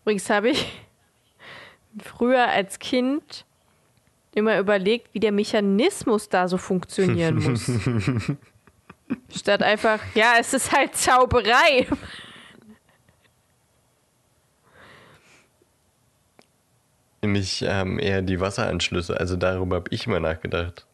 Übrigens 0.04 0.30
habe 0.30 0.52
ich 0.52 0.72
früher 2.02 2.48
als 2.48 2.80
Kind 2.80 3.44
immer 4.34 4.60
überlegt, 4.60 5.14
wie 5.14 5.20
der 5.20 5.32
Mechanismus 5.32 6.30
da 6.30 6.48
so 6.48 6.58
funktionieren 6.58 7.44
muss. 7.44 7.70
Statt 9.36 9.64
einfach, 9.64 10.00
ja, 10.14 10.34
es 10.40 10.54
ist 10.54 10.72
halt 10.72 10.96
Zauberei. 10.96 11.88
Nämlich 17.22 17.66
ähm, 17.68 18.00
eher 18.00 18.22
die 18.22 18.40
Wasseranschlüsse. 18.40 19.20
Also 19.20 19.36
darüber 19.36 19.78
habe 19.78 19.90
ich 19.92 20.08
immer 20.08 20.20
nachgedacht. 20.20 20.86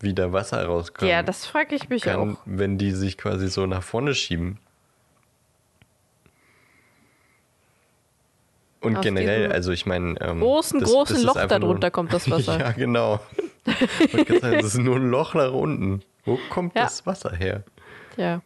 Wie 0.00 0.14
da 0.14 0.32
Wasser 0.32 0.64
rauskommt. 0.64 1.10
Ja, 1.10 1.22
das 1.22 1.44
frage 1.44 1.74
ich 1.74 1.88
mich 1.88 2.02
kann, 2.02 2.34
auch. 2.34 2.38
wenn 2.44 2.78
die 2.78 2.92
sich 2.92 3.18
quasi 3.18 3.48
so 3.48 3.66
nach 3.66 3.82
vorne 3.82 4.14
schieben. 4.14 4.58
Und 8.80 9.00
generell, 9.02 9.50
also 9.52 9.72
ich 9.72 9.86
meine. 9.86 10.14
Ähm, 10.20 10.40
Großen, 10.40 10.80
das- 10.80 10.90
großen 10.90 11.16
das 11.16 11.24
Loch 11.24 11.46
darunter 11.46 11.90
kommt 11.90 12.12
das 12.12 12.30
Wasser. 12.30 12.58
ja, 12.60 12.70
genau. 12.72 13.20
Das 13.64 14.64
ist 14.64 14.78
nur 14.78 14.96
ein 14.96 15.10
Loch 15.10 15.34
nach 15.34 15.52
unten. 15.52 16.02
Wo 16.24 16.38
kommt 16.50 16.74
Ja. 16.76 16.82
das 16.84 17.04
Wasser 17.06 17.34
her? 17.34 17.64
Ja. 18.16 18.40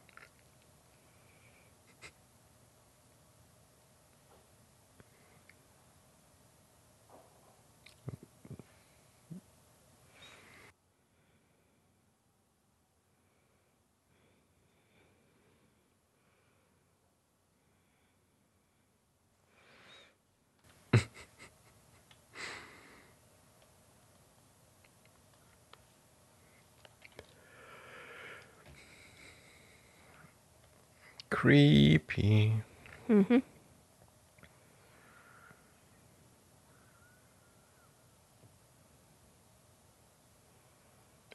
Creepy. 31.43 32.53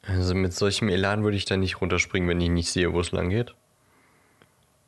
Also 0.04 0.34
mit 0.34 0.54
solchem 0.54 0.88
Elan 0.88 1.26
würde 1.26 1.36
ich 1.36 1.44
da 1.44 1.58
nicht 1.58 1.82
runterspringen, 1.82 2.30
wenn 2.30 2.40
ich 2.40 2.50
nicht 2.50 2.72
sehe, 2.72 2.94
wo 2.94 3.02
es 3.02 3.12
lang 3.12 3.30
geht. 3.30 3.54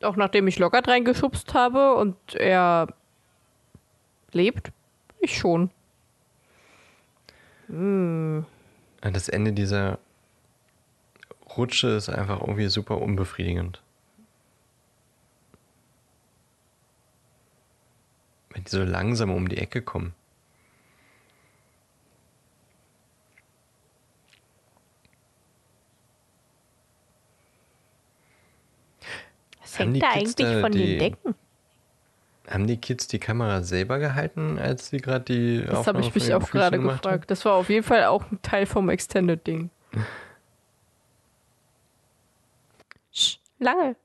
Auch 0.00 0.16
nachdem 0.16 0.48
ich 0.48 0.58
Lockert 0.58 0.88
reingeschubst 0.88 1.52
habe 1.52 1.96
und 1.96 2.16
er 2.34 2.86
lebt, 4.32 4.72
ich 5.20 5.36
schon. 5.36 5.68
An 7.68 8.46
Das 9.02 9.28
Ende 9.28 9.52
dieser 9.52 9.98
rutsche, 11.58 11.88
ist 11.88 12.08
einfach 12.08 12.40
irgendwie 12.40 12.68
super 12.68 13.02
unbefriedigend. 13.02 13.82
Wenn 18.60 18.64
die 18.64 18.70
so 18.70 18.84
langsam 18.84 19.30
um 19.30 19.48
die 19.48 19.56
Ecke 19.56 19.80
kommen. 19.80 20.12
Was 29.60 29.78
Haben 29.78 29.94
die 29.94 30.00
hängt 30.00 30.14
da 30.14 30.18
Kids 30.18 30.34
eigentlich 30.40 30.54
da 30.54 30.60
von 30.60 30.72
die- 30.72 30.78
den 30.78 30.98
Decken? 30.98 31.34
Haben 32.48 32.66
die 32.66 32.78
Kids 32.78 33.06
die 33.06 33.18
Kamera 33.20 33.62
selber 33.62 33.98
gehalten, 33.98 34.58
als 34.58 34.88
sie 34.88 34.98
gerade 34.98 35.24
die 35.24 35.64
Das 35.64 35.86
habe 35.86 36.00
ich 36.00 36.12
mich 36.14 36.34
auch 36.34 36.40
Füßen 36.40 36.52
gerade 36.52 36.78
gemacht 36.78 37.04
haben? 37.06 37.12
gefragt. 37.12 37.30
Das 37.30 37.44
war 37.44 37.54
auf 37.54 37.68
jeden 37.68 37.84
Fall 37.84 38.04
auch 38.04 38.28
ein 38.30 38.42
Teil 38.42 38.66
vom 38.66 38.88
Extended-Ding. 38.88 39.70
Sch, 43.12 43.38
Lange. 43.58 43.96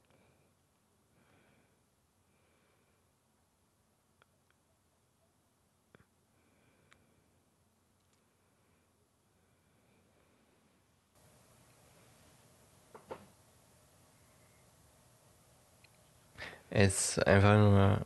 Es 16.78 17.18
ist 17.18 17.26
einfach 17.26 17.56
nur 17.58 18.06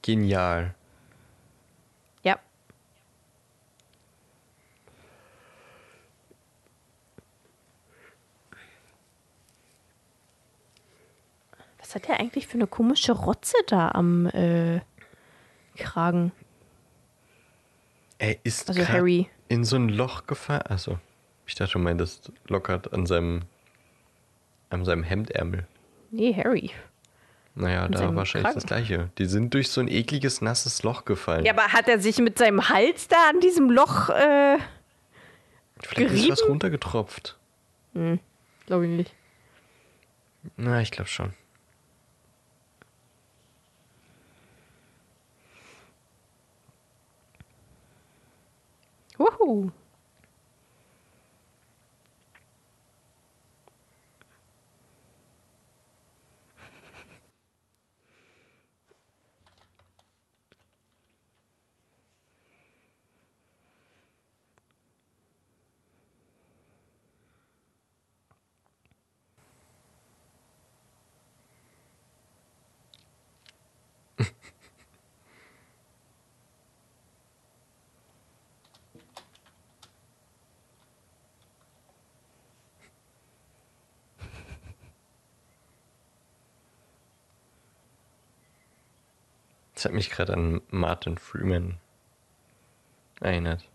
genial. 0.00 0.74
Ja. 2.22 2.38
Was 11.78 11.94
hat 11.94 12.08
der 12.08 12.20
eigentlich 12.20 12.46
für 12.46 12.54
eine 12.54 12.66
komische 12.66 13.12
Rotze 13.12 13.56
da 13.66 13.90
am 13.90 14.26
äh, 14.26 14.80
Kragen? 15.76 16.32
Er 18.18 18.44
ist 18.44 18.68
Also 18.68 18.86
Harry. 18.88 19.28
in 19.48 19.64
so 19.64 19.76
ein 19.76 19.88
Loch 19.88 20.26
gefallen. 20.26 20.62
Achso, 20.62 20.98
ich 21.46 21.54
dachte 21.54 21.78
mal, 21.78 21.94
das 21.96 22.22
lockert 22.48 22.92
an 22.92 23.04
seinem, 23.06 23.42
an 24.70 24.84
seinem 24.84 25.02
Hemdärmel. 25.02 25.66
Nee, 26.10 26.34
Harry. 26.34 26.70
Naja, 27.56 27.86
da 27.88 28.14
wahrscheinlich 28.16 28.44
Kragen. 28.46 28.54
das 28.60 28.66
gleiche. 28.66 29.10
Die 29.18 29.26
sind 29.26 29.54
durch 29.54 29.70
so 29.70 29.80
ein 29.80 29.86
ekliges, 29.88 30.40
nasses 30.40 30.82
Loch 30.82 31.04
gefallen. 31.04 31.44
Ja, 31.44 31.52
aber 31.52 31.72
hat 31.72 31.88
er 31.88 32.00
sich 32.00 32.18
mit 32.18 32.36
seinem 32.36 32.68
Hals 32.68 33.06
da 33.06 33.16
an 33.30 33.38
diesem 33.40 33.70
Loch, 33.70 34.08
äh, 34.08 34.58
Vielleicht 35.80 36.12
ist 36.14 36.28
was 36.30 36.38
gerieben? 36.38 36.48
runtergetropft. 36.48 37.38
glaube 38.66 38.86
ich 38.86 38.90
nicht. 38.90 39.14
Na, 40.56 40.80
ich 40.80 40.90
glaube 40.90 41.08
schon. 41.08 41.32
Wuhu. 49.18 49.70
Das 89.84 89.90
hat 89.90 89.96
mich 89.96 90.08
gerade 90.08 90.32
an 90.32 90.62
Martin 90.70 91.18
Freeman 91.18 91.76
erinnert. 93.20 93.68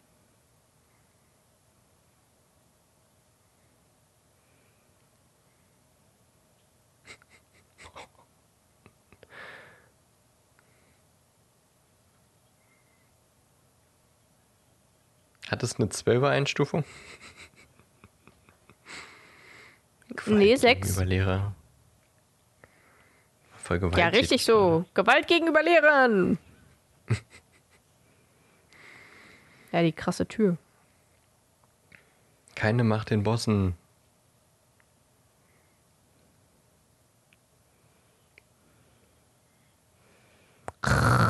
Hat 15.47 15.61
es 15.61 15.75
eine 15.75 15.89
12er 15.89 16.29
Einstufung? 16.29 16.83
Nee, 20.25 20.55
sechs. 20.55 20.95
Über 20.95 21.05
Voll 23.69 23.77
Ja, 23.77 23.89
gewalttätig 23.89 24.19
richtig 24.19 24.45
so. 24.45 24.85
Gewalt 24.95 25.27
gegenüber 25.27 25.61
Lehrern. 25.61 26.39
ja, 29.71 29.83
die 29.83 29.91
krasse 29.91 30.27
Tür. 30.27 30.57
Keine 32.55 32.83
Macht 32.83 33.11
den 33.11 33.21
Bossen. 33.21 33.75
Was 40.81 40.91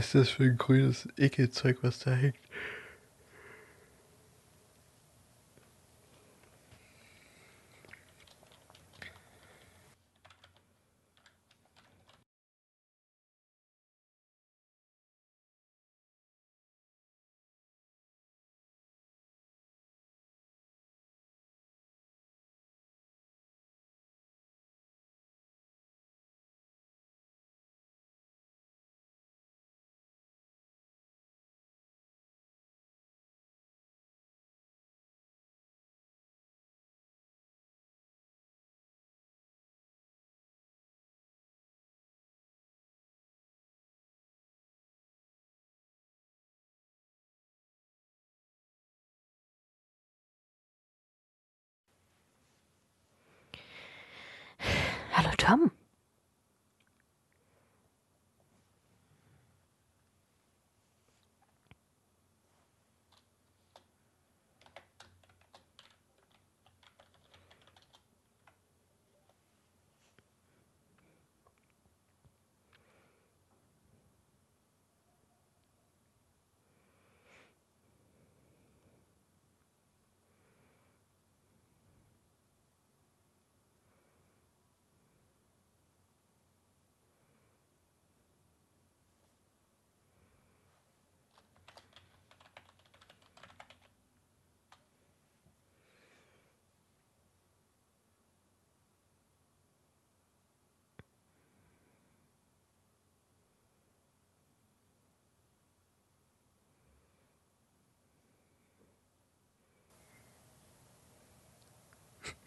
ist 0.00 0.14
das 0.14 0.30
für 0.30 0.44
ein 0.44 0.56
grünes 0.56 1.08
Ekelzeug, 1.16 1.78
was 1.82 1.98
da 1.98 2.12
hängt? 2.12 2.36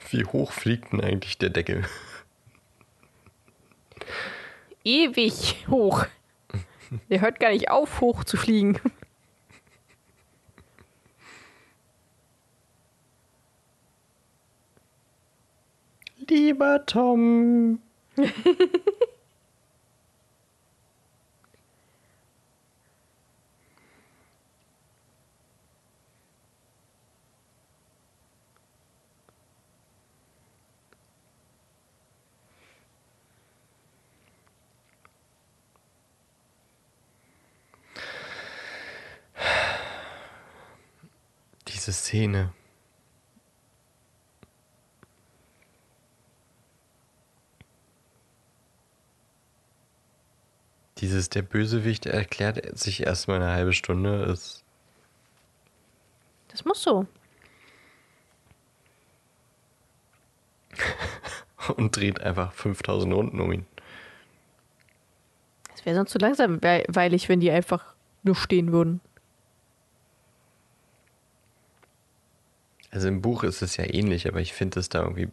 Wie 0.10 0.26
hoch 0.26 0.52
fliegt 0.52 0.92
denn 0.92 1.02
eigentlich 1.02 1.38
der 1.38 1.50
Deckel? 1.50 1.86
Ewig 4.84 5.66
hoch. 5.68 6.06
Der 7.10 7.22
hört 7.22 7.40
gar 7.40 7.52
nicht 7.52 7.72
auf, 7.72 8.02
hoch 8.02 8.24
zu 8.24 8.38
fliegen. 8.38 8.80
Lieber 16.30 16.86
Tom. 16.86 17.80
Diese 41.68 41.92
Szene. 42.14 42.54
Dieses, 51.00 51.30
der 51.30 51.42
Bösewicht 51.42 52.06
erklärt 52.06 52.78
sich 52.78 53.02
erstmal 53.02 53.38
eine 53.42 53.52
halbe 53.52 53.74
Stunde, 53.74 54.26
ist. 54.26 54.64
Das 56.50 56.66
muss 56.66 56.84
so. 56.84 57.08
und 61.78 61.98
dreht 61.98 62.22
einfach 62.22 62.54
5000 62.54 63.12
Runden 63.12 63.42
um 63.42 63.52
ihn. 63.52 63.66
Es 65.74 65.84
wäre 65.84 65.96
sonst 65.96 66.12
zu 66.12 66.20
langsam, 66.20 66.62
weil 66.62 67.16
ich, 67.16 67.28
wenn 67.28 67.40
die 67.40 67.50
einfach 67.50 67.96
nur 68.22 68.36
stehen 68.36 68.72
würden. 68.72 69.02
Also 72.94 73.08
im 73.08 73.24
Buch 73.24 73.44
ist 73.44 73.64
es 73.64 73.76
ja 73.78 73.92
ähnlich, 73.92 74.28
aber 74.28 74.40
ich 74.40 74.54
finde 74.54 74.80
es 74.80 74.88
da 74.88 75.02
irgendwie 75.02 75.30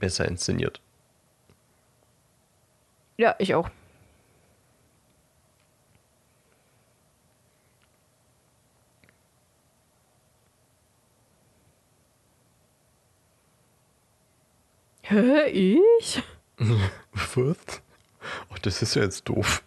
besser 0.00 0.26
inszeniert. 0.26 0.80
Ja, 3.16 3.36
ich 3.38 3.54
auch. 3.54 3.70
Hä, 15.02 15.48
ich? 15.50 16.22
Was? 17.36 17.56
Oh, 18.50 18.56
das 18.62 18.82
ist 18.82 18.96
ja 18.96 19.02
jetzt 19.02 19.28
doof. 19.28 19.62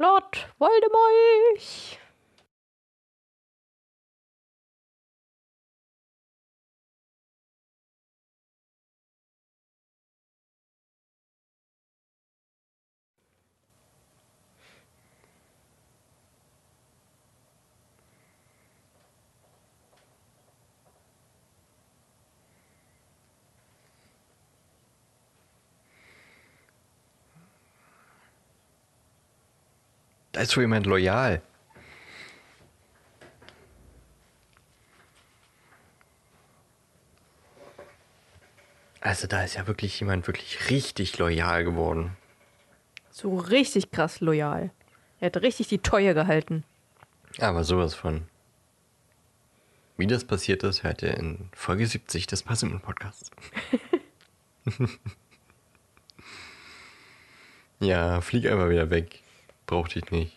Lord 0.00 0.48
Voldemort. 0.58 1.99
Ist 30.40 30.52
so 30.52 30.62
jemand 30.62 30.86
loyal. 30.86 31.42
Also 39.02 39.26
da 39.26 39.42
ist 39.42 39.56
ja 39.56 39.66
wirklich 39.66 40.00
jemand 40.00 40.26
wirklich 40.26 40.70
richtig 40.70 41.18
loyal 41.18 41.64
geworden. 41.64 42.16
So 43.10 43.36
richtig 43.36 43.90
krass 43.90 44.20
loyal. 44.20 44.70
Er 45.20 45.26
hat 45.26 45.36
richtig 45.42 45.68
die 45.68 45.78
Teue 45.78 46.14
gehalten. 46.14 46.64
Aber 47.38 47.62
sowas 47.62 47.94
von. 47.94 48.26
Wie 49.98 50.06
das 50.06 50.24
passiert 50.24 50.62
ist, 50.62 50.82
hört 50.82 51.02
ihr 51.02 51.18
in 51.18 51.50
Folge 51.52 51.86
70 51.86 52.26
des 52.26 52.42
Passenden 52.42 52.80
Podcasts. 52.80 53.30
ja, 57.80 58.22
flieg 58.22 58.46
einfach 58.46 58.70
wieder 58.70 58.88
weg. 58.88 59.22
Brauchte 59.70 60.00
ich 60.00 60.10
nicht. 60.10 60.36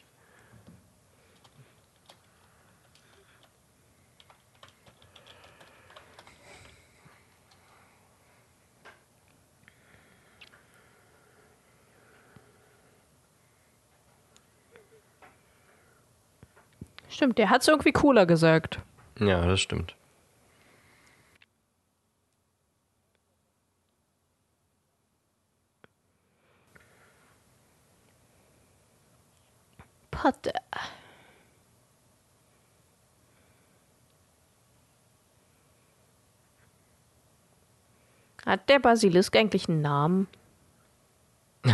Stimmt, 17.10 17.40
der 17.40 17.50
hat 17.50 17.64
es 17.64 17.68
irgendwie 17.68 17.92
cooler 17.92 18.28
gesagt. 18.28 18.78
Ja, 19.18 19.48
das 19.48 19.60
stimmt. 19.60 19.96
Potter. 30.24 30.54
Hat 38.46 38.70
der 38.70 38.80
Basilisk 38.80 39.36
eigentlich 39.36 39.68
einen 39.68 39.82
Namen? 39.82 40.30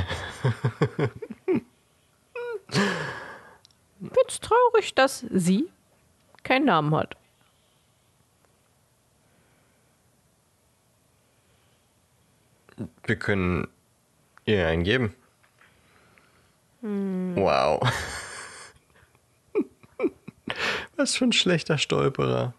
Find's 3.99 4.39
traurig, 4.39 4.95
dass 4.95 5.19
sie 5.29 5.69
keinen 6.41 6.65
Namen 6.65 6.95
hat. 6.95 7.15
Wir 13.03 13.15
können 13.15 13.67
ihr 14.45 14.67
einen 14.67 14.83
geben. 14.83 15.13
Hm. 16.81 17.35
Wow. 17.35 17.79
Was 20.95 21.15
für 21.15 21.25
ein 21.25 21.31
schlechter 21.31 21.77
Stolperer. 21.77 22.53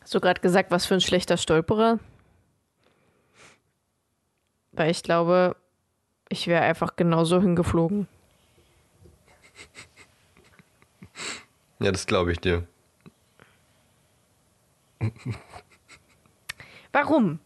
Hast 0.00 0.14
du 0.14 0.20
gerade 0.20 0.40
gesagt, 0.40 0.70
was 0.70 0.86
für 0.86 0.94
ein 0.94 1.00
schlechter 1.00 1.36
Stolperer? 1.36 1.98
Weil 4.72 4.90
ich 4.90 5.02
glaube, 5.02 5.56
ich 6.28 6.46
wäre 6.46 6.62
einfach 6.62 6.96
genauso 6.96 7.40
hingeflogen. 7.40 8.06
Ja, 11.84 11.92
das 11.92 12.06
glaube 12.06 12.32
ich 12.32 12.40
dir. 12.40 12.66
Warum? 16.92 17.40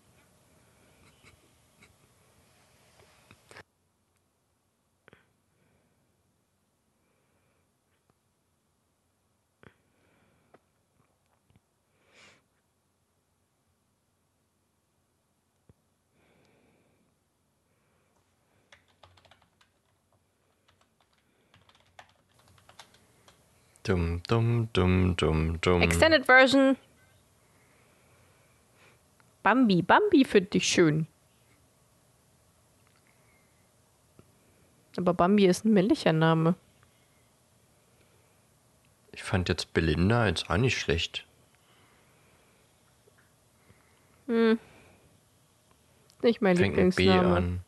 Dumm, 23.89 24.23
dumm, 24.29 24.69
dumm, 24.75 25.17
dumm, 25.17 25.59
dumm. 25.63 25.81
Extended 25.81 26.27
Version. 26.27 26.77
Bambi. 29.43 29.81
Bambi 29.81 30.27
finde 30.27 30.59
ich 30.59 30.69
schön. 30.69 31.07
Aber 34.99 35.15
Bambi 35.15 35.47
ist 35.47 35.65
ein 35.65 35.73
männlicher 35.73 36.13
Name. 36.13 36.55
Ich 39.13 39.23
fand 39.23 39.49
jetzt 39.49 39.73
Belinda 39.73 40.27
jetzt 40.27 40.51
auch 40.51 40.59
nicht 40.59 40.79
schlecht. 40.79 41.25
Nicht 44.27 44.59
mein 46.43 46.57
Fängt 46.59 46.77
mit 46.77 46.95
B 46.95 47.05
Lieblingsname. 47.05 47.37
an. 47.37 47.61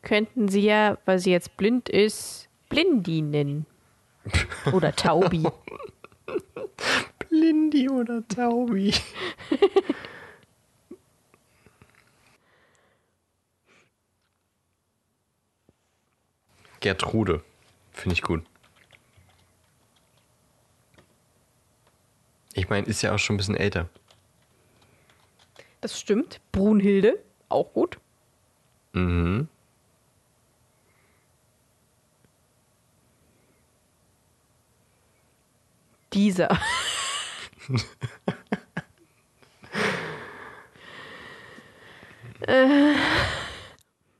Könnten 0.00 0.48
sie 0.48 0.62
ja, 0.62 0.96
weil 1.04 1.18
sie 1.18 1.30
jetzt 1.30 1.58
blind 1.58 1.90
ist, 1.90 2.48
Blindi 2.70 3.20
nennen. 3.20 3.66
Oder 4.72 4.96
Taubi. 4.96 5.42
Blindi 7.18 7.90
oder 7.90 8.26
Taubi. 8.26 8.94
Gertrude. 16.80 17.42
Finde 17.92 18.14
ich 18.14 18.22
gut. 18.22 18.42
Ich 22.54 22.68
meine, 22.68 22.86
ist 22.86 23.02
ja 23.02 23.14
auch 23.14 23.18
schon 23.18 23.34
ein 23.34 23.36
bisschen 23.36 23.56
älter. 23.56 23.88
Das 25.80 25.98
stimmt. 25.98 26.40
Brunhilde, 26.52 27.22
auch 27.48 27.72
gut. 27.72 27.98
Mhm. 28.92 29.48
Dieser. 36.12 36.50
äh, 42.40 42.94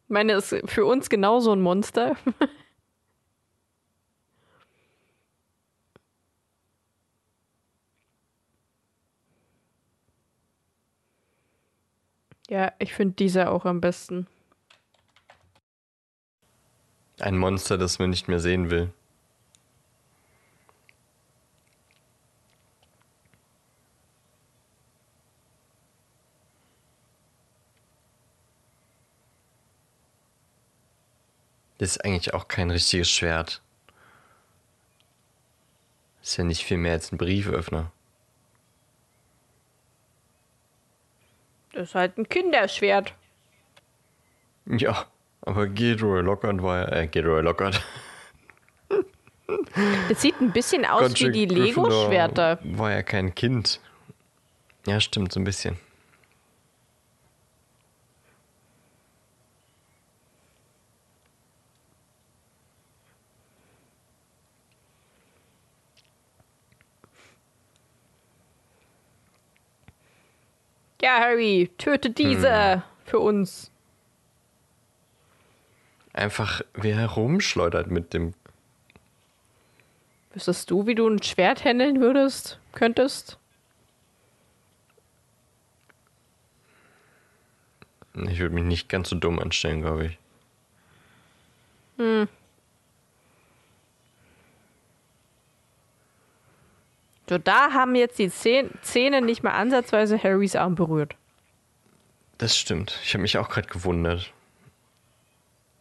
meine, 0.08 0.34
ist 0.34 0.54
für 0.66 0.84
uns 0.84 1.08
genauso 1.08 1.52
ein 1.52 1.60
Monster. 1.60 2.16
ja, 12.48 12.72
ich 12.78 12.92
finde 12.92 13.14
dieser 13.14 13.50
auch 13.52 13.64
am 13.64 13.80
besten. 13.80 14.26
Ein 17.20 17.36
Monster, 17.38 17.78
das 17.78 17.98
man 17.98 18.10
nicht 18.10 18.28
mehr 18.28 18.40
sehen 18.40 18.70
will. 18.70 18.92
Das 31.80 31.92
ist 31.92 32.04
eigentlich 32.04 32.34
auch 32.34 32.46
kein 32.46 32.70
richtiges 32.70 33.10
Schwert. 33.10 33.62
Ist 36.22 36.36
ja 36.36 36.44
nicht 36.44 36.62
viel 36.62 36.76
mehr 36.76 36.92
als 36.92 37.10
ein 37.10 37.16
Brieföffner. 37.16 37.90
Das 41.72 41.88
ist 41.88 41.94
halt 41.94 42.18
ein 42.18 42.28
Kinderschwert. 42.28 43.14
Ja, 44.66 45.06
aber 45.40 45.68
Gilroy 45.68 46.20
Lockhart 46.20 46.62
war 46.62 46.80
ja. 46.80 47.00
Äh, 47.00 47.06
Gilroy 47.06 47.40
Lockhart. 47.40 47.82
Das 50.10 50.20
sieht 50.20 50.38
ein 50.42 50.52
bisschen 50.52 50.84
aus 50.84 51.00
wie 51.00 51.24
Godric 51.24 51.32
die 51.32 51.46
Gryffindor 51.46 51.88
Lego-Schwerter. 51.88 52.58
War 52.62 52.90
ja 52.90 53.02
kein 53.02 53.34
Kind. 53.34 53.80
Ja, 54.86 55.00
stimmt, 55.00 55.32
so 55.32 55.40
ein 55.40 55.44
bisschen. 55.44 55.78
Ja, 71.02 71.18
Harry, 71.20 71.70
töte 71.78 72.10
diese 72.10 72.74
Hm. 72.74 72.82
für 73.04 73.18
uns. 73.20 73.70
Einfach, 76.12 76.60
wer 76.74 76.96
herumschleudert 76.96 77.90
mit 77.90 78.12
dem. 78.12 78.34
Wüsstest 80.34 80.70
du, 80.70 80.86
wie 80.86 80.94
du 80.94 81.08
ein 81.08 81.22
Schwert 81.22 81.64
händeln 81.64 82.00
würdest? 82.00 82.58
Könntest? 82.72 83.38
Ich 88.14 88.38
würde 88.38 88.54
mich 88.54 88.64
nicht 88.64 88.88
ganz 88.88 89.08
so 89.08 89.16
dumm 89.16 89.38
anstellen, 89.38 89.80
glaube 89.82 90.06
ich. 90.06 90.18
So, 97.30 97.38
da 97.38 97.70
haben 97.72 97.94
jetzt 97.94 98.18
die 98.18 98.28
Zäh- 98.28 98.68
Zähne 98.82 99.22
nicht 99.22 99.44
mal 99.44 99.52
ansatzweise 99.52 100.20
Harrys 100.20 100.56
Arm 100.56 100.74
berührt. 100.74 101.14
Das 102.38 102.58
stimmt. 102.58 102.98
Ich 103.04 103.14
habe 103.14 103.22
mich 103.22 103.38
auch 103.38 103.48
gerade 103.48 103.68
gewundert. 103.68 104.32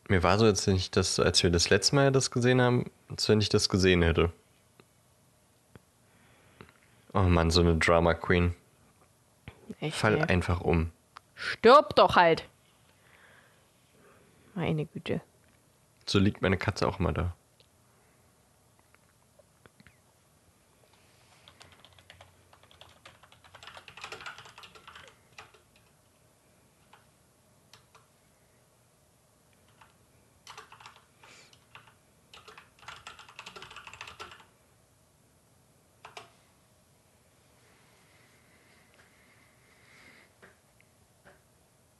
Mir 0.09 0.21
war 0.21 0.37
so 0.37 0.45
jetzt 0.45 0.67
nicht, 0.67 0.95
dass, 0.95 1.19
als 1.19 1.41
wir 1.41 1.49
das 1.49 1.71
letzte 1.71 1.95
Mal 1.95 2.11
das 2.11 2.29
gesehen 2.29 2.61
haben, 2.61 2.91
als 3.09 3.27
wenn 3.29 3.41
ich 3.41 3.49
das 3.49 3.67
gesehen 3.67 4.03
hätte. 4.03 4.31
Oh 7.15 7.23
Mann, 7.23 7.49
so 7.49 7.61
eine 7.61 7.75
Drama 7.77 8.13
Queen. 8.13 8.53
Echt, 9.81 9.97
Fall 9.97 10.17
ey. 10.19 10.23
einfach 10.25 10.61
um. 10.61 10.91
Stirb 11.33 11.95
doch 11.95 12.15
halt. 12.15 12.43
Meine 14.53 14.85
Güte. 14.85 15.19
So 16.05 16.19
liegt 16.19 16.43
meine 16.43 16.57
Katze 16.57 16.87
auch 16.87 16.99
immer 16.99 17.11
da. 17.11 17.33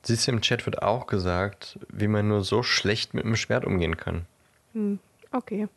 Siehst 0.09 0.27
du, 0.27 0.31
im 0.31 0.41
Chat 0.41 0.65
wird 0.65 0.81
auch 0.81 1.05
gesagt, 1.05 1.77
wie 1.87 2.07
man 2.07 2.29
nur 2.29 2.43
so 2.43 2.63
schlecht 2.63 3.13
mit 3.13 3.25
dem 3.25 3.35
Schwert 3.35 3.63
umgehen 3.63 3.95
kann. 3.95 4.25
Okay. 5.31 5.67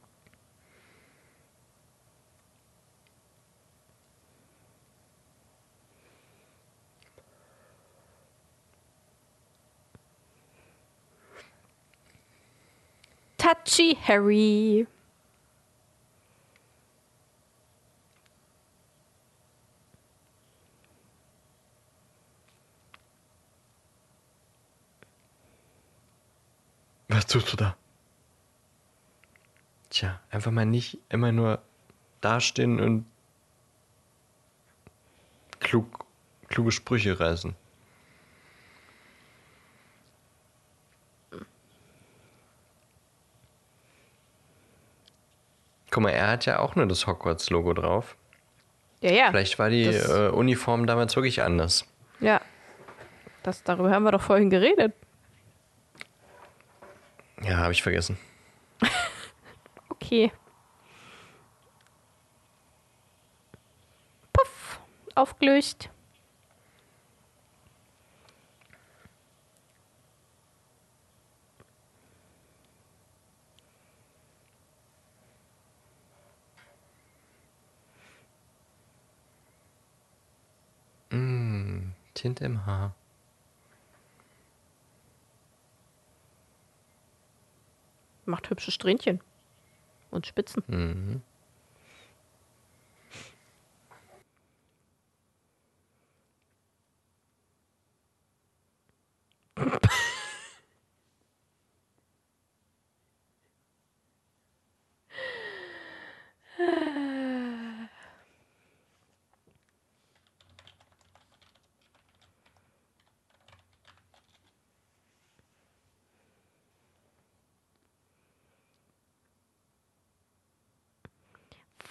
Touchy 13.37 13.99
Harry. 14.09 14.87
Was 27.13 27.27
tust 27.27 27.53
du 27.53 27.57
da? 27.59 27.77
Tja, 29.91 30.19
einfach 30.31 30.51
mal 30.51 30.65
nicht 30.65 30.99
immer 31.11 31.31
nur 31.31 31.61
dastehen 32.23 32.81
und 32.81 33.05
klug, 35.61 36.07
kluge 36.49 36.73
Sprüche 36.73 37.21
reißen. 37.21 37.55
Guck 45.91 46.03
mal, 46.03 46.11
er 46.11 46.29
hat 46.29 46.47
ja 46.47 46.61
auch 46.61 46.75
nur 46.75 46.87
das 46.87 47.07
Hogwarts-Logo 47.07 47.75
drauf. 47.75 48.17
Ja, 49.03 49.13
ja. 49.13 49.31
Vielleicht 49.31 49.59
war 49.59 49.69
die 49.69 49.85
äh, 49.85 50.31
Uniform 50.31 50.87
damals 50.87 51.15
wirklich 51.17 51.43
anders. 51.43 51.85
Ja. 52.21 52.41
Das, 53.43 53.63
darüber 53.63 53.91
haben 53.91 54.05
wir 54.05 54.13
doch 54.13 54.23
vorhin 54.23 54.49
geredet. 54.49 54.95
Ja, 57.45 57.57
habe 57.57 57.73
ich 57.73 57.83
vergessen. 57.83 58.19
okay. 59.89 60.31
Puff, 64.33 64.81
aufgelöst. 65.15 65.91
Mmh, 81.11 81.93
Tint 82.15 82.41
im 82.41 82.65
Haar. 82.65 82.95
Macht 88.33 88.49
hübsche 88.49 88.71
Strähnchen. 88.71 89.21
Und 90.11 90.27
Spitzen. 90.27 90.63
Mhm. 90.67 91.21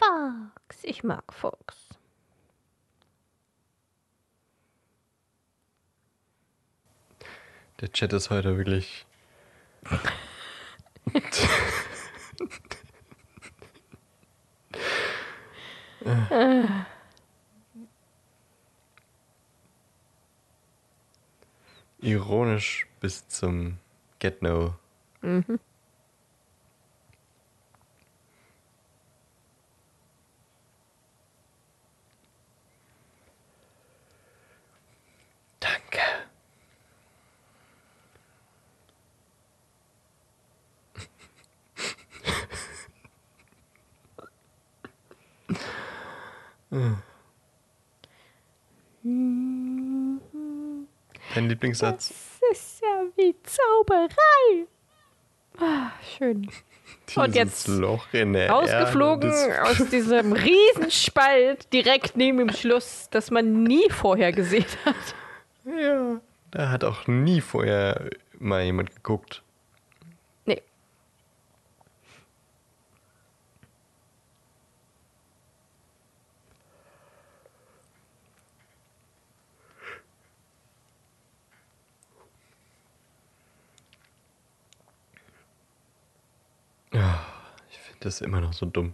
Fox. 0.01 0.83
Ich 0.83 1.03
mag 1.03 1.31
Fox. 1.31 1.91
Der 7.91 7.97
Chat 7.97 8.13
ist 8.13 8.29
heute 8.29 8.55
wirklich. 8.55 9.05
Ironisch 21.99 22.87
bis 23.01 23.27
zum 23.27 23.77
Get 24.19 24.41
No. 24.41 24.75
Danke. 25.21 25.59
Lieblingssatz? 51.81 52.13
Das 52.39 52.59
ist 52.59 52.81
ja 52.81 53.03
wie 53.15 53.35
Zauberei. 53.43 54.67
Ah, 55.59 55.91
schön. 56.17 56.49
Und 57.15 57.35
jetzt 57.35 57.67
Dieses 57.67 57.79
Loch 57.79 58.07
in 58.13 58.33
der 58.33 58.49
Rausgeflogen 58.49 59.31
aus 59.63 59.77
diesem 59.89 60.33
Riesenspalt 60.33 61.71
direkt 61.73 62.15
neben 62.15 62.37
dem 62.37 62.51
Schluss, 62.51 63.07
das 63.11 63.31
man 63.31 63.63
nie 63.63 63.89
vorher 63.89 64.31
gesehen 64.31 64.65
hat. 64.85 65.15
Ja. 65.65 66.21
Da 66.51 66.69
hat 66.69 66.83
auch 66.83 67.07
nie 67.07 67.41
vorher 67.41 68.09
mal 68.39 68.63
jemand 68.63 68.95
geguckt. 68.95 69.41
Nee. 70.45 70.61
Das 88.01 88.19
immer 88.19 88.41
noch 88.41 88.53
so 88.53 88.65
dumm. 88.65 88.93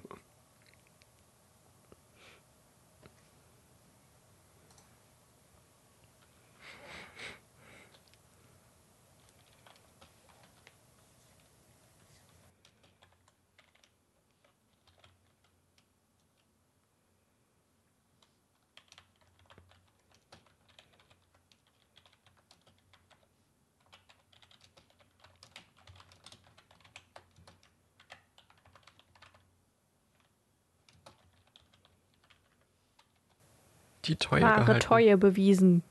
Die 34.35 34.41
Treue 34.41 34.67
Wahre. 34.67 34.79
Treue 34.79 35.17
bewiesen. 35.17 35.83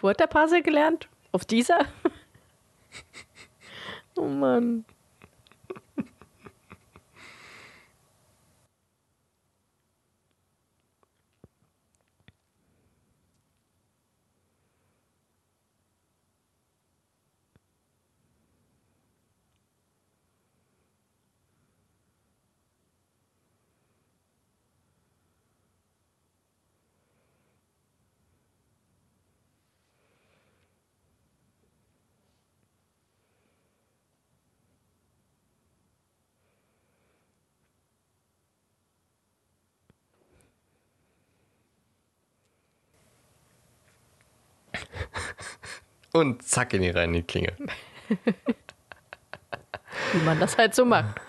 Wo 0.00 0.08
hat 0.08 0.20
der 0.20 0.26
Puzzle 0.26 0.62
gelernt? 0.62 1.08
Auf 1.32 1.44
dieser? 1.44 1.78
oh 4.16 4.26
Mann. 4.26 4.84
Und 46.18 46.42
zack 46.42 46.74
in 46.74 46.82
die 46.82 46.90
rein 46.90 47.12
die 47.12 47.22
Klinge. 47.22 47.52
Wie 50.12 50.24
man 50.24 50.40
das 50.40 50.58
halt 50.58 50.74
so 50.74 50.84
macht. 50.84 51.20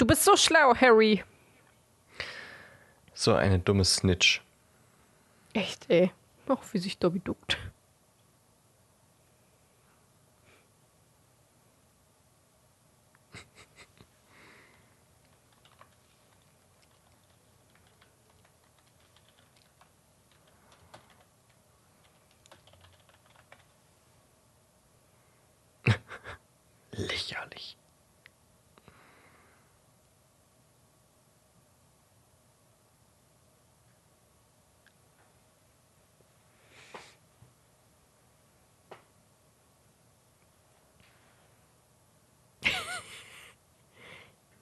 Du 0.00 0.06
bist 0.06 0.24
so 0.24 0.34
schlau, 0.34 0.74
Harry. 0.74 1.22
So 3.12 3.34
eine 3.34 3.58
dumme 3.58 3.84
Snitch. 3.84 4.40
Echt, 5.52 5.90
ey. 5.90 6.10
Auch 6.48 6.62
wie 6.72 6.78
sich 6.78 6.96
Dobby 6.96 7.20
duckt. 7.20 7.58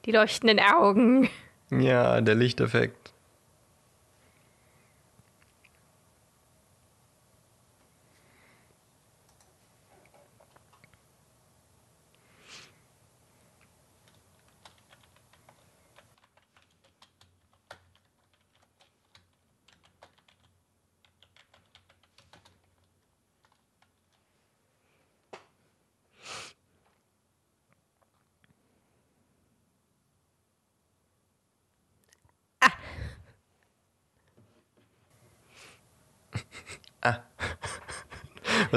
Die 0.08 0.12
leuchtenden 0.12 0.58
Augen. 0.58 1.28
Ja, 1.70 2.22
der 2.22 2.34
Lichteffekt. 2.34 2.96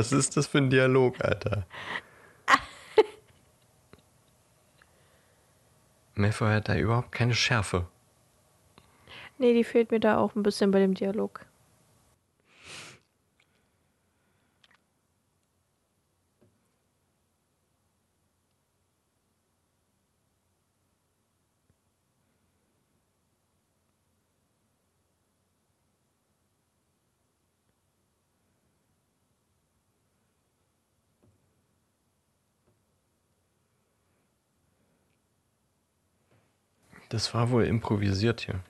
Was 0.02 0.12
ist 0.12 0.36
das 0.36 0.48
für 0.48 0.58
ein 0.58 0.72
Dialog, 0.72 1.24
Alter? 1.24 1.68
Malfoy 6.16 6.54
hat 6.54 6.70
da 6.70 6.76
überhaupt 6.76 7.12
keine 7.12 7.36
Schärfe. 7.36 7.86
Nee, 9.38 9.54
die 9.54 9.64
fehlt 9.64 9.92
mir 9.92 10.00
da 10.00 10.18
auch 10.18 10.34
ein 10.34 10.42
bisschen 10.42 10.72
bei 10.72 10.80
dem 10.80 10.96
Dialog. 10.96 11.46
Das 37.12 37.34
war 37.34 37.50
wohl 37.50 37.66
improvisiert 37.66 38.40
hier. 38.40 38.62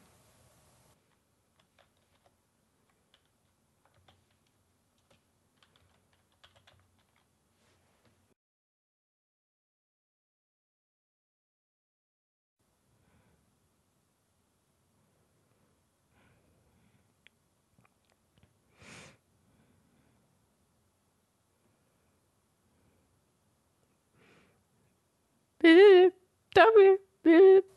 Bip, 25.60 26.16
Dobby, 26.56 26.98
bip. 27.22 27.72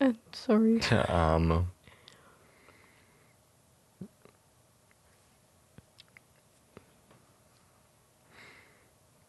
Äh, 0.00 0.14
Sorry. 0.32 0.80
Der 0.90 1.08
Arme. 1.08 1.66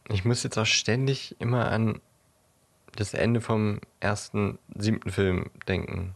Ich 0.10 0.21
muss 0.32 0.44
jetzt 0.44 0.58
auch 0.58 0.66
ständig 0.66 1.36
immer 1.40 1.70
an 1.70 2.00
das 2.96 3.14
Ende 3.14 3.42
vom 3.42 3.82
ersten, 4.00 4.60
siebten 4.74 5.12
Film 5.12 5.52
denken. 5.68 6.16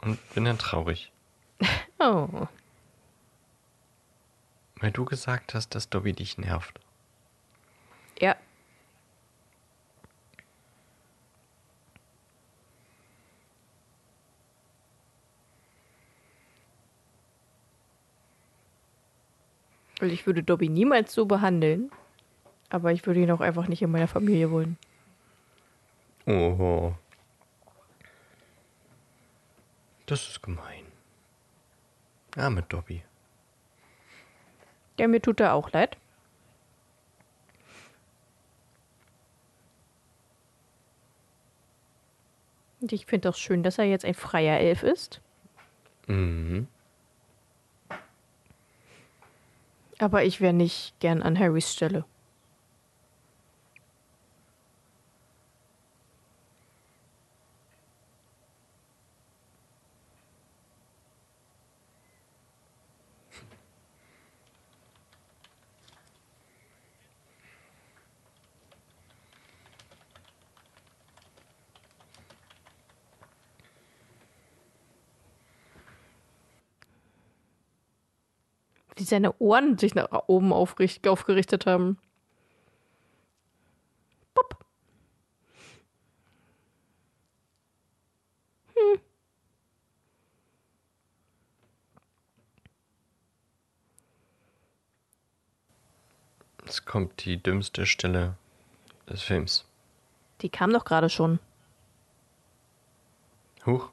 Und 0.00 0.18
bin 0.34 0.46
dann 0.46 0.58
traurig. 0.58 1.12
Oh. 2.02 2.48
Weil 4.76 4.90
du 4.90 5.04
gesagt 5.04 5.52
hast, 5.52 5.74
dass 5.74 5.90
Dobby 5.90 6.14
dich 6.14 6.38
nervt. 6.38 6.80
Ja. 8.18 8.34
Weil 20.00 20.12
ich 20.12 20.26
würde 20.26 20.42
Dobby 20.42 20.68
niemals 20.68 21.12
so 21.12 21.26
behandeln. 21.26 21.92
Aber 22.70 22.92
ich 22.92 23.06
würde 23.06 23.20
ihn 23.20 23.30
auch 23.30 23.40
einfach 23.40 23.68
nicht 23.68 23.82
in 23.82 23.90
meiner 23.90 24.08
Familie 24.08 24.50
wollen. 24.50 24.78
Oho. 26.26 26.94
Das 30.06 30.28
ist 30.28 30.42
gemein. 30.42 30.84
Arme 32.36 32.62
Dobby. 32.62 33.02
Ja, 34.98 35.08
mir 35.08 35.20
tut 35.20 35.40
er 35.40 35.54
auch 35.54 35.70
leid. 35.72 35.96
Und 42.80 42.92
ich 42.92 43.06
finde 43.06 43.28
auch 43.28 43.36
schön, 43.36 43.62
dass 43.62 43.78
er 43.78 43.84
jetzt 43.84 44.04
ein 44.04 44.14
freier 44.14 44.58
Elf 44.58 44.82
ist. 44.82 45.20
Mhm. 46.06 46.66
Aber 50.00 50.24
ich 50.24 50.40
wäre 50.40 50.54
nicht 50.54 50.98
gern 50.98 51.22
an 51.22 51.38
Harrys 51.38 51.72
Stelle. 51.72 52.04
Seine 79.10 79.38
Ohren 79.38 79.76
sich 79.76 79.94
nach 79.94 80.08
oben 80.28 80.52
aufgerichtet 80.52 81.66
haben. 81.66 81.98
Pop. 84.34 84.64
Jetzt 96.64 96.86
kommt 96.86 97.24
die 97.24 97.42
dümmste 97.42 97.84
Stelle 97.84 98.36
des 99.08 99.22
Films. 99.22 99.66
Die 100.40 100.48
kam 100.48 100.72
doch 100.72 100.84
gerade 100.84 101.10
schon. 101.10 101.40
Huch. 103.66 103.90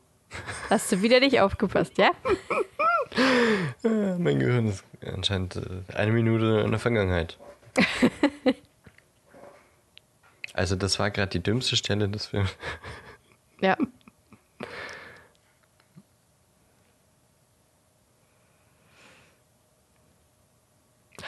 Hast 0.70 0.92
du 0.92 1.02
wieder 1.02 1.20
nicht 1.20 1.42
aufgepasst, 1.42 1.98
ja? 1.98 2.12
Gott. 3.10 4.20
Mein 4.20 4.40
Gehirn 4.40 4.68
ist 4.68 4.84
anscheinend 5.06 5.56
äh, 5.56 5.94
eine 5.94 6.12
Minute 6.12 6.62
in 6.64 6.72
der 6.72 6.80
Vergangenheit. 6.80 7.38
Also 10.58 10.76
das 10.76 10.98
war 10.98 11.12
gerade 11.12 11.30
die 11.30 11.40
dümmste 11.44 11.76
Stelle 11.78 12.10
des 12.10 12.26
Films. 12.28 12.50
Ja. 13.62 13.76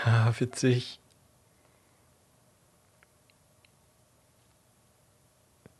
Ah, 0.06 0.32
witzig. 0.38 0.99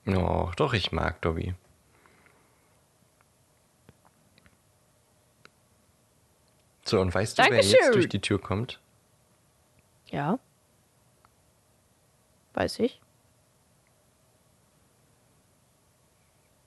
Noch, 0.06 0.56
doch, 0.56 0.74
ich 0.74 0.92
mag 0.92 1.22
Dobby. 1.22 1.53
So, 6.90 7.00
und 7.00 7.14
weißt 7.14 7.38
du, 7.38 7.43
wer 7.43 7.50
Dankeschön. 7.51 7.77
jetzt 7.80 7.93
durch 7.93 8.09
die 8.09 8.19
Tür 8.19 8.42
kommt? 8.42 8.80
Ja. 10.08 10.40
Weiß 12.56 12.80
ich. 12.80 13.00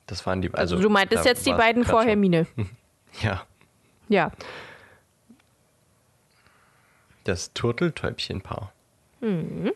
Das 0.07 0.25
waren 0.25 0.41
die. 0.41 0.49
Also, 0.55 0.77
Also, 0.77 0.89
du 0.89 0.91
meintest 0.93 1.25
jetzt 1.25 1.45
die 1.45 1.53
beiden 1.53 1.85
vor. 1.85 2.05
Hermine. 2.05 2.47
Ja, 3.21 3.47
Ja. 4.09 4.33
das 7.25 7.53
Turteltäubchenpaar. 7.53 8.73
Ja. 9.21 9.73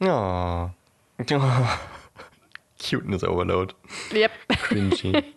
Oh. 1.18 1.26
oh. 1.30 1.78
Cuteness 2.78 3.24
Overload. 3.24 3.74
Yep. 4.12 4.30
Cringy. 4.48 5.24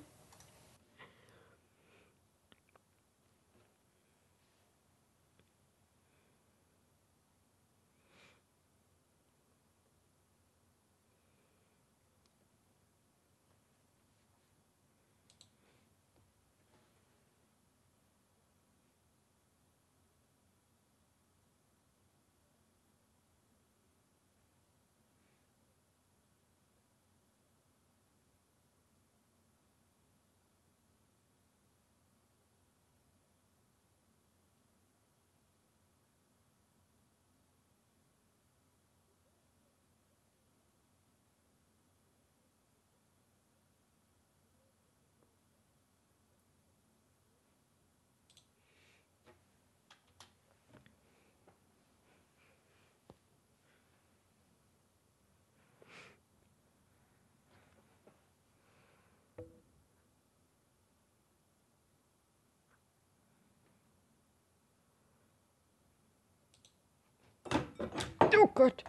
Oh 68.33 68.47
Gott. 68.59 68.83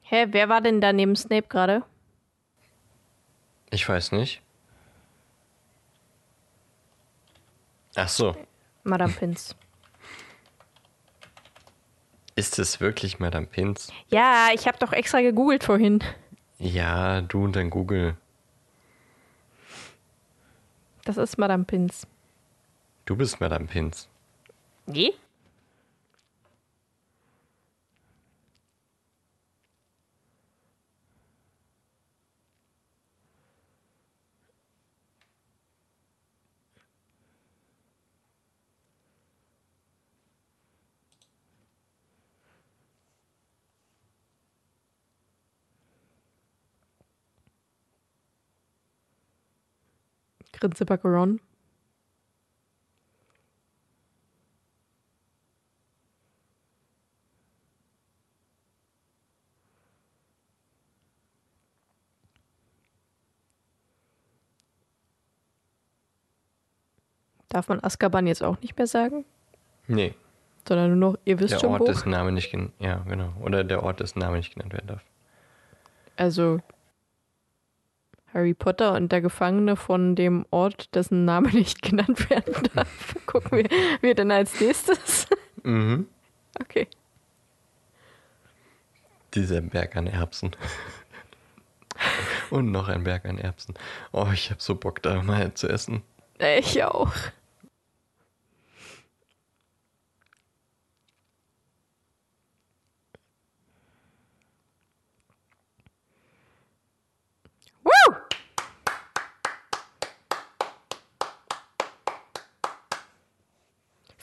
Hä, 0.00 0.28
wer 0.30 0.48
war 0.48 0.62
denn 0.62 0.80
da 0.80 0.94
neben 0.94 1.14
Snape 1.14 1.48
gerade? 1.48 1.84
Ich 3.70 3.86
weiß 3.86 4.12
nicht. 4.12 4.40
Ach 7.96 8.08
so. 8.08 8.34
Madame 8.82 9.12
Pins. 9.12 9.54
Ist 12.34 12.58
es 12.58 12.80
wirklich 12.80 13.18
Madame 13.18 13.46
Pins? 13.46 13.92
Ja, 14.08 14.48
ich 14.54 14.66
habe 14.66 14.78
doch 14.78 14.94
extra 14.94 15.20
gegoogelt 15.20 15.64
vorhin. 15.64 16.02
Ja, 16.58 17.20
du 17.20 17.44
und 17.44 17.56
dein 17.56 17.68
Google. 17.68 18.16
Das 21.04 21.18
ist 21.18 21.36
Madame 21.36 21.64
Pins. 21.64 22.06
Du 23.04 23.16
bist 23.16 23.40
Madame 23.40 23.66
Pins. 23.66 24.08
Nee? 24.86 25.12
Grinsebacke 50.52 51.08
Ron. 51.08 51.40
Darf 67.52 67.68
man 67.68 67.84
Azkaban 67.84 68.26
jetzt 68.26 68.42
auch 68.42 68.58
nicht 68.62 68.78
mehr 68.78 68.86
sagen? 68.86 69.26
Nee, 69.86 70.14
Sondern 70.66 70.98
nur 70.98 71.12
noch, 71.12 71.18
ihr 71.26 71.38
wisst 71.38 71.52
der 71.52 71.58
schon 71.58 71.72
Ort, 71.72 71.80
wo. 71.82 71.84
dessen 71.84 72.08
Name 72.10 72.32
nicht 72.32 72.50
genannt 72.50 72.72
Ja, 72.78 73.04
genau. 73.06 73.34
Oder 73.42 73.62
der 73.62 73.82
Ort, 73.82 74.00
dessen 74.00 74.20
Name 74.20 74.38
nicht 74.38 74.54
genannt 74.54 74.72
werden 74.72 74.86
darf. 74.86 75.02
Also 76.16 76.60
Harry 78.32 78.54
Potter 78.54 78.94
und 78.94 79.12
der 79.12 79.20
Gefangene 79.20 79.76
von 79.76 80.16
dem 80.16 80.46
Ort, 80.50 80.94
dessen 80.94 81.26
Name 81.26 81.48
nicht 81.52 81.82
genannt 81.82 82.30
werden 82.30 82.54
darf. 82.74 83.16
Gucken 83.26 83.58
wir, 83.58 83.68
wir 84.00 84.14
denn 84.14 84.30
als 84.30 84.58
nächstes. 84.58 85.26
Mhm. 85.62 86.06
Okay. 86.58 86.88
Dieser 89.34 89.60
Berg 89.60 89.94
an 89.96 90.06
Erbsen. 90.06 90.52
Und 92.50 92.70
noch 92.70 92.88
ein 92.88 93.04
Berg 93.04 93.26
an 93.26 93.38
Erbsen. 93.38 93.74
Oh, 94.12 94.28
ich 94.32 94.50
hab 94.50 94.60
so 94.62 94.74
Bock, 94.74 95.02
da 95.02 95.22
mal 95.22 95.52
zu 95.54 95.68
essen. 95.68 96.02
Ich 96.58 96.82
auch. 96.82 97.12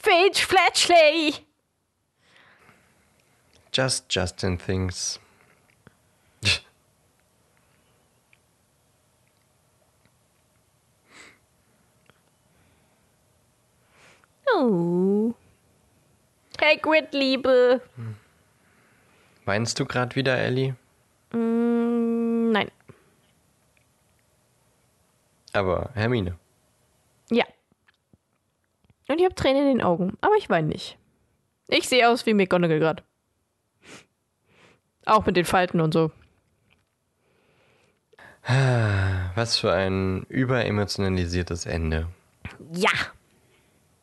Fage 0.01 0.45
Fletchley! 0.45 1.45
Just 3.71 4.09
Justin 4.09 4.57
thinks. 4.57 5.19
Oh. 14.51 15.35
Hagrid, 16.59 17.13
Liebe. 17.13 17.81
Weinst 19.45 19.79
du 19.79 19.85
gerade 19.85 20.15
wieder, 20.15 20.37
Ellie? 20.37 20.75
Mm, 21.31 22.51
nein. 22.51 22.71
Aber 25.53 25.91
Hermine. 25.93 26.37
Und 29.09 29.17
ich 29.17 29.25
habe 29.25 29.35
Tränen 29.35 29.63
in 29.63 29.77
den 29.79 29.81
Augen, 29.83 30.17
aber 30.21 30.35
ich 30.35 30.49
weine 30.49 30.67
nicht. 30.67 30.97
Ich 31.67 31.89
sehe 31.89 32.07
aus 32.07 32.25
wie 32.25 32.33
McGonagall 32.35 32.79
gerade. 32.79 33.03
Auch 35.05 35.25
mit 35.25 35.35
den 35.35 35.45
Falten 35.45 35.81
und 35.81 35.93
so. 35.93 36.11
Was 39.35 39.57
für 39.57 39.73
ein 39.73 40.23
überemotionalisiertes 40.29 41.65
Ende. 41.65 42.07
Ja. 42.71 42.91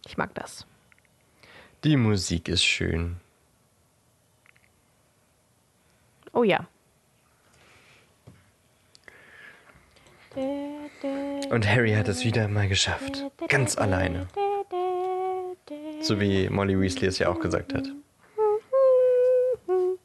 Ich 0.07 0.17
mag 0.17 0.35
das. 0.35 0.67
Die 1.85 1.97
Musik 1.97 2.49
ist 2.49 2.65
schön. 2.65 3.17
Oh 6.33 6.43
ja. 6.43 6.67
Und 11.51 11.67
Harry 11.67 11.93
hat 11.95 12.09
es 12.09 12.25
wieder 12.25 12.49
mal 12.49 12.69
geschafft. 12.69 13.25
Ganz 13.49 13.79
alleine. 13.79 14.27
So 16.01 16.21
wie 16.21 16.49
Molly 16.49 16.79
Weasley 16.81 17.09
es 17.09 17.19
ja 17.19 17.29
auch 17.29 17.41
gesagt 17.41 17.75
hat. 17.75 17.89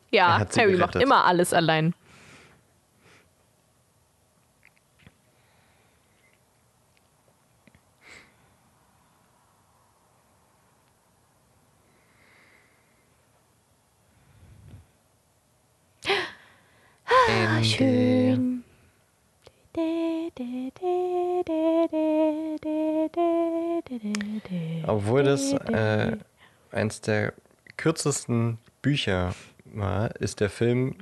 Ja, 0.09 0.39
hat 0.39 0.57
Harry 0.57 0.73
gerettet. 0.73 0.79
macht 0.79 1.03
immer 1.03 1.25
alles 1.25 1.53
allein. 1.53 1.93
Schön. 17.63 18.63
Obwohl 24.87 25.23
das 25.23 25.51
äh, 25.51 26.17
eins 26.71 27.01
der 27.01 27.33
kürzesten 27.75 28.57
Bücher 28.81 29.35
war, 29.65 30.15
ist 30.15 30.39
der 30.39 30.49
Film 30.49 30.95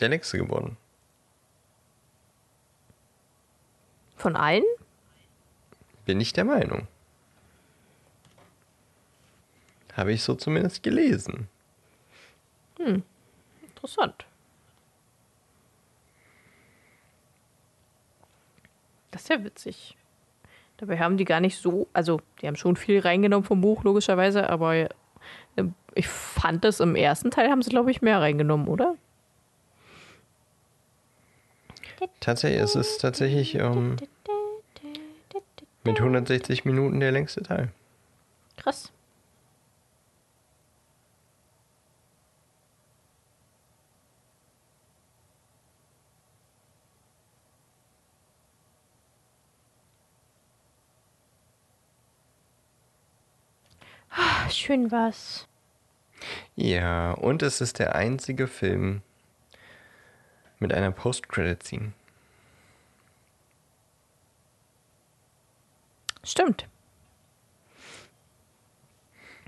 der 0.00 0.08
längste 0.08 0.38
geworden. 0.38 0.76
Von 4.16 4.34
allen? 4.34 4.64
Bin 6.04 6.20
ich 6.20 6.32
der 6.32 6.44
Meinung. 6.44 6.88
Habe 9.94 10.12
ich 10.12 10.22
so 10.22 10.34
zumindest 10.34 10.82
gelesen. 10.82 11.48
Interessant. 13.62 14.24
Das 19.10 19.22
ist 19.22 19.28
ja 19.28 19.44
witzig. 19.44 19.96
Dabei 20.82 20.98
haben 20.98 21.16
die 21.16 21.24
gar 21.24 21.38
nicht 21.38 21.58
so, 21.58 21.86
also 21.92 22.20
die 22.40 22.48
haben 22.48 22.56
schon 22.56 22.74
viel 22.74 22.98
reingenommen 22.98 23.44
vom 23.44 23.60
Buch, 23.60 23.84
logischerweise, 23.84 24.50
aber 24.50 24.74
äh, 24.74 24.88
ich 25.94 26.08
fand 26.08 26.64
das 26.64 26.80
im 26.80 26.96
ersten 26.96 27.30
Teil 27.30 27.50
haben 27.50 27.62
sie, 27.62 27.70
glaube 27.70 27.92
ich, 27.92 28.02
mehr 28.02 28.20
reingenommen, 28.20 28.66
oder? 28.66 28.96
Tatsächlich, 32.18 32.60
es 32.60 32.74
ist 32.74 33.00
tatsächlich 33.00 33.54
ähm, 33.54 33.94
mit 35.84 36.00
160 36.00 36.64
Minuten 36.64 36.98
der 36.98 37.12
längste 37.12 37.44
Teil. 37.44 37.68
Krass. 38.56 38.90
Ah, 54.14 54.31
Schön 54.50 54.90
was. 54.90 55.46
Ja, 56.56 57.12
und 57.12 57.42
es 57.42 57.60
ist 57.60 57.78
der 57.78 57.94
einzige 57.94 58.46
Film 58.46 59.02
mit 60.58 60.72
einer 60.72 60.92
Post-Credit-Scene. 60.92 61.92
Stimmt. 66.24 66.68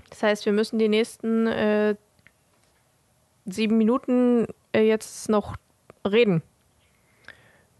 Das 0.09 0.23
heißt, 0.23 0.45
wir 0.45 0.53
müssen 0.53 0.79
die 0.79 0.89
nächsten 0.89 1.47
äh, 1.47 1.95
sieben 3.45 3.77
Minuten 3.77 4.47
äh, 4.73 4.81
jetzt 4.81 5.29
noch 5.29 5.55
reden. 6.05 6.41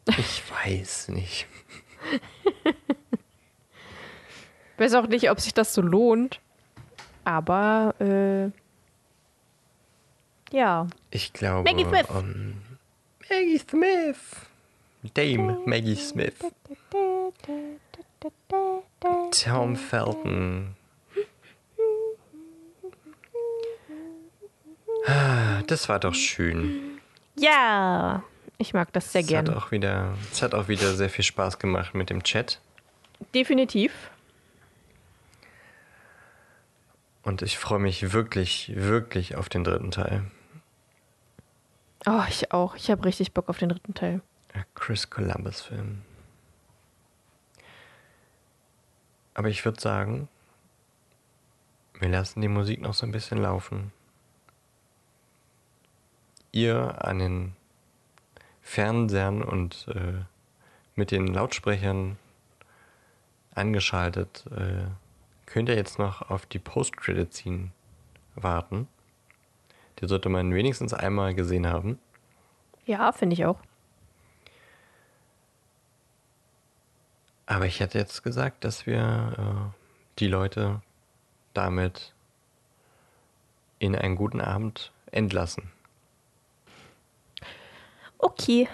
Ich 0.07 0.43
weiß 0.63 1.09
nicht. 1.09 1.47
Ich 2.13 2.21
weiß 4.79 4.93
auch 4.95 5.07
nicht, 5.07 5.29
ob 5.29 5.39
sich 5.39 5.53
das 5.53 5.73
so 5.73 5.81
lohnt. 5.81 6.39
Aber 7.25 7.93
äh, 7.99 8.49
ja. 10.55 10.87
Ich 11.11 11.33
glaube. 11.33 11.69
Maggie 11.69 11.85
Smith. 11.85 12.07
ähm, 12.15 12.61
Maggie 13.29 13.57
Smith. 13.57 14.17
Dame 15.13 15.59
Maggie 15.65 15.95
Smith. 15.95 16.33
Tom 19.31 19.75
Felton. 19.75 20.75
Ah, 25.07 25.61
Das 25.67 25.89
war 25.89 25.99
doch 25.99 26.13
schön. 26.15 26.99
Ja, 27.37 28.23
ich 28.57 28.73
mag 28.73 28.91
das 28.93 29.11
sehr 29.11 29.23
gerne. 29.23 29.57
auch 29.57 29.71
wieder, 29.71 30.13
es 30.31 30.41
hat 30.41 30.53
auch 30.55 30.67
wieder 30.67 30.95
sehr 30.95 31.09
viel 31.09 31.23
Spaß 31.25 31.59
gemacht 31.59 31.93
mit 31.93 32.09
dem 32.09 32.23
Chat. 32.23 32.59
Definitiv. 33.33 33.91
Und 37.25 37.41
ich 37.41 37.57
freue 37.57 37.79
mich 37.79 38.13
wirklich, 38.13 38.71
wirklich 38.75 39.35
auf 39.35 39.49
den 39.49 39.63
dritten 39.63 39.89
Teil. 39.89 40.29
Oh, 42.05 42.21
ich 42.29 42.51
auch. 42.51 42.75
Ich 42.75 42.91
habe 42.91 43.03
richtig 43.03 43.33
Bock 43.33 43.49
auf 43.49 43.57
den 43.57 43.69
dritten 43.69 43.95
Teil. 43.95 44.21
Chris 44.75 45.09
Columbus 45.09 45.61
Film. 45.61 46.03
Aber 49.33 49.49
ich 49.49 49.65
würde 49.65 49.81
sagen, 49.81 50.29
wir 51.99 52.09
lassen 52.09 52.41
die 52.41 52.47
Musik 52.47 52.79
noch 52.79 52.93
so 52.93 53.07
ein 53.07 53.11
bisschen 53.11 53.39
laufen. 53.39 53.91
Ihr 56.51 57.03
an 57.03 57.17
den 57.17 57.55
Fernsehern 58.61 59.41
und 59.41 59.87
äh, 59.87 60.23
mit 60.93 61.09
den 61.09 61.25
Lautsprechern 61.33 62.17
angeschaltet, 63.55 64.45
äh, 64.51 64.85
könnt 65.45 65.69
ihr 65.69 65.75
jetzt 65.75 65.99
noch 65.99 66.29
auf 66.29 66.45
die 66.45 66.59
Post-Credit-Scene 66.59 67.71
warten. 68.35 68.87
Die 69.99 70.07
sollte 70.07 70.29
man 70.29 70.53
wenigstens 70.53 70.93
einmal 70.93 71.33
gesehen 71.33 71.67
haben. 71.67 71.99
Ja, 72.85 73.11
finde 73.11 73.33
ich 73.33 73.45
auch. 73.45 73.59
Aber 77.45 77.65
ich 77.65 77.79
hätte 77.79 77.97
jetzt 77.97 78.23
gesagt, 78.23 78.63
dass 78.63 78.85
wir 78.85 79.71
äh, 79.73 80.19
die 80.19 80.27
Leute 80.27 80.81
damit 81.53 82.13
in 83.79 83.95
einen 83.95 84.15
guten 84.15 84.41
Abend 84.41 84.91
entlassen. 85.11 85.71
Okay. 88.17 88.67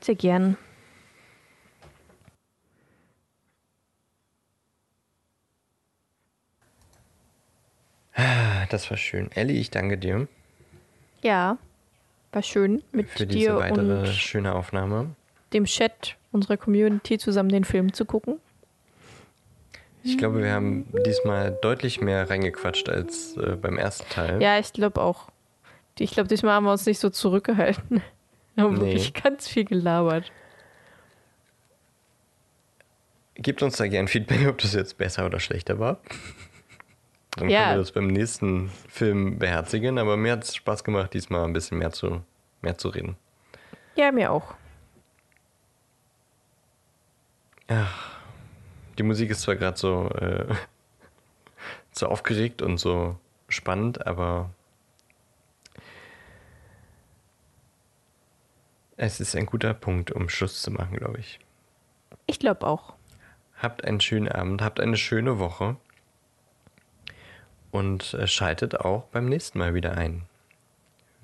Sehr 0.00 0.16
gern. 0.16 0.58
Das 8.70 8.90
war 8.90 8.96
schön. 8.96 9.30
Ellie, 9.32 9.58
ich 9.60 9.70
danke 9.70 9.98
dir 9.98 10.26
Ja, 11.22 11.58
war 12.32 12.42
schön 12.42 12.82
mit 12.92 13.08
für 13.10 13.26
diese 13.26 13.38
dir 13.50 13.56
weitere 13.56 14.00
und 14.00 14.06
schöne 14.08 14.54
Aufnahme. 14.54 15.14
dem 15.52 15.64
Chat 15.66 16.16
unserer 16.32 16.56
Community 16.56 17.18
zusammen 17.18 17.50
den 17.50 17.64
Film 17.64 17.92
zu 17.92 18.04
gucken. 18.06 18.38
Ich 20.04 20.18
glaube, 20.18 20.42
wir 20.42 20.52
haben 20.52 20.86
diesmal 21.06 21.56
deutlich 21.62 22.00
mehr 22.00 22.28
reingequatscht 22.28 22.88
als 22.88 23.36
äh, 23.36 23.56
beim 23.56 23.78
ersten 23.78 24.08
Teil. 24.08 24.42
Ja, 24.42 24.58
ich 24.58 24.72
glaube 24.72 25.00
auch. 25.00 25.28
Ich 25.98 26.10
glaube, 26.12 26.28
diesmal 26.28 26.54
haben 26.54 26.64
wir 26.64 26.72
uns 26.72 26.86
nicht 26.86 26.98
so 26.98 27.10
zurückgehalten. 27.10 28.02
Wir 28.54 28.64
haben 28.64 28.74
Nee. 28.74 28.80
wirklich 28.80 29.14
ganz 29.14 29.46
viel 29.46 29.64
gelabert. 29.64 30.32
Gebt 33.34 33.62
uns 33.62 33.76
da 33.76 33.86
gern 33.86 34.08
Feedback, 34.08 34.46
ob 34.48 34.58
das 34.58 34.74
jetzt 34.74 34.98
besser 34.98 35.24
oder 35.26 35.40
schlechter 35.40 35.78
war. 35.78 35.98
Dann 37.36 37.48
Ja. 37.48 37.60
können 37.60 37.70
wir 37.72 37.78
das 37.78 37.92
beim 37.92 38.06
nächsten 38.08 38.68
Film 38.88 39.38
beherzigen. 39.38 39.98
Aber 39.98 40.16
mir 40.16 40.32
hat 40.32 40.44
es 40.44 40.54
Spaß 40.54 40.84
gemacht, 40.84 41.14
diesmal 41.14 41.44
ein 41.44 41.52
bisschen 41.52 41.78
mehr 41.78 41.92
zu, 41.92 42.22
mehr 42.60 42.76
zu 42.78 42.88
reden. 42.88 43.16
Ja, 43.96 44.12
mir 44.12 44.30
auch. 44.32 44.54
Die 48.98 49.02
Musik 49.02 49.30
ist 49.30 49.42
zwar 49.42 49.56
gerade 49.56 49.78
so, 49.78 50.08
äh, 50.10 50.54
so 51.92 52.06
aufgeregt 52.06 52.60
und 52.60 52.76
so 52.78 53.18
spannend, 53.48 54.06
aber 54.06 54.50
es 58.96 59.20
ist 59.20 59.34
ein 59.36 59.46
guter 59.46 59.72
Punkt, 59.74 60.10
um 60.10 60.28
Schluss 60.28 60.60
zu 60.60 60.70
machen, 60.70 60.96
glaube 60.96 61.18
ich. 61.18 61.38
Ich 62.26 62.38
glaube 62.38 62.66
auch. 62.66 62.94
Habt 63.58 63.84
einen 63.84 64.00
schönen 64.00 64.28
Abend, 64.28 64.60
habt 64.60 64.80
eine 64.80 64.96
schöne 64.96 65.38
Woche 65.38 65.76
und 67.72 68.14
äh, 68.14 68.28
schaltet 68.28 68.76
auch 68.80 69.04
beim 69.04 69.28
nächsten 69.28 69.58
Mal 69.58 69.74
wieder 69.74 69.96
ein, 69.96 70.22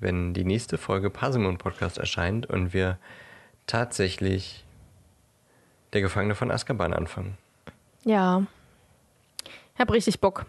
wenn 0.01 0.33
die 0.33 0.43
nächste 0.43 0.77
Folge 0.77 1.09
Parsimon 1.09 1.57
Podcast 1.57 1.97
erscheint 1.97 2.45
und 2.47 2.73
wir 2.73 2.97
tatsächlich 3.67 4.65
der 5.93 6.01
Gefangene 6.01 6.35
von 6.35 6.51
Azkaban 6.51 6.93
anfangen. 6.93 7.37
Ja. 8.03 8.43
Ich 9.45 9.79
hab 9.79 9.91
richtig 9.91 10.19
Bock. 10.19 10.45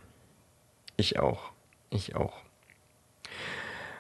Ich 0.97 1.19
auch. 1.19 1.53
Ich 1.91 2.17
auch. 2.17 2.35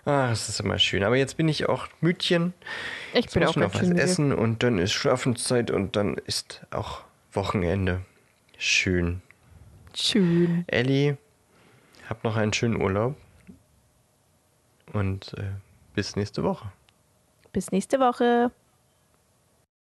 Ah, 0.04 0.28
das 0.28 0.48
ist 0.48 0.60
immer 0.60 0.78
schön. 0.78 1.04
Aber 1.04 1.16
jetzt 1.16 1.36
bin 1.36 1.48
ich 1.48 1.68
auch 1.68 1.86
müdchen. 2.00 2.54
Ich 3.12 3.24
Jetzt 3.26 3.34
bin 3.34 3.44
auch 3.44 3.50
ich 3.50 3.56
noch 3.56 3.74
was 3.74 3.82
müde. 3.82 4.00
essen 4.00 4.32
und 4.32 4.62
dann 4.62 4.78
ist 4.78 4.92
Schlafenszeit 4.92 5.70
und 5.70 5.96
dann 5.96 6.14
ist 6.14 6.62
auch 6.70 7.02
Wochenende. 7.32 8.00
Schön. 8.58 9.22
Schön. 9.94 10.64
Ellie, 10.68 11.16
hab 12.10 12.24
noch 12.24 12.36
einen 12.36 12.52
schönen 12.52 12.82
Urlaub 12.82 13.16
und 14.92 15.32
äh, 15.38 15.52
bis 15.94 16.16
nächste 16.16 16.42
Woche. 16.42 16.70
Bis 17.52 17.70
nächste 17.70 18.00
Woche. 18.00 18.50